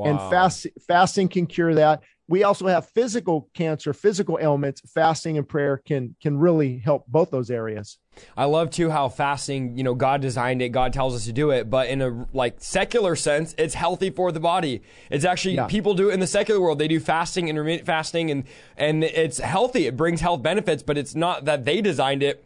And 0.06 0.20
fast 0.20 0.68
fasting 0.88 1.28
can 1.28 1.48
cure 1.48 1.74
that 1.74 2.04
we 2.28 2.44
also 2.44 2.68
have 2.68 2.88
physical 2.90 3.50
cancer 3.54 3.94
physical 3.94 4.38
ailments 4.42 4.82
fasting 4.94 5.38
and 5.38 5.48
prayer 5.48 5.78
can 5.78 6.16
can 6.22 6.38
really 6.38 6.80
help 6.80 7.06
both 7.08 7.32
those 7.32 7.50
areas 7.50 7.98
I 8.36 8.46
love 8.46 8.72
too 8.72 8.90
how 8.90 9.10
fasting, 9.10 9.78
you 9.78 9.84
know, 9.84 9.94
God 9.94 10.22
designed 10.22 10.64
it, 10.64 10.70
God 10.70 10.92
tells 10.92 11.14
us 11.16 11.26
to 11.26 11.32
do 11.32 11.52
it, 11.52 11.70
but 11.70 11.88
in 11.88 12.02
a 12.02 12.26
like 12.34 12.56
secular 12.58 13.16
sense, 13.16 13.54
it's 13.60 13.76
healthy 13.76 14.10
for 14.10 14.32
the 14.32 14.40
body. 14.40 14.82
It's 15.12 15.26
actually 15.26 15.56
Yeah. 15.56 15.68
people 15.68 15.94
do 15.94 16.10
it 16.10 16.14
in 16.14 16.20
the 16.20 16.26
secular 16.26 16.60
world. 16.60 16.80
They 16.80 16.88
do 16.88 17.00
fasting, 17.00 17.48
intermittent 17.48 17.86
fasting, 17.86 18.32
and 18.32 18.44
and 18.76 19.04
it's 19.04 19.38
healthy. 19.40 19.86
It 19.86 19.96
brings 19.96 20.22
health 20.22 20.42
benefits, 20.42 20.82
but 20.82 20.98
it's 20.98 21.14
not 21.16 21.46
that 21.46 21.66
they 21.66 21.82
designed 21.82 22.24
it. 22.24 22.44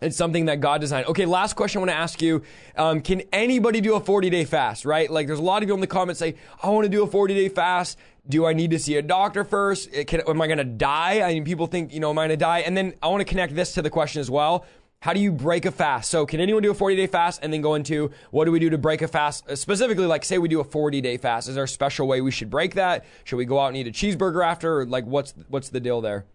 It's 0.00 0.16
something 0.16 0.46
that 0.46 0.60
God 0.60 0.80
designed. 0.80 1.06
Okay, 1.08 1.26
last 1.26 1.54
question 1.54 1.78
I 1.78 1.80
want 1.80 1.90
to 1.90 1.96
ask 1.96 2.22
you. 2.22 2.42
Um, 2.76 3.00
can 3.00 3.22
anybody 3.32 3.80
do 3.80 3.96
a 3.96 4.00
40 4.00 4.30
day 4.30 4.44
fast, 4.44 4.84
right? 4.84 5.10
Like, 5.10 5.26
there's 5.26 5.40
a 5.40 5.42
lot 5.42 5.62
of 5.62 5.68
you 5.68 5.74
in 5.74 5.80
the 5.80 5.88
comments 5.88 6.20
say, 6.20 6.36
I 6.62 6.70
want 6.70 6.84
to 6.84 6.88
do 6.88 7.02
a 7.02 7.06
40 7.06 7.34
day 7.34 7.48
fast. 7.48 7.98
Do 8.28 8.46
I 8.46 8.52
need 8.52 8.70
to 8.72 8.78
see 8.78 8.96
a 8.96 9.02
doctor 9.02 9.42
first? 9.42 9.90
Can, 10.06 10.20
am 10.28 10.40
I 10.40 10.46
going 10.46 10.58
to 10.58 10.64
die? 10.64 11.22
I 11.22 11.32
mean, 11.32 11.44
people 11.44 11.66
think, 11.66 11.92
you 11.92 11.98
know, 11.98 12.10
am 12.10 12.18
I 12.18 12.22
going 12.22 12.30
to 12.30 12.36
die? 12.36 12.58
And 12.60 12.76
then 12.76 12.94
I 13.02 13.08
want 13.08 13.22
to 13.22 13.24
connect 13.24 13.54
this 13.54 13.72
to 13.74 13.82
the 13.82 13.90
question 13.90 14.20
as 14.20 14.30
well. 14.30 14.66
How 15.00 15.12
do 15.12 15.20
you 15.20 15.32
break 15.32 15.64
a 15.64 15.70
fast? 15.70 16.10
So, 16.10 16.26
can 16.26 16.40
anyone 16.40 16.62
do 16.62 16.70
a 16.70 16.74
40 16.74 16.96
day 16.96 17.06
fast 17.06 17.40
and 17.42 17.52
then 17.52 17.60
go 17.60 17.74
into 17.74 18.10
what 18.30 18.44
do 18.44 18.52
we 18.52 18.58
do 18.58 18.70
to 18.70 18.78
break 18.78 19.00
a 19.00 19.08
fast? 19.08 19.48
Uh, 19.48 19.56
Specifically, 19.56 20.06
like, 20.06 20.24
say 20.24 20.38
we 20.38 20.48
do 20.48 20.60
a 20.60 20.64
40 20.64 21.00
day 21.00 21.16
fast. 21.16 21.48
Is 21.48 21.54
there 21.54 21.64
a 21.64 21.68
special 21.68 22.06
way 22.06 22.20
we 22.20 22.30
should 22.30 22.50
break 22.50 22.74
that? 22.74 23.04
Should 23.24 23.36
we 23.36 23.44
go 23.44 23.58
out 23.60 23.68
and 23.68 23.76
eat 23.76 23.86
a 23.86 23.90
cheeseburger 23.90 24.44
after? 24.44 24.80
Or 24.80 24.86
like, 24.86 25.06
what's, 25.06 25.34
what's 25.48 25.68
the 25.70 25.80
deal 25.80 26.00
there? 26.00 26.26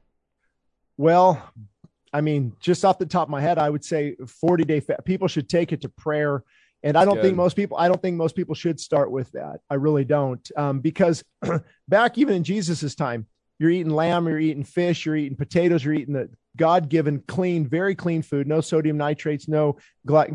Well, 0.98 1.42
I 2.14 2.22
mean, 2.22 2.54
just 2.60 2.86
off 2.86 3.00
the 3.00 3.06
top 3.06 3.28
of 3.28 3.32
my 3.32 3.42
head, 3.42 3.58
I 3.58 3.70
would 3.70 3.84
say 3.84 4.16
40 4.16 4.64
day 4.64 4.80
fast. 4.80 5.04
People 5.04 5.28
should 5.28 5.50
take 5.50 5.72
it 5.72 5.82
to 5.82 5.90
prayer. 5.90 6.44
And 6.84 6.98
I 6.98 7.06
don't 7.06 7.16
Good. 7.16 7.24
think 7.24 7.38
most 7.38 7.56
people, 7.56 7.78
I 7.78 7.88
don't 7.88 8.02
think 8.02 8.18
most 8.18 8.36
people 8.36 8.56
should 8.56 8.80
start 8.80 9.10
with 9.10 9.32
that. 9.32 9.62
I 9.70 9.76
really 9.76 10.06
don't. 10.06 10.48
Um, 10.56 10.80
because 10.80 11.24
back 11.88 12.18
even 12.18 12.36
in 12.36 12.44
Jesus's 12.44 12.94
time, 12.96 13.26
you're 13.58 13.70
eating 13.72 13.94
lamb, 13.94 14.28
you're 14.28 14.40
eating 14.40 14.64
fish, 14.64 15.06
you're 15.06 15.16
eating 15.16 15.38
potatoes, 15.38 15.84
you're 15.86 15.94
eating 15.94 16.14
the 16.14 16.30
God 16.56 16.90
given, 16.90 17.24
clean, 17.28 17.68
very 17.68 17.96
clean 17.96 18.22
food, 18.22 18.48
no 18.48 18.62
sodium 18.62 18.98
nitrates, 18.98 19.48
no 19.48 19.78
gly- 20.08 20.30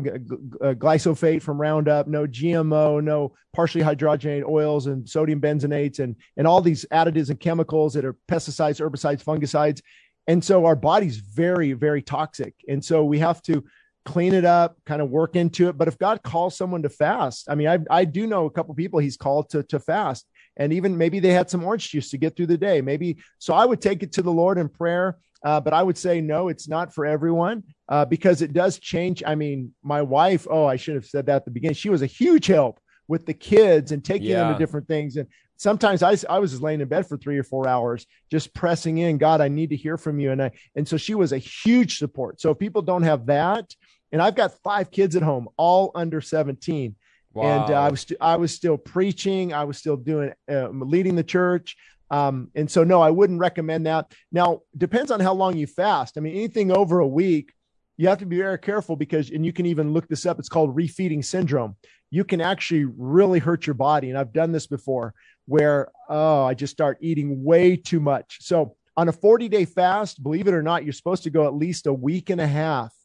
uh, 0.61 0.73
glyphosate 0.73 1.41
from 1.41 1.61
Roundup, 1.61 2.07
no 2.07 2.27
GMO, 2.27 3.01
no 3.01 3.35
partially 3.53 3.81
hydrogenated 3.81 4.47
oils 4.47 4.87
and 4.87 5.07
sodium 5.07 5.39
benzoates 5.39 5.99
and, 5.99 6.15
and 6.35 6.45
all 6.45 6.61
these 6.61 6.85
additives 6.91 7.29
and 7.29 7.39
chemicals 7.39 7.93
that 7.93 8.03
are 8.03 8.17
pesticides, 8.27 8.81
herbicides, 8.81 9.23
fungicides. 9.23 9.81
And 10.29 10.45
so 10.45 10.65
our 10.67 10.75
body's 10.75 11.17
very, 11.17 11.73
very 11.73 12.03
toxic. 12.03 12.53
And 12.67 12.85
so 12.85 13.03
we 13.03 13.17
have 13.17 13.41
to 13.43 13.65
clean 14.05 14.35
it 14.35 14.45
up, 14.45 14.77
kind 14.85 15.01
of 15.01 15.09
work 15.09 15.35
into 15.35 15.69
it. 15.69 15.77
But 15.77 15.87
if 15.87 15.97
God 15.97 16.21
calls 16.21 16.55
someone 16.55 16.83
to 16.83 16.89
fast, 16.89 17.49
I 17.49 17.55
mean, 17.55 17.67
I, 17.67 17.79
I 17.89 18.05
do 18.05 18.27
know 18.27 18.45
a 18.45 18.51
couple 18.51 18.75
people 18.75 18.99
he's 18.99 19.17
called 19.17 19.49
to, 19.49 19.63
to 19.63 19.79
fast. 19.79 20.27
And 20.55 20.71
even 20.71 20.95
maybe 20.99 21.19
they 21.19 21.33
had 21.33 21.49
some 21.49 21.63
orange 21.63 21.89
juice 21.89 22.11
to 22.11 22.17
get 22.17 22.35
through 22.35 22.45
the 22.45 22.59
day. 22.59 22.79
Maybe 22.79 23.17
so 23.39 23.55
I 23.55 23.65
would 23.65 23.81
take 23.81 24.03
it 24.03 24.11
to 24.13 24.21
the 24.21 24.31
Lord 24.31 24.59
in 24.59 24.69
prayer. 24.69 25.17
Uh, 25.43 25.59
but 25.59 25.73
I 25.73 25.81
would 25.81 25.97
say 25.97 26.21
no, 26.21 26.49
it's 26.49 26.67
not 26.67 26.93
for 26.93 27.07
everyone 27.07 27.63
uh, 27.87 28.05
because 28.05 28.43
it 28.43 28.53
does 28.53 28.77
change. 28.77 29.23
I 29.25 29.33
mean, 29.33 29.73
my 29.81 30.03
wife, 30.03 30.45
oh, 30.47 30.65
I 30.65 30.75
should 30.75 30.95
have 30.95 31.05
said 31.05 31.25
that 31.25 31.37
at 31.37 31.45
the 31.45 31.51
beginning. 31.51 31.75
She 31.75 31.89
was 31.89 32.03
a 32.03 32.05
huge 32.21 32.45
help 32.45 32.79
with 33.07 33.25
the 33.25 33.33
kids 33.33 33.91
and 33.91 34.05
taking 34.05 34.27
Yeah. 34.27 34.43
them 34.43 34.53
to 34.53 34.59
different 34.59 34.87
things. 34.87 35.15
And 35.17 35.27
sometimes 35.59 36.01
I, 36.01 36.15
I 36.29 36.39
was 36.39 36.51
just 36.51 36.63
laying 36.63 36.79
in 36.79 36.87
bed 36.87 37.05
for 37.05 37.17
three 37.17 37.37
or 37.37 37.43
four 37.43 37.67
hours, 37.67 38.07
just 38.31 38.53
pressing 38.53 38.97
in, 38.97 39.17
God, 39.17 39.41
I 39.41 39.49
need 39.49 39.69
to 39.71 39.75
hear 39.75 39.97
from 39.97 40.19
you. 40.19 40.31
And 40.31 40.41
I, 40.41 40.51
and 40.73 40.87
so 40.87 40.95
she 40.95 41.13
was 41.15 41.33
a 41.33 41.37
huge 41.37 41.97
support. 41.97 42.39
So 42.39 42.51
if 42.51 42.57
people 42.57 42.81
don't 42.81 43.03
have 43.03 43.25
that, 43.27 43.75
and 44.11 44.21
I've 44.21 44.35
got 44.35 44.53
five 44.63 44.89
kids 44.89 45.15
at 45.17 45.21
home, 45.21 45.49
all 45.57 45.91
under 45.93 46.21
17. 46.21 46.95
And 47.35 47.69
uh, 47.69 47.73
I 47.73 47.89
was, 47.89 48.01
st- 48.01 48.19
I 48.21 48.37
was 48.37 48.55
still 48.55 48.77
preaching. 48.77 49.53
I 49.53 49.65
was 49.65 49.77
still 49.77 49.97
doing, 49.97 50.33
uh, 50.49 50.69
leading 50.69 51.15
the 51.15 51.23
church. 51.23 51.75
Um, 52.09 52.49
and 52.55 52.71
so, 52.71 52.83
no, 52.83 53.01
I 53.01 53.11
wouldn't 53.11 53.39
recommend 53.39 53.85
that. 53.85 54.11
Now, 54.31 54.61
depends 54.75 55.11
on 55.11 55.19
how 55.19 55.33
long 55.33 55.57
you 55.57 55.67
fast. 55.67 56.17
I 56.17 56.21
mean, 56.21 56.35
anything 56.35 56.71
over 56.71 56.99
a 56.99 57.07
week, 57.07 57.53
you 57.99 58.07
have 58.07 58.19
to 58.19 58.25
be 58.25 58.37
very 58.37 58.57
careful 58.57 58.95
because, 58.95 59.29
and 59.29 59.45
you 59.45 59.51
can 59.51 59.65
even 59.65 59.91
look 59.91 60.07
this 60.07 60.25
up. 60.25 60.39
It's 60.39 60.47
called 60.47 60.73
refeeding 60.73 61.23
syndrome. 61.23 61.75
You 62.11 62.23
can 62.23 62.39
actually 62.39 62.85
really 62.85 63.39
hurt 63.39 63.67
your 63.67 63.73
body. 63.73 64.07
And 64.09 64.17
I've 64.17 64.31
done 64.31 64.53
this 64.53 64.67
before 64.67 65.13
where, 65.47 65.91
oh, 66.07 66.45
I 66.45 66.53
just 66.53 66.71
start 66.71 66.97
eating 67.01 67.43
way 67.43 67.75
too 67.75 67.99
much. 67.99 68.37
So 68.39 68.77
on 68.95 69.09
a 69.09 69.11
40 69.11 69.49
day 69.49 69.65
fast, 69.65 70.23
believe 70.23 70.47
it 70.47 70.53
or 70.53 70.63
not, 70.63 70.85
you're 70.85 70.93
supposed 70.93 71.23
to 71.23 71.29
go 71.29 71.45
at 71.45 71.53
least 71.53 71.87
a 71.87 71.93
week 71.93 72.29
and 72.29 72.39
a 72.39 72.47
half, 72.47 72.95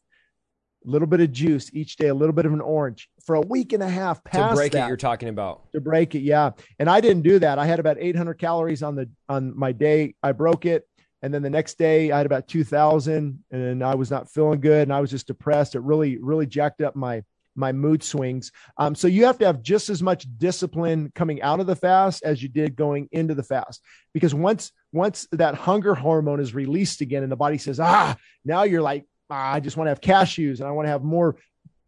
a 0.87 0.89
little 0.89 1.09
bit 1.09 1.19
of 1.19 1.29
juice 1.29 1.69
each 1.73 1.97
day, 1.97 2.07
a 2.07 2.15
little 2.15 2.31
bit 2.31 2.45
of 2.45 2.53
an 2.53 2.61
orange 2.61 3.09
for 3.25 3.35
a 3.35 3.41
week 3.41 3.73
and 3.73 3.83
a 3.83 3.89
half 3.89 4.23
to 4.23 4.51
break 4.55 4.71
that 4.71 4.85
it, 4.85 4.87
you're 4.87 4.95
talking 4.95 5.27
about. 5.27 5.69
to 5.73 5.81
break 5.81 6.15
it. 6.15 6.21
Yeah. 6.21 6.51
And 6.79 6.89
I 6.89 7.01
didn't 7.01 7.23
do 7.23 7.37
that. 7.39 7.59
I 7.59 7.65
had 7.65 7.81
about 7.81 7.97
800 7.99 8.35
calories 8.35 8.81
on 8.81 8.95
the, 8.95 9.09
on 9.27 9.59
my 9.59 9.73
day. 9.73 10.15
I 10.23 10.31
broke 10.31 10.65
it. 10.65 10.87
And 11.25 11.33
then 11.33 11.41
the 11.41 11.49
next 11.49 11.79
day 11.79 12.11
I 12.11 12.17
had 12.17 12.27
about 12.27 12.47
2000 12.47 13.43
and 13.49 13.83
I 13.83 13.95
was 13.95 14.11
not 14.11 14.29
feeling 14.29 14.59
good. 14.59 14.83
And 14.83 14.93
I 14.93 15.01
was 15.01 15.09
just 15.09 15.25
depressed. 15.25 15.73
It 15.73 15.81
really, 15.81 16.19
really 16.19 16.45
jacked 16.45 16.81
up 16.81 16.95
my, 16.95 17.23
my 17.55 17.71
mood 17.71 18.03
swings. 18.03 18.51
Um, 18.77 18.93
so 18.93 19.07
you 19.07 19.25
have 19.25 19.39
to 19.39 19.45
have 19.47 19.63
just 19.63 19.89
as 19.89 20.03
much 20.03 20.27
discipline 20.37 21.11
coming 21.15 21.41
out 21.41 21.59
of 21.59 21.65
the 21.65 21.75
fast 21.75 22.21
as 22.23 22.43
you 22.43 22.47
did 22.47 22.75
going 22.75 23.09
into 23.11 23.33
the 23.33 23.41
fast, 23.41 23.81
because 24.13 24.35
once, 24.35 24.71
once 24.91 25.27
that 25.31 25.55
hunger 25.55 25.95
hormone 25.95 26.39
is 26.39 26.53
released 26.53 27.01
again 27.01 27.23
and 27.23 27.31
the 27.31 27.35
body 27.35 27.57
says, 27.57 27.79
ah, 27.79 28.15
now 28.43 28.61
you're 28.61 28.83
like, 28.83 29.07
ah, 29.31 29.53
I 29.53 29.59
just 29.61 29.77
want 29.77 29.87
to 29.87 29.89
have 29.89 30.01
cashews 30.01 30.59
and 30.59 30.67
I 30.67 30.71
want 30.73 30.85
to 30.85 30.91
have 30.91 31.03
more 31.03 31.37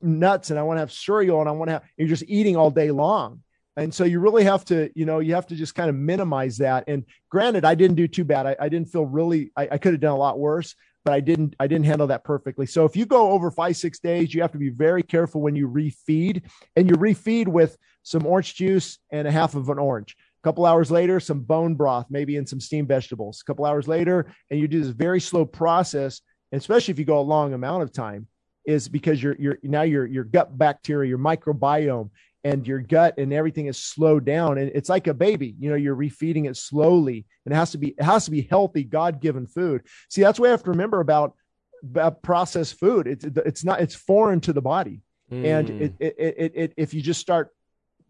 nuts 0.02 0.50
and 0.50 0.58
I 0.58 0.64
want 0.64 0.78
to 0.78 0.82
have 0.82 0.92
cereal 0.92 1.42
and 1.42 1.48
I 1.48 1.52
want 1.52 1.68
to 1.68 1.74
have, 1.74 1.84
you're 1.96 2.08
just 2.08 2.24
eating 2.28 2.56
all 2.56 2.72
day 2.72 2.90
long. 2.90 3.44
And 3.78 3.94
so 3.94 4.04
you 4.04 4.20
really 4.20 4.44
have 4.44 4.66
to, 4.66 4.90
you 4.96 5.06
know, 5.06 5.20
you 5.20 5.36
have 5.36 5.46
to 5.48 5.56
just 5.56 5.76
kind 5.76 5.90
of 5.90 5.96
minimize 5.96 6.58
that. 6.58 6.86
And 6.88 7.06
granted, 7.30 7.64
I 7.64 7.76
didn't 7.76 7.96
do 7.96 8.08
too 8.08 8.24
bad. 8.24 8.48
I, 8.48 8.56
I 8.60 8.70
didn't 8.70 8.90
feel 8.90 9.06
really, 9.06 9.52
I, 9.56 9.70
I 9.74 9.78
could 9.78 9.94
have 9.94 10.02
done 10.02 10.14
a 10.14 10.18
lot 10.18 10.40
worse, 10.40 10.76
but 11.06 11.14
I 11.14 11.20
didn't, 11.20 11.56
I 11.60 11.68
didn't 11.68 11.86
handle 11.86 12.08
that 12.08 12.24
perfectly. 12.24 12.66
So 12.66 12.86
if 12.86 12.96
you 12.96 13.06
go 13.06 13.32
over 13.32 13.52
five, 13.52 13.78
six 13.78 14.00
days, 14.00 14.34
you 14.34 14.42
have 14.42 14.52
to 14.54 14.58
be 14.58 14.70
very 14.70 15.04
careful 15.04 15.42
when 15.42 15.56
you 15.56 15.70
refeed 15.70 16.42
and 16.76 16.90
you 16.90 16.96
refeed 16.96 17.48
with 17.48 17.78
some 18.02 18.26
orange 18.26 18.56
juice 18.56 18.98
and 19.12 19.28
a 19.28 19.32
half 19.32 19.54
of 19.54 19.70
an 19.70 19.78
orange. 19.78 20.18
A 20.42 20.44
couple 20.44 20.66
hours 20.66 20.90
later, 20.90 21.20
some 21.20 21.42
bone 21.42 21.76
broth, 21.76 22.08
maybe 22.10 22.36
in 22.36 22.48
some 22.48 22.60
steamed 22.60 22.88
vegetables. 22.88 23.42
A 23.42 23.46
couple 23.46 23.64
hours 23.64 23.88
later, 23.88 24.26
and 24.50 24.60
you 24.60 24.68
do 24.68 24.82
this 24.82 24.90
very 24.90 25.22
slow 25.22 25.46
process, 25.46 26.22
and 26.52 26.60
especially 26.60 26.94
if 26.94 27.00
you 27.00 27.06
go 27.06 27.20
a 27.20 27.22
long 27.22 27.54
amount 27.54 27.84
of 27.84 27.92
time, 27.92 28.28
is 28.66 28.90
because 28.90 29.24
your 29.24 29.36
your 29.40 29.58
now 29.64 29.84
your 29.84 30.06
your 30.06 30.26
gut 30.26 30.58
bacteria, 30.58 31.10
your 31.10 31.18
microbiome, 31.18 32.10
and 32.48 32.66
your 32.66 32.80
gut 32.80 33.16
and 33.18 33.34
everything 33.34 33.66
is 33.66 33.78
slowed 33.78 34.24
down. 34.24 34.58
And 34.58 34.72
it's 34.74 34.88
like 34.90 35.08
a 35.08 35.14
baby, 35.14 35.54
you 35.60 35.70
know, 35.70 35.76
you're 35.76 35.96
refeeding 35.96 36.48
it 36.50 36.56
slowly, 36.56 37.26
and 37.46 37.54
it 37.54 37.58
has 37.58 37.72
to 37.72 37.78
be 37.78 37.90
it 37.90 38.04
has 38.04 38.26
to 38.26 38.32
be 38.32 38.42
healthy, 38.42 38.84
God 38.84 39.20
given 39.20 39.46
food. 39.48 39.82
See, 40.10 40.22
that's 40.22 40.40
what 40.40 40.48
I 40.48 40.52
have 40.52 40.64
to 40.64 40.70
remember 40.70 41.02
about, 41.02 41.36
about 41.84 42.22
processed 42.22 42.80
food. 42.80 43.06
It's 43.06 43.26
it's 43.26 43.66
not 43.66 43.82
it's 43.82 43.96
foreign 43.96 44.40
to 44.42 44.54
the 44.54 44.62
body, 44.62 45.02
and 45.30 45.68
Mm. 45.68 45.82
it, 45.82 45.94
it, 46.00 46.16
it, 46.18 46.36
it, 46.38 46.52
it 46.56 46.74
if 46.78 46.94
you 46.94 47.02
just 47.02 47.20
start 47.20 47.50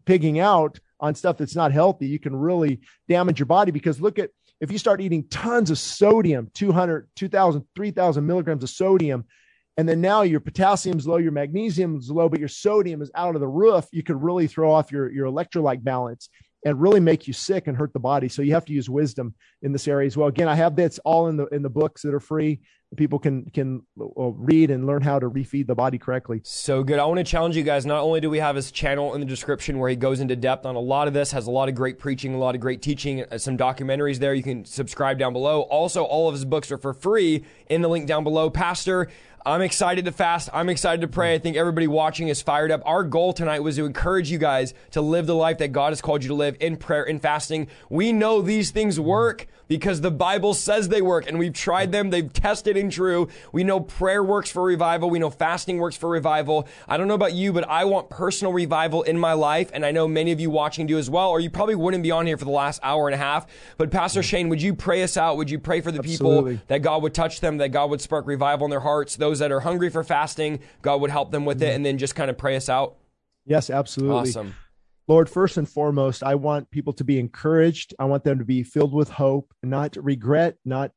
pigging 0.04 0.38
out 0.38 0.78
on 1.00 1.14
stuff 1.14 1.36
that's 1.36 1.56
not 1.56 1.72
healthy, 1.72 2.06
you 2.06 2.20
can 2.20 2.34
really 2.34 2.80
damage 3.08 3.40
your 3.40 3.46
body 3.46 3.72
because 3.72 4.00
look 4.00 4.18
at 4.18 4.30
if 4.60 4.70
you 4.72 4.78
start 4.78 5.00
eating 5.00 5.24
tons 5.28 5.70
of 5.70 5.78
sodium 5.78 6.50
200, 6.54 7.08
2000, 7.16 7.64
3000 7.74 8.26
milligrams 8.26 8.62
of 8.62 8.70
sodium, 8.70 9.24
and 9.78 9.88
then 9.88 10.00
now 10.00 10.22
your 10.22 10.40
potassium's 10.40 11.06
low, 11.06 11.18
your 11.18 11.30
magnesium's 11.30 12.10
low, 12.10 12.28
but 12.28 12.40
your 12.40 12.48
sodium 12.48 13.00
is 13.00 13.12
out 13.14 13.36
of 13.36 13.40
the 13.40 13.46
roof, 13.48 13.86
you 13.92 14.02
could 14.02 14.20
really 14.20 14.48
throw 14.48 14.72
off 14.72 14.90
your, 14.90 15.10
your 15.10 15.26
electrolyte 15.28 15.84
balance 15.84 16.28
and 16.64 16.80
really 16.80 16.98
make 16.98 17.28
you 17.28 17.32
sick 17.32 17.68
and 17.68 17.76
hurt 17.76 17.92
the 17.92 18.00
body. 18.00 18.28
So 18.28 18.42
you 18.42 18.54
have 18.54 18.64
to 18.64 18.72
use 18.72 18.90
wisdom 18.90 19.34
in 19.62 19.70
this 19.70 19.86
area 19.86 20.08
as 20.08 20.16
well. 20.16 20.26
Again, 20.26 20.48
I 20.48 20.56
have 20.56 20.74
this 20.74 20.98
all 21.04 21.28
in 21.28 21.36
the 21.36 21.46
in 21.46 21.62
the 21.62 21.70
books 21.70 22.02
that 22.02 22.12
are 22.12 22.20
free. 22.20 22.60
People 22.96 23.20
can 23.20 23.44
can 23.50 23.82
uh, 24.00 24.30
read 24.30 24.70
and 24.72 24.84
learn 24.84 25.02
how 25.02 25.20
to 25.20 25.30
refeed 25.30 25.68
the 25.68 25.74
body 25.74 25.98
correctly. 25.98 26.40
So 26.42 26.82
good. 26.82 26.98
I 26.98 27.04
want 27.04 27.18
to 27.18 27.24
challenge 27.24 27.56
you 27.56 27.62
guys. 27.62 27.86
Not 27.86 28.00
only 28.00 28.20
do 28.20 28.30
we 28.30 28.38
have 28.38 28.56
his 28.56 28.72
channel 28.72 29.14
in 29.14 29.20
the 29.20 29.26
description 29.26 29.78
where 29.78 29.90
he 29.90 29.94
goes 29.94 30.20
into 30.20 30.34
depth 30.34 30.66
on 30.66 30.74
a 30.74 30.80
lot 30.80 31.06
of 31.06 31.14
this, 31.14 31.30
has 31.30 31.46
a 31.46 31.50
lot 31.50 31.68
of 31.68 31.76
great 31.76 31.98
preaching, 31.98 32.34
a 32.34 32.38
lot 32.38 32.56
of 32.56 32.60
great 32.60 32.82
teaching, 32.82 33.24
uh, 33.30 33.38
some 33.38 33.56
documentaries 33.56 34.18
there. 34.18 34.34
You 34.34 34.42
can 34.42 34.64
subscribe 34.64 35.18
down 35.18 35.32
below. 35.32 35.62
Also, 35.62 36.02
all 36.02 36.28
of 36.28 36.34
his 36.34 36.44
books 36.44 36.72
are 36.72 36.78
for 36.78 36.92
free 36.92 37.44
in 37.68 37.82
the 37.82 37.88
link 37.88 38.06
down 38.06 38.24
below. 38.24 38.50
Pastor, 38.50 39.08
I'm 39.48 39.62
excited 39.62 40.04
to 40.04 40.12
fast. 40.12 40.50
I'm 40.52 40.68
excited 40.68 41.00
to 41.00 41.08
pray. 41.08 41.32
I 41.32 41.38
think 41.38 41.56
everybody 41.56 41.86
watching 41.86 42.28
is 42.28 42.42
fired 42.42 42.70
up. 42.70 42.82
Our 42.84 43.02
goal 43.02 43.32
tonight 43.32 43.60
was 43.60 43.76
to 43.76 43.86
encourage 43.86 44.30
you 44.30 44.36
guys 44.36 44.74
to 44.90 45.00
live 45.00 45.26
the 45.26 45.34
life 45.34 45.56
that 45.58 45.68
God 45.68 45.92
has 45.92 46.02
called 46.02 46.22
you 46.22 46.28
to 46.28 46.34
live 46.34 46.58
in 46.60 46.76
prayer 46.76 47.08
and 47.08 47.20
fasting. 47.20 47.68
We 47.88 48.12
know 48.12 48.42
these 48.42 48.72
things 48.72 49.00
work 49.00 49.46
because 49.66 50.00
the 50.00 50.10
Bible 50.10 50.54
says 50.54 50.88
they 50.88 51.00
work 51.00 51.28
and 51.28 51.38
we've 51.38 51.52
tried 51.52 51.92
them. 51.92 52.10
They've 52.10 52.30
tested 52.30 52.76
and 52.76 52.90
true. 52.90 53.28
We 53.52 53.64
know 53.64 53.80
prayer 53.80 54.24
works 54.24 54.50
for 54.50 54.62
revival. 54.62 55.08
We 55.08 55.18
know 55.18 55.30
fasting 55.30 55.78
works 55.78 55.96
for 55.96 56.08
revival. 56.10 56.66
I 56.88 56.96
don't 56.96 57.08
know 57.08 57.14
about 57.14 57.34
you, 57.34 57.52
but 57.52 57.68
I 57.68 57.84
want 57.84 58.10
personal 58.10 58.52
revival 58.52 59.02
in 59.02 59.18
my 59.18 59.34
life. 59.34 59.70
And 59.72 59.84
I 59.84 59.92
know 59.92 60.08
many 60.08 60.32
of 60.32 60.40
you 60.40 60.50
watching 60.50 60.86
do 60.86 60.98
as 60.98 61.08
well, 61.08 61.30
or 61.30 61.40
you 61.40 61.50
probably 61.50 61.74
wouldn't 61.74 62.02
be 62.02 62.10
on 62.10 62.26
here 62.26 62.36
for 62.36 62.44
the 62.44 62.50
last 62.50 62.80
hour 62.82 63.08
and 63.08 63.14
a 63.14 63.18
half. 63.18 63.46
But 63.76 63.90
Pastor 63.90 64.20
mm. 64.20 64.24
Shane, 64.24 64.48
would 64.48 64.60
you 64.60 64.74
pray 64.74 65.02
us 65.02 65.16
out? 65.16 65.36
Would 65.36 65.50
you 65.50 65.58
pray 65.58 65.80
for 65.80 65.92
the 65.92 66.00
Absolutely. 66.00 66.52
people 66.54 66.64
that 66.68 66.80
God 66.82 67.02
would 67.02 67.14
touch 67.14 67.40
them, 67.40 67.58
that 67.58 67.68
God 67.68 67.90
would 67.90 68.00
spark 68.00 68.26
revival 68.26 68.66
in 68.66 68.70
their 68.70 68.80
hearts? 68.80 69.16
Those 69.16 69.37
that 69.38 69.52
are 69.52 69.60
hungry 69.60 69.90
for 69.90 70.04
fasting, 70.04 70.60
God 70.82 71.00
would 71.00 71.10
help 71.10 71.30
them 71.30 71.44
with 71.44 71.62
it. 71.62 71.66
Mm-hmm. 71.66 71.76
And 71.76 71.86
then 71.86 71.98
just 71.98 72.14
kind 72.14 72.30
of 72.30 72.38
pray 72.38 72.56
us 72.56 72.68
out. 72.68 72.96
Yes, 73.46 73.70
absolutely. 73.70 74.30
Awesome. 74.30 74.54
Lord, 75.08 75.30
first 75.30 75.56
and 75.56 75.66
foremost, 75.66 76.22
I 76.22 76.34
want 76.34 76.70
people 76.70 76.92
to 76.92 77.02
be 77.02 77.18
encouraged. 77.18 77.94
I 77.98 78.04
want 78.04 78.24
them 78.24 78.38
to 78.38 78.44
be 78.44 78.62
filled 78.62 78.92
with 78.92 79.08
hope, 79.08 79.50
not 79.62 79.96
regret, 79.96 80.56
not 80.66 80.90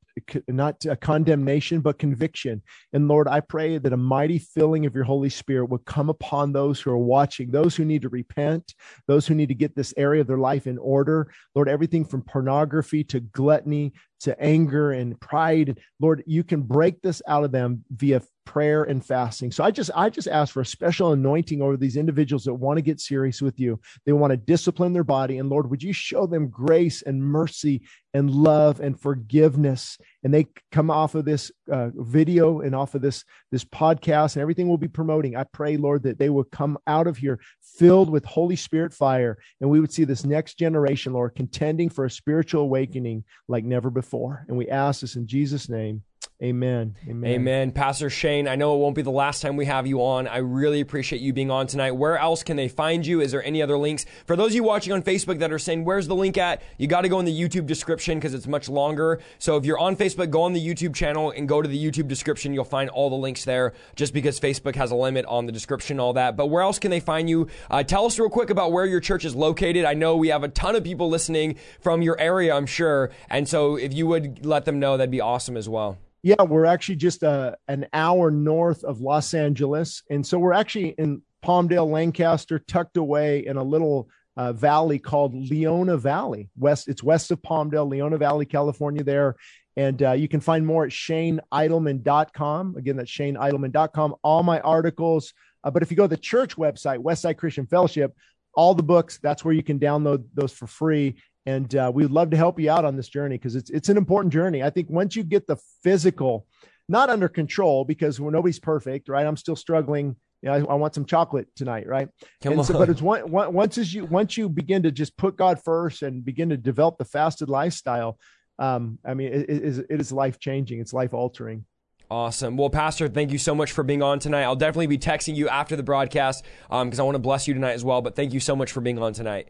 not 0.49 0.83
condemnation, 0.99 1.79
but 1.79 1.97
conviction. 1.97 2.61
And 2.91 3.07
Lord, 3.07 3.29
I 3.29 3.39
pray 3.39 3.77
that 3.77 3.93
a 3.93 3.97
mighty 3.97 4.39
filling 4.39 4.85
of 4.85 4.93
your 4.93 5.05
Holy 5.05 5.29
Spirit 5.29 5.69
would 5.69 5.85
come 5.85 6.09
upon 6.09 6.51
those 6.51 6.81
who 6.81 6.91
are 6.91 6.97
watching, 6.97 7.49
those 7.49 7.77
who 7.77 7.85
need 7.85 8.01
to 8.01 8.09
repent, 8.09 8.75
those 9.07 9.25
who 9.25 9.33
need 9.33 9.47
to 9.47 9.55
get 9.55 9.73
this 9.73 9.93
area 9.95 10.19
of 10.19 10.27
their 10.27 10.37
life 10.37 10.67
in 10.67 10.77
order. 10.77 11.31
Lord, 11.55 11.69
everything 11.69 12.03
from 12.03 12.23
pornography 12.23 13.05
to 13.05 13.21
gluttony 13.21 13.93
to 14.21 14.39
anger 14.41 14.91
and 14.91 15.19
pride. 15.19 15.79
Lord, 15.99 16.23
you 16.25 16.43
can 16.43 16.61
break 16.61 17.01
this 17.01 17.21
out 17.27 17.43
of 17.43 17.51
them 17.51 17.83
via 17.91 18.21
prayer 18.45 18.83
and 18.83 19.05
fasting. 19.05 19.51
So 19.51 19.63
I 19.63 19.71
just 19.71 19.91
I 19.95 20.09
just 20.09 20.27
ask 20.27 20.53
for 20.53 20.61
a 20.61 20.65
special 20.65 21.13
anointing 21.13 21.61
over 21.61 21.77
these 21.77 21.97
individuals 21.97 22.43
that 22.45 22.53
want 22.53 22.77
to 22.77 22.81
get 22.81 22.99
serious 22.99 23.41
with 23.41 23.59
you. 23.59 23.79
They 24.05 24.13
want 24.13 24.31
to 24.31 24.37
discipline 24.37 24.93
their 24.93 25.03
body 25.03 25.37
and 25.37 25.49
Lord, 25.49 25.69
would 25.69 25.83
you 25.83 25.93
show 25.93 26.25
them 26.25 26.49
grace 26.49 27.01
and 27.01 27.23
mercy 27.23 27.83
and 28.13 28.29
love 28.29 28.79
and 28.79 28.99
forgiveness 28.99 29.97
and 30.23 30.33
they 30.33 30.47
come 30.71 30.89
off 30.89 31.15
of 31.15 31.25
this 31.25 31.51
uh, 31.71 31.89
video 31.95 32.61
and 32.61 32.75
off 32.75 32.95
of 32.95 33.01
this 33.01 33.23
this 33.51 33.63
podcast 33.63 34.35
and 34.35 34.41
everything 34.41 34.67
we'll 34.67 34.77
be 34.77 34.87
promoting. 34.87 35.35
I 35.35 35.43
pray 35.43 35.77
lord 35.77 36.03
that 36.03 36.19
they 36.19 36.29
will 36.29 36.43
come 36.43 36.77
out 36.87 37.07
of 37.07 37.17
here 37.17 37.39
filled 37.61 38.09
with 38.09 38.25
holy 38.25 38.55
spirit 38.55 38.93
fire 38.93 39.37
and 39.59 39.69
we 39.69 39.79
would 39.79 39.91
see 39.91 40.03
this 40.03 40.25
next 40.25 40.57
generation 40.57 41.13
lord 41.13 41.35
contending 41.35 41.89
for 41.89 42.05
a 42.05 42.11
spiritual 42.11 42.63
awakening 42.63 43.23
like 43.47 43.63
never 43.63 43.89
before. 43.89 44.45
And 44.47 44.57
we 44.57 44.69
ask 44.69 45.01
this 45.01 45.15
in 45.15 45.27
jesus 45.27 45.69
name 45.69 46.03
amen 46.41 46.95
amen 47.07 47.31
Amen. 47.31 47.71
Pastor 47.71 48.09
Shane, 48.09 48.47
I 48.47 48.55
know 48.55 48.75
it 48.75 48.79
won't 48.79 48.95
be 48.95 49.01
the 49.01 49.09
last 49.09 49.41
time 49.41 49.55
we 49.55 49.65
have 49.65 49.87
you 49.87 50.03
on. 50.03 50.27
I 50.27 50.37
really 50.37 50.79
appreciate 50.81 51.21
you 51.21 51.33
being 51.33 51.49
on 51.49 51.67
tonight. 51.67 51.91
Where 51.91 52.17
else 52.17 52.43
can 52.43 52.55
they 52.55 52.67
find 52.67 53.05
you? 53.05 53.21
Is 53.21 53.31
there 53.31 53.43
any 53.43 53.61
other 53.61 53.77
links? 53.77 54.05
For 54.25 54.35
those 54.35 54.51
of 54.51 54.55
you 54.55 54.63
watching 54.63 54.93
on 54.93 55.01
Facebook 55.01 55.39
that 55.39 55.51
are 55.51 55.59
saying, 55.59 55.85
where's 55.85 56.07
the 56.07 56.15
link 56.15 56.37
at? 56.37 56.61
You 56.77 56.87
got 56.87 57.01
to 57.01 57.09
go 57.09 57.19
in 57.19 57.25
the 57.25 57.39
YouTube 57.39 57.65
description 57.65 58.17
because 58.19 58.33
it's 58.33 58.47
much 58.47 58.69
longer. 58.69 59.19
So 59.39 59.57
if 59.57 59.65
you're 59.65 59.79
on 59.79 59.95
Facebook, 59.95 60.29
go 60.29 60.43
on 60.43 60.53
the 60.53 60.65
YouTube 60.65 60.93
channel 60.95 61.31
and 61.31 61.47
go 61.47 61.61
to 61.61 61.67
the 61.67 61.83
YouTube 61.83 62.07
description. 62.07 62.53
You'll 62.53 62.63
find 62.63 62.89
all 62.89 63.09
the 63.09 63.15
links 63.15 63.43
there 63.45 63.73
just 63.95 64.13
because 64.13 64.39
Facebook 64.39 64.75
has 64.75 64.91
a 64.91 64.95
limit 64.95 65.25
on 65.25 65.45
the 65.45 65.51
description, 65.51 65.99
all 65.99 66.13
that. 66.13 66.37
But 66.37 66.47
where 66.47 66.61
else 66.61 66.79
can 66.79 66.91
they 66.91 66.99
find 66.99 67.29
you? 67.29 67.47
Uh, 67.69 67.83
tell 67.83 68.05
us 68.05 68.19
real 68.19 68.29
quick 68.29 68.49
about 68.49 68.71
where 68.71 68.85
your 68.85 68.99
church 68.99 69.25
is 69.25 69.35
located. 69.35 69.85
I 69.85 69.93
know 69.93 70.15
we 70.15 70.29
have 70.29 70.43
a 70.43 70.49
ton 70.49 70.75
of 70.75 70.83
people 70.83 71.09
listening 71.09 71.57
from 71.79 72.01
your 72.01 72.19
area, 72.19 72.55
I'm 72.55 72.65
sure. 72.65 73.11
And 73.29 73.47
so 73.47 73.75
if 73.75 73.93
you 73.93 74.07
would 74.07 74.45
let 74.45 74.65
them 74.65 74.79
know, 74.79 74.97
that'd 74.97 75.11
be 75.11 75.21
awesome 75.21 75.57
as 75.57 75.69
well. 75.69 75.97
Yeah, 76.23 76.43
we're 76.43 76.65
actually 76.65 76.97
just 76.97 77.23
uh, 77.23 77.55
an 77.67 77.87
hour 77.93 78.29
north 78.29 78.83
of 78.83 79.01
Los 79.01 79.33
Angeles. 79.33 80.03
And 80.09 80.25
so 80.25 80.37
we're 80.37 80.53
actually 80.53 80.89
in 80.97 81.23
Palmdale, 81.43 81.89
Lancaster, 81.89 82.59
tucked 82.59 82.97
away 82.97 83.45
in 83.45 83.57
a 83.57 83.63
little 83.63 84.07
uh, 84.37 84.53
valley 84.53 84.99
called 84.99 85.33
Leona 85.33 85.97
Valley. 85.97 86.49
West, 86.57 86.87
it's 86.87 87.03
west 87.03 87.31
of 87.31 87.41
Palmdale, 87.41 87.89
Leona 87.89 88.17
Valley, 88.17 88.45
California. 88.45 89.03
There, 89.03 89.35
and 89.75 90.01
uh, 90.03 90.11
you 90.11 90.27
can 90.27 90.39
find 90.39 90.65
more 90.65 90.85
at 90.85 90.91
ShaneIdleman.com. 90.91 92.75
Again, 92.77 92.97
that's 92.97 93.11
ShaneIdleman.com. 93.11 94.15
All 94.23 94.43
my 94.43 94.59
articles. 94.61 95.33
Uh, 95.63 95.71
but 95.71 95.81
if 95.81 95.91
you 95.91 95.97
go 95.97 96.03
to 96.03 96.09
the 96.09 96.17
church 96.17 96.55
website, 96.55 96.99
Westside 96.99 97.37
Christian 97.37 97.65
Fellowship, 97.65 98.15
all 98.53 98.75
the 98.75 98.83
books, 98.83 99.19
that's 99.21 99.45
where 99.45 99.53
you 99.53 99.63
can 99.63 99.79
download 99.79 100.25
those 100.33 100.51
for 100.51 100.67
free. 100.67 101.15
And 101.45 101.73
uh, 101.75 101.91
we 101.93 102.03
would 102.03 102.11
love 102.11 102.29
to 102.31 102.37
help 102.37 102.59
you 102.59 102.69
out 102.69 102.85
on 102.85 102.95
this 102.95 103.07
journey 103.07 103.37
because 103.37 103.55
it's 103.55 103.69
it's 103.71 103.89
an 103.89 103.97
important 103.97 104.31
journey. 104.31 104.61
I 104.61 104.69
think 104.69 104.89
once 104.89 105.15
you 105.15 105.23
get 105.23 105.47
the 105.47 105.57
physical, 105.83 106.45
not 106.87 107.09
under 107.09 107.27
control, 107.27 107.83
because 107.83 108.19
nobody's 108.19 108.59
perfect, 108.59 109.09
right? 109.09 109.25
I'm 109.25 109.37
still 109.37 109.55
struggling. 109.55 110.15
You 110.43 110.49
know, 110.49 110.53
I, 110.53 110.57
I 110.59 110.75
want 110.75 110.93
some 110.93 111.05
chocolate 111.05 111.47
tonight, 111.55 111.87
right? 111.87 112.09
Come 112.43 112.53
and 112.53 112.65
so, 112.65 112.73
on. 112.73 112.79
but 112.79 112.89
it's 112.89 113.01
one, 113.01 113.31
one, 113.31 113.53
once 113.53 113.77
as 113.77 113.93
you 113.93 114.05
once 114.05 114.37
you 114.37 114.49
begin 114.49 114.83
to 114.83 114.91
just 114.91 115.17
put 115.17 115.35
God 115.35 115.63
first 115.63 116.03
and 116.03 116.23
begin 116.23 116.49
to 116.49 116.57
develop 116.57 116.97
the 116.97 117.05
fasted 117.05 117.49
lifestyle, 117.49 118.19
um, 118.59 118.99
I 119.03 119.15
mean, 119.15 119.33
it, 119.33 119.49
it 119.49 119.63
is 119.63 119.79
it 119.79 119.99
is 119.99 120.11
life 120.11 120.39
changing. 120.39 120.79
It's 120.79 120.93
life 120.93 121.13
altering. 121.13 121.65
Awesome. 122.11 122.57
Well, 122.57 122.69
Pastor, 122.69 123.07
thank 123.07 123.31
you 123.31 123.37
so 123.37 123.55
much 123.55 123.71
for 123.71 123.83
being 123.83 124.03
on 124.03 124.19
tonight. 124.19 124.43
I'll 124.43 124.55
definitely 124.55 124.87
be 124.87 124.97
texting 124.97 125.33
you 125.33 125.47
after 125.47 125.77
the 125.77 125.83
broadcast 125.83 126.43
because 126.69 126.99
I 126.99 127.03
want 127.03 127.15
to 127.15 127.19
bless 127.19 127.47
you 127.47 127.53
tonight 127.53 127.71
as 127.71 127.85
well. 127.85 128.01
But 128.01 128.17
thank 128.17 128.33
you 128.33 128.41
so 128.41 128.53
much 128.53 128.73
for 128.73 128.81
being 128.81 128.99
on 128.99 129.13
tonight. 129.13 129.47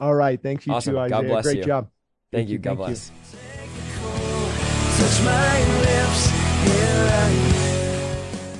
All 0.00 0.14
right, 0.14 0.40
thank 0.42 0.66
you 0.66 0.72
Awesome. 0.72 0.94
too, 0.94 1.08
God 1.08 1.12
Isaiah. 1.12 1.28
bless 1.28 1.44
Great 1.44 1.58
you. 1.58 1.64
job. 1.64 1.88
Thank, 2.32 2.48
you. 2.48 2.58
God 2.58 2.78
thank 2.78 2.88
bless. 2.88 3.10
Touch 4.98 5.22
my 5.24 5.58
lips, 5.80 6.30
here 6.64 7.08
I 7.10 7.30
am. 7.30 7.42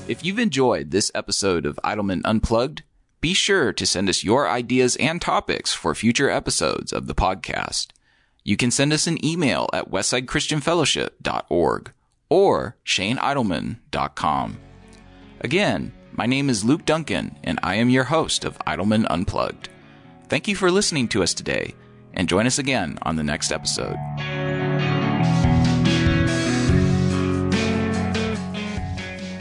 If 0.08 0.24
you've 0.24 0.38
enjoyed 0.38 0.90
this 0.90 1.10
episode 1.14 1.64
of 1.66 1.78
Idleman 1.84 2.22
Unplugged, 2.24 2.82
be 3.20 3.34
sure 3.34 3.72
to 3.72 3.86
send 3.86 4.08
us 4.08 4.24
your 4.24 4.48
ideas 4.48 4.96
and 4.96 5.20
topics 5.22 5.72
for 5.72 5.94
future 5.94 6.28
episodes 6.28 6.92
of 6.92 7.06
the 7.06 7.14
podcast. 7.14 7.88
You 8.44 8.56
can 8.56 8.72
send 8.72 8.92
us 8.92 9.06
an 9.06 9.24
email 9.24 9.68
at 9.72 9.90
westsidechristianfellowship.org 9.90 11.92
or 12.28 12.76
shaneidleman.com. 12.84 14.58
Again, 15.40 15.92
my 16.12 16.26
name 16.26 16.50
is 16.50 16.64
Luke 16.64 16.84
Duncan, 16.84 17.38
and 17.44 17.60
I 17.62 17.76
am 17.76 17.88
your 17.90 18.04
host 18.04 18.44
of 18.44 18.58
Idleman 18.66 19.06
Unplugged. 19.08 19.68
Thank 20.32 20.48
you 20.48 20.56
for 20.56 20.70
listening 20.70 21.08
to 21.08 21.22
us 21.22 21.34
today, 21.34 21.74
and 22.14 22.26
join 22.26 22.46
us 22.46 22.58
again 22.58 22.98
on 23.02 23.16
the 23.16 23.22
next 23.22 23.52
episode. 23.52 23.98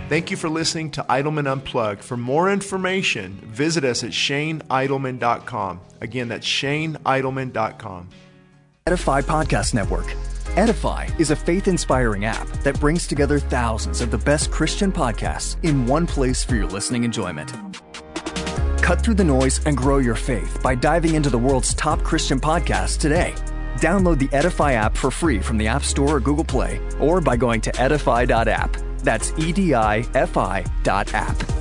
Thank 0.09 0.31
you 0.31 0.35
for 0.35 0.49
listening 0.49 0.91
to 0.91 1.03
Idleman 1.03 1.49
Unplugged. 1.49 2.03
For 2.03 2.17
more 2.17 2.51
information, 2.51 3.39
visit 3.45 3.85
us 3.85 4.03
at 4.03 4.09
shaneidleman.com. 4.09 5.79
Again, 6.01 6.27
that's 6.27 6.45
shaneidleman.com. 6.45 8.09
Edify 8.85 9.21
Podcast 9.21 9.73
Network. 9.73 10.13
Edify 10.57 11.07
is 11.17 11.31
a 11.31 11.37
faith 11.37 11.69
inspiring 11.69 12.25
app 12.25 12.49
that 12.63 12.77
brings 12.81 13.07
together 13.07 13.39
thousands 13.39 14.01
of 14.01 14.11
the 14.11 14.17
best 14.17 14.51
Christian 14.51 14.91
podcasts 14.91 15.55
in 15.63 15.87
one 15.87 16.05
place 16.05 16.43
for 16.43 16.55
your 16.55 16.67
listening 16.67 17.05
enjoyment. 17.05 17.53
Cut 18.81 19.01
through 19.01 19.13
the 19.15 19.23
noise 19.23 19.63
and 19.65 19.77
grow 19.77 19.99
your 19.99 20.15
faith 20.15 20.61
by 20.61 20.75
diving 20.75 21.15
into 21.15 21.29
the 21.29 21.37
world's 21.37 21.73
top 21.73 22.03
Christian 22.03 22.39
podcasts 22.39 22.97
today. 22.99 23.33
Download 23.75 24.19
the 24.19 24.29
Edify 24.35 24.73
app 24.73 24.97
for 24.97 25.11
free 25.11 25.39
from 25.39 25.57
the 25.57 25.67
App 25.67 25.83
Store 25.83 26.17
or 26.17 26.19
Google 26.19 26.43
Play, 26.43 26.81
or 26.99 27.21
by 27.21 27.37
going 27.37 27.61
to 27.61 27.81
edify.app. 27.81 28.77
That's 28.99 29.33
E 29.37 29.51
D 29.51 29.73
I 29.73 30.05
F 30.13 30.37
I 30.37 30.65
dot 30.83 31.13
app. 31.13 31.60